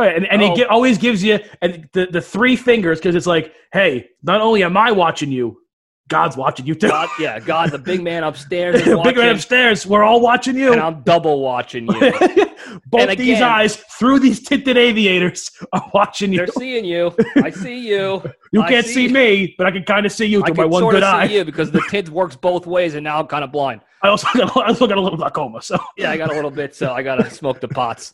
And, 0.02 0.26
and 0.26 0.42
Oh. 0.42 0.54
he 0.54 0.64
always 0.64 0.98
gives 0.98 1.22
you 1.22 1.38
and 1.62 1.88
the, 1.92 2.06
the 2.10 2.20
three 2.20 2.56
fingers 2.56 2.98
because 2.98 3.14
it's 3.14 3.26
like, 3.26 3.52
hey, 3.72 4.08
not 4.22 4.40
only 4.40 4.62
am 4.62 4.76
I 4.76 4.92
watching 4.92 5.30
you, 5.32 5.58
God's 6.08 6.38
watching 6.38 6.64
you 6.64 6.74
too. 6.74 6.88
God, 6.88 7.10
yeah, 7.20 7.38
God, 7.38 7.70
the 7.70 7.78
big 7.78 8.02
man 8.02 8.24
upstairs 8.24 8.76
is 8.76 8.84
Big 9.04 9.16
man 9.16 9.34
upstairs, 9.34 9.86
we're 9.86 10.02
all 10.02 10.20
watching 10.22 10.56
you. 10.56 10.72
and 10.72 10.80
I'm 10.80 11.02
double 11.02 11.40
watching 11.42 11.86
you. 11.86 12.00
Both 12.86 13.08
And 13.10 13.18
these 13.18 13.42
eyes 13.42 13.76
through 13.76 14.20
these 14.20 14.40
tinted 14.42 14.78
aviators 14.78 15.50
are 15.74 15.90
watching 15.92 16.32
you. 16.32 16.38
They're 16.38 16.46
seeing 16.46 16.86
you. 16.86 17.14
I 17.36 17.50
see 17.50 17.86
you. 17.88 18.22
You 18.52 18.62
I 18.62 18.68
can't 18.70 18.86
see, 18.86 19.08
me, 19.08 19.54
but 19.58 19.66
I 19.66 19.70
can 19.70 19.82
kind 19.84 20.06
of 20.06 20.12
see 20.12 20.24
you 20.24 20.42
through 20.42 20.54
my 20.54 20.64
one 20.64 20.82
good 20.88 21.02
eye. 21.02 21.24
you 21.24 21.44
because 21.44 21.70
the 21.70 21.82
tint 21.90 22.08
works 22.08 22.36
both 22.36 22.66
ways, 22.66 22.94
and 22.94 23.04
now 23.04 23.18
I'm 23.20 23.26
kind 23.26 23.44
of 23.44 23.52
blind. 23.52 23.82
I 24.02 24.08
also 24.08 24.28
got, 24.34 24.56
I 24.56 24.68
also 24.68 24.86
got 24.86 24.96
a 24.96 25.00
little 25.02 25.18
glaucoma, 25.18 25.60
so 25.60 25.78
Yeah, 25.98 26.10
I 26.10 26.16
got 26.16 26.30
a 26.30 26.34
little 26.34 26.50
bit, 26.50 26.74
so 26.74 26.90
I 26.92 27.02
gotta 27.02 27.28
smoke 27.30 27.60
the 27.60 27.68
pots. 27.68 28.12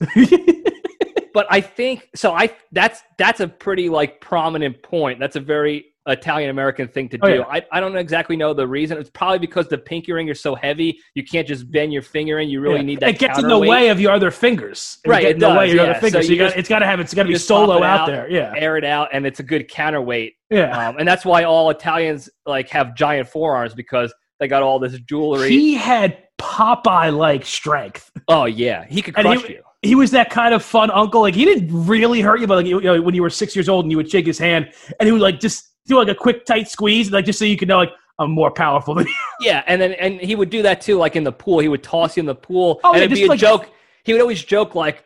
But 1.35 1.47
I 1.51 1.61
think 1.61 2.09
so. 2.15 2.33
I 2.33 2.51
that's 2.73 3.03
that's 3.19 3.41
a 3.41 3.49
pretty 3.49 3.91
like 3.91 4.21
prominent 4.23 4.83
point. 4.83 5.21
That's 5.21 5.37
a 5.37 5.41
very 5.41 5.87
Italian 6.07 6.51
American 6.51 6.87
thing 6.87 7.09
to 7.09 7.17
do. 7.19 7.27
Oh, 7.27 7.35
yeah. 7.35 7.43
I, 7.51 7.63
I 7.73 7.81
don't 7.81 7.97
exactly 7.97 8.37
know 8.37 8.53
the 8.55 8.67
reason. 8.69 8.99
It's 8.99 9.09
probably 9.11 9.39
because 9.39 9.69
the 9.69 9.79
pinky 9.79 10.13
ring 10.13 10.29
is 10.29 10.39
so 10.41 10.55
heavy, 10.55 10.99
you 11.15 11.25
can't 11.25 11.49
just 11.49 11.71
bend 11.73 11.95
your 11.95 12.03
finger 12.03 12.39
in. 12.41 12.49
You 12.51 12.61
really 12.61 12.77
Yeah. 12.77 12.83
need 12.83 13.01
that. 13.01 13.09
It 13.11 13.19
gets 13.19 13.39
in 13.39 13.49
the 13.49 13.59
way 13.59 13.89
of 13.89 13.99
your 13.99 14.13
other 14.13 14.31
fingers. 14.31 14.99
It 15.05 15.09
Right, 15.09 15.23
gets 15.23 15.31
it 15.31 15.35
in 15.37 15.41
the 15.41 15.49
way 15.59 15.67
does, 15.67 15.71
of 15.71 15.75
your 15.77 15.85
yeah. 15.87 15.91
other 15.93 16.01
fingers. 16.01 16.13
So 16.13 16.21
So 16.21 16.27
you 16.29 16.33
you 16.35 16.39
got, 16.39 16.45
just- 16.49 16.57
it's 16.59 16.69
got 16.69 16.79
to 16.81 16.87
have 16.87 17.01
it's 17.01 17.15
got 17.15 17.23
to 17.23 17.29
be 17.31 17.37
solo 17.39 17.83
out, 17.83 18.01
out. 18.01 18.07
there. 18.07 18.31
Yeah, 18.31 18.53
air 18.55 18.77
it 18.77 18.85
out, 18.85 19.09
and 19.13 19.27
it's 19.27 19.41
a 19.41 19.43
good 19.43 19.67
counterweight. 19.69 20.35
yeah. 20.51 20.89
Um, 20.89 20.97
and 20.99 21.09
that's 21.09 21.25
why 21.25 21.45
all 21.45 21.71
Italians 21.71 22.29
like 22.47 22.69
have 22.69 22.95
giant 22.95 23.27
forearms 23.29 23.75
because 23.75 24.13
they 24.41 24.47
got 24.47 24.63
all 24.63 24.79
this 24.79 24.99
jewelry. 25.01 25.49
he 25.49 25.75
had 25.75 26.19
Popeye 26.39 27.17
like 27.17 27.47
strength. 27.47 28.11
oh 28.29 28.45
yeah, 28.45 28.85
he 28.91 29.01
could 29.01 29.15
crush 29.15 29.43
he- 29.45 29.55
you. 29.55 29.63
He 29.85 29.95
was 29.95 30.11
that 30.13 30.31
kind 30.31 30.55
of 30.55 30.63
fun 30.65 30.91
uncle. 30.91 31.21
Like 31.21 31.35
he 31.35 31.45
didn't 31.45 31.69
really 31.87 32.21
hurt 32.21 32.41
you, 32.41 32.47
but 32.47 32.57
like 32.57 32.67
you 32.67 32.81
know, 32.81 33.01
when 33.03 33.15
you 33.15 33.23
were 33.23 33.31
six 33.31 33.55
years 33.55 33.69
old 33.69 33.85
and 33.85 33.91
you 33.93 33.97
would 33.97 34.11
shake 34.11 34.27
his 34.27 34.39
hand, 34.39 34.73
and 34.99 35.07
he 35.07 35.13
would 35.13 35.21
like 35.21 35.41
just 35.41 35.71
do 35.87 35.97
like 35.99 36.09
a 36.09 36.15
quick 36.15 36.47
tight 36.47 36.69
squeeze, 36.69 37.11
like 37.13 37.25
just 37.27 37.39
so 37.39 37.45
you 37.45 37.57
could 37.57 37.69
know 37.69 37.79
like 37.79 37.93
I'm 38.19 38.31
more 38.31 38.51
powerful 38.51 38.95
than 38.95 39.07
you. 39.09 39.15
Yeah, 39.41 39.63
and 39.67 39.81
then 39.81 39.93
and 39.93 40.21
he 40.21 40.35
would 40.37 40.51
do 40.51 40.63
that 40.63 40.81
too, 40.81 40.97
like 40.97 41.17
in 41.17 41.25
the 41.25 41.33
pool. 41.33 41.59
He 41.61 41.69
would 41.69 41.83
toss 41.83 42.17
you 42.17 42.21
in 42.21 42.27
the 42.27 42.35
pool, 42.35 42.81
Oh, 42.85 42.93
and 42.93 42.99
yeah, 42.99 43.05
it'd 43.05 43.15
be 43.15 43.25
a 43.25 43.29
like- 43.29 43.39
joke. 43.39 43.71
He 44.05 44.13
would 44.13 44.21
always 44.23 44.43
joke 44.45 44.75
like, 44.75 45.03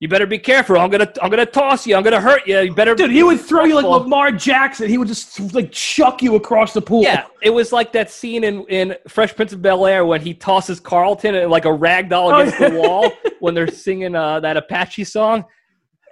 "You 0.00 0.08
better 0.08 0.26
be 0.26 0.38
careful. 0.38 0.76
I'm 0.78 0.90
gonna 0.90 1.10
I'm 1.22 1.30
gonna 1.30 1.46
toss 1.46 1.86
you. 1.86 1.94
I'm 1.94 2.02
gonna 2.02 2.20
hurt 2.20 2.46
you. 2.46 2.58
You 2.58 2.74
better." 2.74 2.94
Dude, 2.94 3.10
he 3.10 3.22
would 3.22 3.40
throw 3.40 3.64
you 3.64 3.74
like 3.76 3.84
Respectful." 3.84 4.00
Lamar 4.04 4.32
Jackson. 4.32 4.88
He 4.88 4.98
would 4.98 5.08
just 5.08 5.38
like 5.54 5.70
chuck 5.70 6.22
you 6.22 6.34
across 6.34 6.72
the 6.72 6.82
pool. 6.82 7.02
Yeah, 7.02 7.26
it 7.42 7.50
was 7.50 7.70
like 7.72 7.92
that 7.92 8.10
scene 8.10 8.42
in, 8.44 8.64
in 8.68 8.96
Fresh 9.08 9.36
Prince 9.36 9.52
of 9.52 9.62
Bel 9.62 9.86
Air 9.86 10.04
when 10.04 10.20
he 10.20 10.34
tosses 10.34 10.80
Carlton 10.80 11.34
and 11.36 11.50
like 11.50 11.64
a 11.66 11.72
rag 11.72 12.08
doll 12.08 12.32
Oh, 12.32 12.40
against 12.40 12.58
yeah. 12.60 12.68
the 12.70 12.76
wall 12.80 13.12
when 13.40 13.54
they're 13.54 13.68
singing 13.68 14.14
uh, 14.16 14.40
that 14.40 14.56
Apache 14.56 15.04
song. 15.04 15.44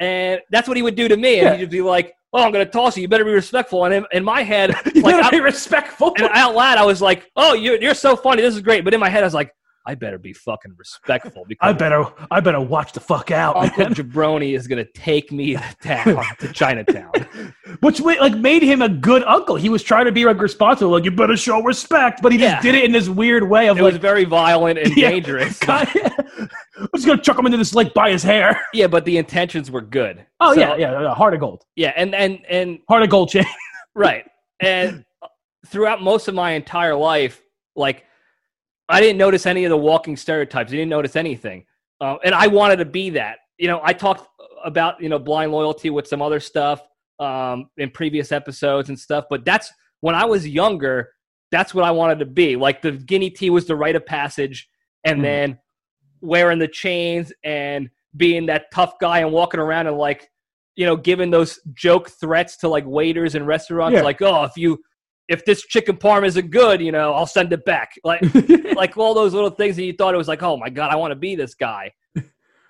And 0.00 0.40
that's 0.50 0.68
what 0.68 0.76
he 0.76 0.82
would 0.82 0.94
do 0.94 1.08
to 1.08 1.16
me. 1.16 1.40
And 1.40 1.46
Yeah. 1.54 1.56
he'd 1.56 1.70
be 1.70 1.80
like, 1.82 2.14
Oh, 2.32 2.42
I'm 2.44 2.52
going 2.52 2.64
to 2.64 2.70
toss 2.70 2.94
you. 2.96 3.00
You 3.02 3.08
better 3.08 3.24
be 3.24 3.30
respectful. 3.32 3.86
And 3.86 3.94
in, 3.94 4.04
in 4.12 4.22
my 4.22 4.42
head, 4.42 4.74
you 4.94 5.00
like, 5.00 5.14
better 5.16 5.26
I- 5.26 5.30
be 5.30 5.40
respectful. 5.40 6.12
and 6.18 6.28
out 6.34 6.54
loud, 6.54 6.76
I 6.78 6.84
was 6.84 7.00
like, 7.02 7.28
Oh, 7.36 7.54
you're, 7.54 7.80
you're 7.80 7.94
so 7.94 8.14
funny. 8.16 8.42
This 8.42 8.54
is 8.54 8.60
great. 8.60 8.84
But 8.84 8.92
in 8.94 9.00
my 9.00 9.08
head, 9.08 9.22
I 9.22 9.26
was 9.26 9.34
like, 9.34 9.50
I 9.88 9.94
better 9.94 10.18
be 10.18 10.34
fucking 10.34 10.74
respectful 10.76 11.42
I 11.46 11.48
because 11.48 11.76
better, 11.76 12.04
I 12.30 12.40
better 12.40 12.60
watch 12.60 12.92
the 12.92 13.00
fuck 13.00 13.30
out, 13.30 13.56
Uncle 13.56 13.84
man. 13.84 13.94
Jabroni 13.94 14.54
is 14.54 14.66
going 14.68 14.84
to 14.84 14.92
take 14.92 15.32
me 15.32 15.54
to 15.56 15.76
town, 15.82 16.22
to 16.40 16.52
Chinatown. 16.52 17.10
Which 17.80 17.98
like 18.00 18.34
made 18.34 18.62
him 18.62 18.82
a 18.82 18.88
good 18.90 19.24
uncle. 19.24 19.56
He 19.56 19.70
was 19.70 19.82
trying 19.82 20.04
to 20.04 20.12
be 20.12 20.26
like 20.26 20.38
responsible, 20.40 20.90
like 20.92 21.04
you 21.04 21.10
better 21.10 21.38
show 21.38 21.62
respect, 21.62 22.20
but 22.22 22.32
he 22.32 22.38
just 22.38 22.62
did 22.62 22.74
it 22.74 22.84
in 22.84 22.92
this 22.92 23.08
weird 23.08 23.48
way 23.48 23.68
of 23.70 23.78
It 23.78 23.82
like 23.82 23.94
was 23.94 24.00
very 24.00 24.24
violent 24.24 24.78
and 24.78 24.94
Yeah. 24.94 25.08
dangerous. 25.10 25.58
God, 25.58 25.88
I'm 25.96 26.88
just 26.94 27.06
gonna 27.06 27.22
chuck 27.22 27.38
him 27.38 27.46
into 27.46 27.56
this 27.58 27.74
lake 27.74 27.94
by 27.94 28.10
his 28.10 28.22
hair. 28.22 28.60
Yeah, 28.74 28.88
but 28.88 29.06
the 29.06 29.16
intentions 29.16 29.70
were 29.70 29.80
good. 29.80 30.26
Oh 30.38 30.52
So- 30.52 30.60
yeah, 30.60 30.76
yeah, 30.76 31.00
yeah, 31.00 31.14
heart 31.14 31.32
of 31.32 31.40
gold, 31.40 31.64
Yeah, 31.76 31.92
and 31.96 32.14
and 32.14 32.40
and 32.46 32.78
heart 32.90 33.02
of 33.02 33.08
gold 33.08 33.30
chain. 33.30 33.46
right. 33.94 34.26
And 34.60 35.04
throughout 35.66 36.02
most 36.02 36.28
of 36.28 36.34
my 36.34 36.50
entire 36.52 36.94
life, 36.94 37.40
like 37.74 38.04
I 38.88 39.00
didn't 39.00 39.18
notice 39.18 39.46
any 39.46 39.64
of 39.64 39.70
the 39.70 39.76
walking 39.76 40.16
stereotypes. 40.16 40.70
I 40.72 40.76
didn't 40.76 40.88
notice 40.88 41.16
anything, 41.16 41.64
uh, 42.00 42.16
and 42.24 42.34
I 42.34 42.46
wanted 42.46 42.76
to 42.76 42.84
be 42.84 43.10
that. 43.10 43.38
You 43.58 43.68
know, 43.68 43.80
I 43.84 43.92
talked 43.92 44.28
about 44.64 45.00
you 45.02 45.08
know 45.08 45.18
blind 45.18 45.52
loyalty 45.52 45.90
with 45.90 46.06
some 46.06 46.22
other 46.22 46.40
stuff 46.40 46.82
um, 47.18 47.68
in 47.76 47.90
previous 47.90 48.32
episodes 48.32 48.88
and 48.88 48.98
stuff. 48.98 49.24
But 49.28 49.44
that's 49.44 49.72
when 50.00 50.14
I 50.14 50.24
was 50.24 50.46
younger. 50.48 51.10
That's 51.50 51.74
what 51.74 51.84
I 51.84 51.90
wanted 51.90 52.18
to 52.20 52.26
be. 52.26 52.56
Like 52.56 52.82
the 52.82 52.92
guinea 52.92 53.30
tee 53.30 53.50
was 53.50 53.66
the 53.66 53.76
rite 53.76 53.96
of 53.96 54.06
passage, 54.06 54.68
and 55.04 55.20
Mhm. 55.20 55.22
then 55.22 55.58
wearing 56.20 56.58
the 56.58 56.68
chains 56.68 57.32
and 57.44 57.88
being 58.16 58.46
that 58.46 58.70
tough 58.72 58.98
guy 58.98 59.20
and 59.20 59.32
walking 59.32 59.60
around 59.60 59.86
and 59.86 59.96
like 59.96 60.28
you 60.76 60.84
know 60.86 60.96
giving 60.96 61.30
those 61.30 61.60
joke 61.74 62.08
threats 62.08 62.56
to 62.56 62.68
like 62.68 62.84
waiters 62.86 63.34
and 63.34 63.46
restaurants 63.46 63.94
Yeah. 63.96 64.02
like 64.02 64.20
oh 64.22 64.44
if 64.44 64.56
you 64.56 64.82
if 65.28 65.44
this 65.44 65.62
chicken 65.62 65.96
parm 65.96 66.26
isn't 66.26 66.50
good 66.50 66.80
you 66.80 66.90
know 66.90 67.12
i'll 67.12 67.26
send 67.26 67.52
it 67.52 67.64
back 67.64 67.92
like 68.04 68.22
like 68.74 68.96
all 68.96 69.14
those 69.14 69.34
little 69.34 69.50
things 69.50 69.76
that 69.76 69.84
you 69.84 69.92
thought 69.92 70.14
it 70.14 70.18
was 70.18 70.28
like 70.28 70.42
oh 70.42 70.56
my 70.56 70.70
god 70.70 70.90
i 70.90 70.96
want 70.96 71.10
to 71.10 71.16
be 71.16 71.34
this 71.36 71.54
guy 71.54 71.92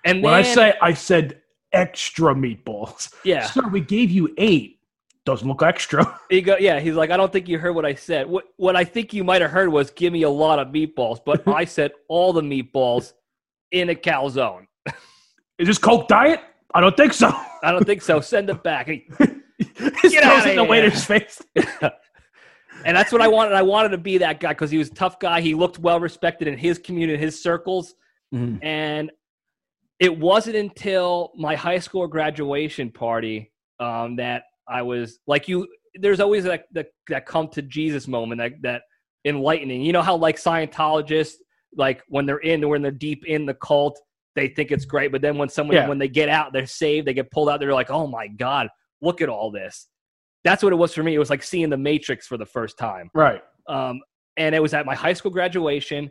and 0.05 0.23
when 0.23 0.31
then 0.31 0.33
I 0.33 0.41
say 0.43 0.73
I 0.81 0.93
said 0.93 1.41
extra 1.73 2.33
meatballs, 2.33 3.13
yeah 3.23 3.45
sir, 3.45 3.67
we 3.67 3.81
gave 3.81 4.09
you 4.09 4.33
eight. 4.37 4.79
Doesn't 5.25 5.47
look 5.47 5.61
extra. 5.61 6.19
he 6.29 6.41
go 6.41 6.57
yeah 6.59 6.79
he's 6.79 6.95
like 6.95 7.11
i 7.11 7.17
don't 7.17 7.31
think 7.31 7.47
you 7.47 7.59
heard 7.59 7.73
what 7.73 7.85
i 7.85 7.93
said 7.93 8.27
what 8.27 8.45
what 8.57 8.75
i 8.75 8.83
think 8.83 9.13
you 9.13 9.23
might 9.23 9.41
have 9.41 9.51
heard 9.51 9.69
was 9.69 9.91
give 9.91 10.11
me 10.11 10.23
a 10.23 10.29
lot 10.29 10.59
of 10.59 10.69
meatballs 10.69 11.19
but 11.23 11.47
i 11.47 11.65
said 11.65 11.91
all 12.07 12.33
the 12.33 12.41
meatballs 12.41 13.13
in 13.71 13.89
a 13.89 13.95
calzone 13.95 14.65
Is 15.59 15.67
this 15.67 15.77
Coke 15.77 16.07
diet? 16.07 16.39
I 16.73 16.81
don't 16.81 16.95
think 16.95 17.13
so. 17.13 17.29
i 17.61 17.71
don't 17.71 17.85
think 17.85 18.01
so 18.01 18.21
send 18.21 18.49
it 18.49 18.63
back 18.63 18.87
His 20.01 20.13
Get 20.13 20.23
outta 20.23 20.51
in 20.51 20.55
the 20.55 20.63
waiter's 20.63 21.03
face. 21.03 21.41
And 22.85 22.95
that's 22.95 23.11
what 23.11 23.21
i 23.21 23.27
wanted 23.27 23.53
i 23.53 23.61
wanted 23.61 23.89
to 23.89 23.97
be 23.97 24.17
that 24.17 24.39
guy 24.39 24.49
because 24.49 24.71
he 24.71 24.77
was 24.77 24.89
a 24.89 24.93
tough 24.93 25.19
guy 25.19 25.41
he 25.41 25.53
looked 25.53 25.79
well 25.79 25.99
respected 25.99 26.47
in 26.47 26.57
his 26.57 26.77
community 26.79 27.17
his 27.19 27.41
circles 27.41 27.95
And 28.61 29.11
it 29.99 30.15
wasn't 30.17 30.55
until 30.55 31.31
my 31.35 31.55
high 31.55 31.79
school 31.79 32.07
graduation 32.07 32.91
party 32.91 33.51
um, 33.79 34.15
that 34.17 34.43
I 34.67 34.81
was 34.83 35.19
like 35.27 35.47
you. 35.47 35.67
There's 35.95 36.19
always 36.19 36.43
that 36.43 36.65
that, 36.73 36.87
that 37.07 37.25
come 37.25 37.47
to 37.49 37.61
Jesus 37.63 38.07
moment 38.07 38.39
that 38.39 38.53
that 38.61 38.81
enlightening. 39.25 39.81
You 39.81 39.91
know 39.93 40.03
how 40.03 40.15
like 40.15 40.37
Scientologists, 40.37 41.37
like 41.75 42.03
when 42.07 42.25
they're 42.27 42.37
in, 42.37 42.67
when 42.69 42.81
they're 42.83 42.91
deep 42.91 43.25
in 43.25 43.45
the 43.47 43.55
cult, 43.55 43.99
they 44.35 44.47
think 44.47 44.71
it's 44.71 44.85
great, 44.85 45.11
but 45.11 45.21
then 45.21 45.37
when 45.37 45.49
someone 45.49 45.75
Yeah. 45.75 45.89
when 45.89 45.97
they 45.97 46.07
get 46.07 46.29
out, 46.29 46.53
they're 46.53 46.65
saved, 46.67 47.07
they 47.07 47.13
get 47.15 47.31
pulled 47.31 47.49
out, 47.49 47.59
they're 47.59 47.73
like, 47.73 47.89
oh 47.89 48.05
my 48.07 48.27
god, 48.27 48.69
look 49.01 49.21
at 49.21 49.27
all 49.29 49.49
this. 49.51 49.87
That's 50.43 50.63
what 50.63 50.71
it 50.73 50.77
was 50.77 50.93
for 50.93 51.03
me. 51.03 51.13
It 51.15 51.19
was 51.19 51.29
like 51.29 51.43
seeing 51.43 51.69
the 51.69 51.77
Matrix 51.77 52.27
for 52.27 52.37
the 52.37 52.45
first 52.45 52.77
time. 52.77 53.09
Right. 53.13 53.41
Um, 53.67 54.01
and 54.37 54.55
it 54.55 54.61
was 54.61 54.73
at 54.73 54.85
my 54.85 54.95
high 54.95 55.13
school 55.13 55.31
graduation, 55.31 56.09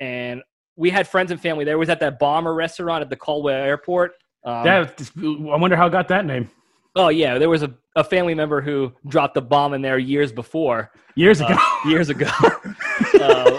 and 0.00 0.42
we 0.76 0.90
had 0.90 1.08
friends 1.08 1.30
and 1.30 1.40
family 1.40 1.64
there. 1.64 1.74
It 1.74 1.78
was 1.78 1.88
at 1.88 2.00
that 2.00 2.18
bomber 2.18 2.54
restaurant 2.54 3.02
at 3.02 3.10
the 3.10 3.16
Caldwell 3.16 3.54
Airport. 3.64 4.12
Um, 4.44 4.64
That, 4.64 5.10
I 5.16 5.56
wonder 5.56 5.76
how 5.76 5.86
it 5.86 5.90
got 5.90 6.08
that 6.08 6.26
name. 6.26 6.50
oh 6.96 7.08
yeah, 7.08 7.38
there 7.38 7.48
was 7.48 7.62
a, 7.62 7.72
a 7.96 8.04
family 8.04 8.34
member 8.34 8.60
who 8.60 8.92
dropped 9.08 9.36
a 9.36 9.40
bomb 9.40 9.72
in 9.72 9.80
there 9.82 9.98
years 9.98 10.30
before, 10.32 10.90
Years 11.16 11.40
ago. 11.40 11.54
uh, 11.58 11.88
years 11.88 12.10
ago. 12.10 12.26
uh, 13.20 13.58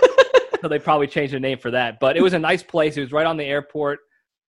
so 0.61 0.67
they 0.67 0.77
probably 0.79 1.07
changed 1.07 1.33
the 1.33 1.39
name 1.39 1.57
for 1.57 1.71
that. 1.71 1.99
But 1.99 2.15
it 2.17 2.21
was 2.21 2.33
a 2.33 2.39
nice 2.39 2.61
place. 2.63 2.95
It 2.97 3.01
was 3.01 3.11
right 3.11 3.25
on 3.25 3.37
the 3.37 3.43
airport 3.45 3.99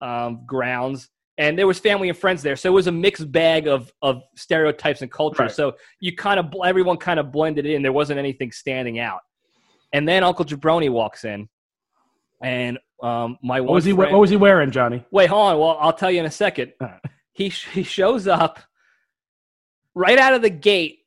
um, 0.03 0.45
grounds, 0.47 1.09
and 1.39 1.59
there 1.59 1.67
was 1.67 1.79
family 1.79 2.09
and 2.09 2.17
friends 2.17 2.43
there. 2.43 2.57
So 2.57 2.71
it 2.71 2.73
was 2.73 2.87
a 2.87 2.93
mixed 2.93 3.31
bag 3.31 3.67
of 3.67 3.93
of 4.03 4.23
stereotypes 4.37 5.03
and 5.03 5.11
culture. 5.11 5.45
Right. 5.45 5.53
So 5.53 5.77
you 6.01 6.15
kind 6.17 6.41
of 6.41 6.53
everyone 6.65 6.97
kind 6.97 7.21
of 7.21 7.31
blended 7.33 7.67
in. 7.67 7.83
There 7.83 7.93
wasn't 7.93 8.19
anything 8.19 8.53
standing 8.53 8.99
out. 8.99 9.21
And 9.93 10.09
then 10.09 10.25
Uncle 10.25 10.45
Jabroni 10.45 10.91
walks 10.91 11.25
in, 11.25 11.49
and 12.43 12.79
um, 13.03 13.39
my 13.43 13.61
what 13.61 13.75
was 13.75 13.85
he? 13.85 13.93
friend, 13.93 14.13
What 14.13 14.21
was 14.21 14.31
he 14.31 14.37
wearing, 14.37 14.71
Johnny? 14.71 15.05
Wait, 15.11 15.29
hold 15.29 15.53
on. 15.53 15.59
Well, 15.59 15.79
I'll 15.81 15.93
tell 15.93 16.11
you 16.11 16.21
in 16.21 16.27
a 16.27 16.31
second. 16.31 16.73
Right. 16.81 17.01
He 17.33 17.49
he 17.49 17.83
shows 17.83 18.27
up 18.27 18.61
right 19.95 20.19
out 20.19 20.35
of 20.35 20.43
the 20.43 20.51
gate. 20.51 21.01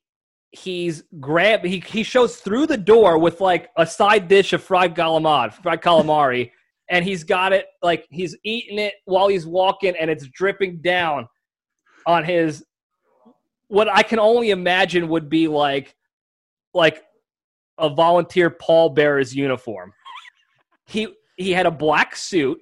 He's 0.52 1.04
grab 1.20 1.64
he 1.64 1.80
he 1.80 2.04
shows 2.04 2.38
through 2.38 2.68
the 2.68 2.78
door 2.78 3.18
with 3.20 3.42
like 3.42 3.70
a 3.78 3.86
side 3.86 4.28
dish 4.28 4.54
of 4.54 4.64
fried 4.64 4.96
calamari, 4.96 5.54
fried 5.54 5.82
calamari, 5.82 6.52
and 6.90 7.06
he's 7.06 7.24
got 7.24 7.54
it 7.54 7.68
like 7.82 8.06
he's 8.10 8.36
eating 8.44 8.80
it 8.80 8.96
while 9.06 9.28
he's 9.28 9.46
walking, 9.46 9.96
and 10.00 10.10
it's 10.10 10.28
dripping 10.28 10.78
down 10.82 11.28
on 12.06 12.24
his 12.24 12.64
what 13.68 13.88
I 13.88 14.02
can 14.04 14.20
only 14.20 14.50
imagine 14.50 15.08
would 15.10 15.30
be 15.30 15.48
like 15.48 15.96
like 16.74 17.04
a 17.78 17.90
volunteer 17.90 18.50
pallbearer's 18.50 19.36
uniform. 19.36 19.94
He 20.86 21.08
he 21.38 21.52
had 21.52 21.66
a 21.66 21.72
black 21.72 22.16
suit 22.16 22.60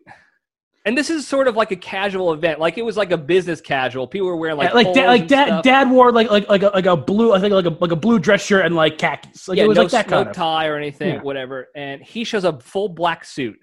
And 0.85 0.97
this 0.97 1.09
is 1.09 1.27
sort 1.27 1.47
of 1.49 1.55
like 1.57 1.71
a 1.71 1.75
casual 1.75 2.31
event, 2.33 2.59
like 2.59 2.77
it 2.77 2.81
was 2.85 2.95
like 2.95 3.11
a 3.11 3.17
business 3.17 3.59
casual. 3.59 4.07
People 4.07 4.27
were 4.27 4.37
wearing 4.37 4.57
like 4.57 4.69
Yeah, 4.69 4.75
like 4.75 4.93
dad, 4.93 5.05
polos 5.05 5.19
like 5.19 5.27
dad, 5.27 5.47
stuff. 5.47 5.63
dad 5.63 5.89
wore 5.91 6.11
like 6.11 6.29
like 6.29 6.47
like 6.49 6.63
a, 6.63 6.67
like 6.67 6.85
a 6.85 6.95
blue, 6.95 7.33
I 7.33 7.39
think 7.39 7.53
like 7.53 7.65
a 7.65 7.69
like 7.81 7.91
a 7.91 7.95
blue 7.95 8.19
dress 8.19 8.41
shirt 8.45 8.65
and 8.65 8.75
like 8.75 8.97
khakis. 8.97 9.47
Like 9.47 9.57
yeah, 9.57 9.63
it 9.65 9.67
was 9.67 9.75
no, 9.77 9.83
like 9.83 9.91
that 9.91 10.09
no 10.09 10.17
kind 10.17 10.29
of. 10.29 10.35
tie 10.35 10.67
or 10.67 10.75
anything, 10.77 11.15
Yeah. 11.15 11.21
whatever. 11.21 11.67
And 11.75 12.01
he 12.01 12.23
shows 12.23 12.45
up 12.45 12.61
full 12.63 12.89
black 12.89 13.25
suit, 13.25 13.57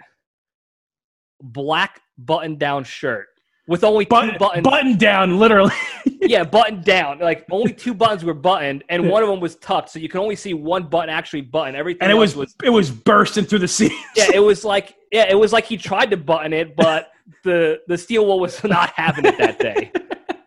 black 1.43 2.01
button 2.19 2.57
down 2.57 2.85
shirt 2.85 3.29
with 3.67 3.83
only 3.83 4.05
two 4.05 4.11
Button, 4.11 4.37
buttons. 4.39 4.65
button 4.65 4.99
down, 4.99 5.39
literally. 5.39 5.73
yeah, 6.21 6.45
button 6.45 6.83
down. 6.83 7.19
Like 7.19 7.47
only 7.51 7.73
two 7.75 7.95
buttons 7.95 8.25
were 8.25 8.35
buttoned, 8.35 8.85
and 8.89 9.09
one 9.09 9.23
of 9.23 9.29
them 9.29 9.41
was 9.41 9.57
tucked, 9.57 9.91
so 9.91 9.99
you 9.99 10.09
can 10.09 10.21
only 10.21 10.37
see 10.37 10.53
one 10.55 10.85
button 10.89 11.09
actually 11.09 11.41
buttoned. 11.43 11.77
Everything 11.77 12.03
and 12.03 12.13
it 12.13 12.17
else 12.17 12.35
was, 12.37 12.55
it 12.63 12.71
was 12.71 12.91
bursting 12.91 13.45
through 13.45 13.61
the 13.61 13.69
seams. 13.69 13.95
yeah, 14.17 14.31
it 14.35 14.41
was 14.41 14.65
like 14.65 14.95
yeah, 15.13 15.27
it 15.29 15.35
was 15.35 15.53
like 15.53 15.65
he 15.65 15.77
tried 15.77 16.11
to 16.11 16.17
button 16.17 16.53
it, 16.53 16.77
but 16.77 17.11
the 17.43 17.81
the 17.89 17.97
steel 17.97 18.27
wool 18.27 18.39
was 18.41 18.63
not 18.65 18.93
having 18.97 19.25
it 19.25 19.39
that 19.39 19.59
day, 19.59 19.91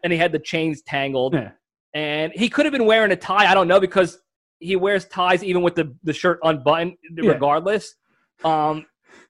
and 0.03 0.13
he 0.13 0.19
had 0.19 0.31
the 0.31 0.39
chains 0.39 0.81
tangled. 0.83 1.33
Yeah. 1.33 1.51
And 1.93 2.31
he 2.35 2.49
could 2.49 2.65
have 2.65 2.73
been 2.73 2.85
wearing 2.85 3.11
a 3.11 3.15
tie. 3.15 3.49
I 3.49 3.55
don't 3.55 3.67
know 3.67 3.79
because 3.79 4.19
he 4.59 4.75
wears 4.75 5.05
ties 5.05 5.43
even 5.43 5.63
with 5.63 5.73
the, 5.73 5.95
the 6.03 6.13
shirt 6.13 6.37
unbuttoned, 6.43 6.93
Yeah. 7.15 7.31
regardless. 7.31 7.95
Um, 8.43 8.85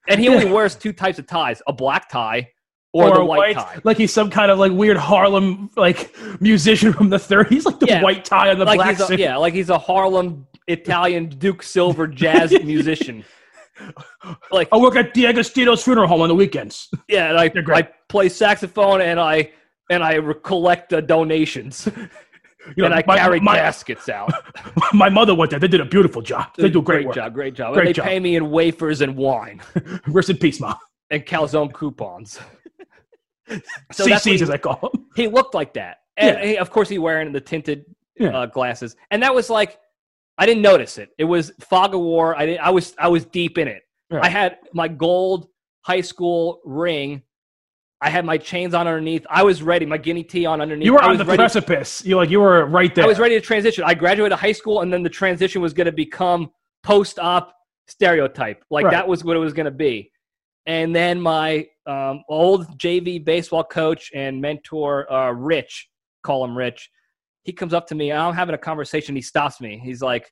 and 0.08 0.20
he 0.20 0.28
only 0.34 0.50
wears 0.50 0.74
two 0.74 0.92
types 0.92 1.18
of 1.18 1.26
ties: 1.26 1.62
a 1.66 1.72
black 1.72 2.08
tie 2.08 2.50
or, 2.92 3.14
the 3.14 3.20
a 3.20 3.24
white, 3.24 3.54
tie. 3.54 3.78
like 3.84 3.96
he's 3.98 4.12
some 4.12 4.30
kind 4.30 4.50
of 4.50 4.58
like 4.58 4.72
weird 4.72 4.96
Harlem 4.96 5.70
like 5.76 6.14
musician 6.40 6.92
from 6.92 7.10
the 7.10 7.18
30s, 7.18 7.64
like 7.66 7.78
the 7.78 7.86
Yeah. 7.86 8.02
white 8.02 8.24
tie 8.24 8.48
and 8.48 8.60
the 8.60 8.64
Like 8.64 8.78
black 8.78 8.96
he's 8.96 9.10
a, 9.10 9.18
yeah, 9.18 9.36
like 9.36 9.54
he's 9.54 9.70
a 9.70 9.78
Harlem 9.78 10.46
Italian 10.66 11.28
Duke 11.28 11.62
Silver 11.62 12.06
jazz 12.22 12.50
musician. 12.64 13.24
Like 14.50 14.68
I 14.72 14.76
work 14.78 14.96
at 14.96 15.14
D'Agostino's 15.14 15.82
funeral 15.84 16.08
home 16.08 16.22
on 16.22 16.28
the 16.28 16.34
weekends. 16.34 16.88
Yeah, 17.08 17.28
and 17.30 17.38
I, 17.38 17.52
I 17.76 17.88
play 18.08 18.28
saxophone 18.28 19.00
and 19.02 19.20
I 19.20 19.52
and 19.90 20.02
I 20.02 20.20
collect 20.42 20.92
uh, 20.92 21.00
donations 21.00 21.88
You 22.76 22.82
know, 22.82 22.86
and 22.86 22.94
I 22.94 23.02
my, 23.06 23.16
carry 23.16 23.40
my, 23.40 23.56
caskets 23.56 24.08
out. 24.08 24.30
my 24.92 25.08
mother 25.08 25.34
went 25.34 25.50
there. 25.50 25.60
They 25.60 25.68
did 25.68 25.80
a 25.80 25.84
beautiful 25.84 26.22
job. 26.22 26.48
They 26.56 26.68
do 26.68 26.82
great, 26.82 27.04
great 27.04 27.14
job, 27.14 27.34
great 27.34 27.54
job. 27.54 27.74
Great 27.74 27.80
and 27.80 27.88
they 27.88 27.92
job. 27.94 28.06
pay 28.06 28.20
me 28.20 28.36
in 28.36 28.50
wafers 28.50 29.00
and 29.00 29.16
wine 29.16 29.60
Rest 30.06 30.30
in 30.30 30.36
peace, 30.38 30.60
mom. 30.60 30.76
and 31.10 31.24
calzone 31.24 31.72
coupons. 31.72 32.38
So 33.92 34.04
CCs, 34.04 34.42
as 34.42 34.50
I 34.50 34.58
call 34.58 34.78
them. 34.92 35.06
he 35.16 35.26
looked 35.26 35.54
like 35.54 35.72
that, 35.74 35.98
and 36.18 36.36
Yeah. 36.36 36.44
he, 36.44 36.58
of 36.58 36.70
course 36.70 36.88
he 36.88 36.98
wearing 36.98 37.32
the 37.32 37.40
tinted 37.40 37.86
Yeah. 38.18 38.36
uh, 38.36 38.46
glasses, 38.46 38.94
and 39.10 39.22
that 39.22 39.34
was 39.34 39.48
like 39.48 39.78
I 40.36 40.44
didn't 40.44 40.62
notice 40.62 40.98
it. 40.98 41.08
It 41.16 41.24
was 41.24 41.50
fog 41.60 41.94
of 41.94 42.00
war. 42.00 42.36
I 42.36 42.44
didn't. 42.46 42.60
I 42.60 42.70
was 42.70 42.94
I 42.98 43.08
was 43.08 43.24
deep 43.24 43.56
in 43.56 43.66
it. 43.66 43.82
Right. 44.10 44.24
I 44.24 44.28
had 44.28 44.58
my 44.74 44.86
gold 44.86 45.48
high 45.80 46.02
school 46.02 46.60
ring. 46.64 47.22
I 48.00 48.10
had 48.10 48.24
my 48.24 48.38
chains 48.38 48.74
on 48.74 48.86
underneath. 48.86 49.26
I 49.28 49.42
was 49.42 49.62
ready. 49.62 49.84
My 49.84 49.96
guinea 49.98 50.22
tee 50.22 50.46
on 50.46 50.60
underneath. 50.60 50.86
You 50.86 50.92
were 50.92 51.02
on 51.02 51.16
the 51.16 51.24
ready. 51.24 51.36
precipice. 51.36 52.04
You 52.04 52.16
like 52.16 52.30
you 52.30 52.40
were 52.40 52.64
right 52.66 52.94
there. 52.94 53.04
I 53.04 53.08
was 53.08 53.18
ready 53.18 53.34
to 53.34 53.40
transition. 53.40 53.82
I 53.84 53.94
graduated 53.94 54.38
high 54.38 54.52
school, 54.52 54.82
and 54.82 54.92
then 54.92 55.02
the 55.02 55.10
transition 55.10 55.60
was 55.60 55.72
going 55.72 55.86
to 55.86 55.92
become 55.92 56.50
post-op 56.84 57.52
stereotype. 57.88 58.64
Like 58.70 58.84
Right. 58.84 58.92
that 58.92 59.08
was 59.08 59.24
what 59.24 59.36
it 59.36 59.40
was 59.40 59.52
going 59.52 59.64
to 59.66 59.72
be. 59.72 60.12
And 60.66 60.94
then 60.94 61.20
my 61.20 61.66
um, 61.86 62.22
old 62.28 62.78
JV 62.78 63.24
baseball 63.24 63.64
coach 63.64 64.10
and 64.14 64.40
mentor, 64.40 65.10
uh, 65.12 65.30
Rich, 65.32 65.88
call 66.22 66.44
him 66.44 66.56
Rich. 66.56 66.90
He 67.42 67.52
comes 67.52 67.72
up 67.72 67.86
to 67.88 67.94
me. 67.94 68.12
I'm 68.12 68.34
having 68.34 68.54
a 68.54 68.58
conversation. 68.58 69.16
He 69.16 69.22
stops 69.22 69.60
me. 69.60 69.80
He's 69.82 70.02
like, 70.02 70.30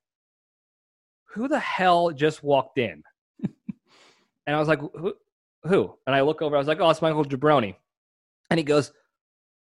"Who 1.35 1.49
the 1.49 1.59
hell 1.59 2.11
just 2.11 2.43
walked 2.45 2.79
in?" 2.79 3.03
and 4.47 4.55
I 4.55 4.59
was 4.59 4.69
like, 4.69 4.81
"Who?" 5.67 5.97
And 6.07 6.15
I 6.15 6.21
look 6.23 6.43
over. 6.43 6.57
I 6.57 6.59
was 6.59 6.69
like, 6.69 6.81
"Oh, 6.81 6.91
it's 6.91 7.03
Michael 7.03 7.25
Jabroni." 7.25 7.77
And 8.51 8.59
he 8.59 8.65
goes, 8.65 8.93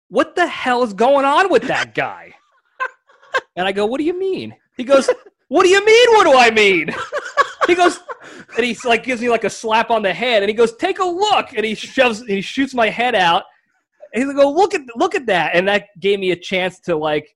"What 0.08 0.34
the 0.34 0.46
hell 0.46 0.82
is 0.82 0.92
going 0.92 1.24
on 1.24 1.50
with 1.50 1.62
that 1.64 1.94
guy?" 1.94 2.34
And 3.56 3.66
I 3.66 3.72
go, 3.72 3.86
"What 3.86 3.98
do 3.98 4.04
you 4.04 4.18
mean?" 4.18 4.54
He 4.76 4.84
goes, 4.84 5.08
"What 5.48 5.62
do 5.62 5.68
you 5.68 5.84
mean? 5.84 6.08
What 6.10 6.24
do 6.24 6.36
I 6.36 6.50
mean?" 6.50 6.94
He 7.66 7.74
goes, 7.74 7.98
and 8.56 8.64
he's 8.64 8.84
like 8.84 9.02
gives 9.02 9.20
me 9.20 9.28
like 9.28 9.44
a 9.44 9.50
slap 9.50 9.90
on 9.90 10.02
the 10.02 10.14
head, 10.14 10.42
and 10.42 10.48
he 10.48 10.54
goes, 10.54 10.76
"Take 10.76 10.98
a 10.98 11.04
look," 11.04 11.52
and 11.52 11.64
he 11.64 11.74
shoves, 11.74 12.20
and 12.20 12.30
he 12.30 12.40
shoots 12.40 12.74
my 12.74 12.88
head 12.88 13.14
out. 13.14 13.44
And 14.12 14.22
he's 14.22 14.32
like, 14.32 14.42
"Oh, 14.44 14.52
look 14.52 14.74
at 14.74 14.82
look 14.94 15.14
at 15.14 15.26
that!" 15.26 15.56
And 15.56 15.66
that 15.68 15.88
gave 15.98 16.20
me 16.20 16.30
a 16.30 16.36
chance 16.36 16.78
to 16.80 16.96
like 16.96 17.34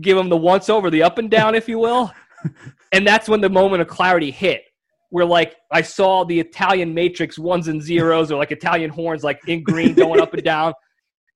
give 0.00 0.16
him 0.16 0.28
the 0.28 0.36
once 0.36 0.68
over, 0.68 0.90
the 0.90 1.02
up 1.02 1.18
and 1.18 1.30
down, 1.30 1.54
if 1.54 1.68
you 1.68 1.78
will. 1.78 2.12
And 2.90 3.06
that's 3.06 3.28
when 3.28 3.42
the 3.42 3.50
moment 3.50 3.82
of 3.82 3.88
clarity 3.88 4.30
hit, 4.30 4.62
where 5.10 5.24
like 5.24 5.56
I 5.70 5.82
saw 5.82 6.24
the 6.24 6.38
Italian 6.38 6.94
matrix 6.94 7.38
ones 7.38 7.68
and 7.68 7.82
zeros, 7.82 8.30
or 8.30 8.38
like 8.38 8.52
Italian 8.52 8.90
horns, 8.90 9.24
like 9.24 9.40
in 9.46 9.62
green 9.62 9.94
going 9.94 10.20
up 10.20 10.34
and 10.34 10.42
down. 10.42 10.74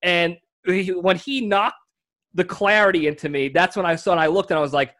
And 0.05 0.37
he, 0.67 0.89
when 0.89 1.17
he 1.17 1.47
knocked 1.47 1.77
the 2.35 2.43
clarity 2.43 3.07
into 3.07 3.29
me, 3.29 3.51
that's 3.51 3.77
when 3.77 3.87
I 3.87 3.95
saw 3.95 4.11
and 4.11 4.21
I 4.21 4.27
looked 4.27 4.51
and 4.51 4.59
I 4.59 4.61
was 4.61 4.73
like, 4.73 4.97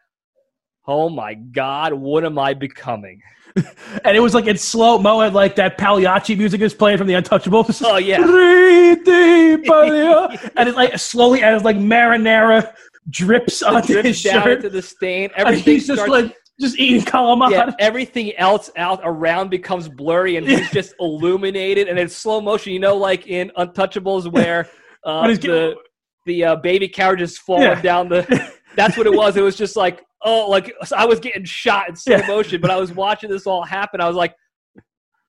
"Oh 0.87 1.09
my 1.09 1.33
God, 1.33 1.91
what 1.91 2.23
am 2.23 2.39
I 2.39 2.53
becoming?" 2.53 3.21
and 3.55 4.15
it 4.15 4.21
was 4.21 4.33
like 4.33 4.47
in 4.47 4.57
slow 4.57 4.97
mo, 4.97 5.19
and 5.19 5.35
like 5.35 5.55
that 5.55 5.77
Pagliacci 5.77 6.37
music 6.37 6.61
is 6.61 6.73
playing 6.73 6.97
from 6.97 7.07
the 7.07 7.15
Untouchables. 7.15 7.83
Oh 7.85 7.97
yeah, 7.97 8.21
and 10.55 10.69
it 10.69 10.75
like 10.75 10.97
slowly, 10.97 11.43
as 11.43 11.63
like 11.63 11.75
marinara 11.75 12.73
drips 13.09 13.61
onto 13.61 14.01
his 14.01 14.21
drips 14.21 14.23
down 14.23 14.43
shirt, 14.43 14.57
into 14.57 14.69
the 14.69 14.81
stain. 14.81 15.29
and 15.35 15.47
Everything 15.47 15.73
he's 15.73 15.87
just 15.87 16.01
starts, 16.01 16.11
like 16.11 16.35
just 16.63 16.79
eating 16.79 17.01
calamari. 17.01 17.51
yeah, 17.51 17.71
everything 17.79 18.35
else 18.37 18.69
out 18.77 18.99
around 19.03 19.49
becomes 19.49 19.87
blurry, 19.87 20.37
and 20.37 20.47
he's 20.47 20.69
just 20.71 20.93
illuminated, 20.99 21.87
and 21.87 21.99
it's 21.99 22.15
slow 22.15 22.41
motion. 22.41 22.73
You 22.73 22.79
know, 22.79 22.95
like 22.97 23.27
in 23.27 23.51
Untouchables, 23.57 24.31
where 24.31 24.67
uh, 25.03 25.27
the 25.27 25.37
getting- 25.37 25.77
the 26.25 26.43
uh, 26.45 26.55
baby 26.57 26.87
carriage 26.87 27.21
is 27.21 27.37
falling 27.37 27.63
Yeah. 27.63 27.81
down 27.81 28.09
the. 28.09 28.23
That's 28.75 28.97
what 28.97 29.05
it 29.05 29.13
was. 29.13 29.37
It 29.37 29.41
was 29.43 29.55
just 29.55 29.75
like 29.75 30.03
oh, 30.23 30.49
like 30.49 30.73
I 30.95 31.05
was 31.05 31.19
getting 31.19 31.43
shot 31.45 31.89
in 31.89 31.95
slow 31.95 32.15
Yeah. 32.17 32.27
motion, 32.27 32.59
but 32.61 32.71
I 32.71 32.77
was 32.77 32.91
watching 32.93 33.29
this 33.29 33.45
all 33.45 33.63
happen. 33.63 34.01
I 34.01 34.07
was 34.07 34.15
like. 34.15 34.33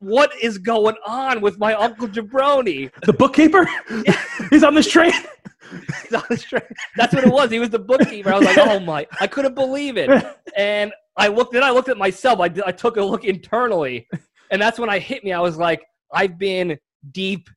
What 0.01 0.33
is 0.43 0.59
going 0.59 0.97
on 1.07 1.41
with 1.41 1.59
my 1.59 1.73
uncle 1.73 2.07
Jabroni? 2.09 2.91
the 3.07 3.13
bookkeeper, 3.15 3.67
he's 4.51 4.63
on 4.63 4.75
this 4.75 4.89
train. 4.91 5.13
He's 6.03 6.13
on 6.13 6.23
the 6.29 6.37
train. 6.37 6.63
That's 6.97 7.15
what 7.15 7.25
it 7.25 7.33
was. 7.33 7.51
He 7.51 7.59
was 7.59 7.71
the 7.71 7.79
bookkeeper. 7.79 8.31
I 8.33 8.39
was 8.39 8.45
like, 8.47 8.59
oh 8.59 8.79
my, 8.81 9.07
I 9.19 9.27
couldn't 9.27 9.55
believe 9.55 9.97
it. 9.97 10.11
And 10.57 10.93
I 11.17 11.29
looked, 11.29 11.53
then 11.53 11.63
I 11.63 11.71
looked 11.71 11.89
at 11.89 11.99
myself. 11.99 12.41
I, 12.41 12.49
did, 12.49 12.65
I 12.65 12.73
took 12.73 12.97
a 12.97 13.03
look 13.03 13.25
internally, 13.25 14.09
and 14.51 14.61
that's 14.61 14.79
when 14.79 14.91
I 14.91 14.99
hit 14.99 15.25
me. 15.25 15.33
I 15.33 15.41
was 15.41 15.57
like, 15.57 15.83
I've 16.13 16.39
been 16.39 16.79
deep, 17.13 17.49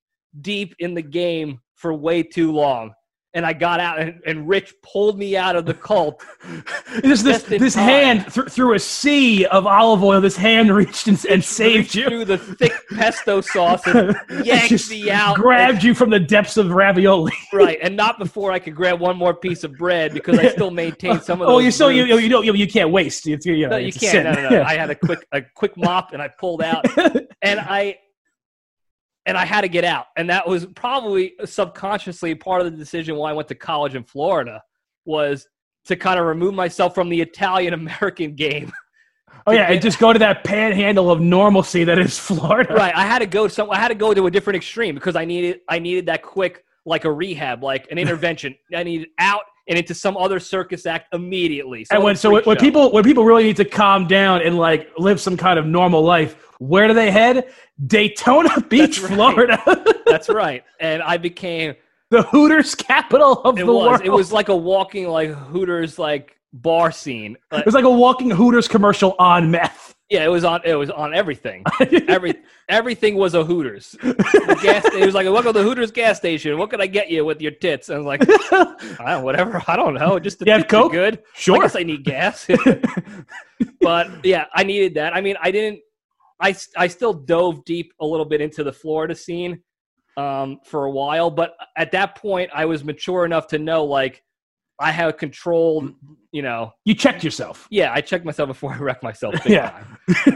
deep 0.41 0.75
in 0.79 0.93
the 0.93 1.01
game 1.01 1.59
for 1.75 1.93
way 1.93 2.23
too 2.23 2.51
long. 2.51 2.93
And 3.37 3.45
I 3.45 3.53
got 3.53 3.79
out, 3.79 3.99
and, 3.99 4.19
and 4.25 4.47
Rich 4.49 4.73
pulled 4.81 5.19
me 5.19 5.37
out 5.37 5.55
of 5.55 5.65
the 5.67 5.73
cult. 5.75 6.23
This 7.03 7.21
this 7.21 7.43
this 7.43 7.75
time. 7.75 7.83
hand 7.89 8.33
th- 8.33 8.47
through 8.47 8.73
a 8.73 8.79
sea 8.79 9.45
of 9.45 9.67
olive 9.67 10.03
oil. 10.03 10.19
This 10.19 10.35
hand 10.35 10.73
reached 10.75 11.05
and, 11.07 11.23
and 11.27 11.43
saved 11.43 11.77
reached 11.77 11.95
you. 11.95 12.07
through 12.07 12.25
the 12.25 12.37
thick 12.39 12.71
pesto 12.95 13.41
sauce 13.41 13.85
and 13.85 14.15
yanked 14.43 14.69
Just 14.69 14.89
me 14.89 15.11
out. 15.11 15.35
grabbed 15.35 15.83
you 15.83 15.93
from 15.93 16.09
the 16.09 16.19
depths 16.19 16.57
of 16.57 16.71
ravioli. 16.71 17.33
right, 17.53 17.77
and 17.83 17.95
not 17.95 18.17
before 18.17 18.51
I 18.51 18.57
could 18.59 18.73
grab 18.75 18.99
one 18.99 19.15
more 19.17 19.35
piece 19.35 19.63
of 19.63 19.73
bread 19.77 20.13
because 20.13 20.39
I 20.39 20.47
still 20.57 20.71
maintained 20.71 21.21
some 21.21 21.41
of. 21.41 21.49
Oh, 21.49 21.59
you 21.59 21.69
still 21.69 21.91
you 21.91 22.05
roots. 22.05 22.23
you 22.23 22.29
don't 22.29 22.45
you, 22.45 22.53
you 22.55 22.67
can't 22.67 22.89
waste. 22.89 23.27
It's, 23.27 23.45
you 23.45 23.63
know, 23.63 23.69
No, 23.71 23.77
you 23.77 23.93
can't. 23.93 24.23
No, 24.23 24.31
no, 24.41 24.49
no. 24.49 24.63
I 24.63 24.75
had 24.75 24.89
a 24.89 24.95
quick 24.95 25.27
a 25.33 25.41
quick 25.41 25.77
mop 25.77 26.13
and 26.13 26.21
I 26.21 26.29
pulled 26.39 26.63
out 26.63 26.85
and 27.43 27.59
I 27.59 27.97
and 29.27 29.37
I 29.37 29.45
had 29.45 29.61
to 29.61 29.67
get 29.67 29.83
out. 29.83 30.07
And 30.15 30.29
that 30.29 30.47
was 30.47 30.65
probably 30.65 31.33
subconsciously 31.45 32.33
part 32.33 32.61
of 32.61 32.71
the 32.71 32.77
decision 32.77 33.17
why 33.17 33.29
I 33.29 33.33
went 33.33 33.49
to 33.49 33.55
college 33.55 33.93
in 33.93 34.03
Florida 34.03 34.63
was 35.05 35.47
to 35.85 35.95
kind 35.95 36.19
of 36.19 36.25
remove 36.25 36.53
myself 36.53 36.95
from 36.95 37.09
the 37.09 37.21
Italian 37.21 37.73
American 37.73 38.33
game. 38.35 38.71
oh 39.45 39.51
yeah, 39.51 39.69
and 39.69 39.81
just 39.81 39.99
go 39.99 40.13
to 40.13 40.19
that 40.19 40.43
panhandle 40.43 41.11
of 41.11 41.21
normalcy 41.21 41.83
that 41.83 41.99
is 41.99 42.17
Florida. 42.17 42.73
right. 42.73 42.95
I 42.95 43.05
had 43.05 43.19
to 43.19 43.27
go 43.27 43.47
some 43.47 43.69
I 43.69 43.77
had 43.77 43.89
to 43.89 43.95
go 43.95 44.13
to 44.13 44.25
a 44.25 44.31
different 44.31 44.55
extreme 44.55 44.95
because 44.95 45.15
I 45.15 45.25
needed 45.25 45.59
I 45.69 45.79
needed 45.79 46.07
that 46.07 46.23
quick 46.23 46.63
like 46.85 47.03
a 47.03 47.11
rehab, 47.11 47.63
like 47.63 47.87
an 47.91 47.97
intervention. 47.97 48.55
I 48.73 48.83
needed 48.83 49.09
out 49.19 49.43
and 49.67 49.77
into 49.77 49.93
some 49.93 50.15
other 50.15 50.39
circus 50.39 50.85
act 50.85 51.13
immediately. 51.13 51.85
And 51.91 52.01
when 52.01 52.15
so 52.15 52.31
when, 52.31 52.43
show. 52.43 52.55
people 52.55 52.91
when 52.93 53.03
people 53.03 53.25
really 53.25 53.43
need 53.43 53.57
to 53.57 53.65
calm 53.65 54.07
down 54.07 54.41
and 54.41 54.57
like 54.57 54.89
live 54.97 55.19
some 55.19 55.35
kind 55.35 55.59
of 55.59 55.65
normal 55.65 56.01
life, 56.01 56.46
where 56.59 56.87
do 56.87 56.93
they 56.93 57.11
head? 57.11 57.51
Daytona 57.85 58.61
Beach, 58.61 58.99
right. 59.01 59.13
Florida, 59.13 59.61
That's 60.05 60.29
right. 60.29 60.63
And 60.79 61.01
I 61.03 61.17
became 61.17 61.75
the 62.09 62.23
Hooters 62.23 62.73
capital 62.75 63.33
of 63.43 63.59
It 63.59 63.65
the 63.65 63.73
was. 63.73 63.87
world. 63.89 64.01
It 64.05 64.09
was 64.11 64.31
like 64.31 64.49
a 64.49 64.55
walking 64.55 65.07
like 65.07 65.29
Hooters 65.29 65.99
like 65.99 66.37
bar 66.53 66.91
scene. 66.91 67.37
Uh, 67.51 67.57
It 67.59 67.65
was 67.65 67.75
like 67.75 67.83
a 67.85 67.89
walking 67.91 68.31
Hooters 68.31 68.67
commercial 68.67 69.15
on 69.19 69.51
meth. 69.51 69.93
yeah, 70.09 70.23
it 70.23 70.29
was 70.29 70.45
on. 70.45 70.61
It 70.63 70.75
was 70.75 70.89
on 70.89 71.13
everything. 71.13 71.63
Every 72.07 72.33
everything 72.69 73.15
was 73.15 73.33
a 73.33 73.43
Hooters. 73.43 73.93
Gas. 74.01 74.85
It 74.93 75.05
was 75.05 75.13
like, 75.13 75.25
welcome 75.25 75.51
to 75.53 75.59
the 75.59 75.63
Hooters 75.63 75.91
gas 75.91 76.15
station. 76.17 76.57
What 76.57 76.69
can 76.69 76.79
I 76.79 76.87
get 76.87 77.09
you 77.11 77.25
with 77.25 77.41
your 77.41 77.51
tits? 77.51 77.89
And 77.89 77.95
I 77.95 77.99
was 77.99 78.05
like, 78.07 78.21
I 79.01 79.11
don't, 79.11 79.23
whatever. 79.23 79.61
I 79.67 79.75
don't 79.75 79.93
know. 79.95 80.17
Just 80.17 80.39
the 80.39 80.45
You 80.45 80.53
have 80.53 80.67
Coke? 80.69 80.93
good. 80.93 81.17
I 81.17 81.21
Sure. 81.35 81.59
guess 81.61 81.75
I 81.75 81.83
need 81.83 82.05
gas. 82.05 82.47
but 83.81 84.25
yeah, 84.25 84.45
I 84.53 84.63
needed 84.63 84.93
that. 84.95 85.13
I 85.15 85.19
mean, 85.21 85.35
I 85.41 85.51
didn't. 85.51 85.81
I 86.41 86.55
I 86.75 86.87
still 86.87 87.13
dove 87.13 87.65
deep 87.65 87.93
a 87.99 88.05
little 88.05 88.25
bit 88.25 88.41
into 88.41 88.63
the 88.63 88.73
Florida 88.73 89.15
scene, 89.15 89.61
um, 90.17 90.59
for 90.65 90.85
a 90.85 90.91
while. 90.91 91.29
But 91.31 91.55
at 91.77 91.91
that 91.91 92.15
point, 92.15 92.49
I 92.53 92.65
was 92.65 92.83
mature 92.83 93.25
enough 93.25 93.47
to 93.47 93.59
know 93.59 93.83
like 93.85 94.23
I 94.79 94.91
had 94.91 95.17
controlled, 95.17 95.93
you 96.31 96.43
know. 96.43 96.71
You 96.85 96.93
checked 96.93 97.23
yourself. 97.23 97.67
Yeah, 97.71 97.91
I 97.91 98.01
checked 98.01 98.25
myself 98.25 98.47
before 98.47 98.73
I 98.73 98.77
wrecked 98.77 99.01
myself. 99.03 99.33
Yeah. 99.47 99.83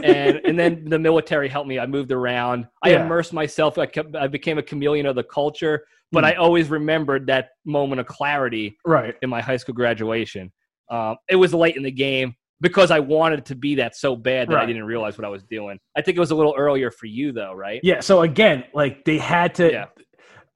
and 0.02 0.40
and 0.44 0.58
then 0.58 0.84
the 0.86 0.98
military 0.98 1.48
helped 1.48 1.68
me. 1.68 1.78
I 1.78 1.86
moved 1.86 2.10
around. 2.10 2.66
I 2.82 2.90
Yeah. 2.90 3.04
immersed 3.04 3.32
myself. 3.32 3.78
I, 3.78 3.86
kept, 3.86 4.16
I 4.16 4.26
became 4.26 4.58
a 4.58 4.62
chameleon 4.62 5.06
of 5.06 5.14
the 5.14 5.22
culture. 5.24 5.84
But 6.10 6.24
Mm. 6.24 6.26
I 6.26 6.34
always 6.34 6.68
remembered 6.68 7.26
that 7.28 7.50
moment 7.64 8.00
of 8.00 8.06
clarity 8.06 8.76
Right. 8.84 9.14
in 9.22 9.30
my 9.30 9.40
high 9.40 9.56
school 9.56 9.74
graduation. 9.74 10.52
Um, 10.90 11.16
it 11.30 11.36
was 11.36 11.54
late 11.54 11.76
in 11.76 11.82
the 11.84 11.90
game 11.90 12.34
because 12.62 12.90
I 12.90 13.00
wanted 13.00 13.44
to 13.46 13.54
be 13.54 13.74
that 13.74 13.96
so 13.96 14.16
bad 14.16 14.48
that 14.48 14.56
I 14.56 14.64
didn't 14.64 14.84
realize 14.84 15.18
what 15.18 15.24
I 15.26 15.28
was 15.28 15.42
doing. 15.42 15.78
I 15.96 16.00
think 16.00 16.16
it 16.16 16.20
was 16.20 16.30
a 16.30 16.34
little 16.34 16.54
earlier 16.56 16.90
for 16.90 17.06
you 17.06 17.32
though, 17.32 17.52
right? 17.52 17.80
Yeah. 17.82 18.00
So 18.00 18.22
again, 18.22 18.64
like 18.72 19.04
they 19.04 19.18
had 19.18 19.54
to. 19.56 19.70
Yeah. 19.70 19.84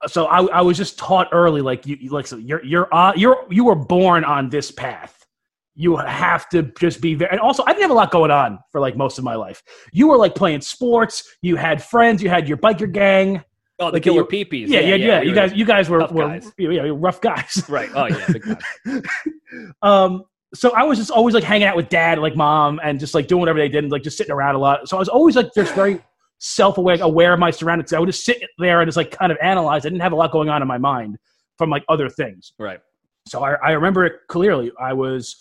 So 0.06 0.26
I, 0.26 0.44
I 0.46 0.60
was 0.62 0.76
just 0.76 0.98
taught 0.98 1.28
early, 1.32 1.60
like 1.62 1.84
you, 1.86 1.96
like 2.10 2.26
so 2.26 2.36
you're 2.36 2.64
you're 2.64 2.94
uh, 2.94 3.12
you're 3.16 3.44
you 3.50 3.64
were 3.64 3.74
born 3.74 4.24
on 4.24 4.48
this 4.48 4.70
path. 4.70 5.26
You 5.74 5.96
have 5.96 6.48
to 6.50 6.62
just 6.78 7.00
be 7.02 7.14
very. 7.14 7.32
And 7.32 7.40
also, 7.40 7.62
I 7.66 7.72
didn't 7.72 7.82
have 7.82 7.90
a 7.90 7.94
lot 7.94 8.10
going 8.10 8.30
on 8.30 8.58
for 8.70 8.80
like 8.80 8.96
most 8.96 9.18
of 9.18 9.24
my 9.24 9.34
life. 9.34 9.62
You 9.92 10.08
were 10.08 10.16
like 10.16 10.34
playing 10.34 10.60
sports. 10.62 11.36
You 11.42 11.56
had 11.56 11.82
friends. 11.82 12.22
You 12.22 12.30
had 12.30 12.48
your 12.48 12.56
biker 12.56 12.90
gang. 12.90 13.42
Oh, 13.78 13.86
the 13.86 13.94
Like, 13.94 14.04
killer 14.04 14.24
peepees. 14.24 14.68
Yeah, 14.68 14.80
yeah, 14.80 14.94
yeah. 14.94 15.20
we 15.20 15.28
You 15.28 15.34
guys, 15.34 15.52
you 15.52 15.64
guys 15.66 15.90
were, 15.90 16.06
were 16.06 16.28
guys. 16.28 16.50
yeah, 16.56 16.70
yeah, 16.70 16.92
rough 16.94 17.20
guys. 17.20 17.62
Right. 17.68 17.90
Oh 17.94 18.06
yeah, 18.06 18.26
big 18.32 18.44
time. 18.44 19.02
um, 19.82 20.24
so 20.56 20.72
I 20.72 20.82
was 20.84 20.98
just 20.98 21.10
always 21.10 21.34
like 21.34 21.44
hanging 21.44 21.66
out 21.66 21.76
with 21.76 21.88
dad, 21.88 22.18
like 22.18 22.36
mom, 22.36 22.80
and 22.82 22.98
just 22.98 23.14
like 23.14 23.28
doing 23.28 23.40
whatever 23.40 23.58
they 23.58 23.68
did, 23.68 23.84
and 23.84 23.92
like 23.92 24.02
just 24.02 24.16
sitting 24.16 24.32
around 24.32 24.54
a 24.54 24.58
lot. 24.58 24.88
So 24.88 24.96
I 24.96 25.00
was 25.00 25.08
always 25.08 25.36
like 25.36 25.52
just 25.54 25.74
very 25.74 26.00
self-aware, 26.38 26.98
aware 27.00 27.32
of 27.32 27.40
my 27.40 27.50
surroundings. 27.50 27.92
I 27.92 27.98
would 27.98 28.06
just 28.06 28.24
sit 28.24 28.42
there 28.58 28.80
and 28.80 28.88
just 28.88 28.96
like 28.96 29.10
kind 29.10 29.32
of 29.32 29.38
analyze. 29.42 29.84
I 29.84 29.88
didn't 29.88 30.00
have 30.00 30.12
a 30.12 30.16
lot 30.16 30.32
going 30.32 30.48
on 30.48 30.62
in 30.62 30.68
my 30.68 30.78
mind 30.78 31.16
from 31.58 31.70
like 31.70 31.84
other 31.88 32.08
things. 32.08 32.52
Right. 32.58 32.80
So 33.28 33.42
I, 33.42 33.54
I 33.54 33.70
remember 33.72 34.04
it 34.04 34.14
clearly. 34.28 34.70
I 34.80 34.92
was 34.92 35.36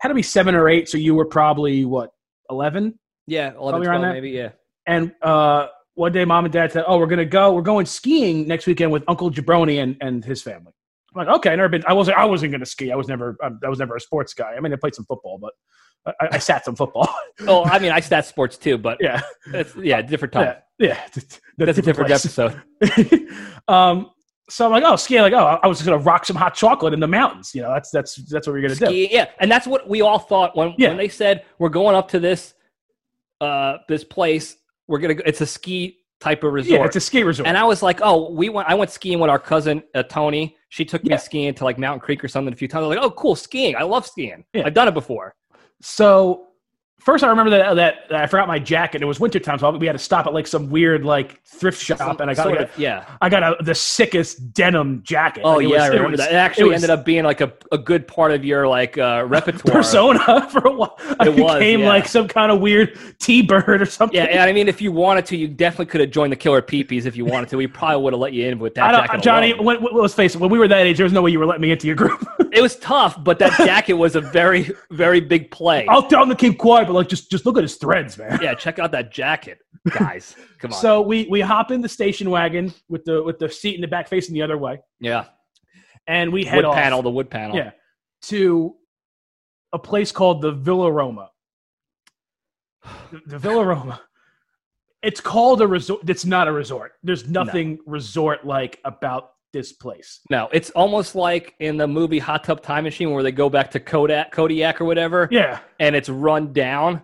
had 0.00 0.08
to 0.08 0.14
be 0.14 0.22
seven 0.22 0.54
or 0.54 0.68
eight. 0.68 0.88
So 0.88 0.98
you 0.98 1.14
were 1.14 1.24
probably 1.24 1.84
what 1.84 2.10
eleven? 2.50 2.98
Yeah, 3.26 3.52
11, 3.52 3.58
Probably 3.58 3.86
around 3.86 4.00
12 4.00 4.02
that. 4.02 4.12
maybe. 4.12 4.30
Yeah. 4.30 4.50
And 4.86 5.14
uh, 5.22 5.68
one 5.94 6.12
day, 6.12 6.26
mom 6.26 6.44
and 6.44 6.52
dad 6.52 6.72
said, 6.72 6.84
"Oh, 6.86 6.98
we're 6.98 7.06
gonna 7.06 7.24
go. 7.24 7.54
We're 7.54 7.62
going 7.62 7.86
skiing 7.86 8.46
next 8.46 8.66
weekend 8.66 8.92
with 8.92 9.02
Uncle 9.08 9.30
Jabroni 9.30 9.82
and, 9.82 9.96
and 10.02 10.22
his 10.22 10.42
family." 10.42 10.73
I'm 11.14 11.26
like, 11.26 11.36
"Okay, 11.36 11.50
I 11.50 11.56
never 11.56 11.68
been. 11.68 11.84
I 11.86 11.92
wasn't. 11.92 12.16
I 12.18 12.24
wasn't 12.24 12.52
gonna 12.52 12.66
ski. 12.66 12.90
I 12.92 12.96
was 12.96 13.08
never. 13.08 13.36
um, 13.42 13.60
I 13.64 13.68
was 13.68 13.78
never 13.78 13.96
a 13.96 14.00
sports 14.00 14.34
guy. 14.34 14.54
I 14.56 14.60
mean, 14.60 14.72
I 14.72 14.76
played 14.76 14.94
some 14.94 15.04
football, 15.04 15.38
but 15.38 15.52
I, 16.20 16.36
I 16.36 16.38
sat 16.38 16.64
some 16.64 16.76
football. 16.76 17.08
Oh, 17.48 17.64
I 17.64 17.80
mean, 17.80 17.90
I 17.90 17.98
sat 17.98 18.26
sports 18.26 18.56
too, 18.56 18.78
but 18.78 18.96
yeah, 19.00 19.20
yeah, 19.76 20.00
different 20.02 20.32
time. 20.32 20.54
yeah, 20.78 20.86
yeah. 20.88 21.00
That's 21.58 21.78
a 21.78 21.82
different 21.82 22.08
place. 22.08 22.24
episode. 22.24 22.62
um, 23.68 24.10
so 24.48 24.64
I'm 24.66 24.70
like, 24.70 24.84
oh, 24.84 24.94
skiing. 24.94 25.22
Like, 25.22 25.32
oh, 25.32 25.58
I 25.62 25.66
was 25.66 25.78
just 25.78 25.88
gonna 25.88 26.00
rock 26.02 26.24
some 26.26 26.36
hot 26.36 26.54
chocolate 26.54 26.94
in 26.94 27.00
the 27.00 27.08
mountains. 27.08 27.52
You 27.54 27.62
know, 27.62 27.72
that's 27.72 27.90
that's 27.90 28.14
that's 28.30 28.46
what 28.46 28.52
we're 28.54 28.62
gonna 28.62 28.74
do. 28.76 28.94
Yeah, 28.94 29.26
and 29.40 29.50
that's 29.50 29.66
what 29.66 29.88
we 29.88 30.00
all 30.00 30.18
thought 30.20 30.56
when 30.56 30.74
Yeah. 30.78 30.88
when 30.88 30.96
they 30.98 31.08
said 31.08 31.44
we're 31.58 31.70
going 31.70 31.96
up 31.96 32.08
to 32.10 32.20
this 32.20 32.54
uh 33.40 33.78
this 33.88 34.04
place. 34.04 34.56
We're 34.86 34.98
gonna. 35.00 35.14
go 35.14 35.22
It's 35.26 35.40
a 35.40 35.46
ski 35.46 35.98
type 36.20 36.44
of 36.44 36.52
resort. 36.52 36.80
Yeah, 36.80 36.86
it's 36.86 36.96
a 36.96 37.00
ski 37.00 37.22
resort. 37.24 37.48
and 37.48 37.58
I 37.58 37.64
was 37.64 37.82
like, 37.82 38.00
oh, 38.02 38.30
we 38.30 38.48
went. 38.48 38.68
I 38.68 38.74
went 38.74 38.90
skiing 38.90 39.18
with 39.18 39.30
our 39.30 39.38
cousin 39.40 39.82
uh, 39.94 40.02
Tony. 40.04 40.56
She 40.74 40.84
took 40.84 41.04
me 41.04 41.16
skiing 41.18 41.54
to 41.54 41.62
like 41.62 41.78
Mountain 41.78 42.00
Creek 42.00 42.24
or 42.24 42.26
something 42.26 42.52
a 42.52 42.56
few 42.56 42.66
times. 42.66 42.82
I 42.82 42.86
was 42.88 42.96
like, 42.96 43.04
oh, 43.04 43.10
cool, 43.12 43.36
skiing. 43.36 43.76
I 43.76 43.84
love 43.84 44.04
skiing. 44.08 44.44
Yeah. 44.52 44.64
I've 44.66 44.74
done 44.74 44.88
it 44.88 44.94
before. 44.94 45.36
So 45.80 46.48
first, 47.00 47.22
I 47.22 47.28
remember 47.28 47.50
that, 47.50 47.74
that 48.08 48.22
I 48.22 48.26
forgot 48.26 48.48
my 48.48 48.58
jacket. 48.58 49.02
It 49.02 49.04
was 49.04 49.20
wintertime, 49.20 49.58
so 49.58 49.70
we 49.76 49.86
had 49.86 49.92
to 49.92 49.98
stop 49.98 50.26
at 50.26 50.32
like 50.34 50.46
some 50.46 50.70
weird 50.70 51.04
like 51.04 51.42
thrift 51.44 51.80
shop, 51.82 52.20
and 52.20 52.30
I 52.30 52.34
got 52.34 52.46
like, 52.46 52.60
of, 52.60 52.78
yeah. 52.78 53.04
I 53.20 53.28
got 53.28 53.42
a, 53.42 53.62
the 53.62 53.74
sickest 53.74 54.52
denim 54.54 55.02
jacket. 55.04 55.42
Oh 55.44 55.56
Like, 55.56 55.64
yeah, 55.64 55.68
was- 55.70 55.80
I 55.82 55.86
it 55.86 55.88
remember 55.90 56.10
was- 56.12 56.20
that. 56.20 56.32
It 56.32 56.36
actually 56.36 56.64
was 56.70 56.74
ended 56.76 56.90
up 56.90 57.04
being 57.04 57.24
like 57.24 57.40
a, 57.40 57.52
a 57.72 57.78
good 57.78 58.06
part 58.08 58.32
of 58.32 58.44
your 58.44 58.66
like 58.66 58.96
uh, 58.98 59.24
repertoire. 59.26 59.76
persona 59.76 60.48
for 60.50 60.66
a 60.66 60.72
while. 60.72 60.96
I 61.20 61.26
It 61.26 61.38
was, 61.40 61.54
became 61.54 61.80
yeah. 61.80 61.88
like 61.88 62.08
some 62.08 62.26
kind 62.28 62.50
of 62.50 62.60
weird 62.60 62.98
T-bird 63.18 63.82
or 63.82 63.86
something. 63.86 64.16
Yeah, 64.16 64.24
and 64.24 64.40
I 64.40 64.52
mean, 64.52 64.68
if 64.68 64.80
you 64.80 64.90
wanted 64.92 65.26
to, 65.26 65.36
you 65.36 65.48
definitely 65.48 65.86
could 65.86 66.00
have 66.00 66.10
joined 66.10 66.32
the 66.32 66.36
Killer 66.36 66.62
Peepees 66.62 67.06
if 67.06 67.16
you 67.16 67.24
wanted 67.24 67.48
to. 67.50 67.56
We 67.56 67.66
probably 67.66 68.02
would 68.02 68.12
have 68.14 68.20
let 68.20 68.32
you 68.32 68.46
in 68.48 68.58
with 68.58 68.74
that 68.76 68.84
I 68.84 68.92
don't, 68.92 69.06
jacket. 69.06 69.22
Johnny. 69.22 69.52
When, 69.54 69.82
when- 69.82 69.94
let's 69.94 70.14
face 70.14 70.34
it. 70.34 70.40
When 70.40 70.50
we 70.50 70.58
were 70.58 70.68
that 70.68 70.86
age, 70.86 70.96
there 70.96 71.04
was 71.04 71.12
no 71.12 71.22
way 71.22 71.30
you 71.30 71.38
were 71.38 71.46
letting 71.46 71.62
me 71.62 71.70
into 71.70 71.86
your 71.86 71.96
group. 71.96 72.24
it 72.54 72.62
was 72.62 72.76
tough, 72.76 73.22
but 73.22 73.38
that 73.40 73.52
jacket 73.58 73.94
was 73.94 74.16
a 74.16 74.20
very, 74.20 74.70
very 74.90 75.20
big 75.20 75.50
play. 75.50 75.86
I'll 75.88 76.06
tell 76.06 76.22
him 76.22 76.28
to 76.28 76.36
keep 76.36 76.58
quiet, 76.58 76.86
but 76.86 76.94
like 76.94 77.08
just 77.08 77.30
just 77.30 77.44
look 77.46 77.56
at 77.56 77.62
his 77.62 77.76
threads, 77.76 78.16
man. 78.16 78.38
Yeah, 78.40 78.54
check 78.54 78.78
out 78.78 78.92
that 78.92 79.10
jacket, 79.12 79.58
guys. 79.90 80.36
Come 80.58 80.72
on. 80.72 80.80
So 80.80 81.00
we 81.00 81.26
we 81.28 81.40
hop 81.40 81.70
in 81.70 81.80
the 81.80 81.88
station 81.88 82.30
wagon 82.30 82.72
with 82.88 83.04
the 83.04 83.22
with 83.22 83.38
the 83.38 83.48
seat 83.48 83.74
in 83.74 83.80
the 83.80 83.88
back 83.88 84.08
facing 84.08 84.34
the 84.34 84.42
other 84.42 84.56
way, 84.56 84.80
yeah, 85.00 85.26
and 86.06 86.32
we 86.32 86.44
head 86.44 86.56
wood 86.56 86.64
off. 86.66 86.74
panel, 86.74 87.02
the 87.02 87.10
wood 87.10 87.30
panel. 87.30 87.56
Yeah. 87.56 87.72
to 88.22 88.76
a 89.72 89.78
place 89.78 90.12
called 90.12 90.40
the 90.40 90.52
Villa 90.52 90.90
Roma. 90.90 91.30
The, 93.10 93.20
the 93.26 93.38
Villa 93.38 93.64
Roma. 93.64 94.00
It's 95.02 95.20
called 95.20 95.60
a 95.60 95.66
resort. 95.66 96.08
It's 96.08 96.24
not 96.24 96.48
a 96.48 96.52
resort. 96.52 96.92
There's 97.02 97.28
nothing 97.28 97.78
resort 97.84 98.46
like 98.46 98.80
about 98.84 99.32
this 99.54 99.72
place. 99.72 100.20
No, 100.28 100.50
it's 100.52 100.68
almost 100.70 101.14
like 101.14 101.54
in 101.60 101.78
the 101.78 101.86
movie 101.88 102.18
Hot 102.18 102.44
Tub 102.44 102.60
Time 102.62 102.84
Machine 102.84 103.10
where 103.12 103.22
they 103.22 103.32
go 103.32 103.48
back 103.48 103.70
to 103.70 103.80
Kodak, 103.80 104.30
Kodiak 104.32 104.82
or 104.82 104.84
whatever, 104.84 105.26
Yeah. 105.30 105.60
and 105.80 105.96
it's 105.96 106.10
run 106.10 106.52
down. 106.52 107.00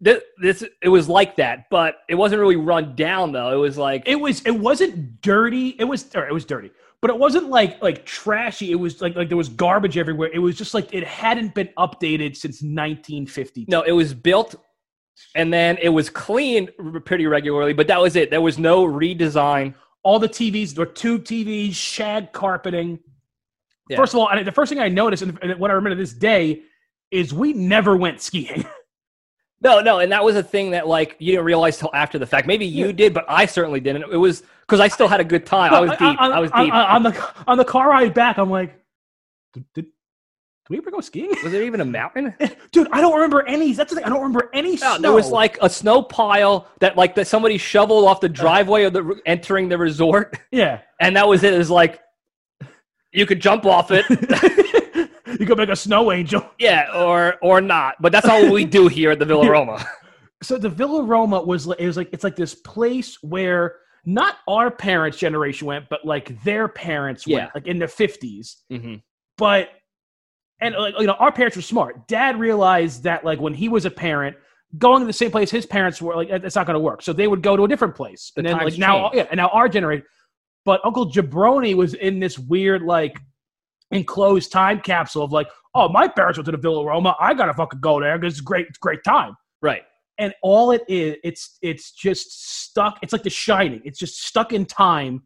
This, 0.00 0.22
this 0.42 0.64
it 0.82 0.88
was 0.90 1.08
like 1.08 1.36
that, 1.36 1.70
but 1.70 1.98
it 2.10 2.16
wasn't 2.16 2.40
really 2.40 2.56
run 2.56 2.94
down 2.94 3.32
though. 3.32 3.52
It 3.54 3.56
was 3.56 3.78
like 3.78 4.02
It 4.06 4.16
was 4.16 4.42
it 4.44 4.50
wasn't 4.50 5.22
dirty. 5.22 5.68
It 5.78 5.84
was 5.84 6.14
or 6.14 6.28
it 6.28 6.34
was 6.34 6.44
dirty. 6.44 6.70
But 7.00 7.10
it 7.10 7.18
wasn't 7.18 7.48
like 7.48 7.80
like 7.82 8.04
trashy. 8.04 8.70
It 8.72 8.74
was 8.74 9.00
like 9.00 9.14
like 9.14 9.28
there 9.28 9.38
was 9.38 9.48
garbage 9.48 9.96
everywhere. 9.96 10.30
It 10.34 10.40
was 10.40 10.56
just 10.58 10.74
like 10.74 10.92
it 10.92 11.04
hadn't 11.04 11.54
been 11.54 11.68
updated 11.78 12.36
since 12.36 12.60
1950. 12.60 13.66
no, 13.68 13.82
it 13.82 13.92
was 13.92 14.12
built 14.12 14.56
and 15.36 15.52
then 15.52 15.78
it 15.80 15.90
was 15.90 16.10
cleaned 16.10 16.70
pretty 17.04 17.26
regularly, 17.26 17.72
but 17.72 17.86
that 17.86 18.00
was 18.00 18.16
it. 18.16 18.30
There 18.30 18.40
was 18.40 18.58
no 18.58 18.84
redesign. 18.84 19.74
All 20.04 20.18
the 20.18 20.28
TVs, 20.28 20.74
there 20.74 20.84
were 20.84 20.92
tube 20.92 21.24
TVs, 21.24 21.74
shag 21.74 22.32
carpeting. 22.32 23.00
Yeah. 23.88 23.96
First 23.96 24.14
of 24.14 24.20
all, 24.20 24.28
and 24.30 24.46
the 24.46 24.52
first 24.52 24.68
thing 24.70 24.78
I 24.78 24.88
noticed, 24.88 25.22
and 25.22 25.38
and 25.42 25.58
what 25.58 25.70
I 25.70 25.74
remember 25.74 25.96
this 25.96 26.12
day, 26.12 26.62
is 27.10 27.34
we 27.34 27.52
never 27.52 27.96
went 27.96 28.20
skiing. 28.20 28.64
No, 29.60 29.80
no, 29.80 29.98
and 30.00 30.12
that 30.12 30.22
was 30.22 30.36
a 30.36 30.42
thing 30.42 30.72
that 30.72 30.86
like 30.86 31.16
you 31.20 31.32
didn't 31.32 31.46
realize 31.46 31.78
till 31.78 31.88
after 31.94 32.18
the 32.18 32.26
fact. 32.26 32.46
Maybe 32.46 32.66
you 32.66 32.86
Yeah. 32.88 32.92
did, 32.92 33.14
but 33.14 33.24
I 33.28 33.46
certainly 33.46 33.80
didn't. 33.80 34.02
It 34.12 34.16
was 34.18 34.42
because 34.60 34.78
I 34.78 34.88
still 34.88 35.08
had 35.08 35.20
a 35.20 35.24
good 35.24 35.46
time. 35.46 35.72
I 35.72 35.80
was 35.80 35.90
deep. 35.92 36.20
On, 36.20 36.32
I 36.32 36.38
was 36.38 36.50
on- 36.50 36.64
deep. 36.66 36.74
on- 36.74 37.02
the 37.02 37.34
on 37.46 37.56
the 37.56 37.64
car 37.64 37.88
ride 37.88 38.12
back. 38.12 38.36
I'm 38.36 38.50
like, 38.50 38.78
did, 39.54 39.64
did 39.72 39.86
we 40.70 40.78
ever 40.78 40.90
go 40.90 41.00
skiing? 41.00 41.30
was 41.42 41.52
there 41.52 41.62
even 41.62 41.80
a 41.80 41.84
mountain? 41.84 42.34
Dude, 42.72 42.88
I 42.90 43.00
don't 43.00 43.14
remember 43.14 43.42
any. 43.46 43.72
That's 43.72 43.90
the 43.90 43.96
thing. 43.96 44.04
I 44.04 44.08
don't 44.08 44.22
remember 44.22 44.50
any 44.54 44.70
No, 44.72 44.76
snow. 44.76 44.98
there 44.98 45.12
was 45.12 45.30
like 45.30 45.58
a 45.60 45.68
snow 45.68 46.02
pile 46.02 46.66
that 46.80 46.96
like 46.96 47.14
that 47.16 47.26
somebody 47.26 47.58
shoveled 47.58 48.06
off 48.06 48.20
the 48.20 48.28
driveway 48.28 48.84
of 48.84 48.92
the 48.92 49.20
entering 49.26 49.68
the 49.68 49.76
resort, 49.78 50.38
yeah. 50.50 50.80
and 51.00 51.16
that 51.16 51.28
was 51.28 51.42
it. 51.44 51.52
It 51.54 51.58
was 51.58 51.70
like 51.70 52.00
you 53.12 53.26
could 53.26 53.40
jump 53.40 53.64
off 53.66 53.90
it, 53.92 54.04
you 55.40 55.46
could 55.46 55.58
make 55.58 55.68
a 55.68 55.76
snow 55.76 56.10
angel. 56.12 56.48
yeah, 56.58 56.90
or 56.94 57.36
or 57.42 57.60
not. 57.60 57.96
But 58.00 58.12
that's 58.12 58.28
all 58.28 58.50
we 58.50 58.64
do 58.64 58.88
here 58.88 59.10
at 59.10 59.18
the 59.18 59.24
Villa 59.32 59.48
Roma. 59.50 59.84
So 60.42 60.58
the 60.58 60.68
Villa 60.68 61.02
Roma 61.02 61.42
was 61.42 61.66
it 61.66 61.86
was 61.86 61.96
like 61.96 62.08
it's 62.12 62.24
like 62.24 62.36
this 62.36 62.54
place 62.54 63.18
where 63.22 63.76
not 64.06 64.36
our 64.48 64.70
parents' 64.70 65.18
generation 65.18 65.66
went, 65.66 65.88
but 65.88 66.04
like 66.04 66.42
their 66.42 66.68
parents 66.68 67.26
Yeah. 67.26 67.38
went, 67.38 67.54
like 67.54 67.66
in 67.66 67.78
the 67.78 67.88
fifties. 67.88 68.62
hmm 68.70 68.96
But 69.38 69.68
and 70.64 70.74
like 70.76 70.94
you 70.98 71.06
know, 71.06 71.14
our 71.14 71.32
parents 71.32 71.56
were 71.56 71.62
smart. 71.62 72.08
Dad 72.08 72.38
realized 72.38 73.02
that 73.04 73.24
like 73.24 73.40
when 73.40 73.54
he 73.54 73.68
was 73.68 73.84
a 73.84 73.90
parent, 73.90 74.36
going 74.78 75.00
to 75.00 75.06
the 75.06 75.12
same 75.12 75.30
place 75.30 75.50
his 75.50 75.66
parents 75.66 76.00
were 76.02 76.16
like 76.16 76.28
it's 76.30 76.56
not 76.56 76.66
going 76.66 76.74
to 76.74 76.80
work. 76.80 77.02
So 77.02 77.12
they 77.12 77.28
would 77.28 77.42
go 77.42 77.56
to 77.56 77.64
a 77.64 77.68
different 77.68 77.94
place. 77.94 78.32
The 78.34 78.40
and 78.40 78.46
then 78.48 78.58
like 78.58 78.78
now, 78.78 79.04
change. 79.10 79.14
yeah, 79.16 79.26
and 79.30 79.38
now 79.38 79.48
our 79.48 79.68
generation. 79.68 80.04
But 80.64 80.80
Uncle 80.84 81.10
Jabroni 81.10 81.74
was 81.74 81.94
in 81.94 82.18
this 82.20 82.38
weird 82.38 82.82
like 82.82 83.18
enclosed 83.90 84.50
time 84.50 84.80
capsule 84.80 85.22
of 85.22 85.32
like, 85.32 85.48
oh, 85.74 85.88
my 85.88 86.08
parents 86.08 86.38
went 86.38 86.46
to 86.46 86.52
the 86.52 86.58
Villa 86.58 86.84
Roma. 86.84 87.14
I 87.20 87.34
gotta 87.34 87.54
fucking 87.54 87.80
go 87.80 88.00
there 88.00 88.18
because 88.18 88.34
it's 88.34 88.40
great. 88.40 88.66
It's 88.68 88.78
great 88.78 89.04
time 89.04 89.36
Right. 89.62 89.82
and 90.18 90.32
all 90.42 90.70
it 90.72 90.82
is 90.88 91.16
it's 91.24 91.58
it's 91.62 91.92
just 91.92 92.26
stuck 92.62 92.98
it's 93.02 93.12
like 93.12 93.22
the 93.22 93.30
shining 93.30 93.80
it's 93.84 93.98
just 93.98 94.22
stuck 94.24 94.52
in 94.52 94.64
time 94.66 95.22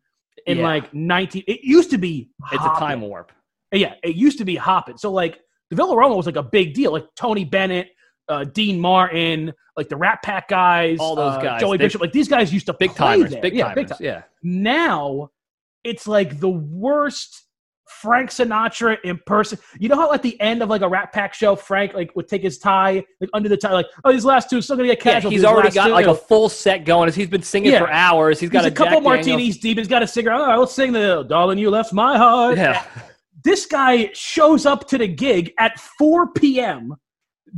in 0.47 0.59
Yeah. 0.59 0.65
like 0.65 0.95
19 0.95 1.43
it 1.47 1.61
used 1.63 1.91
to 1.91 1.99
be 1.99 2.31
It's 2.53 2.65
a 2.65 2.69
time 2.79 3.01
warp. 3.03 3.33
Yeah 3.73 3.95
it 4.03 4.15
used 4.17 4.39
to 4.39 4.45
be 4.45 4.57
hopping 4.57 4.97
so 4.97 5.11
like 5.13 5.39
the 5.71 5.77
Villa 5.77 5.97
Roma 5.97 6.17
was 6.17 6.27
like 6.27 6.37
a 6.37 6.43
big 6.43 6.75
deal 6.75 6.93
like 6.93 7.07
Tony 7.17 7.45
Bennett 7.45 7.89
uh, 8.29 8.45
Dean 8.45 8.79
Martin 8.81 9.53
like 9.77 9.89
the 9.89 9.97
Rat 9.97 10.21
Pack 10.23 10.49
guys 10.49 10.99
All 11.01 11.15
those 11.15 11.35
uh, 11.35 11.41
guys. 11.41 11.61
Joey 11.61 11.77
They- 11.79 11.85
Bishop 11.85 12.01
like 12.01 12.13
these 12.13 12.29
guys 12.29 12.53
used 12.53 12.67
to 12.67 12.75
Big 12.75 12.91
play 12.95 13.17
timers. 13.19 13.31
there. 13.33 13.41
Big 13.43 13.55
yeah, 13.55 13.65
timers. 13.69 13.75
big 13.77 13.89
time 13.89 13.99
Yeah. 14.01 14.23
now 14.43 15.31
it's 15.85 16.07
like 16.07 16.41
the 16.41 16.49
worst 16.49 17.45
Frank 18.03 18.29
Sinatra 18.29 18.99
in 19.03 19.19
person. 19.27 19.59
You 19.79 19.89
know 19.89 19.97
how 19.97 20.13
at 20.13 20.23
the 20.23 20.39
end 20.43 20.63
of 20.63 20.69
like 20.69 20.83
a 20.83 20.89
Rat 20.89 21.11
Pack 21.13 21.33
show, 21.33 21.57
Frank 21.57 21.95
like 21.95 22.15
would 22.17 22.29
take 22.29 22.43
his 22.43 22.59
tie 22.59 23.03
like 23.19 23.31
under 23.33 23.49
the 23.49 23.57
tie, 23.57 23.73
like 23.73 23.87
oh 24.05 24.13
these 24.13 24.27
last 24.27 24.51
two 24.51 24.61
still 24.61 24.77
gonna 24.77 24.89
get 24.89 24.99
Yeah, 24.99 25.13
casual. 25.15 25.31
he's 25.31 25.43
already 25.45 25.71
got 25.71 25.91
like 25.91 26.07
a 26.07 26.15
full 26.15 26.51
set 26.51 26.85
going. 26.85 27.09
As 27.09 27.15
he's 27.15 27.29
been 27.29 27.43
singing 27.43 27.73
Yeah. 27.73 27.79
for 27.79 27.89
hours. 27.91 28.39
He's 28.41 28.51
got 28.51 28.65
He's 28.65 28.73
a, 28.73 28.75
couple 28.75 28.97
Jack 28.97 29.03
martinis 29.05 29.57
deep. 29.57 29.79
He's 29.79 29.89
got 29.89 30.03
a 30.03 30.07
cigarette. 30.07 30.39
All 30.39 30.47
right, 30.49 30.57
let's 30.59 30.73
sing 30.75 30.93
the 30.93 31.23
"Darling, 31.31 31.57
You 31.59 31.71
Left 31.71 31.95
My 31.95 32.19
Heart." 32.19 32.59
Yeah, 32.59 32.85
This 33.45 33.67
guy 33.67 34.11
shows 34.15 34.67
up 34.67 34.89
to 34.89 34.99
the 34.99 35.09
gig 35.09 35.53
at 35.59 35.79
4 35.99 36.33
p.m. 36.33 36.95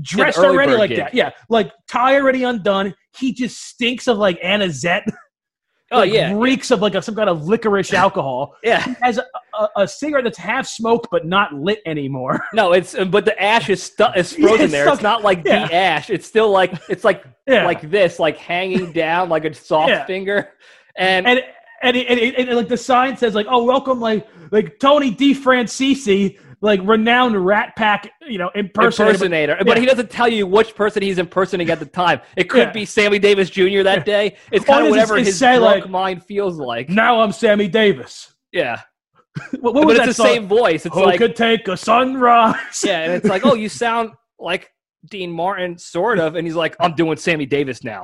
dressed 0.03 0.39
already 0.39 0.73
like 0.75 0.91
gig. 0.91 0.99
that. 0.99 1.15
Yeah, 1.15 1.31
like 1.49 1.73
tie 1.89 2.17
already 2.17 2.45
undone. 2.45 2.95
He 3.17 3.33
just 3.33 3.63
stinks 3.65 4.07
of 4.09 4.19
like 4.19 4.39
anisette. 4.43 5.05
oh 5.93 5.99
like, 6.01 6.13
yeah, 6.13 6.33
reeks 6.37 6.71
of 6.71 6.81
like 6.83 6.95
a, 6.95 7.03
some 7.03 7.15
kind 7.15 7.29
of 7.31 7.45
licorice 7.49 7.93
alcohol. 8.05 8.55
yeah. 8.63 8.95
Has 9.01 9.19
a, 9.19 9.25
a, 9.59 9.69
a 9.83 9.89
cigarette 9.89 10.25
that's 10.25 10.39
half 10.39 10.67
smoked 10.67 11.09
but 11.11 11.27
not 11.27 11.55
lit 11.55 11.81
anymore. 11.87 12.41
No, 12.53 12.73
it's 12.73 12.95
uh, 12.95 13.05
but 13.07 13.25
the 13.25 13.41
ash 13.43 13.69
is 13.71 13.83
stu- 13.83 14.05
is 14.17 14.33
frozen 14.35 14.63
it's 14.67 14.73
there. 14.73 14.85
stuck- 14.85 14.95
It's 14.95 15.03
not 15.03 15.23
like 15.25 15.43
yeah. 15.45 15.67
the 15.67 15.75
ash. 15.75 16.11
It's 16.11 16.27
still 16.27 16.51
like 16.51 16.73
it's 16.89 17.05
like 17.05 17.25
Yeah, 17.47 17.65
like 17.65 17.91
this, 17.91 18.19
like 18.19 18.37
hanging 18.37 18.93
down 18.93 19.29
like 19.29 19.45
a 19.45 19.55
soft 19.55 19.89
Yeah. 19.91 20.05
finger. 20.05 20.51
And, 20.97 21.27
and 21.27 21.41
and, 21.83 21.97
it, 21.97 22.07
and, 22.09 22.19
it, 22.21 22.35
and, 22.49 22.57
like 22.57 22.69
the 22.69 22.77
sign 22.77 23.17
says 23.17 23.35
like 23.35 23.47
oh 23.49 23.65
welcome 23.65 24.01
like 24.01 24.27
like 24.51 24.79
Tony 24.79 25.15
DeFrancisi 25.15 26.39
like 26.63 26.81
renowned 26.85 27.43
Rat 27.45 27.75
Pack 27.77 28.11
you 28.27 28.37
know 28.39 28.51
impersonator. 28.55 29.13
impersonator, 29.13 29.57
yeah. 29.59 29.65
but 29.65 29.79
he 29.79 29.87
doesn't 29.87 30.11
tell 30.11 30.29
you 30.29 30.47
which 30.47 30.75
person 30.75 31.03
he's 31.03 31.19
impersonating 31.19 31.71
at 31.73 31.79
the 31.79 31.87
time. 31.87 32.21
It 32.37 32.51
could 32.51 32.69
Yeah. 32.69 32.73
be 32.73 32.85
Sammy 32.85 33.19
Davis 33.19 33.49
Jr. 33.49 33.83
that 33.85 34.05
day. 34.05 34.37
It's 34.53 34.65
kind 34.65 34.85
of 34.85 34.91
whatever 34.91 35.17
his 35.17 35.39
say, 35.39 35.57
drunk 35.57 35.85
like- 35.85 35.91
mind 35.91 36.25
feels 36.25 36.59
like. 36.59 36.89
Now 36.91 37.21
I'm 37.23 37.33
Sammy 37.33 37.67
Davis. 37.69 38.35
Yeah, 38.53 38.81
What, 39.61 39.75
what 39.75 39.87
but 39.87 39.97
it's 39.97 40.07
the 40.07 40.15
song? 40.15 40.27
same 40.27 40.49
voice. 40.49 40.85
It's 40.85 40.95
Who 40.95 41.05
like 41.05 41.19
could 41.19 41.37
take 41.37 41.67
a 41.69 41.77
sunrise? 41.77 42.57
yeah, 42.85 43.05
and 43.05 43.13
it's 43.15 43.27
like 43.27 43.47
oh, 43.47 43.55
you 43.55 43.69
sound 43.85 44.11
like 44.39 44.71
Dean 45.09 45.31
Martin, 45.33 45.79
sort 45.79 46.19
of, 46.19 46.35
and 46.35 46.47
he's 46.47 46.57
like 46.57 46.77
I'm 46.81 46.95
doing 46.95 47.17
Sammy 47.17 47.47
Davis 47.47 47.83
now. 47.85 48.03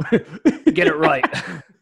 Get 0.73 0.87
it 0.87 0.97
right. 0.97 1.25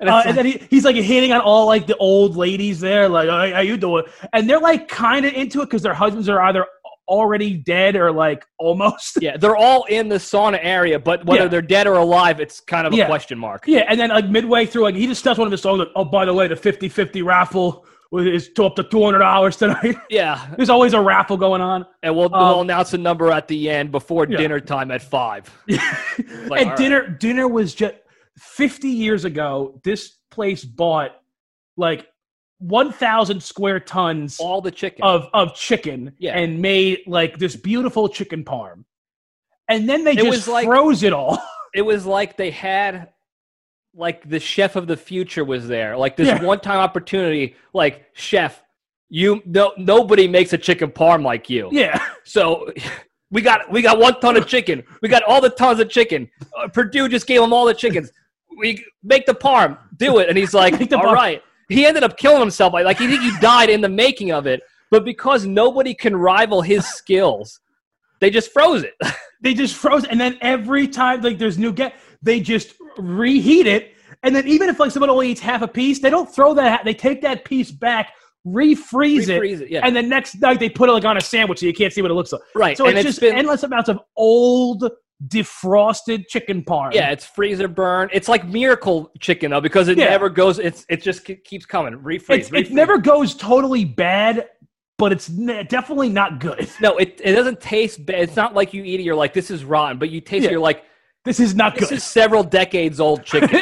And 0.00 0.08
Uh, 0.08 0.22
and 0.26 0.36
then 0.36 0.46
he, 0.46 0.62
he's 0.70 0.84
like 0.84 0.96
hitting 0.96 1.32
on 1.32 1.40
all 1.42 1.66
like 1.66 1.86
the 1.86 1.96
old 1.98 2.36
ladies 2.36 2.80
there, 2.80 3.08
like, 3.08 3.28
"Hey, 3.28 3.52
how 3.52 3.60
you 3.60 3.76
doing? 3.76 4.04
And 4.32 4.48
they're 4.48 4.58
like 4.60 4.88
kind 4.88 5.24
of 5.26 5.32
into 5.34 5.60
it 5.60 5.66
because 5.66 5.82
their 5.82 5.94
husbands 5.94 6.28
are 6.28 6.40
either 6.40 6.66
already 7.08 7.54
dead 7.56 7.96
or 7.96 8.10
like 8.12 8.46
almost. 8.58 9.18
Yeah, 9.20 9.36
they're 9.36 9.56
all 9.56 9.84
in 9.84 10.08
the 10.08 10.16
sauna 10.16 10.58
area, 10.62 10.98
but 10.98 11.24
whether 11.26 11.42
Yeah. 11.44 11.48
they're 11.48 11.62
dead 11.62 11.86
or 11.86 11.94
alive, 11.94 12.40
it's 12.40 12.60
kind 12.60 12.86
of 12.86 12.92
a 12.92 12.96
Yeah. 12.96 13.06
question 13.06 13.38
mark. 13.38 13.64
Yeah, 13.66 13.84
and 13.88 13.98
then 14.00 14.10
like 14.10 14.28
midway 14.28 14.64
through, 14.66 14.82
like 14.84 14.94
he 14.94 15.06
just 15.06 15.20
starts 15.20 15.38
one 15.38 15.46
of 15.46 15.52
his 15.52 15.60
songs. 15.60 15.80
Like, 15.80 15.88
oh, 15.96 16.04
by 16.04 16.24
the 16.24 16.32
way, 16.34 16.46
the 16.48 16.54
50-50 16.56 17.22
raffle 17.24 17.84
is 18.12 18.50
up 18.58 18.74
to 18.76 18.82
two 18.82 19.04
hundred 19.04 19.18
dollars 19.20 19.56
tonight. 19.56 19.96
Yeah, 20.10 20.44
There's 20.56 20.70
always 20.70 20.94
a 20.94 21.00
raffle 21.00 21.36
going 21.36 21.60
on. 21.60 21.84
and 22.02 22.16
we'll, 22.16 22.34
Um, 22.34 22.48
we'll 22.48 22.60
announce 22.62 22.92
a 22.94 22.98
number 22.98 23.30
at 23.30 23.46
the 23.48 23.70
end 23.70 23.92
before 23.92 24.26
Yeah. 24.28 24.38
dinner 24.38 24.58
time 24.60 24.90
at 24.90 25.02
five. 25.02 25.44
Like, 26.48 26.66
and 26.66 26.76
dinner 26.76 27.06
dinner 27.08 27.46
was 27.48 27.74
just 27.74 27.94
50 28.38 28.88
years 28.88 29.24
ago. 29.24 29.80
This 29.84 30.16
place 30.30 30.64
bought 30.64 31.12
like 31.76 32.06
1,000 32.58 33.42
square 33.42 33.80
tons 33.80 34.38
All 34.38 34.60
the 34.60 34.70
chicken. 34.70 35.02
of 35.02 35.28
of 35.32 35.54
chicken 35.54 36.12
Yeah. 36.18 36.38
and 36.38 36.60
made 36.60 37.00
like 37.06 37.38
this 37.38 37.56
beautiful 37.56 38.08
chicken 38.08 38.44
parm. 38.44 38.84
And 39.68 39.88
then 39.88 40.04
they 40.04 40.12
It 40.12 40.18
just 40.24 40.48
like- 40.48 40.66
froze 40.66 41.02
it 41.02 41.12
all. 41.12 41.38
it 41.74 41.82
was 41.82 42.04
like 42.04 42.36
they 42.36 42.50
had 42.50 43.08
like 43.94 44.28
the 44.28 44.38
chef 44.40 44.76
of 44.76 44.86
the 44.86 44.96
future 44.96 45.44
was 45.44 45.66
there 45.66 45.96
like 45.96 46.16
this 46.16 46.28
Yeah. 46.28 46.42
one 46.42 46.60
time 46.60 46.78
opportunity 46.78 47.56
like 47.72 48.04
chef 48.12 48.62
you 49.08 49.42
no 49.44 49.72
nobody 49.76 50.28
makes 50.28 50.52
a 50.52 50.58
chicken 50.58 50.90
parm 50.90 51.24
like 51.24 51.50
you 51.50 51.68
yeah. 51.72 52.00
so 52.24 52.70
we 53.32 53.40
got 53.42 53.68
we 53.72 53.82
got 53.82 53.98
one 53.98 54.18
ton 54.20 54.36
of 54.36 54.46
chicken 54.46 54.84
we 55.02 55.08
got 55.08 55.24
all 55.24 55.40
the 55.40 55.50
tons 55.50 55.80
of 55.80 55.88
chicken 55.90 56.28
uh, 56.56 56.68
Perdue 56.68 57.08
just 57.08 57.26
gave 57.26 57.40
them 57.40 57.52
all 57.52 57.64
the 57.64 57.74
chickens 57.74 58.12
we 58.60 58.84
make 59.02 59.26
the 59.26 59.34
parm 59.34 59.78
do 59.96 60.18
it. 60.18 60.28
And 60.28 60.38
he's 60.38 60.54
like 60.54 60.74
all 60.80 60.80
parm." 60.80 61.12
right. 61.14 61.42
He 61.68 61.86
ended 61.86 62.02
up 62.02 62.16
killing 62.16 62.40
himself. 62.40 62.72
Like 62.72 62.98
he 62.98 63.06
think 63.06 63.22
he 63.22 63.32
died 63.40 63.70
in 63.70 63.80
the 63.80 63.88
making 63.88 64.32
of 64.32 64.46
it. 64.46 64.60
But 64.90 65.04
because 65.04 65.46
nobody 65.46 65.94
can 65.94 66.16
rival 66.16 66.62
his 66.62 66.84
skills 66.86 67.60
they 68.20 68.30
just 68.30 68.52
froze 68.52 68.84
it. 68.84 68.94
They 69.42 69.54
just 69.54 69.74
froze. 69.74 70.04
And 70.04 70.20
then 70.20 70.36
every 70.42 70.86
time 70.86 71.22
like 71.22 71.38
there's 71.38 71.56
new 71.56 71.72
get 71.72 71.94
they 72.20 72.40
just 72.40 72.74
reheat 72.98 73.66
it. 73.66 73.94
And 74.22 74.36
then 74.36 74.46
even 74.46 74.68
if 74.68 74.78
like 74.78 74.90
someone 74.90 75.08
only 75.08 75.30
eats 75.30 75.40
half 75.40 75.62
a 75.62 75.66
piece, 75.66 75.98
they 75.98 76.10
don't 76.10 76.30
throw 76.30 76.52
that 76.52 76.84
they 76.84 76.92
take 76.92 77.22
that 77.22 77.46
piece 77.46 77.70
back, 77.70 78.12
refreeze, 78.46 79.30
it, 79.30 79.40
Refreeze 79.40 79.62
it, 79.62 79.70
yeah. 79.70 79.80
and 79.82 79.96
the 79.96 80.02
next 80.02 80.42
night 80.42 80.60
they 80.60 80.68
put 80.68 80.90
it 80.90 80.92
like 80.92 81.06
on 81.06 81.16
a 81.16 81.22
sandwich 81.22 81.60
so 81.60 81.64
you 81.64 81.72
can't 81.72 81.90
see 81.90 82.02
what 82.02 82.10
it 82.10 82.14
looks 82.14 82.32
like. 82.32 82.42
right 82.54 82.76
So 82.76 82.86
it's, 82.86 82.96
it's 82.96 83.06
just 83.06 83.20
been 83.22 83.34
endless 83.34 83.62
amounts 83.62 83.88
of 83.88 83.98
old 84.14 84.84
defrosted 85.28 86.26
chicken 86.28 86.62
parm. 86.62 86.92
Yeah, 86.94 87.10
it's 87.10 87.26
freezer 87.26 87.68
burn. 87.68 88.08
It's 88.12 88.28
like 88.28 88.46
miracle 88.48 89.10
chicken 89.20 89.50
though 89.50 89.60
because 89.60 89.88
it 89.88 89.98
Yeah. 89.98 90.08
never 90.10 90.28
goes. 90.30 90.58
It's 90.58 90.84
it 90.88 91.02
just 91.02 91.24
keeps 91.44 91.66
coming. 91.66 91.94
Refreeze. 91.94 92.38
It's, 92.38 92.52
it 92.52 92.70
never 92.72 92.98
goes 92.98 93.34
totally 93.34 93.84
bad, 93.84 94.48
but 94.98 95.12
it's 95.12 95.28
ne- 95.28 95.64
definitely 95.64 96.08
not 96.08 96.40
good. 96.40 96.68
No, 96.80 96.96
it 96.96 97.20
it 97.22 97.34
doesn't 97.34 97.60
taste 97.60 98.04
bad. 98.06 98.20
It's 98.20 98.36
not 98.36 98.54
like 98.54 98.72
you 98.72 98.82
eat 98.82 99.00
it. 99.00 99.02
You're 99.02 99.14
like 99.14 99.34
this 99.34 99.50
is 99.50 99.64
rotten, 99.64 99.98
but 99.98 100.10
you 100.10 100.20
taste. 100.20 100.46
it, 100.46 100.50
You're 100.50 100.60
like 100.60 100.84
This 101.24 101.38
is 101.40 101.54
not 101.54 101.74
this 101.76 101.90
good. 101.90 101.96
is 101.98 102.04
several 102.04 102.42
decades 102.42 102.98
old 103.00 103.24
chicken, 103.24 103.50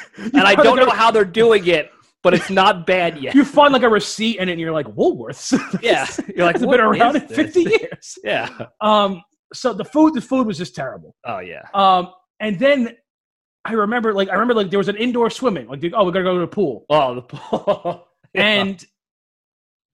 and 0.16 0.36
I 0.36 0.54
don't 0.54 0.76
know 0.76 0.88
how 0.90 1.10
they're 1.10 1.24
doing 1.26 1.66
it, 1.66 1.90
but 2.22 2.32
it's 2.32 2.48
not 2.50 2.86
bad 2.86 3.18
yet. 3.22 3.34
You 3.34 3.44
find 3.44 3.72
like 3.72 3.82
a 3.82 3.88
receipt 3.88 4.38
in 4.38 4.48
it, 4.48 4.52
and 4.52 4.60
you're 4.60 4.72
like 4.72 4.86
Woolworths. 4.86 5.52
Yeah, 5.82 6.06
you're 6.34 6.46
like 6.46 6.56
it's 6.56 6.64
been 6.64 6.80
around 6.80 7.16
in 7.16 7.28
50 7.28 7.60
years. 7.60 8.18
Yeah. 8.24 8.48
Um, 8.80 9.22
so 9.52 9.72
the 9.72 9.84
food, 9.84 10.14
the 10.14 10.20
food 10.20 10.46
was 10.46 10.58
just 10.58 10.74
terrible. 10.74 11.14
Oh 11.26 11.38
yeah. 11.40 11.62
Um, 11.74 12.12
and 12.40 12.58
then 12.58 12.96
I 13.64 13.72
remember, 13.72 14.14
like, 14.14 14.28
I 14.30 14.32
remember, 14.34 14.54
like, 14.54 14.70
there 14.70 14.78
was 14.78 14.88
an 14.88 14.96
indoor 14.96 15.28
swimming. 15.30 15.66
Like, 15.68 15.82
oh, 15.94 16.04
we're 16.04 16.12
gonna 16.12 16.24
go 16.24 16.34
to 16.34 16.40
the 16.40 16.46
pool, 16.46 16.86
Oh 16.90 17.14
the 17.16 17.22
pool. 17.22 18.06
Yeah. 18.34 18.42
and 18.44 18.86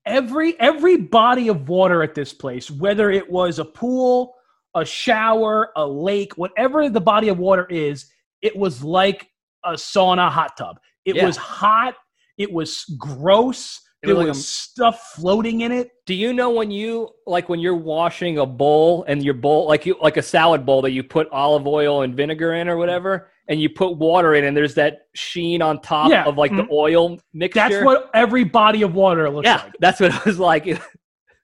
every 0.05 0.59
every 0.61 0.97
body 0.99 1.49
of 1.49 1.69
water 1.69 2.03
at 2.03 2.15
this 2.15 2.33
place, 2.33 2.71
whether 2.71 3.11
it 3.11 3.31
was 3.31 3.59
a 3.59 3.65
pool, 3.65 4.35
a 4.75 4.85
shower, 4.85 5.71
a 5.77 5.87
lake, 5.87 6.37
whatever 6.37 6.89
the 6.91 7.01
body 7.01 7.29
of 7.29 7.39
water 7.39 7.67
is, 7.71 8.07
it 8.43 8.55
was 8.57 8.85
like 8.85 9.29
a 9.65 9.73
sauna 9.73 10.31
hot 10.31 10.57
tub. 10.57 10.79
It 11.07 11.17
Yeah. 11.17 11.27
was 11.27 11.37
hot. 11.37 11.95
It 12.39 12.53
was 12.53 12.85
gross. 12.99 13.81
There 14.07 14.17
was, 14.17 14.27
like 14.27 14.37
a- 14.37 14.39
stuff 14.39 15.13
floating 15.15 15.63
in 15.63 15.73
it. 15.73 15.91
Do 16.07 16.15
you 16.15 16.33
know 16.33 16.51
when 16.51 16.71
you 16.71 17.11
like 17.27 17.49
when 17.49 17.61
you're 17.61 17.77
washing 17.77 18.39
a 18.39 18.47
bowl 18.47 19.05
and 19.09 19.25
your 19.25 19.35
bowl 19.35 19.67
like 19.67 19.87
you 19.87 19.97
like 20.01 20.17
a 20.17 20.23
salad 20.23 20.65
bowl 20.65 20.83
that 20.83 20.93
you 20.93 21.03
put 21.03 21.29
olive 21.31 21.67
oil 21.67 22.03
and 22.03 22.15
vinegar 22.15 22.55
in 22.55 22.69
or 22.69 22.77
whatever, 22.77 23.31
and 23.49 23.61
you 23.61 23.69
put 23.69 23.97
water 23.97 24.35
in 24.35 24.45
and 24.45 24.57
there's 24.57 24.75
that 24.75 25.09
sheen 25.15 25.63
on 25.63 25.81
top 25.81 26.11
Yeah, 26.11 26.25
of 26.25 26.37
like 26.37 26.51
the 26.55 26.63
mhm. 26.63 26.71
oil 26.71 27.19
mixture? 27.33 27.61
That's 27.61 27.85
what 27.85 28.11
every 28.15 28.45
body 28.45 28.83
of 28.83 28.95
water 28.95 29.29
looks 29.31 29.47
yeah, 29.47 29.63
like. 29.65 29.73
that's 29.81 30.01
what 30.01 30.15
it 30.15 30.25
was 30.25 30.39
like. 30.39 30.67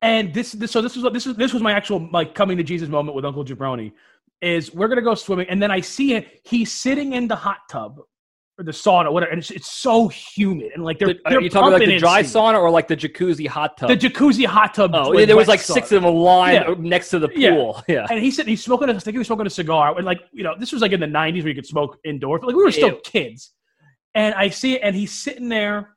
And 0.02 0.34
this, 0.34 0.50
this, 0.50 0.72
so 0.72 0.82
this 0.82 0.96
was 0.96 1.12
this 1.12 1.26
was 1.26 1.36
this 1.36 1.52
was 1.52 1.62
my 1.62 1.70
actual 1.72 2.08
like 2.12 2.34
coming 2.34 2.56
to 2.56 2.64
Jesus 2.64 2.88
moment 2.88 3.14
with 3.14 3.24
Uncle 3.24 3.44
Jabroni. 3.44 3.92
Is 4.40 4.74
we're 4.74 4.88
gonna 4.88 5.00
go 5.00 5.14
swimming, 5.14 5.46
and 5.48 5.62
then 5.62 5.70
I 5.70 5.80
see 5.80 6.14
it. 6.14 6.40
He's 6.44 6.72
sitting 6.72 7.12
in 7.12 7.28
the 7.28 7.36
hot 7.36 7.58
tub 7.70 8.00
or 8.58 8.64
the 8.64 8.70
sauna, 8.70 9.10
whatever, 9.10 9.30
and 9.32 9.38
it's, 9.40 9.50
it's 9.50 9.70
so 9.70 10.08
humid 10.08 10.72
and 10.74 10.84
like 10.84 10.98
they're, 10.98 11.08
The- 11.14 11.20
are 11.24 11.30
they're 11.32 11.40
you 11.40 11.48
talking 11.48 11.72
like 11.72 11.86
the 11.86 11.98
dry 11.98 12.22
sauna 12.22 12.60
or 12.60 12.70
like 12.70 12.86
the 12.86 12.96
jacuzzi 12.96 13.46
hot 13.46 13.78
tub? 13.78 13.88
the 13.88 13.96
jacuzzi 13.96 14.44
hot 14.44 14.74
tub. 14.74 14.90
oh, 14.94 15.24
there 15.24 15.36
was 15.36 15.48
like 15.48 15.60
six 15.60 15.90
of 15.90 16.02
them 16.02 16.14
lined 16.14 16.64
Yeah. 16.68 16.74
next 16.78 17.08
to 17.10 17.18
the 17.18 17.28
pool. 17.28 17.82
Yeah. 17.88 18.06
And 18.10 18.20
he's 18.20 18.36
sitting, 18.36 18.50
he's 18.50 18.62
smoking. 18.62 18.88
A, 18.90 18.92
I 18.94 18.98
think 18.98 19.14
he 19.14 19.18
was 19.18 19.26
smoking 19.26 19.46
a 19.46 19.50
cigar, 19.50 19.96
and 19.96 20.04
like 20.04 20.20
you 20.32 20.42
know, 20.44 20.54
this 20.58 20.70
was 20.72 20.82
like 20.82 20.92
in 20.92 21.00
the 21.00 21.06
'90s 21.06 21.40
where 21.40 21.48
you 21.48 21.54
could 21.54 21.66
smoke 21.66 21.98
indoors. 22.04 22.40
But 22.40 22.48
like 22.48 22.56
we 22.56 22.62
were 22.62 22.70
still 22.72 22.88
Ew. 22.90 23.00
kids, 23.04 23.52
and 24.14 24.34
I 24.34 24.50
see 24.50 24.74
it, 24.74 24.80
and 24.84 24.94
he's 24.94 25.12
sitting 25.12 25.48
there. 25.48 25.96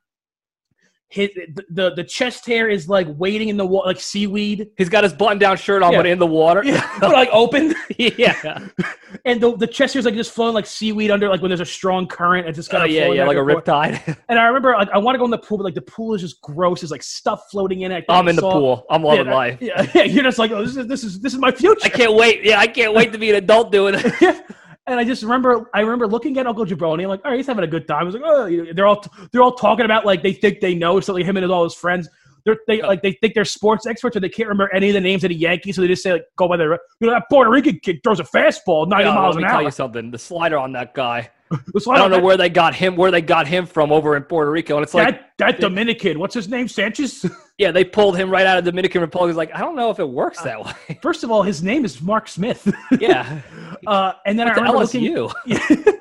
His 1.08 1.30
the, 1.70 1.92
the 1.94 2.02
chest 2.02 2.46
hair 2.46 2.68
is 2.68 2.88
like 2.88 3.06
waiting 3.10 3.48
in 3.48 3.56
the 3.56 3.64
water, 3.64 3.86
like 3.86 4.00
seaweed. 4.00 4.70
He's 4.76 4.88
got 4.88 5.04
his 5.04 5.12
button 5.12 5.38
down 5.38 5.56
shirt 5.56 5.84
on, 5.84 5.92
Yeah. 5.92 5.98
but 6.00 6.06
in 6.06 6.18
the 6.18 6.26
water. 6.26 6.64
Yeah, 6.64 6.84
but 7.00 7.12
like 7.12 7.28
open, 7.30 7.76
yeah. 7.96 8.66
and 9.24 9.40
the 9.40 9.56
the 9.56 9.68
chest 9.68 9.94
hair 9.94 10.00
is 10.00 10.04
like 10.04 10.14
just 10.16 10.32
flowing 10.32 10.54
like 10.54 10.66
seaweed 10.66 11.12
under, 11.12 11.28
like 11.28 11.42
when 11.42 11.48
there's 11.50 11.60
a 11.60 11.64
strong 11.64 12.08
current. 12.08 12.48
It's 12.48 12.56
just 12.56 12.70
kind 12.70 12.82
of 12.82 12.90
oh, 12.90 12.92
yeah, 12.92 13.08
yeah, 13.12 13.24
like 13.24 13.36
a 13.36 13.40
riptide. 13.40 14.16
And 14.28 14.36
I 14.36 14.46
remember, 14.46 14.72
like, 14.72 14.90
I 14.90 14.98
want 14.98 15.14
to 15.14 15.18
go 15.20 15.24
in 15.24 15.30
the 15.30 15.38
pool, 15.38 15.58
but 15.58 15.64
like 15.64 15.74
the 15.74 15.82
pool 15.82 16.14
is 16.14 16.22
just 16.22 16.40
gross. 16.40 16.80
There's 16.80 16.90
like 16.90 17.04
stuff 17.04 17.44
floating 17.52 17.82
in 17.82 17.92
it. 17.92 18.04
I'm 18.08 18.26
in 18.26 18.34
the 18.34 18.42
pool. 18.42 18.84
I'm 18.90 19.04
loving 19.04 19.26
that- 19.26 19.32
life. 19.34 19.58
Yeah, 19.60 19.86
yeah, 19.94 20.02
you're 20.02 20.24
just 20.24 20.38
like, 20.40 20.50
oh, 20.50 20.64
this 20.64 20.76
is 20.76 20.86
this 20.88 21.04
is 21.04 21.20
this 21.20 21.32
is 21.34 21.38
my 21.38 21.52
future. 21.52 21.80
I 21.84 21.88
can't 21.88 22.14
wait. 22.14 22.42
Yeah, 22.44 22.58
I 22.58 22.66
can't 22.66 22.94
wait 22.94 23.12
to 23.12 23.18
be 23.18 23.30
an 23.30 23.36
adult 23.36 23.70
doing 23.70 23.94
it. 23.96 24.44
And 24.86 25.00
I 25.00 25.04
just 25.04 25.22
remember, 25.22 25.68
I 25.74 25.80
remember 25.80 26.06
looking 26.06 26.38
at 26.38 26.46
Uncle 26.46 26.64
Jabroni. 26.64 27.02
I'm 27.02 27.08
like, 27.08 27.24
all 27.24 27.30
right, 27.32 27.36
he's 27.38 27.46
having 27.46 27.64
a 27.64 27.68
good 27.68 27.88
time. 27.88 28.02
I 28.02 28.04
was 28.04 28.14
like, 28.14 28.22
oh, 28.24 28.46
you 28.46 28.64
know, 28.64 28.72
they're 28.72 28.86
all 28.86 29.04
they're 29.32 29.42
all 29.42 29.54
talking 29.54 29.84
about 29.84 30.04
like 30.06 30.22
they 30.22 30.32
think 30.32 30.60
they 30.60 30.74
know 30.74 31.00
something. 31.00 31.22
Like, 31.24 31.28
Him 31.28 31.36
and 31.42 31.50
all 31.52 31.64
his 31.64 31.74
friends. 31.74 32.08
They're, 32.44 32.58
they 32.68 32.80
like 32.80 33.02
they 33.02 33.10
think 33.12 33.34
they're 33.34 33.44
sports 33.44 33.86
experts, 33.86 34.16
or 34.16 34.20
they 34.20 34.28
can't 34.28 34.48
remember 34.48 34.72
any 34.72 34.88
of 34.90 34.94
the 34.94 35.00
names 35.00 35.24
of 35.24 35.30
the 35.30 35.34
Yankees, 35.34 35.74
so 35.74 35.82
they 35.82 35.88
just 35.88 36.04
say 36.04 36.12
like, 36.12 36.26
go 36.36 36.46
by 36.46 36.56
their. 36.56 36.72
You 37.00 37.08
know, 37.08 37.10
that 37.14 37.24
Puerto 37.28 37.50
Rican 37.50 37.80
kid 37.82 37.98
throws 38.04 38.20
a 38.20 38.22
fastball 38.22 38.86
90 38.88 39.04
Yeah, 39.04 39.14
miles 39.14 39.34
let 39.34 39.40
me 39.40 39.44
an 39.44 39.50
tell 39.50 39.58
hour. 39.58 39.62
you 39.64 39.70
something. 39.72 40.10
The 40.12 40.18
slider 40.18 40.56
on 40.56 40.70
that 40.72 40.94
guy. 40.94 41.30
So 41.78 41.92
I 41.92 41.98
don't 41.98 42.10
know 42.10 42.18
where 42.20 42.36
they 42.36 42.48
got 42.48 42.74
him 42.74 42.96
where 42.96 43.10
they 43.10 43.20
got 43.20 43.46
him 43.46 43.66
from 43.66 43.92
over 43.92 44.16
in 44.16 44.24
Puerto 44.24 44.50
Rico. 44.50 44.76
And 44.76 44.82
it's 44.82 44.94
like 44.94 45.08
that, 45.08 45.30
that 45.38 45.60
Dominican. 45.60 46.18
What's 46.18 46.34
his 46.34 46.48
name? 46.48 46.66
Sanchez. 46.68 47.24
yeah, 47.58 47.70
they 47.70 47.84
pulled 47.84 48.16
him 48.16 48.30
right 48.30 48.46
out 48.46 48.58
of 48.58 48.64
Dominican 48.64 49.00
Republic. 49.00 49.30
It's 49.30 49.36
like, 49.36 49.54
I 49.54 49.60
don't 49.60 49.76
know 49.76 49.90
if 49.90 49.98
it 50.00 50.08
works 50.08 50.40
that 50.42 50.64
way. 50.64 50.98
First 51.02 51.22
of 51.24 51.30
all, 51.30 51.42
his 51.42 51.62
name 51.62 51.84
is 51.84 52.00
Mark 52.02 52.28
Smith. 52.28 52.72
yeah. 53.00 53.40
Uh, 53.86 54.14
and 54.24 54.38
then 54.38 54.48
I 54.48 54.50
What 54.50 54.56
remember 54.56 54.78
hell 54.78 55.32
looking. 55.44 55.92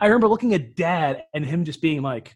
I 0.00 0.06
remember 0.06 0.28
looking 0.28 0.54
at 0.54 0.74
Dad 0.74 1.24
and 1.34 1.44
him 1.44 1.64
just 1.64 1.80
being 1.80 2.02
like, 2.02 2.34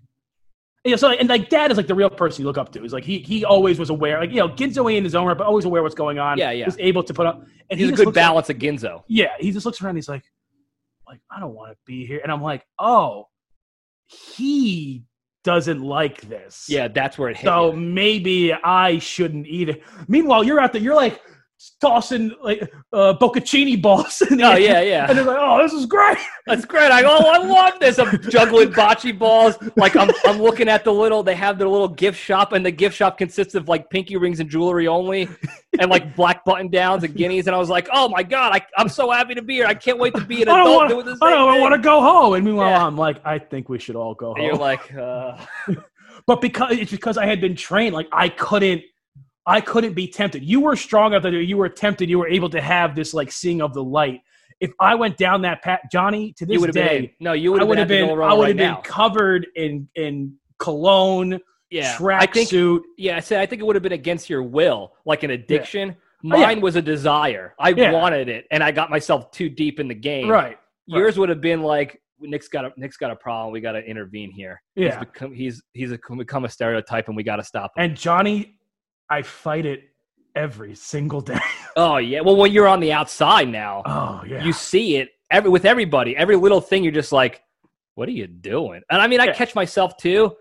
yeah. 0.84 0.96
So 0.96 1.10
and 1.10 1.28
like 1.28 1.48
Dad 1.48 1.70
is 1.70 1.76
like 1.76 1.86
the 1.86 1.94
real 1.94 2.10
person 2.10 2.42
you 2.42 2.46
look 2.46 2.58
up 2.58 2.72
to. 2.72 2.82
He's 2.82 2.92
like 2.92 3.02
he 3.04 3.18
he 3.20 3.44
always 3.44 3.78
was 3.78 3.90
aware. 3.90 4.20
Like 4.20 4.30
you 4.30 4.36
know, 4.36 4.48
Ginzo 4.50 4.94
in 4.94 5.02
his 5.02 5.14
own 5.14 5.26
right, 5.26 5.36
but 5.36 5.46
always 5.46 5.64
aware 5.64 5.82
what's 5.82 5.94
going 5.94 6.18
on. 6.18 6.38
Yeah, 6.38 6.50
yeah. 6.50 6.66
Was 6.66 6.76
able 6.78 7.02
to 7.04 7.14
put 7.14 7.26
up. 7.26 7.44
And 7.70 7.80
He's 7.80 7.88
he 7.88 7.94
a 7.94 7.96
good 7.96 8.08
at- 8.08 8.14
balance 8.14 8.50
of 8.50 8.58
Ginzo. 8.58 9.02
yeah, 9.08 9.28
he 9.40 9.50
just 9.50 9.64
looks 9.66 9.80
around. 9.82 9.96
He's 9.96 10.08
like, 10.08 10.24
like 11.12 11.20
I 11.30 11.40
don't 11.40 11.54
want 11.54 11.72
to 11.72 11.76
be 11.86 12.06
here, 12.06 12.20
and 12.22 12.32
I'm 12.32 12.42
like, 12.42 12.64
oh, 12.78 13.28
he 14.06 15.04
doesn't 15.44 15.82
like 15.82 16.22
this. 16.22 16.66
Yeah, 16.68 16.88
that's 16.88 17.18
where 17.18 17.28
it 17.28 17.36
hit. 17.36 17.44
So 17.44 17.72
you. 17.72 17.76
maybe 17.76 18.52
I 18.52 18.98
shouldn't 18.98 19.46
either. 19.46 19.76
Meanwhile, 20.08 20.44
you're 20.44 20.58
out 20.58 20.72
there. 20.72 20.80
You're 20.80 20.96
like 20.96 21.20
tossing 21.80 22.32
like 22.42 22.60
uh, 22.92 23.14
boccaccini 23.20 23.80
balls. 23.80 24.22
Oh 24.30 24.56
yeah, 24.56 24.80
yeah. 24.80 25.06
And 25.08 25.16
they're 25.18 25.24
like, 25.24 25.36
oh, 25.38 25.62
this 25.62 25.72
is 25.72 25.86
great. 25.86 26.18
That's 26.46 26.64
great. 26.64 26.90
I 26.90 27.02
oh, 27.04 27.30
I 27.30 27.38
love 27.38 27.78
this. 27.80 27.98
I'm 27.98 28.20
juggling 28.30 28.70
bocce 28.72 29.16
balls. 29.16 29.56
Like 29.76 29.94
I'm, 29.96 30.10
I'm 30.24 30.40
looking 30.40 30.68
at 30.68 30.84
the 30.84 30.92
little. 30.92 31.22
They 31.22 31.34
have 31.34 31.58
their 31.58 31.68
little 31.68 31.88
gift 31.88 32.18
shop, 32.18 32.52
and 32.52 32.64
the 32.64 32.70
gift 32.70 32.96
shop 32.96 33.18
consists 33.18 33.54
of 33.54 33.68
like 33.68 33.88
pinky 33.90 34.16
rings 34.16 34.40
and 34.40 34.48
jewelry 34.50 34.88
only, 34.88 35.28
and 35.78 35.90
like 35.90 36.16
black 36.16 36.44
button 36.44 36.68
downs 36.68 37.04
and 37.04 37.14
guineas. 37.14 37.46
And 37.46 37.54
I 37.54 37.58
was 37.58 37.68
like, 37.70 37.88
oh 37.92 38.08
my 38.08 38.22
god, 38.22 38.52
I, 38.54 38.62
I'm 38.76 38.88
so 38.88 39.10
happy 39.10 39.34
to 39.34 39.42
be 39.42 39.54
here. 39.54 39.66
I 39.66 39.74
can't 39.74 39.98
wait 39.98 40.14
to 40.14 40.24
be 40.24 40.42
an 40.42 40.48
adult 40.48 40.76
want 40.76 40.88
doing 40.90 41.06
same 41.06 41.18
I 41.22 41.30
don't 41.30 41.60
want 41.60 41.74
to 41.74 41.78
go 41.80 42.00
home. 42.00 42.34
And 42.34 42.44
meanwhile, 42.44 42.70
Yeah. 42.70 42.86
I'm 42.86 42.96
like, 42.96 43.24
I 43.24 43.38
think 43.38 43.68
we 43.68 43.78
should 43.78 43.96
all 43.96 44.14
go 44.14 44.34
And 44.34 44.42
you're 44.44 44.52
home. 44.52 44.60
like, 44.60 44.94
uh, 44.96 45.36
but 46.26 46.40
because 46.40 46.76
it's 46.78 46.90
because 46.90 47.16
I 47.18 47.26
had 47.26 47.40
been 47.40 47.56
trained, 47.56 47.94
like 47.94 48.08
I 48.12 48.28
couldn't. 48.28 48.82
I 49.46 49.60
couldn't 49.60 49.94
be 49.94 50.06
tempted. 50.06 50.44
You 50.44 50.60
were 50.60 50.76
strong 50.76 51.12
enough 51.12 51.24
that 51.24 51.32
you 51.32 51.56
were 51.56 51.68
tempted. 51.68 52.08
You 52.08 52.18
were 52.18 52.28
able 52.28 52.48
to 52.50 52.60
have 52.60 52.94
this 52.94 53.12
like 53.12 53.32
seeing 53.32 53.60
of 53.60 53.74
the 53.74 53.82
light. 53.82 54.20
If 54.60 54.70
I 54.78 54.94
went 54.94 55.16
down 55.16 55.42
that 55.42 55.62
path, 55.62 55.80
Johnny, 55.90 56.32
to 56.34 56.46
this 56.46 56.62
day, 56.68 57.00
been. 57.00 57.10
No, 57.18 57.32
you 57.32 57.50
would 57.50 57.58
I 57.58 57.62
have 57.62 57.68
would 57.68 57.78
have 57.78 57.88
been. 57.88 58.06
been. 58.08 58.20
I 58.20 58.32
would 58.32 58.40
right 58.42 58.48
have 58.48 58.56
been 58.56 58.70
now. 58.70 58.80
covered 58.84 59.46
in 59.56 59.88
in 59.96 60.34
cologne, 60.60 61.40
Yeah, 61.70 61.96
I 62.00 62.26
think. 62.26 62.48
suit. 62.48 62.82
Yeah, 62.96 63.16
I 63.16 63.20
said 63.20 63.40
I 63.40 63.46
think 63.46 63.60
it 63.60 63.64
would 63.64 63.74
have 63.74 63.82
been 63.82 63.92
against 63.92 64.30
your 64.30 64.42
will, 64.44 64.92
like 65.04 65.24
an 65.24 65.30
addiction. 65.30 65.96
Oh, 66.24 66.36
yeah. 66.38 66.46
Mine 66.46 66.60
was 66.60 66.76
a 66.76 66.82
desire. 66.82 67.54
I 67.58 67.70
Yeah. 67.70 67.90
wanted 67.90 68.28
it, 68.28 68.46
and 68.52 68.62
I 68.62 68.70
got 68.70 68.90
myself 68.90 69.32
too 69.32 69.48
deep 69.48 69.80
in 69.80 69.88
the 69.88 69.94
game. 69.94 70.28
Right. 70.28 70.56
Yours 70.86 71.18
would 71.18 71.28
have 71.28 71.40
been 71.40 71.62
like 71.62 72.00
Nick's 72.20 72.46
got 72.46 72.64
a 72.64 72.72
Nick's 72.76 72.96
got 72.96 73.10
a 73.10 73.16
problem. 73.16 73.52
We 73.52 73.60
got 73.60 73.72
to 73.72 73.80
intervene 73.84 74.30
here. 74.30 74.62
Yeah. 74.76 74.90
he's 74.90 74.98
become 75.00 75.32
he's 75.34 75.62
he's 75.72 75.90
a, 75.90 75.98
become 76.16 76.44
a 76.44 76.48
stereotype, 76.48 77.08
and 77.08 77.16
we 77.16 77.24
got 77.24 77.36
to 77.36 77.44
stop 77.44 77.72
him. 77.76 77.82
And 77.84 77.96
Johnny, 77.96 78.54
I 79.12 79.20
fight 79.20 79.66
it 79.66 79.90
every 80.34 80.74
single 80.74 81.20
day. 81.20 81.38
oh 81.76 81.98
yeah, 81.98 82.22
well 82.22 82.36
when 82.36 82.50
you're 82.50 82.66
on 82.66 82.80
the 82.80 82.92
outside 82.92 83.48
now, 83.48 83.82
Oh 83.84 84.22
yeah. 84.26 84.42
you 84.42 84.54
see 84.54 84.96
it 84.96 85.10
every 85.30 85.50
with 85.50 85.66
everybody. 85.66 86.16
Every 86.16 86.36
little 86.36 86.62
thing, 86.62 86.82
you're 86.82 86.94
just 86.94 87.12
like, 87.12 87.42
what 87.94 88.08
are 88.08 88.12
you 88.12 88.26
doing? 88.26 88.80
And 88.90 89.02
I 89.02 89.06
mean, 89.08 89.20
I 89.20 89.26
Yeah. 89.26 89.34
catch 89.34 89.54
myself 89.54 89.98
too. 89.98 90.34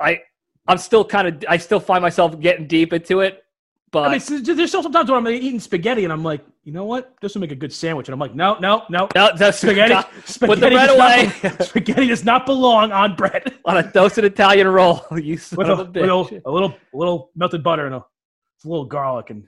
I 0.00 0.22
I'm 0.66 0.78
still 0.78 1.04
kind 1.04 1.28
of 1.28 1.44
I 1.46 1.58
still 1.58 1.78
find 1.78 2.00
myself 2.00 2.40
getting 2.40 2.66
deep 2.66 2.94
into 2.94 3.20
it, 3.20 3.43
but 3.94 4.10
I 4.10 4.18
mean, 4.18 4.42
there's 4.42 4.70
still 4.70 4.82
sometimes 4.82 5.08
when 5.08 5.24
I'm 5.24 5.32
eating 5.32 5.60
spaghetti 5.60 6.04
and 6.04 6.12
I'm 6.12 6.22
like, 6.22 6.44
you 6.64 6.72
know 6.72 6.84
what? 6.84 7.14
This 7.22 7.34
will 7.34 7.40
make 7.40 7.52
a 7.52 7.56
good 7.56 7.72
sandwich. 7.72 8.08
And 8.08 8.12
I'm 8.12 8.18
like, 8.18 8.34
no, 8.34 8.58
no, 8.58 8.82
no. 8.90 9.08
no, 9.14 9.30
that's 9.36 9.58
Spaghetti, 9.58 9.94
Put 9.94 10.10
the 10.24 10.32
spaghetti 10.32 10.74
bread 10.74 10.88
does 10.88 10.98
not 10.98 11.44
away. 11.44 11.56
spaghetti 11.64 12.06
does 12.08 12.24
not 12.24 12.44
belong 12.44 12.90
on 12.90 13.14
bread. 13.14 13.54
on 13.64 13.76
a 13.76 13.90
toasted 13.92 14.24
Italian 14.24 14.66
roll. 14.66 15.06
You 15.16 15.36
son 15.38 15.58
With 15.58 15.68
a, 15.68 15.72
a 15.74 15.86
bitch. 15.86 16.42
a, 16.44 16.50
little, 16.50 16.74
a 16.92 16.96
little 16.96 17.30
melted 17.36 17.62
butter 17.62 17.86
and 17.86 17.94
a, 17.94 17.98
a 17.98 18.04
little 18.68 18.84
garlic 18.84 19.30
and 19.30 19.46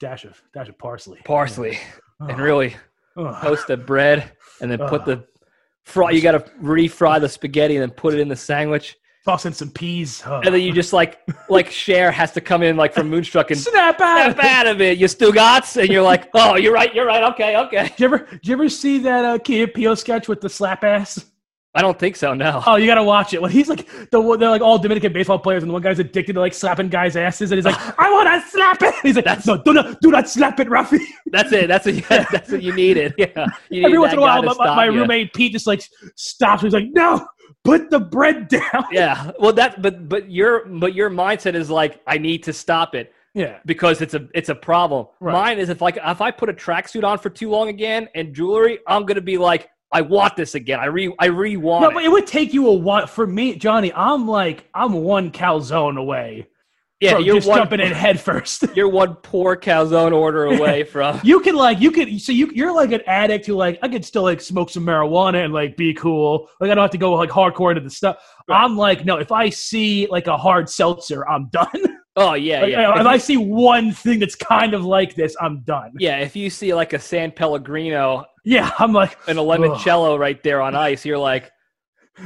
dash 0.00 0.24
of 0.24 0.40
dash 0.54 0.68
of 0.68 0.78
parsley. 0.78 1.20
Parsley 1.24 1.78
Oh, 2.20 2.26
and 2.26 2.40
really 2.40 2.74
oh. 3.16 3.38
toast 3.42 3.68
the 3.68 3.76
bread 3.76 4.32
and 4.60 4.70
then 4.70 4.78
put 4.88 5.04
the 5.04 5.24
fry. 5.84 6.10
You 6.10 6.20
got 6.20 6.32
to 6.32 6.40
refry 6.60 7.20
the 7.20 7.28
spaghetti 7.28 7.76
and 7.76 7.82
then 7.82 7.90
put 7.90 8.14
it 8.14 8.20
in 8.20 8.28
the 8.28 8.36
sandwich. 8.36 8.96
Toss 9.28 9.44
in 9.44 9.52
some 9.52 9.70
peas. 9.70 10.22
Oh. 10.24 10.40
And 10.42 10.54
then 10.54 10.62
you 10.62 10.72
just 10.72 10.94
like 10.94 11.20
like 11.50 11.70
Cher 11.70 12.10
has 12.10 12.32
to 12.32 12.40
come 12.40 12.62
in 12.62 12.76
like 12.76 12.94
from 12.94 13.10
Moonstruck 13.10 13.50
and 13.50 13.60
snap 13.60 14.00
out. 14.00 14.32
snap 14.32 14.44
out 14.44 14.66
of 14.66 14.80
it. 14.80 14.96
You 14.96 15.06
still 15.06 15.32
got, 15.32 15.76
and 15.76 15.88
you're 15.88 16.02
like, 16.02 16.28
oh, 16.34 16.56
you're 16.56 16.72
right, 16.72 16.94
you're 16.94 17.06
right, 17.06 17.22
okay, 17.32 17.56
okay. 17.58 17.88
Did 17.88 18.00
you 18.00 18.04
ever, 18.06 18.28
you 18.42 18.52
ever 18.54 18.68
see 18.70 18.98
that 19.00 19.24
uh, 19.24 19.38
Key 19.38 19.66
Pio 19.66 19.94
sketch 19.94 20.28
with 20.28 20.40
the 20.40 20.48
slap 20.48 20.82
ass? 20.82 21.26
I 21.74 21.82
don't 21.82 21.98
think 21.98 22.16
so. 22.16 22.32
No. 22.32 22.62
Oh, 22.66 22.76
you 22.76 22.86
gotta 22.86 23.04
watch 23.04 23.34
it. 23.34 23.42
When 23.42 23.50
he's 23.50 23.68
like, 23.68 23.86
the, 24.10 24.36
they're 24.38 24.48
like 24.48 24.62
all 24.62 24.78
Dominican 24.78 25.12
baseball 25.12 25.38
players, 25.38 25.62
and 25.62 25.68
the 25.68 25.74
one 25.74 25.82
guy's 25.82 25.98
addicted 25.98 26.32
to 26.32 26.40
like 26.40 26.54
slapping 26.54 26.88
guys' 26.88 27.14
asses, 27.14 27.52
and 27.52 27.58
he's 27.58 27.66
like, 27.66 27.76
I 27.98 28.10
want 28.10 28.42
to 28.42 28.50
slap 28.50 28.82
it. 28.82 28.94
He's 29.02 29.16
like, 29.16 29.26
That's- 29.26 29.46
no, 29.46 29.62
do 29.62 29.74
not, 29.74 30.00
do 30.00 30.10
not 30.10 30.28
slap 30.28 30.58
it, 30.58 30.68
Rafi. 30.68 30.98
That's 31.26 31.52
it. 31.52 31.68
That's 31.68 31.84
what. 31.84 32.08
That's 32.08 32.50
what 32.50 32.62
you 32.62 32.74
needed. 32.74 33.14
Yeah. 33.18 33.46
You 33.68 33.84
Every 33.84 33.98
once 33.98 34.12
in 34.12 34.18
a 34.18 34.22
while, 34.22 34.42
guy 34.42 34.54
my, 34.54 34.76
my 34.76 34.84
roommate 34.86 35.34
Pete 35.34 35.52
just 35.52 35.66
like 35.66 35.82
stops. 36.14 36.62
He's 36.62 36.72
like, 36.72 36.86
no, 36.92 37.26
put 37.68 37.90
the 37.90 38.00
bread 38.00 38.48
down. 38.58 38.86
Yeah. 38.90 39.32
Well, 39.38 39.52
that. 39.54 39.82
But 39.82 40.08
but 40.08 40.30
your 40.30 40.66
but 40.66 40.94
your 40.94 41.10
mindset 41.10 41.54
is 41.54 41.70
like, 41.70 42.00
I 42.06 42.18
need 42.18 42.42
to 42.44 42.52
stop 42.52 42.94
it. 42.94 43.12
Yeah, 43.34 43.58
because 43.66 44.00
it's 44.00 44.14
a 44.14 44.28
it's 44.34 44.48
a 44.48 44.54
problem. 44.54 45.06
Right. 45.20 45.32
Mine 45.32 45.58
is 45.58 45.68
if 45.68 45.80
like 45.80 45.98
if 46.04 46.20
I 46.20 46.30
put 46.30 46.48
a 46.48 46.52
tracksuit 46.52 47.04
on 47.04 47.18
for 47.18 47.30
too 47.30 47.50
long 47.50 47.68
again 47.68 48.08
and 48.14 48.34
jewelry, 48.34 48.78
I'm 48.86 49.06
gonna 49.06 49.20
be 49.20 49.38
like, 49.38 49.70
I 49.92 50.00
want 50.00 50.34
this 50.36 50.54
again. 50.54 50.80
I 50.80 50.86
re 50.86 51.14
I 51.18 51.26
re 51.26 51.56
want 51.56 51.82
no, 51.82 51.90
it. 51.90 51.94
but 51.94 52.04
it 52.04 52.10
would 52.10 52.26
take 52.26 52.52
you 52.52 52.66
a 52.68 52.74
while. 52.74 53.06
For 53.06 53.26
me, 53.26 53.54
Johnny, 53.56 53.92
I'm 53.92 54.26
like, 54.26 54.68
I'm 54.74 54.92
one 54.92 55.30
calzone 55.30 55.98
away 55.98 56.48
yeah, 57.00 57.14
from 57.14 57.24
you're 57.24 57.36
just 57.36 57.48
one, 57.48 57.58
jumping 57.58 57.80
in 57.80 57.92
head 57.92 58.20
first. 58.20 58.64
You're 58.76 58.88
one 58.88 59.14
poor 59.16 59.56
calzone 59.56 60.12
order 60.12 60.46
away 60.46 60.82
from. 60.84 61.20
You 61.28 61.40
can 61.40 61.54
like 61.54 61.80
you 61.80 61.90
could 61.90 62.20
so 62.20 62.32
you 62.32 62.50
you're 62.52 62.72
like 62.72 62.92
an 62.92 63.02
addict 63.06 63.46
who 63.46 63.54
like 63.54 63.78
I 63.82 63.88
could 63.88 64.04
still 64.04 64.22
like 64.22 64.40
smoke 64.40 64.70
some 64.70 64.84
marijuana 64.84 65.44
and 65.44 65.52
like 65.52 65.76
be 65.76 65.94
cool. 65.94 66.48
Like 66.60 66.70
I 66.70 66.74
don't 66.74 66.82
have 66.82 66.90
to 66.92 66.98
go 66.98 67.12
like 67.14 67.30
hardcore 67.30 67.70
into 67.70 67.82
the 67.82 67.90
stuff. 67.90 68.16
Right. 68.48 68.62
I'm 68.62 68.76
like 68.76 69.04
no, 69.04 69.16
if 69.18 69.30
I 69.30 69.50
see 69.50 70.06
like 70.08 70.26
a 70.26 70.36
hard 70.36 70.68
seltzer, 70.68 71.28
I'm 71.28 71.48
done. 71.48 71.68
Oh 72.16 72.34
yeah, 72.34 72.62
Like, 72.62 72.72
yeah. 72.72 72.88
Uh, 72.88 72.94
if 72.94 73.00
If 73.02 73.06
I 73.06 73.18
see 73.18 73.36
one 73.36 73.92
thing 73.92 74.18
that's 74.18 74.34
kind 74.34 74.74
of 74.74 74.84
like 74.84 75.14
this, 75.14 75.36
I'm 75.40 75.60
done. 75.60 75.92
yeah, 75.98 76.18
if 76.18 76.34
you 76.34 76.50
see 76.50 76.74
like 76.74 76.92
a 76.92 76.98
San 76.98 77.30
Pellegrino 77.30 78.24
Yeah, 78.44 78.72
I'm 78.78 78.92
like 78.92 79.16
an 79.28 79.38
a 79.38 79.42
limoncello 79.42 80.18
right 80.18 80.42
there 80.42 80.60
on 80.60 80.74
ice, 80.74 81.04
you're 81.04 81.18
like. 81.18 81.52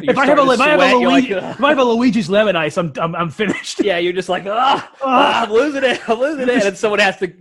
If 0.00 0.16
I 0.16 0.26
have 0.26 0.38
a 0.38 0.50
if 0.50 0.60
I 0.60 0.68
have 0.68 0.80
a, 0.80 0.88
starting 0.88 1.00
to 1.00 1.00
sweat, 1.00 1.00
you're 1.00 1.10
Luigi, 1.10 1.34
like, 1.34 1.54
if 1.54 1.64
I 1.64 1.68
have 1.68 1.78
a 1.78 1.84
Luigi's 1.84 2.30
lemon 2.30 2.56
ice, 2.56 2.78
I'm 2.78 2.92
I'm, 2.98 3.14
I'm 3.14 3.30
finished. 3.30 3.84
yeah, 3.84 3.98
you're 3.98 4.12
just 4.12 4.28
like, 4.28 4.44
ah, 4.46 4.90
ah, 5.02 5.44
I'm 5.44 5.52
losing 5.52 5.84
it, 5.84 6.08
I'm 6.08 6.18
losing 6.18 6.48
it, 6.48 6.64
and 6.64 6.76
someone 6.76 7.00
has 7.00 7.18
to 7.18 7.32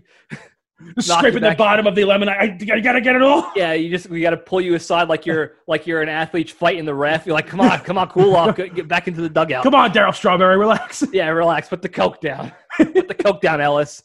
scraping 1.00 1.42
the 1.42 1.56
bottom 1.58 1.88
of 1.88 1.96
the 1.96 2.06
lemon. 2.06 2.30
I, 2.30 2.58
I 2.60 2.80
gotta 2.80 3.02
get 3.02 3.16
it 3.16 3.22
all. 3.22 3.52
Yeah, 3.56 3.74
you 3.74 3.90
just 3.90 4.10
we 4.10 4.22
got 4.22 4.32
to 4.32 4.38
pull 4.38 4.62
you 4.62 4.76
aside 4.76 5.08
like 5.08 5.26
you're 5.26 5.54
like 5.68 5.88
you're 5.88 6.02
an 6.02 6.10
athlete 6.10 6.52
fighting 6.52 6.86
the 6.86 6.94
ref. 6.94 7.26
You're 7.26 7.36
like, 7.36 7.48
come 7.48 7.62
on, 7.62 7.80
come 7.80 7.98
on, 7.98 8.10
cool 8.10 8.36
off, 8.36 8.56
get 8.56 8.88
back 8.88 9.08
into 9.08 9.22
the 9.22 9.30
dugout. 9.30 9.64
Come 9.64 9.76
on, 9.76 9.92
Darryl 9.92 10.14
Strawberry, 10.14 10.58
relax. 10.58 11.04
Yeah, 11.14 11.28
relax. 11.30 11.68
Put 11.68 11.82
the 11.82 11.90
coke 11.90 12.22
down. 12.22 12.52
Put 12.78 13.08
the 13.08 13.14
coke 13.14 13.42
down, 13.42 13.60
Ellis. 13.60 14.02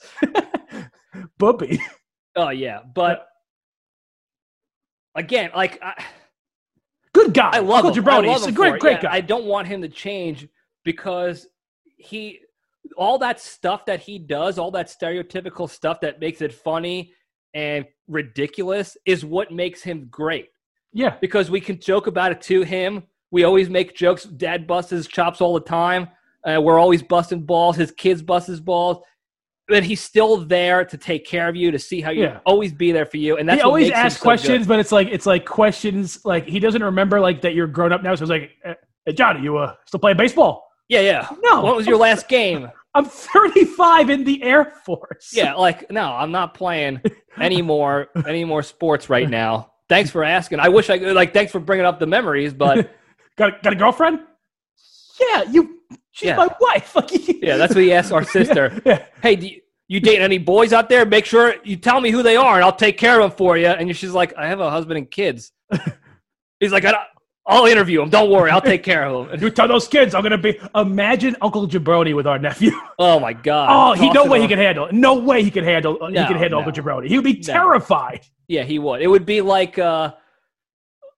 Boopy. 1.39 1.78
Oh 2.35 2.51
yeah, 2.51 2.81
but 2.94 3.27
again, 5.14 5.51
like 5.55 5.78
I, 5.82 6.05
Good 7.16 7.34
guy. 7.34 7.51
I 7.55 7.59
love 7.60 7.84
Uncle 7.84 7.93
him. 8.02 8.09
I 8.09 8.12
Jabroni. 8.20 8.26
love 8.26 8.36
He's 8.38 8.44
a 8.47 8.48
him 8.48 8.55
great, 8.55 8.80
great 8.80 8.93
Yeah, 8.97 9.02
guy. 9.02 9.12
I 9.14 9.20
don't 9.20 9.47
want 9.47 9.66
him 9.68 9.80
to 9.82 9.88
change 9.88 10.47
because 10.84 11.47
he 11.97 12.40
all 12.97 13.18
that 13.18 13.40
stuff 13.40 13.84
that 13.86 14.01
he 14.01 14.18
does, 14.18 14.59
all 14.59 14.70
that 14.72 14.86
stereotypical 14.88 15.68
stuff 15.68 16.01
that 16.01 16.20
makes 16.20 16.40
it 16.40 16.52
funny 16.52 17.12
and 17.55 17.84
ridiculous 18.06 18.97
is 19.06 19.24
what 19.24 19.51
makes 19.51 19.82
him 19.82 20.06
great. 20.10 20.48
yeah. 20.93 21.16
because 21.20 21.51
we 21.51 21.60
can 21.60 21.80
joke 21.80 22.06
about 22.06 22.30
it 22.32 22.40
to 22.43 22.62
him. 22.62 23.02
We 23.30 23.44
always 23.44 23.68
make 23.68 23.97
jokes. 23.97 24.24
Dad 24.24 24.66
busts 24.66 24.90
his 24.90 25.06
chops 25.09 25.40
all 25.40 25.55
the 25.55 25.60
time. 25.60 26.09
Uh, 26.47 26.60
we're 26.60 26.78
always 26.78 27.02
busting 27.02 27.43
balls. 27.44 27.76
His 27.76 27.90
kids 27.90 28.22
bust 28.22 28.47
his 28.47 28.60
balls. 28.60 28.98
But 29.68 29.82
he's 29.82 30.01
still 30.01 30.36
there 30.36 30.84
to 30.84 30.97
take 30.97 31.26
care 31.26 31.48
of 31.48 31.56
you, 31.56 31.72
to 31.72 31.78
see 31.78 32.01
how 32.01 32.10
you 32.10 32.22
Yeah. 32.22 32.38
always 32.47 32.72
be 32.72 32.93
there 32.93 33.05
for 33.06 33.16
you. 33.16 33.36
And 33.36 33.48
that's 33.48 33.59
he 33.60 33.62
always 33.62 33.90
asks 33.90 34.20
so 34.20 34.22
questions, 34.22 34.59
good. 34.60 34.68
but 34.68 34.78
it's 34.78 34.93
like 34.93 35.09
it's 35.09 35.26
like 35.26 35.44
questions 35.44 36.24
like 36.24 36.47
he 36.47 36.60
doesn't 36.60 36.82
remember 36.84 37.18
like 37.20 37.40
that 37.43 37.55
you're 37.55 37.66
grown 37.66 37.93
up 37.93 38.02
now. 38.02 38.14
So 38.14 38.22
it's 38.22 38.30
like, 38.30 38.52
eh, 38.64 38.74
hey, 39.05 39.12
Johnny, 39.12 39.40
you 39.43 39.56
uh, 39.56 39.74
still 39.86 39.98
playing 39.98 40.16
baseball? 40.18 40.68
Yeah, 40.88 41.01
yeah. 41.01 41.28
No. 41.43 41.62
What 41.62 41.74
was 41.74 41.86
your 41.86 41.97
last 41.97 42.28
game? 42.28 42.70
I'm 42.94 43.05
35 43.05 44.09
in 44.09 44.24
the 44.24 44.43
Air 44.43 44.72
Force. 44.86 45.30
Yeah, 45.32 45.55
like 45.55 45.90
no, 45.90 46.12
I'm 46.12 46.30
not 46.32 46.55
playing 46.55 47.02
any 47.40 47.60
more 47.60 48.09
any 48.26 48.44
more 48.44 48.62
sports 48.62 49.10
right 49.10 49.28
now. 49.28 49.72
Thanks 49.88 50.10
for 50.10 50.24
asking. 50.24 50.60
I 50.60 50.68
wish 50.68 50.88
I 50.90 50.98
could 50.98 51.14
like. 51.14 51.34
Thanks 51.34 51.52
for 51.52 51.60
bringing 51.60 51.84
up 51.86 51.98
the 51.98 52.06
memories, 52.06 52.55
but 52.55 52.88
got 53.36 53.48
a, 53.48 53.62
got 53.62 53.72
a 53.72 53.76
girlfriend? 53.76 54.20
Yeah, 55.20 55.43
you. 55.51 55.76
She's 56.12 56.28
Yeah. 56.28 56.36
my 56.36 56.48
wife. 56.60 56.94
Like, 56.96 57.10
yeah, 57.42 57.56
that's 57.56 57.74
what 57.74 57.82
he 57.84 57.92
asked 57.92 58.12
our 58.12 58.24
sister. 58.38 58.80
Yeah. 58.86 59.04
hey, 59.22 59.36
do 59.36 59.46
you, 59.46 59.60
you 59.88 60.00
dating 60.00 60.22
any 60.22 60.38
boys 60.38 60.72
out 60.72 60.88
there? 60.88 61.04
Make 61.06 61.26
sure 61.26 61.54
you 61.64 61.76
tell 61.76 62.00
me 62.00 62.10
who 62.10 62.22
they 62.22 62.36
are, 62.36 62.56
and 62.56 62.64
I'll 62.64 62.72
take 62.74 62.98
care 62.98 63.20
of 63.20 63.30
them 63.30 63.36
for 63.36 63.56
you. 63.56 63.66
And 63.68 63.94
she's 63.96 64.12
like, 64.12 64.34
I 64.36 64.46
have 64.48 64.60
a 64.60 64.70
husband 64.70 64.98
and 64.98 65.10
kids. 65.10 65.52
He's 66.60 66.72
like, 66.72 66.84
I 66.86 66.92
don't, 66.92 67.02
I'll 67.46 67.66
interview 67.66 68.00
him. 68.02 68.08
Don't 68.10 68.30
worry, 68.30 68.50
I'll 68.50 68.60
take 68.62 68.82
care 68.82 69.04
of 69.06 69.30
him. 69.30 69.40
You 69.40 69.50
tell 69.50 69.68
those 69.68 69.86
kids 69.86 70.14
I'm 70.14 70.22
gonna 70.22 70.38
be. 70.38 70.58
Imagine 70.74 71.36
Uncle 71.42 71.68
Jabroni 71.68 72.14
with 72.16 72.26
our 72.26 72.38
nephew. 72.38 72.72
Oh 72.98 73.20
my 73.20 73.32
god. 73.34 73.68
Oh, 73.70 73.92
he 74.00 74.10
no 74.10 74.24
way 74.24 74.40
he 74.40 74.48
can 74.48 74.58
handle. 74.58 74.86
it. 74.86 74.94
No 74.94 75.14
way 75.14 75.42
he 75.44 75.50
can 75.50 75.62
handle. 75.64 75.94
he 76.08 76.14
can 76.14 76.24
handle 76.36 76.60
no. 76.60 76.66
Uncle 76.66 76.72
Jabroni. 76.82 77.06
He 77.08 77.16
would 77.16 77.24
be 77.24 77.34
No. 77.34 77.40
terrified. 77.52 78.22
Yeah, 78.48 78.62
he 78.64 78.78
would. 78.78 79.00
It 79.02 79.06
would 79.08 79.26
be 79.26 79.42
like 79.42 79.78
uh 79.78 80.14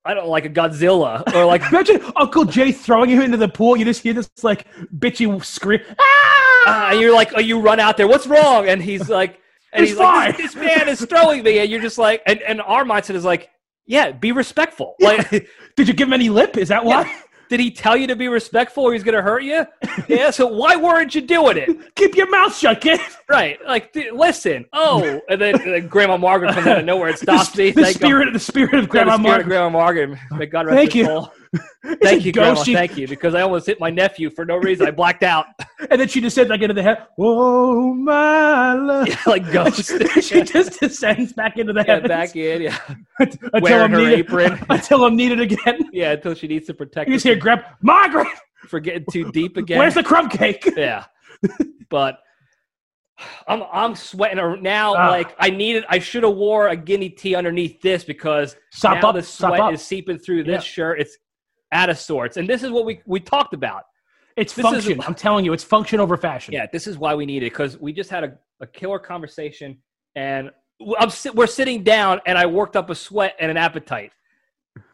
I 0.08 0.14
don't 0.14 0.28
like 0.28 0.46
a 0.46 0.48
Godzilla 0.48 1.22
or 1.34 1.44
like 1.44 1.60
Imagine 1.70 2.02
Uncle 2.16 2.46
Jay 2.46 2.72
throwing 2.72 3.10
you 3.10 3.20
into 3.20 3.36
the 3.36 3.48
pool. 3.48 3.76
You 3.76 3.84
just 3.84 4.02
hear 4.02 4.14
this 4.14 4.30
like 4.42 4.66
bitchy 4.96 5.44
scream. 5.44 5.80
Ah! 6.00 6.88
uh, 6.88 6.92
you're 6.94 7.14
like, 7.14 7.32
oh, 7.36 7.40
you 7.40 7.60
run 7.60 7.78
out 7.78 7.98
there. 7.98 8.08
What's 8.08 8.26
wrong? 8.26 8.66
And 8.66 8.82
he's 8.82 9.10
like, 9.10 9.38
and 9.72 9.82
He's 9.82 9.90
he's 9.90 9.98
like, 9.98 10.34
fine. 10.34 10.42
this, 10.42 10.54
this 10.54 10.62
man 10.64 10.88
is 10.88 11.04
throwing 11.04 11.42
me, 11.42 11.58
and 11.58 11.70
you're 11.70 11.82
just 11.82 11.98
like, 11.98 12.22
and, 12.24 12.40
and 12.40 12.62
our 12.62 12.84
mindset 12.84 13.16
is 13.16 13.24
like, 13.24 13.50
yeah, 13.86 14.10
be 14.12 14.32
respectful. 14.32 14.94
Like, 14.98 15.30
Did 15.76 15.88
you 15.88 15.94
give 15.94 16.08
him 16.08 16.14
any 16.14 16.30
lip? 16.30 16.56
Is 16.56 16.68
that 16.68 16.84
why? 16.84 17.14
did 17.48 17.60
he 17.60 17.70
tell 17.70 17.96
you 17.96 18.06
to 18.06 18.16
be 18.16 18.28
respectful, 18.28 18.84
or 18.84 18.92
he's 18.92 19.02
gonna 19.02 19.22
hurt 19.22 19.42
you? 19.42 19.66
Yeah. 20.08 20.30
So 20.30 20.46
why 20.46 20.76
weren't 20.76 21.14
you 21.14 21.20
doing 21.20 21.56
it? 21.56 21.68
Keep 21.94 22.16
your 22.16 22.30
mouth 22.30 22.56
shut, 22.56 22.80
kid. 22.80 23.00
Right. 23.28 23.58
Like, 23.66 23.94
listen. 24.12 24.66
Oh, 24.72 25.20
and 25.28 25.40
then, 25.40 25.60
and 25.60 25.72
then 25.74 25.88
Grandma 25.88 26.16
Margaret 26.16 26.54
comes 26.54 26.66
out 26.66 26.78
of 26.78 26.84
nowhere 26.84 27.08
and 27.10 27.18
stops 27.18 27.50
the, 27.50 27.64
me. 27.64 27.70
the 27.72 27.82
Thank 27.82 27.98
God. 28.00 28.06
spirit, 28.06 28.32
the 28.32 28.38
spirit 28.38 28.74
of 28.74 28.80
Yeah, 28.82 28.86
Grandma 28.86 29.16
the 29.16 29.22
spirit 29.22 29.40
of 29.40 29.46
Margaret. 29.46 29.48
Grandma 29.48 29.70
Margaret. 29.70 30.18
May 30.32 30.46
God 30.46 30.66
rest 30.66 30.76
Thank 30.76 30.94
you. 30.94 31.04
soul. 31.04 31.32
Thank 32.02 32.24
you, 32.24 32.32
Grandma. 32.32 32.62
She- 32.62 32.74
Thank 32.74 32.96
you, 32.96 33.08
because 33.08 33.34
I 33.34 33.40
almost 33.42 33.66
hit 33.66 33.80
my 33.80 33.90
nephew 33.90 34.30
for 34.30 34.44
no 34.44 34.56
reason. 34.56 34.86
I 34.86 34.90
blacked 34.90 35.22
out. 35.22 35.46
And 35.90 36.00
then 36.00 36.08
she 36.08 36.20
just 36.20 36.34
said 36.34 36.48
like 36.48 36.60
into 36.60 36.74
the 36.74 36.82
head, 36.82 37.06
"Oh 37.20 37.94
my 37.94 38.72
love." 38.74 39.08
like 39.28 39.50
ghost. 39.52 39.92
she 40.22 40.42
just 40.42 40.80
descends 40.80 41.32
back 41.32 41.56
into 41.56 41.72
the 41.72 41.84
yeah, 41.86 41.94
heavens 41.94 42.08
back 42.08 42.34
in. 42.36 42.62
Yeah. 42.62 42.78
until 43.20 43.50
wearing 43.62 43.84
I'm 43.84 43.90
her 43.92 43.98
needed, 43.98 44.18
apron. 44.18 44.66
until 44.68 45.04
I'm 45.04 45.14
needed 45.14 45.40
again. 45.40 45.88
Yeah, 45.92 46.12
until 46.12 46.34
she 46.34 46.48
needs 46.48 46.66
to 46.66 46.74
protect 46.74 47.08
You 47.08 47.14
us 47.14 47.22
just 47.22 47.26
hear 47.26 47.36
grab 47.36 47.60
Margaret. 47.80 48.26
for 48.68 48.80
getting 48.80 49.04
too 49.12 49.30
deep 49.30 49.56
again. 49.56 49.78
Where's 49.78 49.94
the 49.94 50.02
crumb 50.02 50.28
cake? 50.28 50.68
yeah, 50.76 51.04
but 51.88 52.18
I'm 53.46 53.62
I'm 53.72 53.94
sweating 53.94 54.62
now. 54.62 54.94
Ah. 54.96 55.10
like 55.10 55.34
I 55.38 55.50
needed, 55.50 55.84
I 55.88 56.00
should 56.00 56.22
have 56.24 56.34
wore 56.34 56.68
a 56.68 56.76
guinea 56.76 57.08
tee 57.10 57.34
underneath 57.34 57.80
this 57.80 58.04
because 58.04 58.56
Stop 58.72 59.00
now 59.02 59.10
up, 59.10 59.14
the 59.14 59.22
sweat 59.22 59.72
is 59.74 59.82
seeping 59.82 60.18
through 60.18 60.42
this 60.44 60.54
Yeah. 60.64 60.70
shirt. 60.70 61.00
It's 61.00 61.16
out 61.72 61.90
of 61.90 61.98
sorts, 61.98 62.36
and 62.36 62.48
this 62.48 62.62
is 62.62 62.70
what 62.70 62.84
we 62.84 63.00
we 63.06 63.20
talked 63.20 63.54
about. 63.54 63.84
It's 64.36 64.54
This 64.54 64.64
is- 64.66 64.72
function. 64.72 65.00
I'm 65.02 65.14
telling 65.14 65.44
you, 65.44 65.52
it's 65.52 65.64
function 65.64 66.00
over 66.00 66.16
fashion. 66.16 66.54
Yeah, 66.54 66.66
this 66.72 66.86
is 66.86 66.96
why 66.96 67.14
we 67.14 67.26
need 67.26 67.42
it 67.42 67.50
because 67.50 67.76
we 67.78 67.92
just 67.92 68.08
had 68.10 68.24
a, 68.24 68.38
a 68.60 68.66
killer 68.66 68.98
conversation, 68.98 69.78
and 70.14 70.50
I'm 70.98 71.10
we're 71.34 71.46
sitting 71.46 71.82
down, 71.82 72.20
and 72.26 72.38
I 72.38 72.46
worked 72.46 72.76
up 72.76 72.88
a 72.90 72.94
sweat 72.94 73.34
and 73.40 73.50
an 73.50 73.56
appetite, 73.56 74.12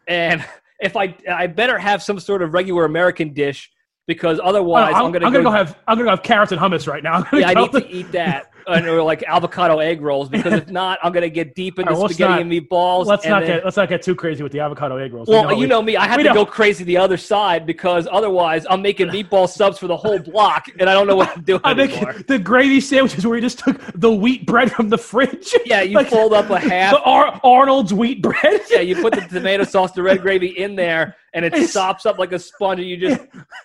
and 0.08 0.44
if 0.80 0.96
I 0.96 1.16
I 1.30 1.46
better 1.46 1.78
have 1.78 2.02
some 2.02 2.18
sort 2.18 2.42
of 2.42 2.54
regular 2.54 2.84
American 2.84 3.32
dish 3.34 3.70
because 4.06 4.40
otherwise 4.42 4.94
I'm, 4.94 5.06
I'm, 5.06 5.12
gonna 5.12 5.26
I'm 5.26 5.32
go, 5.32 5.42
gonna 5.42 5.44
go 5.44 5.50
have 5.50 5.78
I'm 5.86 5.96
gonna 5.96 6.06
go 6.06 6.10
have 6.10 6.22
carrots 6.22 6.52
and 6.52 6.60
hummus 6.60 6.86
right 6.86 7.02
now. 7.02 7.26
Yeah 7.32 7.48
I 7.48 7.54
need 7.54 7.72
to 7.72 7.88
eat 7.90 8.12
that 8.12 8.50
or 8.66 9.02
like 9.02 9.22
avocado 9.24 9.78
egg 9.78 10.00
rolls 10.00 10.28
because 10.28 10.52
if 10.52 10.68
not 10.70 10.98
I'm 11.02 11.12
gonna 11.12 11.28
get 11.28 11.54
deep 11.54 11.78
into 11.78 11.92
right, 11.92 12.10
spaghetti 12.10 12.30
not- 12.32 12.40
and 12.42 12.50
meatballs. 12.50 13.06
Let's 13.06 13.24
and 13.24 13.30
not 13.32 13.40
then- 13.40 13.56
get 13.58 13.64
let's 13.64 13.76
not 13.76 13.88
get 13.88 14.02
too 14.02 14.14
crazy 14.14 14.42
with 14.42 14.52
the 14.52 14.60
avocado 14.60 14.96
egg 14.96 15.12
rolls. 15.12 15.28
We 15.28 15.34
well, 15.34 15.44
know 15.44 15.50
you 15.50 15.56
we- 15.58 15.66
know 15.66 15.82
me. 15.82 15.96
I 15.96 16.06
have 16.06 16.18
to 16.18 16.24
know. 16.24 16.34
go 16.34 16.46
crazy 16.46 16.84
the 16.84 16.96
other 16.96 17.16
side 17.16 17.66
because 17.66 18.08
otherwise 18.10 18.66
I'm 18.68 18.82
making 18.82 19.08
meatball 19.16 19.48
subs 19.48 19.78
for 19.78 19.86
the 19.86 19.96
whole 19.96 20.18
block, 20.18 20.66
and 20.78 20.88
I 20.88 20.94
don't 20.94 21.06
know 21.06 21.16
what 21.16 21.36
I'm 21.36 21.42
doing 21.44 21.60
I 21.64 21.72
anymore. 21.72 22.12
think 22.14 22.26
the 22.26 22.38
gravy 22.38 22.80
sandwiches 22.80 23.26
where 23.26 23.36
you 23.36 23.42
just 23.42 23.58
took 23.58 23.80
the 23.94 24.10
wheat 24.12 24.46
bread 24.46 24.72
from 24.72 24.88
the 24.88 24.98
fridge. 24.98 25.52
Yeah, 25.66 25.82
you 25.82 25.94
Like, 25.96 26.08
fold 26.08 26.32
up 26.32 26.50
a 26.50 26.58
half. 26.58 26.92
the 26.92 27.00
Ar- 27.02 27.40
Arnold's 27.44 27.92
wheat 27.94 28.22
bread. 28.22 28.60
Yeah, 28.70 28.80
you 28.80 28.96
put 28.96 29.14
the 29.14 29.20
tomato 29.22 29.64
sauce, 29.64 29.92
the 29.92 30.02
red 30.02 30.22
gravy 30.22 30.48
in 30.58 30.74
there, 30.76 31.16
and 31.32 31.44
it 31.44 31.52
It's- 31.54 31.72
sops 31.72 32.06
up 32.06 32.18
like 32.18 32.32
a 32.32 32.38
sponge. 32.38 32.80
And 32.80 32.88
you 32.88 32.96
just, 32.96 33.20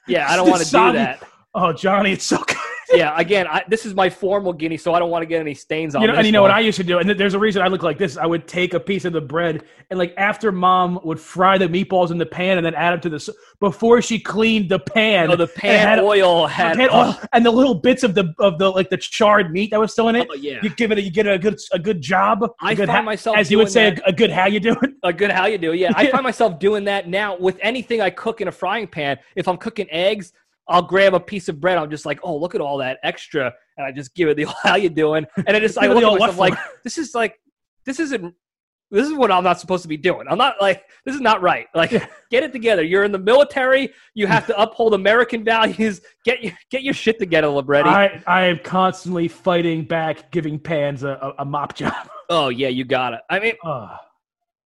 yeah, 0.08 0.30
I 0.30 0.36
don't 0.36 0.50
want 0.50 0.62
to 0.64 0.70
do 0.70 0.92
that. 0.94 1.24
Oh, 1.56 1.74
Johnny, 1.74 2.12
it's 2.14 2.26
so 2.26 2.38
good. 2.38 2.58
Yeah, 2.94 3.14
again, 3.18 3.48
I, 3.48 3.64
this 3.68 3.86
is 3.86 3.94
my 3.94 4.10
formal 4.10 4.54
guinea, 4.54 4.78
so 4.78 4.94
I 4.94 5.00
don't 5.00 5.10
want 5.10 5.22
to 5.22 5.26
get 5.28 5.40
any 5.40 5.54
stains 5.54 5.96
on. 5.96 6.02
You 6.02 6.08
know, 6.08 6.16
and 6.16 6.26
you 6.26 6.32
know 6.32 6.42
one. 6.42 6.52
what 6.52 6.58
I 6.58 6.62
used 6.62 6.78
to 6.78 6.84
do, 6.84 6.98
and 7.00 7.10
there's 7.10 7.34
a 7.34 7.40
reason 7.40 7.62
I 7.62 7.68
look 7.68 7.84
like 7.84 7.98
this. 7.98 8.18
I 8.18 8.26
would 8.26 8.48
take 8.48 8.74
a 8.74 8.80
piece 8.80 9.06
of 9.06 9.14
the 9.14 9.22
bread, 9.22 9.64
and 9.90 10.00
like 10.00 10.14
after 10.18 10.52
mom 10.52 11.00
would 11.04 11.20
fry 11.20 11.58
the 11.58 11.68
meatballs 11.68 12.12
in 12.12 12.18
the 12.18 12.26
pan, 12.26 12.58
and 12.58 12.66
then 12.66 12.74
add 12.76 12.92
them 12.94 13.02
to 13.02 13.10
the 13.10 13.36
before 13.60 14.02
she 14.02 14.20
cleaned 14.20 14.70
the 14.70 14.80
pan. 14.80 15.32
Oh, 15.32 15.36
the 15.36 15.48
pan 15.48 15.88
had- 15.88 16.00
oil 16.00 16.48
had. 16.48 16.78
pan 16.78 16.90
oil, 16.92 17.16
and 17.34 17.46
the 17.46 17.52
little 17.52 17.76
bits 17.76 18.04
of 18.04 18.16
the 18.16 18.34
of 18.40 18.58
the 18.58 18.70
like 18.70 18.90
the 18.90 18.98
charred 18.98 19.52
meat 19.52 19.72
that 19.72 19.80
was 19.80 19.92
still 19.92 20.10
in 20.10 20.16
it. 20.16 20.28
Oh, 20.30 20.36
yeah. 20.36 20.60
You 20.64 20.70
give 20.70 20.92
it, 20.92 20.98
a, 20.98 21.02
you 21.02 21.12
get 21.12 21.28
a 21.28 21.38
good 21.38 21.60
a 21.72 21.80
good 21.80 22.02
job. 22.02 22.50
I 22.62 22.74
good 22.74 22.88
find 22.88 22.98
ha- 22.98 23.02
myself 23.04 23.38
as 23.38 23.52
you 23.52 23.58
would 23.58 23.70
say, 23.70 23.92
that. 23.92 24.00
a, 24.00 24.10
a 24.10 24.14
good 24.14 24.32
how 24.32 24.48
you 24.48 24.60
doing. 24.60 24.78
A 25.04 25.14
good 25.14 25.32
how 25.32 25.46
you 25.46 25.58
do. 25.58 25.74
Yeah, 25.74 25.92
I 25.96 26.08
find 26.12 26.24
myself 26.24 26.60
doing 26.60 26.86
that 26.86 27.08
now 27.08 27.38
with 27.38 27.58
anything 27.62 28.02
I 28.02 28.10
cook 28.10 28.42
in 28.42 28.48
a 28.48 28.52
frying 28.52 28.88
pan. 28.88 29.18
If 29.36 29.48
I'm 29.48 29.58
cooking 29.58 29.88
eggs, 29.92 30.34
I'll 30.70 30.82
grab 30.82 31.14
a 31.14 31.20
piece 31.20 31.50
of 31.50 31.60
bread. 31.60 31.78
I'm 31.78 31.90
just 31.90 32.06
like, 32.06 32.20
oh, 32.24 32.38
look 32.38 32.56
at 32.56 32.62
all 32.62 32.78
that 32.78 33.00
extra, 33.04 33.54
and 33.78 33.86
I 33.86 33.92
just 33.92 34.16
give 34.16 34.30
it 34.30 34.38
the 34.38 34.46
how 34.64 34.76
you 34.76 34.90
doing, 34.90 35.26
and 35.36 35.58
I 35.58 35.60
just 35.60 35.78
I 35.78 35.88
look 35.88 36.04
at 36.04 36.20
myself 36.20 36.38
like, 36.38 36.54
this 36.84 36.98
is 36.98 37.14
like, 37.16 37.40
this 37.86 38.00
isn't. 38.00 38.34
This 38.92 39.06
is 39.06 39.14
what 39.14 39.30
I'm 39.32 39.44
not 39.44 39.60
supposed 39.60 39.84
to 39.84 39.88
be 39.88 39.98
doing. 39.98 40.26
I'm 40.28 40.40
not 40.40 40.56
like 40.60 40.84
this 41.06 41.14
is 41.14 41.22
not 41.22 41.44
right. 41.44 41.68
Like, 41.76 41.92
get 42.32 42.42
it 42.42 42.52
together. 42.52 42.82
You're 42.82 43.04
in 43.04 43.12
the 43.12 43.20
military. 43.20 43.94
You 44.16 44.26
have 44.26 44.48
to 44.48 44.60
uphold 44.60 44.96
American 44.96 45.44
values. 45.44 46.02
Get 46.26 46.44
your 46.44 46.54
get 46.72 46.82
your 46.82 46.96
shit 46.96 47.20
together, 47.20 47.50
Libretti. 47.50 47.88
I 47.88 48.24
I 48.26 48.46
am 48.46 48.58
constantly 48.64 49.28
fighting 49.28 49.84
back, 49.84 50.32
giving 50.32 50.58
pans 50.58 51.04
a, 51.04 51.10
a, 51.10 51.44
a 51.44 51.46
mop 51.46 51.76
job. 51.76 51.94
oh 52.32 52.50
yeah, 52.50 52.70
you 52.70 52.84
got 52.84 53.14
it. 53.14 53.20
I 53.30 53.40
mean, 53.40 53.54
Oh. 53.64 53.96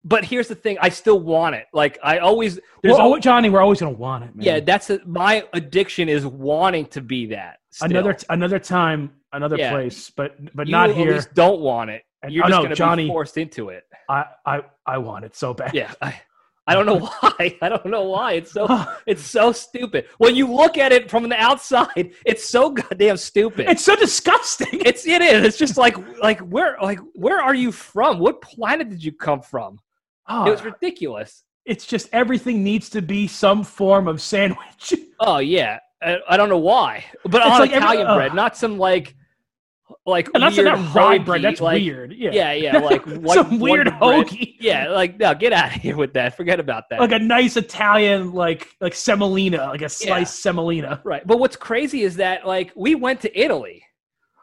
But 0.06 0.24
here's 0.24 0.46
the 0.48 0.54
thing. 0.54 0.78
I 0.80 0.88
still 0.88 1.20
want 1.20 1.56
it. 1.56 1.66
Like 1.72 1.98
I 2.02 2.18
always. 2.18 2.60
There's 2.82 2.96
Well, 2.96 3.08
oh, 3.08 3.14
al- 3.14 3.20
Johnny, 3.20 3.50
we're 3.50 3.60
always 3.60 3.80
gonna 3.80 3.90
want 3.92 4.24
it, 4.24 4.34
man. 4.36 4.46
Yeah, 4.46 4.60
that's 4.60 4.88
a, 4.90 5.00
my 5.04 5.44
addiction 5.52 6.08
is 6.08 6.24
wanting 6.24 6.86
to 6.86 7.00
be 7.00 7.26
that. 7.26 7.58
still. 7.70 7.90
another 7.90 8.16
another 8.30 8.58
time, 8.60 9.10
another 9.32 9.56
Yeah. 9.58 9.72
place, 9.72 10.10
but 10.10 10.36
but 10.54 10.66
you 10.68 10.72
not 10.72 10.90
here. 10.94 11.20
don't 11.34 11.60
want 11.60 11.90
it. 11.90 12.02
And- 12.22 12.32
You're 12.32 12.44
oh, 12.44 12.48
just 12.48 12.56
no, 12.56 12.62
going 12.62 12.70
to 12.70 12.76
Johnny- 12.76 13.04
be 13.04 13.08
forced 13.08 13.36
into 13.36 13.68
it. 13.70 13.82
I, 14.08 14.24
I 14.46 14.60
I 14.86 14.98
want 14.98 15.24
it 15.24 15.34
so 15.36 15.52
bad. 15.52 15.74
Yeah, 15.74 15.92
I, 16.00 16.20
I 16.68 16.74
don't 16.74 16.86
know 16.86 17.00
why. 17.20 17.56
I 17.60 17.68
don't 17.68 17.86
know 17.86 18.04
why. 18.04 18.32
It's 18.34 18.52
so 18.52 18.66
it's 19.06 19.22
so 19.24 19.50
stupid. 19.52 20.06
When 20.18 20.36
you 20.36 20.46
look 20.52 20.78
at 20.78 20.92
it 20.92 21.10
from 21.10 21.28
the 21.28 21.36
outside, 21.36 22.12
it's 22.24 22.48
so 22.48 22.70
goddamn 22.70 23.16
stupid. 23.16 23.68
It's 23.68 23.84
so 23.84 23.96
disgusting. 23.96 24.80
it's 24.86 25.04
it 25.06 25.20
is. 25.22 25.44
It's 25.44 25.58
just 25.58 25.76
like 25.76 25.96
like 26.20 26.38
where 26.40 26.76
like 26.80 27.00
where 27.14 27.40
are 27.40 27.54
you 27.54 27.72
from? 27.72 28.20
What 28.20 28.40
planet 28.40 28.88
did 28.88 29.02
you 29.02 29.10
come 29.12 29.40
from? 29.42 29.78
Oh, 30.28 30.46
It 30.46 30.50
was 30.50 30.60
ah. 30.62 30.64
ridiculous. 30.64 31.44
it's 31.64 31.86
just 31.86 32.08
everything 32.12 32.62
needs 32.64 32.88
to 32.90 33.02
be 33.02 33.26
some 33.26 33.64
form 33.64 34.08
of 34.08 34.20
sandwich. 34.20 34.94
Oh 35.20 35.38
yeah, 35.38 35.78
I, 36.02 36.18
I 36.28 36.36
don't 36.36 36.48
know 36.48 36.58
why, 36.58 37.04
but 37.24 37.42
It's 37.42 37.50
on 37.50 37.60
like 37.60 37.70
Italian 37.72 38.06
ugh. 38.06 38.16
bread, 38.16 38.34
not 38.34 38.56
some 38.56 38.78
like 38.78 39.14
like 40.04 40.28
And 40.34 40.42
that's 40.42 40.56
weird 40.56 40.66
not 40.66 40.94
rye 40.94 41.18
bread. 41.18 41.42
That's 41.42 41.60
like- 41.60 41.80
weird. 41.80 42.12
Yeah. 42.12 42.30
Yeah, 42.32 42.52
yeah, 42.52 42.78
like 42.90 43.04
white, 43.04 43.34
some 43.36 43.60
weird 43.60 43.86
hoagie. 43.86 44.54
Yeah, 44.58 44.88
like 44.88 45.18
no, 45.18 45.32
get 45.34 45.52
out 45.52 45.74
of 45.76 45.80
here 45.82 45.96
with 45.96 46.12
that. 46.14 46.36
Forget 46.36 46.58
about 46.60 46.84
that. 46.90 46.98
Like 47.00 47.12
a 47.12 47.18
nice 47.20 47.56
Italian, 47.56 48.32
like 48.32 48.68
like 48.80 48.94
semolina, 48.94 49.66
like 49.68 49.82
a 49.82 49.88
sliced 49.88 50.42
semolina. 50.42 51.00
right. 51.04 51.24
But 51.26 51.38
what's 51.38 51.56
crazy 51.56 52.02
is 52.02 52.16
that 52.16 52.46
like 52.46 52.72
we 52.76 52.94
went 52.96 53.20
to 53.22 53.40
Italy. 53.40 53.82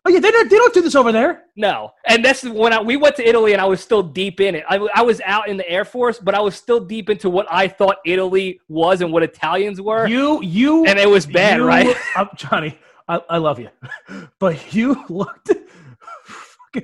Oh 0.05 0.09
yeah, 0.09 0.19
they 0.19 0.31
don't 0.31 0.49
they 0.49 0.57
don't 0.57 0.73
do 0.73 0.81
this 0.81 0.95
over 0.95 1.13
there. 1.13 1.43
No, 1.55 1.91
and 2.05 2.25
that's 2.25 2.43
when 2.43 2.73
I, 2.73 2.81
we 2.81 2.97
went 2.97 3.15
to 3.17 3.27
Italy, 3.27 3.53
and 3.53 3.61
I 3.61 3.65
was 3.65 3.79
still 3.79 4.03
deep 4.03 4.41
in 4.41 4.53
it. 4.55 4.65
I, 4.69 4.75
I 4.93 5.01
was 5.01 5.21
out 5.21 5.47
in 5.47 5.55
the 5.55 5.69
Air 5.69 5.85
Force, 5.85 6.19
but 6.19 6.35
I 6.35 6.41
was 6.41 6.55
still 6.55 6.81
deep 6.81 7.09
into 7.09 7.29
what 7.29 7.47
I 7.49 7.69
thought 7.69 7.97
Italy 8.05 8.59
was 8.67 8.99
and 9.01 9.13
what 9.13 9.23
Italians 9.23 9.79
were, 9.79 10.05
You 10.07 10.41
you 10.43 10.85
and 10.85 10.99
it 10.99 11.09
was 11.09 11.25
bad, 11.25 11.57
you- 11.59 11.65
right? 11.65 11.95
uh, 12.17 12.25
Johnny, 12.35 12.77
I, 13.07 13.21
I 13.29 13.37
love 13.37 13.59
you, 13.59 13.69
but 14.39 14.73
you 14.73 15.05
looked 15.09 15.51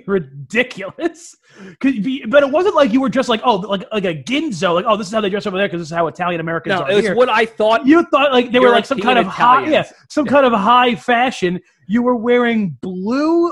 ridiculous. 0.08 1.36
you- 1.84 2.28
But 2.28 2.44
it 2.44 2.52
wasn't 2.52 2.76
like 2.76 2.92
you 2.94 3.02
were 3.02 3.10
just 3.10 3.30
like 3.30 3.42
oh 3.44 3.56
like 3.56 3.84
like 3.92 4.06
a 4.06 4.16
ginzo 4.24 4.74
like 4.76 4.86
oh 4.88 4.96
this 4.98 5.08
is 5.08 5.14
how 5.14 5.22
they 5.22 5.30
dress 5.30 5.46
over 5.48 5.58
there 5.58 5.68
because 5.68 5.82
this 5.82 5.90
is 5.90 5.96
how 5.96 6.08
Italian 6.08 6.40
Americans 6.42 6.76
No, 6.80 6.82
are 6.86 6.92
it 6.92 6.96
was 6.96 7.06
here. 7.06 7.16
what 7.16 7.30
I 7.30 7.46
thought. 7.46 7.86
you 7.86 8.04
thought 8.12 8.32
like 8.32 8.52
they 8.52 8.60
were 8.60 8.70
like 8.70 8.86
some 8.86 9.00
kind 9.00 9.18
of 9.20 9.26
European 9.26 9.48
high 9.48 9.62
yeah 9.62 9.68
Italians. 9.82 9.94
some 10.10 10.26
kind 10.26 10.46
of 10.46 10.54
high 10.54 10.96
fashion. 10.96 11.60
You 11.88 12.04
were 12.04 12.16
wearing 12.16 12.78
blue 12.82 13.52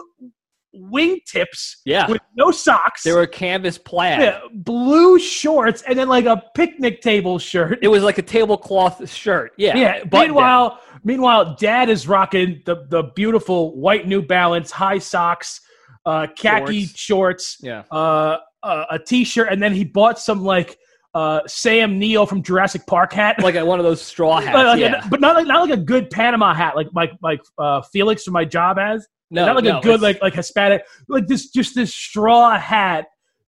wingtips 0.75 1.77
Yeah, 1.85 2.09
with 2.09 2.21
no 2.35 2.51
socks. 2.51 3.03
they 3.03 3.11
were 3.11 3.25
canvas 3.25 3.77
plaid. 3.77 4.21
yeah, 4.21 4.39
blue 4.53 5.17
shorts 5.19 5.81
and 5.83 5.97
then 5.97 6.07
like 6.07 6.25
a 6.25 6.43
picnic 6.55 7.01
table 7.01 7.39
shirt. 7.39 7.79
It 7.81 7.87
was 7.87 8.03
like 8.03 8.17
a 8.17 8.21
tablecloth 8.21 9.09
shirt. 9.09 9.53
Yeah. 9.57 9.75
Yeah. 9.75 10.03
button 10.03 10.09
down. 10.11 10.21
Meanwhile, 10.27 10.79
meanwhile, 11.03 11.55
Dad 11.55 11.89
is 11.89 12.07
rocking 12.07 12.61
the 12.65 12.85
the 12.89 13.03
beautiful 13.15 13.75
white 13.75 14.07
New 14.07 14.21
Balance 14.21 14.69
high 14.71 14.99
socks, 14.99 15.61
uh, 16.07 16.27
khaki 16.35 16.85
Shorts. 16.85 16.99
shorts, 16.99 17.57
Yeah. 17.61 17.83
uh, 17.91 18.37
uh, 18.63 18.85
a 18.91 18.97
t-shirt, 18.99 19.49
and 19.51 19.61
then 19.61 19.73
he 19.73 19.83
bought 19.83 20.17
some 20.19 20.43
like 20.43 20.77
uh, 21.13 21.41
Sam 21.47 21.97
Neill 21.99 22.25
from 22.25 22.41
Jurassic 22.43 22.85
Park 22.87 23.11
hat. 23.13 23.41
Like 23.41 23.55
a, 23.55 23.65
one 23.65 23.79
of 23.79 23.85
those 23.85 24.01
straw 24.01 24.39
hats. 24.39 24.55
Like- 24.55 24.65
like 24.65 24.79
yeah. 24.79 25.05
a- 25.05 25.09
but 25.09 25.19
not 25.19 25.35
like 25.35 25.47
not 25.47 25.61
like 25.67 25.77
a 25.77 25.81
good 25.81 26.09
Panama 26.09 26.53
hat, 26.53 26.75
like 26.75 26.87
like 26.93 27.11
like 27.21 27.41
uh, 27.59 27.81
Felix 27.93 28.23
from 28.23 28.33
my 28.33 28.45
job 28.45 28.77
has. 28.77 29.07
no, 29.31 29.45
not 29.45 29.55
like 29.55 29.63
no, 29.65 29.79
a 29.79 29.81
good 29.81 30.01
like 30.01 30.21
like 30.21 30.33
Hispanic, 30.33 30.83
like 31.09 31.27
this 31.27 31.49
just 31.49 31.75
this 31.75 31.93
straw 31.93 32.57
hat 32.57 33.05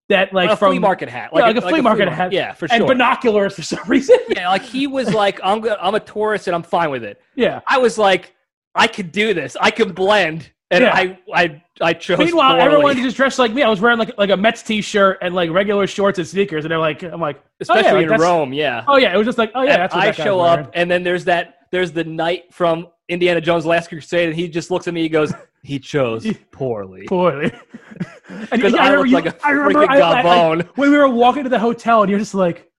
that 0.10 0.34
like 0.34 0.49
a 0.49 0.57
from 0.57 0.72
flea 0.72 0.80
market 0.80 1.07
hat, 1.10 1.30
yeah, 1.34 1.40
like 1.41 1.56
a 1.57 1.61
flea 1.61 1.81
market 1.81 2.10
hat. 2.10 2.31
Yeah, 2.31 2.53
for 2.53 2.68
sure, 2.68 2.77
and 2.77 2.88
binoculars 2.88 3.53
for 3.56 3.61
some 3.61 3.80
reason. 3.88 4.18
yeah, 4.30 4.49
like 4.49 4.64
he 4.64 4.88
was 4.88 5.14
like, 5.14 5.40
I'm 5.44 5.64
I'm 5.80 5.94
a 5.95 5.99
tourist 5.99 6.48
and 6.48 6.56
I'm 6.56 6.64
fine 6.64 6.90
with 6.90 7.03
it. 7.03 7.22
yeah. 7.36 7.61
I 7.68 7.77
was 7.77 7.98
like, 7.99 8.34
I 8.73 8.88
could 8.88 9.11
do 9.11 9.34
this. 9.36 9.56
I 9.61 9.69
can 9.72 9.91
blend, 9.94 10.52
and 10.72 10.84
Yeah. 10.84 10.94
I 10.94 11.18
I 11.34 11.64
I 11.82 11.94
chose. 11.94 12.20
Meanwhile, 12.20 12.52
poorly. 12.56 12.64
everyone 12.66 12.98
just 12.98 13.18
dressed 13.18 13.40
like 13.40 13.54
me. 13.54 13.64
I 13.64 13.70
was 13.70 13.82
wearing 13.82 13.98
like 13.98 14.18
like 14.18 14.30
a 14.30 14.38
Mets 14.38 14.62
t-shirt 14.64 15.18
and 15.22 15.34
like 15.34 15.50
regular 15.52 15.88
shorts 15.88 16.20
and 16.20 16.28
sneakers, 16.28 16.64
and 16.66 16.72
they're 16.72 16.78
like, 16.80 17.02
I'm 17.04 17.20
like, 17.22 17.38
oh, 17.38 17.50
especially 17.62 17.90
oh, 17.90 18.00
yeah, 18.10 18.16
in 18.16 18.22
Rome, 18.22 18.54
yeah. 18.54 18.84
Oh 18.88 18.98
yeah, 18.98 19.14
it 19.14 19.18
was 19.18 19.26
just 19.26 19.38
like, 19.38 19.52
oh 19.56 19.62
yeah, 19.64 19.74
And 19.74 19.82
that's 19.84 19.96
what 19.96 20.04
I 20.08 20.12
show 20.12 20.38
wearing. 20.40 20.66
up, 20.66 20.72
and 20.76 20.90
then 20.91 21.04
there's 21.04 21.26
that. 21.26 21.56
There's 21.72 21.91
the 21.91 22.04
knight 22.04 22.54
from 22.54 22.88
Indiana 23.10 23.41
Jones: 23.41 23.66
Last 23.66 23.90
Crusade, 23.90 24.28
and 24.30 24.36
he 24.36 24.48
just 24.48 24.72
looks 24.72 24.88
at 24.88 24.94
me. 24.94 25.02
He 25.04 25.10
goes, 25.10 25.34
"He 25.64 25.80
chose 25.80 26.28
poorly." 26.52 27.06
poorly. 27.08 27.52
and 28.30 28.62
'Cause 28.62 28.74
yeah, 28.74 28.82
I 28.84 28.90
remember 28.90 28.98
look 29.00 29.08
you- 29.08 29.14
like 29.16 29.26
a 29.28 29.36
I 29.46 29.52
remember 29.52 29.91
I- 29.91 30.00
I- 30.00 30.22
I- 30.22 30.56
when 30.76 30.91
we 30.91 30.98
were 30.98 31.08
walking 31.10 31.44
to 31.44 31.50
the 31.50 31.60
hotel, 31.60 32.02
and 32.02 32.10
you're 32.10 32.20
just 32.20 32.34
like, 32.34 32.70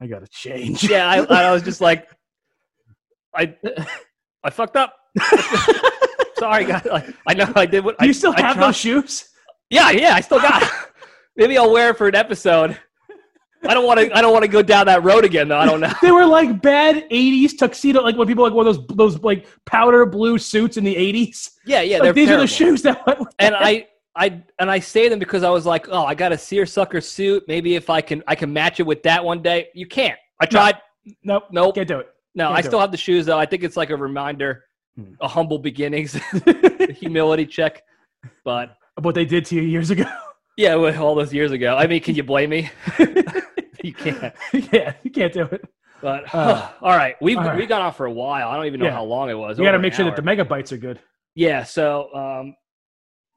I 0.00 0.06
gotta 0.06 0.26
change. 0.28 0.88
yeah, 0.88 1.08
I, 1.08 1.46
I 1.48 1.50
was 1.52 1.62
just 1.62 1.80
like, 1.80 2.08
I 3.34 3.54
I 4.44 4.50
fucked 4.50 4.76
up. 4.76 4.94
Sorry, 6.40 6.64
guys. 6.64 6.84
Like, 6.90 7.14
I 7.26 7.34
know 7.34 7.52
I 7.54 7.66
did 7.66 7.84
what. 7.84 7.98
Do 7.98 8.06
you 8.06 8.10
I, 8.10 8.12
still 8.12 8.34
I 8.36 8.40
have 8.40 8.56
tried- 8.56 8.66
those 8.68 8.76
shoes? 8.76 9.28
Yeah, 9.70 9.90
yeah, 9.90 10.14
I 10.14 10.20
still 10.20 10.40
got. 10.40 10.68
Maybe 11.36 11.56
I'll 11.56 11.70
wear 11.72 11.90
it 11.90 11.96
for 11.96 12.08
an 12.08 12.14
episode. 12.16 12.76
I 13.68 13.74
don't 13.74 13.86
want 13.86 14.00
to. 14.00 14.16
I 14.16 14.20
don't 14.22 14.32
want 14.32 14.42
to 14.44 14.48
go 14.50 14.62
down 14.62 14.86
that 14.86 15.04
road 15.04 15.24
again, 15.24 15.46
though. 15.48 15.58
I 15.58 15.66
don't 15.66 15.80
know. 15.80 15.92
They 16.02 16.10
were 16.10 16.24
like 16.26 16.60
bad 16.62 17.08
'80s 17.10 17.58
tuxedo, 17.58 18.00
like 18.02 18.16
when 18.16 18.26
people 18.26 18.42
like 18.42 18.54
wore 18.54 18.64
those 18.64 18.84
those 18.88 19.20
like 19.22 19.46
powder 19.66 20.06
blue 20.06 20.38
suits 20.38 20.76
in 20.78 20.82
the 20.84 20.94
'80s. 20.96 21.50
Yeah, 21.66 21.82
yeah, 21.82 21.98
Like, 21.98 22.14
these 22.14 22.26
terrible. 22.28 22.44
are 22.44 22.46
the 22.46 22.52
shoes 22.52 22.82
that 22.82 23.06
went 23.06 23.20
with 23.20 23.34
and 23.38 23.54
that. 23.54 23.62
I, 23.62 23.86
I, 24.16 24.42
and 24.58 24.70
I 24.70 24.80
say 24.80 25.08
them 25.08 25.18
because 25.18 25.42
I 25.44 25.50
was 25.50 25.66
like, 25.66 25.86
oh, 25.90 26.04
I 26.04 26.14
got 26.14 26.32
a 26.32 26.38
seersucker 26.38 27.00
suit. 27.02 27.44
Maybe 27.48 27.74
if 27.76 27.90
I 27.90 28.00
can, 28.00 28.22
I 28.26 28.34
can 28.34 28.52
match 28.52 28.80
it 28.80 28.84
with 28.84 29.02
that 29.04 29.22
one 29.24 29.40
day. 29.42 29.68
You 29.74 29.86
can't. 29.86 30.18
I 30.40 30.46
tried. 30.46 30.78
nope, 31.22 31.44
Nope. 31.52 31.74
can't 31.74 31.86
do 31.86 31.98
it. 32.00 32.08
No, 32.34 32.46
can't 32.48 32.58
I 32.58 32.60
still 32.62 32.78
it. 32.78 32.82
have 32.82 32.90
the 32.92 32.96
shoes 32.96 33.26
though. 33.26 33.38
I 33.38 33.44
think 33.46 33.62
it's 33.62 33.76
like 33.76 33.90
a 33.90 33.96
reminder, 33.96 34.64
Hmm. 34.98 35.12
a 35.20 35.28
humble 35.28 35.58
beginnings, 35.58 36.18
humility 36.96 37.46
check. 37.46 37.82
But 38.44 38.76
what 39.00 39.14
they 39.14 39.24
did 39.24 39.44
to 39.46 39.54
you 39.56 39.62
years 39.62 39.90
ago. 39.90 40.04
yeah, 40.56 40.74
well, 40.74 41.02
all 41.02 41.14
those 41.14 41.32
years 41.32 41.52
ago. 41.52 41.76
I 41.76 41.86
mean, 41.86 42.00
can 42.02 42.14
you 42.14 42.22
blame 42.24 42.50
me? 42.50 42.70
you 43.84 43.94
can't. 43.94 44.34
yeah, 44.72 44.94
you 45.02 45.10
can't 45.10 45.32
do 45.32 45.42
it. 45.44 45.62
But 46.02 46.34
Uh, 46.34 46.70
all 46.80 46.96
right, 46.96 47.14
we've 47.20 47.36
all 47.38 47.44
right. 47.44 47.56
we 47.58 47.66
got 47.66 47.82
off 47.82 47.96
for 47.96 48.06
a 48.06 48.12
while. 48.12 48.48
I 48.48 48.56
don't 48.56 48.66
even 48.66 48.80
know 48.80 48.86
Yeah. 48.86 48.92
how 48.92 49.04
long 49.04 49.30
it 49.30 49.34
was. 49.34 49.58
You 49.58 49.64
got 49.64 49.72
to 49.72 49.78
make 49.78 49.92
sure 49.94 50.04
hour. 50.06 50.14
that 50.14 50.22
the 50.22 50.28
megabytes 50.28 50.72
are 50.72 50.76
good. 50.78 50.98
Yeah. 51.34 51.62
So, 51.64 52.12
um, 52.14 52.54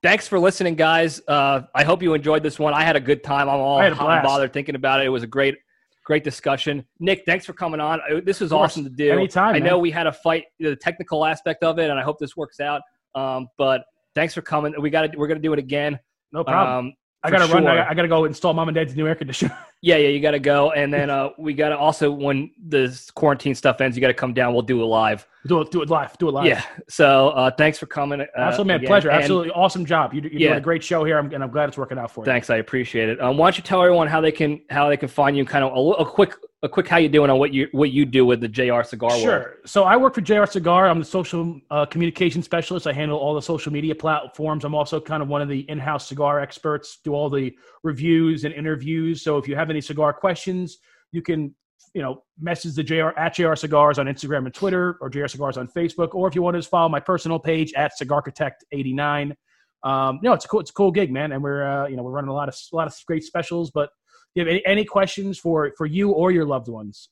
thanks 0.01 0.27
for 0.27 0.39
listening, 0.39 0.75
guys. 0.75 1.21
Uh, 1.27 1.61
I 1.75 1.84
hope 1.84 2.01
you 2.01 2.13
enjoyed 2.13 2.41
this 2.41 2.57
one. 2.57 2.73
I 2.73 2.84
had 2.84 2.95
a 2.95 2.99
good 3.01 3.23
time. 3.23 3.49
I'm 3.49 3.59
all 3.59 3.80
I 3.80 3.84
had 3.84 3.93
a 3.93 3.95
blast. 3.95 4.25
bothered 4.25 4.53
thinking 4.53 4.75
about 4.75 5.01
it. 5.01 5.05
It 5.05 5.09
was 5.09 5.23
a 5.23 5.27
great, 5.27 5.55
great 6.03 6.23
discussion. 6.23 6.85
Nick, 6.99 7.23
thanks 7.25 7.45
for 7.45 7.53
coming 7.53 7.80
on. 7.80 7.99
Uh, 8.01 8.21
This 8.23 8.39
was 8.39 8.51
awesome 8.51 8.84
to 8.84 8.89
do. 8.89 9.11
Anytime, 9.11 9.49
I 9.55 9.59
man. 9.59 9.63
know 9.63 9.80
we 9.80 9.91
had 9.91 10.07
a 10.07 10.11
fight, 10.11 10.45
the 10.59 10.75
technical 10.75 11.25
aspect 11.25 11.63
of 11.63 11.80
it, 11.80 11.89
and 11.89 11.99
I 11.99 12.03
hope 12.03 12.19
this 12.19 12.35
works 12.35 12.59
out. 12.59 12.81
Um, 13.15 13.47
but 13.57 13.85
thanks 14.15 14.34
for 14.34 14.41
coming. 14.41 14.73
We 14.80 14.89
got 14.89 15.11
to, 15.11 15.17
we're 15.17 15.27
gonna 15.27 15.39
do 15.39 15.53
it 15.53 15.59
again. 15.59 15.99
No 16.31 16.43
problem. 16.43 16.88
Um, 16.88 16.93
I 17.24 17.32
gotta 17.32 17.52
run. 17.54 17.66
I, 17.68 17.90
I 17.90 17.94
gotta 17.94 18.08
go 18.08 18.26
install 18.26 18.54
mom 18.54 18.68
and 18.68 18.76
dad's 18.76 18.95
new 18.95 19.08
air 19.08 19.16
conditioner. 19.16 19.58
yeah, 19.82 19.95
yeah, 19.98 20.10
you 20.10 20.20
got 20.20 20.32
to 20.32 20.40
go, 20.40 20.72
and 20.72 20.94
then 20.94 21.10
uh, 21.10 21.30
we 21.38 21.54
got 21.54 21.70
to 21.70 21.78
also 21.78 22.12
when 22.12 22.52
the 22.68 23.00
quarantine 23.16 23.56
stuff 23.56 23.80
ends, 23.82 23.95
you 23.95 24.02
got 24.02 24.08
to 24.08 24.14
come 24.14 24.34
down. 24.34 24.54
We'll 24.54 24.62
do 24.62 24.82
it 24.82 24.86
live. 24.86 25.26
do 25.48 25.62
it. 25.62 25.72
Do 25.72 25.82
it 25.82 25.90
live. 25.90 26.18
Do 26.18 26.28
it 26.30 26.32
live. 26.34 26.45
Yeah. 26.45 26.64
So 26.90 27.30
uh, 27.30 27.52
thanks 27.52 27.78
for 27.78 27.86
coming. 27.86 28.22
Uh, 28.22 28.26
Absolutely, 28.38 28.68
man. 28.68 28.76
again. 28.78 28.88
Pleasure. 28.88 29.10
And- 29.10 29.20
Absolutely 29.22 29.52
awesome 29.52 29.86
job. 29.86 30.14
You, 30.14 30.22
you're 30.22 30.32
Yeah. 30.34 30.48
doing 30.50 30.58
a 30.58 30.62
great 30.62 30.84
show 30.84 31.04
here, 31.04 31.18
and 31.18 31.34
I'm 31.44 31.52
glad 31.52 31.70
it's 31.70 31.78
working 31.78 31.98
out 31.98 32.12
for 32.12 32.22
you. 32.22 32.26
Thanks, 32.26 32.50
I 32.50 32.58
appreciate 32.58 33.10
it. 33.10 33.22
Um, 33.22 33.38
why 33.38 33.48
don't 33.48 33.58
you 33.58 33.64
tell 33.64 33.82
everyone 33.82 34.08
how 34.08 34.20
they 34.22 34.32
can 34.32 34.62
how 34.70 34.90
they 34.90 34.98
can 34.98 35.08
find 35.10 35.38
you? 35.38 35.45
Kind 35.45 35.64
of 35.64 35.72
a, 35.72 36.02
a 36.02 36.06
quick 36.06 36.36
a 36.64 36.69
quick 36.69 36.88
how 36.88 36.95
you 36.95 37.10
doing 37.10 37.30
on 37.30 37.38
what 37.38 37.53
you 37.53 37.68
what 37.73 37.91
you 37.91 38.06
do 38.06 38.26
with 38.26 38.40
the 38.40 38.48
JR 38.48 38.81
Cigar 38.84 39.10
World. 39.10 39.22
Sure. 39.22 39.56
So 39.65 39.84
I 39.84 39.98
work 39.98 40.15
for 40.15 40.22
JR 40.22 40.45
Cigar. 40.45 40.88
I'm 40.88 40.99
the 40.99 41.06
social 41.06 41.60
uh, 41.69 41.85
communication 41.85 42.41
specialist. 42.41 42.88
I 42.88 42.94
handle 42.94 43.18
all 43.18 43.35
the 43.35 43.41
social 43.41 43.72
media 43.72 43.94
platforms. 43.94 44.64
I'm 44.64 44.73
also 44.73 44.99
kind 45.02 45.22
of 45.22 45.27
one 45.27 45.41
of 45.41 45.49
the 45.49 45.69
in-house 45.69 46.07
cigar 46.07 46.40
experts. 46.40 46.99
Do 47.03 47.14
all 47.14 47.30
the 47.30 47.53
reviews 47.84 48.45
and 48.45 48.53
interviews. 48.53 49.22
So 49.22 49.38
if 49.38 49.48
you 49.48 49.57
have 49.57 49.69
any 49.69 49.81
cigar 49.81 50.14
questions, 50.14 50.77
you 51.11 51.22
can 51.22 51.53
you 51.94 52.02
know 52.02 52.23
message 52.40 52.76
the 52.76 52.84
JR 52.84 53.10
at 53.18 53.35
JR 53.35 53.56
Cigars 53.56 53.99
on 53.99 54.06
Instagram 54.06 54.45
and 54.45 54.53
Twitter, 54.53 54.98
or 55.02 55.10
JR 55.10 55.27
Cigars 55.27 55.57
on 55.57 55.68
Facebook, 55.68 56.15
or 56.15 56.30
if 56.30 56.35
you 56.35 56.41
want 56.41 56.56
to 56.56 56.60
just 56.60 56.72
follow 56.72 56.88
my 56.88 57.02
personal 57.02 57.40
page 57.40 57.73
at 57.73 57.91
Cigarchitect89. 58.02 59.35
Um, 59.84 60.19
no, 60.23 60.31
it's 60.31 60.45
a 60.45 60.48
cool, 60.48 60.61
it's 60.61 60.69
a 60.69 60.73
cool 60.73 60.91
gig, 60.91 61.11
man, 61.11 61.34
and 61.34 61.44
we're 61.44 61.68
uh, 61.68 61.88
you 61.88 61.98
know 61.98 62.03
we're 62.03 62.11
running 62.11 62.30
a 62.30 62.34
lot 62.34 62.48
of 62.48 62.56
a 62.72 62.76
lot 62.76 62.88
of 62.88 62.95
great 63.06 63.26
specials. 63.26 63.69
But 63.69 63.90
you 64.35 64.41
have 64.41 64.47
any, 64.49 64.65
any 64.65 64.85
questions 64.85 65.38
for 65.39 65.72
for 65.77 65.85
you 65.85 66.11
or 66.11 66.31
your 66.31 66.45
loved 66.45 66.68
ones, 66.68 67.10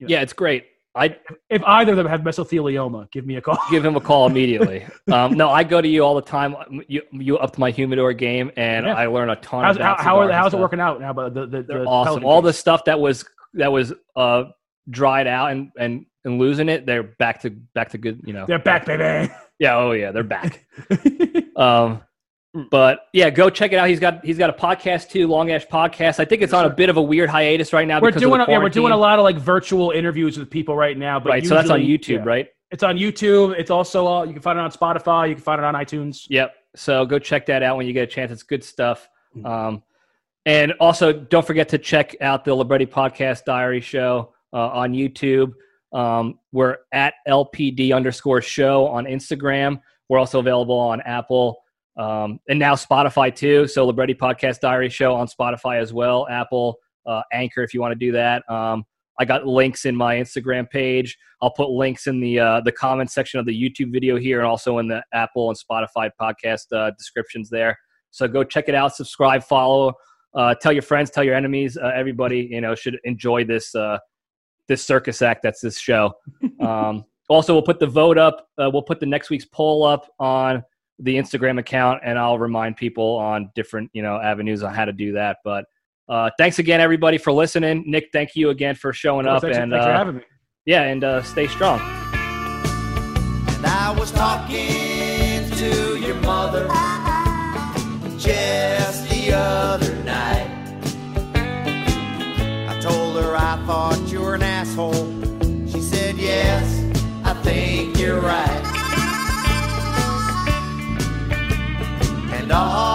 Yeah, 0.00 0.20
it's 0.20 0.32
great. 0.32 0.66
I 0.96 1.16
if 1.50 1.60
either 1.64 1.92
of 1.92 1.96
them 1.96 2.06
have 2.06 2.20
mesothelioma, 2.20 3.10
give 3.10 3.26
me 3.26 3.34
a 3.36 3.40
call. 3.40 3.58
give 3.70 3.84
him 3.84 3.96
a 3.96 4.00
call 4.00 4.26
immediately. 4.26 4.86
um, 5.12 5.34
no, 5.34 5.50
I 5.50 5.64
go 5.64 5.80
to 5.80 5.88
you 5.88 6.02
all 6.04 6.14
the 6.14 6.22
time. 6.22 6.54
You 6.86 7.02
you 7.10 7.36
up 7.38 7.52
to 7.54 7.60
my 7.60 7.70
humidor 7.72 8.12
game, 8.12 8.52
and 8.56 8.86
Yeah. 8.86 8.94
I 8.94 9.06
learn 9.06 9.28
a 9.30 9.36
ton. 9.36 9.64
How's, 9.64 9.76
how, 9.76 9.96
how, 9.98 10.20
are, 10.20 10.30
how's 10.30 10.54
it 10.54 10.60
working 10.60 10.78
out 10.80 11.00
now? 11.00 11.12
But 11.12 11.34
the, 11.34 11.46
the, 11.46 11.62
the 11.62 11.84
awesome. 11.84 12.24
All 12.24 12.42
the 12.42 12.52
stuff 12.52 12.84
that 12.84 13.00
was 13.00 13.24
that 13.54 13.72
was 13.72 13.92
uh, 14.14 14.44
dried 14.88 15.26
out 15.26 15.50
and 15.50 15.72
and 15.76 16.06
and 16.24 16.38
losing 16.38 16.68
it, 16.68 16.86
they're 16.86 17.02
back 17.02 17.40
to 17.42 17.50
back 17.50 17.88
to 17.90 17.98
good. 17.98 18.20
You 18.24 18.32
know, 18.32 18.46
they're 18.46 18.60
back, 18.60 18.86
baby. 18.86 19.32
yeah. 19.58 19.76
Oh 19.76 19.90
yeah, 19.92 20.12
they're 20.12 20.22
back. 20.22 20.64
Um, 21.56 22.02
but 22.70 23.08
yeah, 23.12 23.30
go 23.30 23.50
check 23.50 23.72
it 23.72 23.76
out. 23.76 23.88
He's 23.88 23.98
got 23.98 24.24
he's 24.24 24.38
got 24.38 24.48
a 24.48 24.52
podcast 24.52 25.10
too, 25.10 25.26
Long 25.26 25.50
Ash 25.50 25.66
Podcast. 25.66 26.20
I 26.20 26.24
think 26.24 26.40
it's 26.42 26.52
on 26.52 26.64
a 26.64 26.70
bit 26.70 26.88
of 26.88 26.96
a 26.96 27.02
weird 27.02 27.28
hiatus 27.28 27.72
right 27.72 27.86
now. 27.86 28.00
we're 28.00 28.12
doing 28.12 28.40
of 28.40 28.42
a, 28.42 28.46
the 28.46 28.52
yeah, 28.52 28.58
we're 28.58 28.68
doing 28.68 28.92
a 28.92 28.96
lot 28.96 29.18
of 29.18 29.24
like 29.24 29.36
virtual 29.36 29.90
interviews 29.90 30.38
with 30.38 30.50
people 30.50 30.76
right 30.76 30.96
now. 30.96 31.18
But 31.18 31.30
right. 31.30 31.46
So 31.46 31.54
that's 31.54 31.70
on 31.70 31.80
YouTube, 31.80 32.18
yeah. 32.18 32.24
right? 32.24 32.48
It's 32.70 32.84
on 32.84 32.96
YouTube. 32.96 33.58
It's 33.58 33.70
also 33.70 34.06
uh, 34.06 34.22
you 34.24 34.32
can 34.32 34.42
find 34.42 34.58
it 34.58 34.62
on 34.62 34.70
Spotify. 34.70 35.28
You 35.28 35.34
can 35.34 35.42
find 35.42 35.58
it 35.58 35.64
on 35.64 35.74
iTunes. 35.74 36.26
Yep. 36.28 36.54
So 36.76 37.04
go 37.04 37.18
check 37.18 37.46
that 37.46 37.62
out 37.62 37.76
when 37.76 37.86
you 37.86 37.92
get 37.92 38.04
a 38.04 38.06
chance. 38.06 38.30
It's 38.30 38.42
good 38.44 38.62
stuff. 38.62 39.08
Mhm. 39.36 39.46
Um, 39.46 39.82
and 40.46 40.72
also 40.78 41.12
don't 41.12 41.46
forget 41.46 41.68
to 41.70 41.78
check 41.78 42.14
out 42.20 42.44
the 42.44 42.54
Libretti 42.54 42.86
Podcast 42.86 43.44
Diary 43.44 43.80
Show 43.80 44.34
uh, 44.52 44.68
on 44.68 44.92
YouTube. 44.92 45.54
Um, 45.92 46.38
we're 46.52 46.78
at 46.92 47.14
LPD 47.26 47.94
underscore 47.94 48.42
show 48.42 48.86
on 48.86 49.06
Instagram. 49.06 49.80
We're 50.08 50.18
also 50.18 50.38
available 50.38 50.76
on 50.76 51.00
Apple 51.00 51.63
um, 51.96 52.40
and 52.48 52.58
now 52.58 52.74
Spotify 52.74 53.34
too. 53.34 53.66
So 53.66 53.86
Libretti 53.86 54.14
Podcast 54.14 54.60
Diary 54.60 54.88
Show 54.88 55.14
on 55.14 55.28
Spotify 55.28 55.80
as 55.80 55.92
well. 55.92 56.26
Apple, 56.28 56.76
uh, 57.06 57.22
Anchor 57.32 57.62
if 57.62 57.74
you 57.74 57.80
want 57.80 57.92
to 57.92 57.98
do 57.98 58.12
that. 58.12 58.42
Um, 58.50 58.84
I 59.18 59.24
got 59.24 59.46
links 59.46 59.84
in 59.84 59.94
my 59.94 60.16
Instagram 60.16 60.68
page. 60.68 61.16
I'll 61.40 61.52
put 61.52 61.70
links 61.70 62.06
in 62.06 62.20
the 62.20 62.40
uh, 62.40 62.60
the 62.64 62.72
comment 62.72 63.10
section 63.10 63.38
of 63.38 63.46
the 63.46 63.52
YouTube 63.52 63.92
video 63.92 64.16
here, 64.16 64.38
and 64.38 64.46
also 64.46 64.78
in 64.78 64.88
the 64.88 65.02
Apple 65.12 65.50
and 65.50 65.58
Spotify 65.58 66.10
podcast 66.20 66.72
uh, 66.72 66.90
descriptions 66.98 67.48
there. 67.48 67.78
So 68.10 68.26
go 68.26 68.44
check 68.44 68.68
it 68.68 68.74
out, 68.74 68.94
subscribe, 68.94 69.42
follow, 69.44 69.94
uh, 70.34 70.54
tell 70.60 70.72
your 70.72 70.82
friends, 70.82 71.10
tell 71.10 71.24
your 71.24 71.34
enemies. 71.34 71.76
Uh, 71.76 71.92
everybody, 71.94 72.48
you 72.50 72.60
know, 72.60 72.74
should 72.74 72.98
enjoy 73.04 73.44
this 73.44 73.74
uh, 73.74 73.98
this 74.66 74.84
circus 74.84 75.22
act 75.22 75.42
that's 75.42 75.60
this 75.60 75.78
show. 75.78 76.12
um, 76.60 77.04
also, 77.28 77.52
we'll 77.52 77.62
put 77.62 77.78
the 77.78 77.86
vote 77.86 78.18
up. 78.18 78.48
Uh, 78.58 78.68
we'll 78.72 78.82
put 78.82 79.00
the 79.00 79.06
next 79.06 79.30
week's 79.30 79.46
poll 79.46 79.84
up 79.84 80.10
on 80.18 80.62
the 80.98 81.16
Instagram 81.16 81.58
account, 81.58 82.00
and 82.04 82.18
I'll 82.18 82.38
remind 82.38 82.76
people 82.76 83.16
on 83.16 83.50
different 83.54 83.90
you 83.92 84.02
know 84.02 84.20
avenues 84.20 84.62
on 84.62 84.74
how 84.74 84.84
to 84.84 84.92
do 84.92 85.12
that. 85.12 85.38
But 85.44 85.64
uh, 86.08 86.30
thanks 86.38 86.58
again, 86.58 86.80
everybody, 86.80 87.18
for 87.18 87.32
listening. 87.32 87.84
Nick, 87.86 88.10
thank 88.12 88.36
you 88.36 88.50
again 88.50 88.74
for 88.74 88.92
showing 88.92 89.26
up, 89.26 89.42
thanks, 89.42 89.56
and 89.56 89.72
thanks 89.72 89.84
for 89.84 89.92
uh, 89.92 89.98
having 89.98 90.16
me. 90.16 90.22
yeah, 90.66 90.82
and 90.82 91.02
uh, 91.02 91.22
stay 91.22 91.46
strong. 91.46 91.80
And 93.48 93.66
I 93.66 93.94
was 93.98 94.12
talking 94.12 95.50
to 95.50 95.98
your 95.98 96.16
mother 96.16 96.68
just 98.18 99.08
the 99.10 99.32
other 99.34 99.94
night. 100.04 100.50
I 102.68 102.78
told 102.80 103.16
her 103.16 103.36
I 103.36 103.62
thought 103.66 103.98
you 104.08 104.22
were 104.22 104.34
an 104.34 104.42
asshole. 104.42 105.22
She 105.68 105.80
said, 105.80 106.16
Yes, 106.16 106.82
I 107.24 107.34
think 107.42 107.98
you're 107.98 108.20
right. 108.20 108.63
and 112.44 112.52
all. 112.52 112.93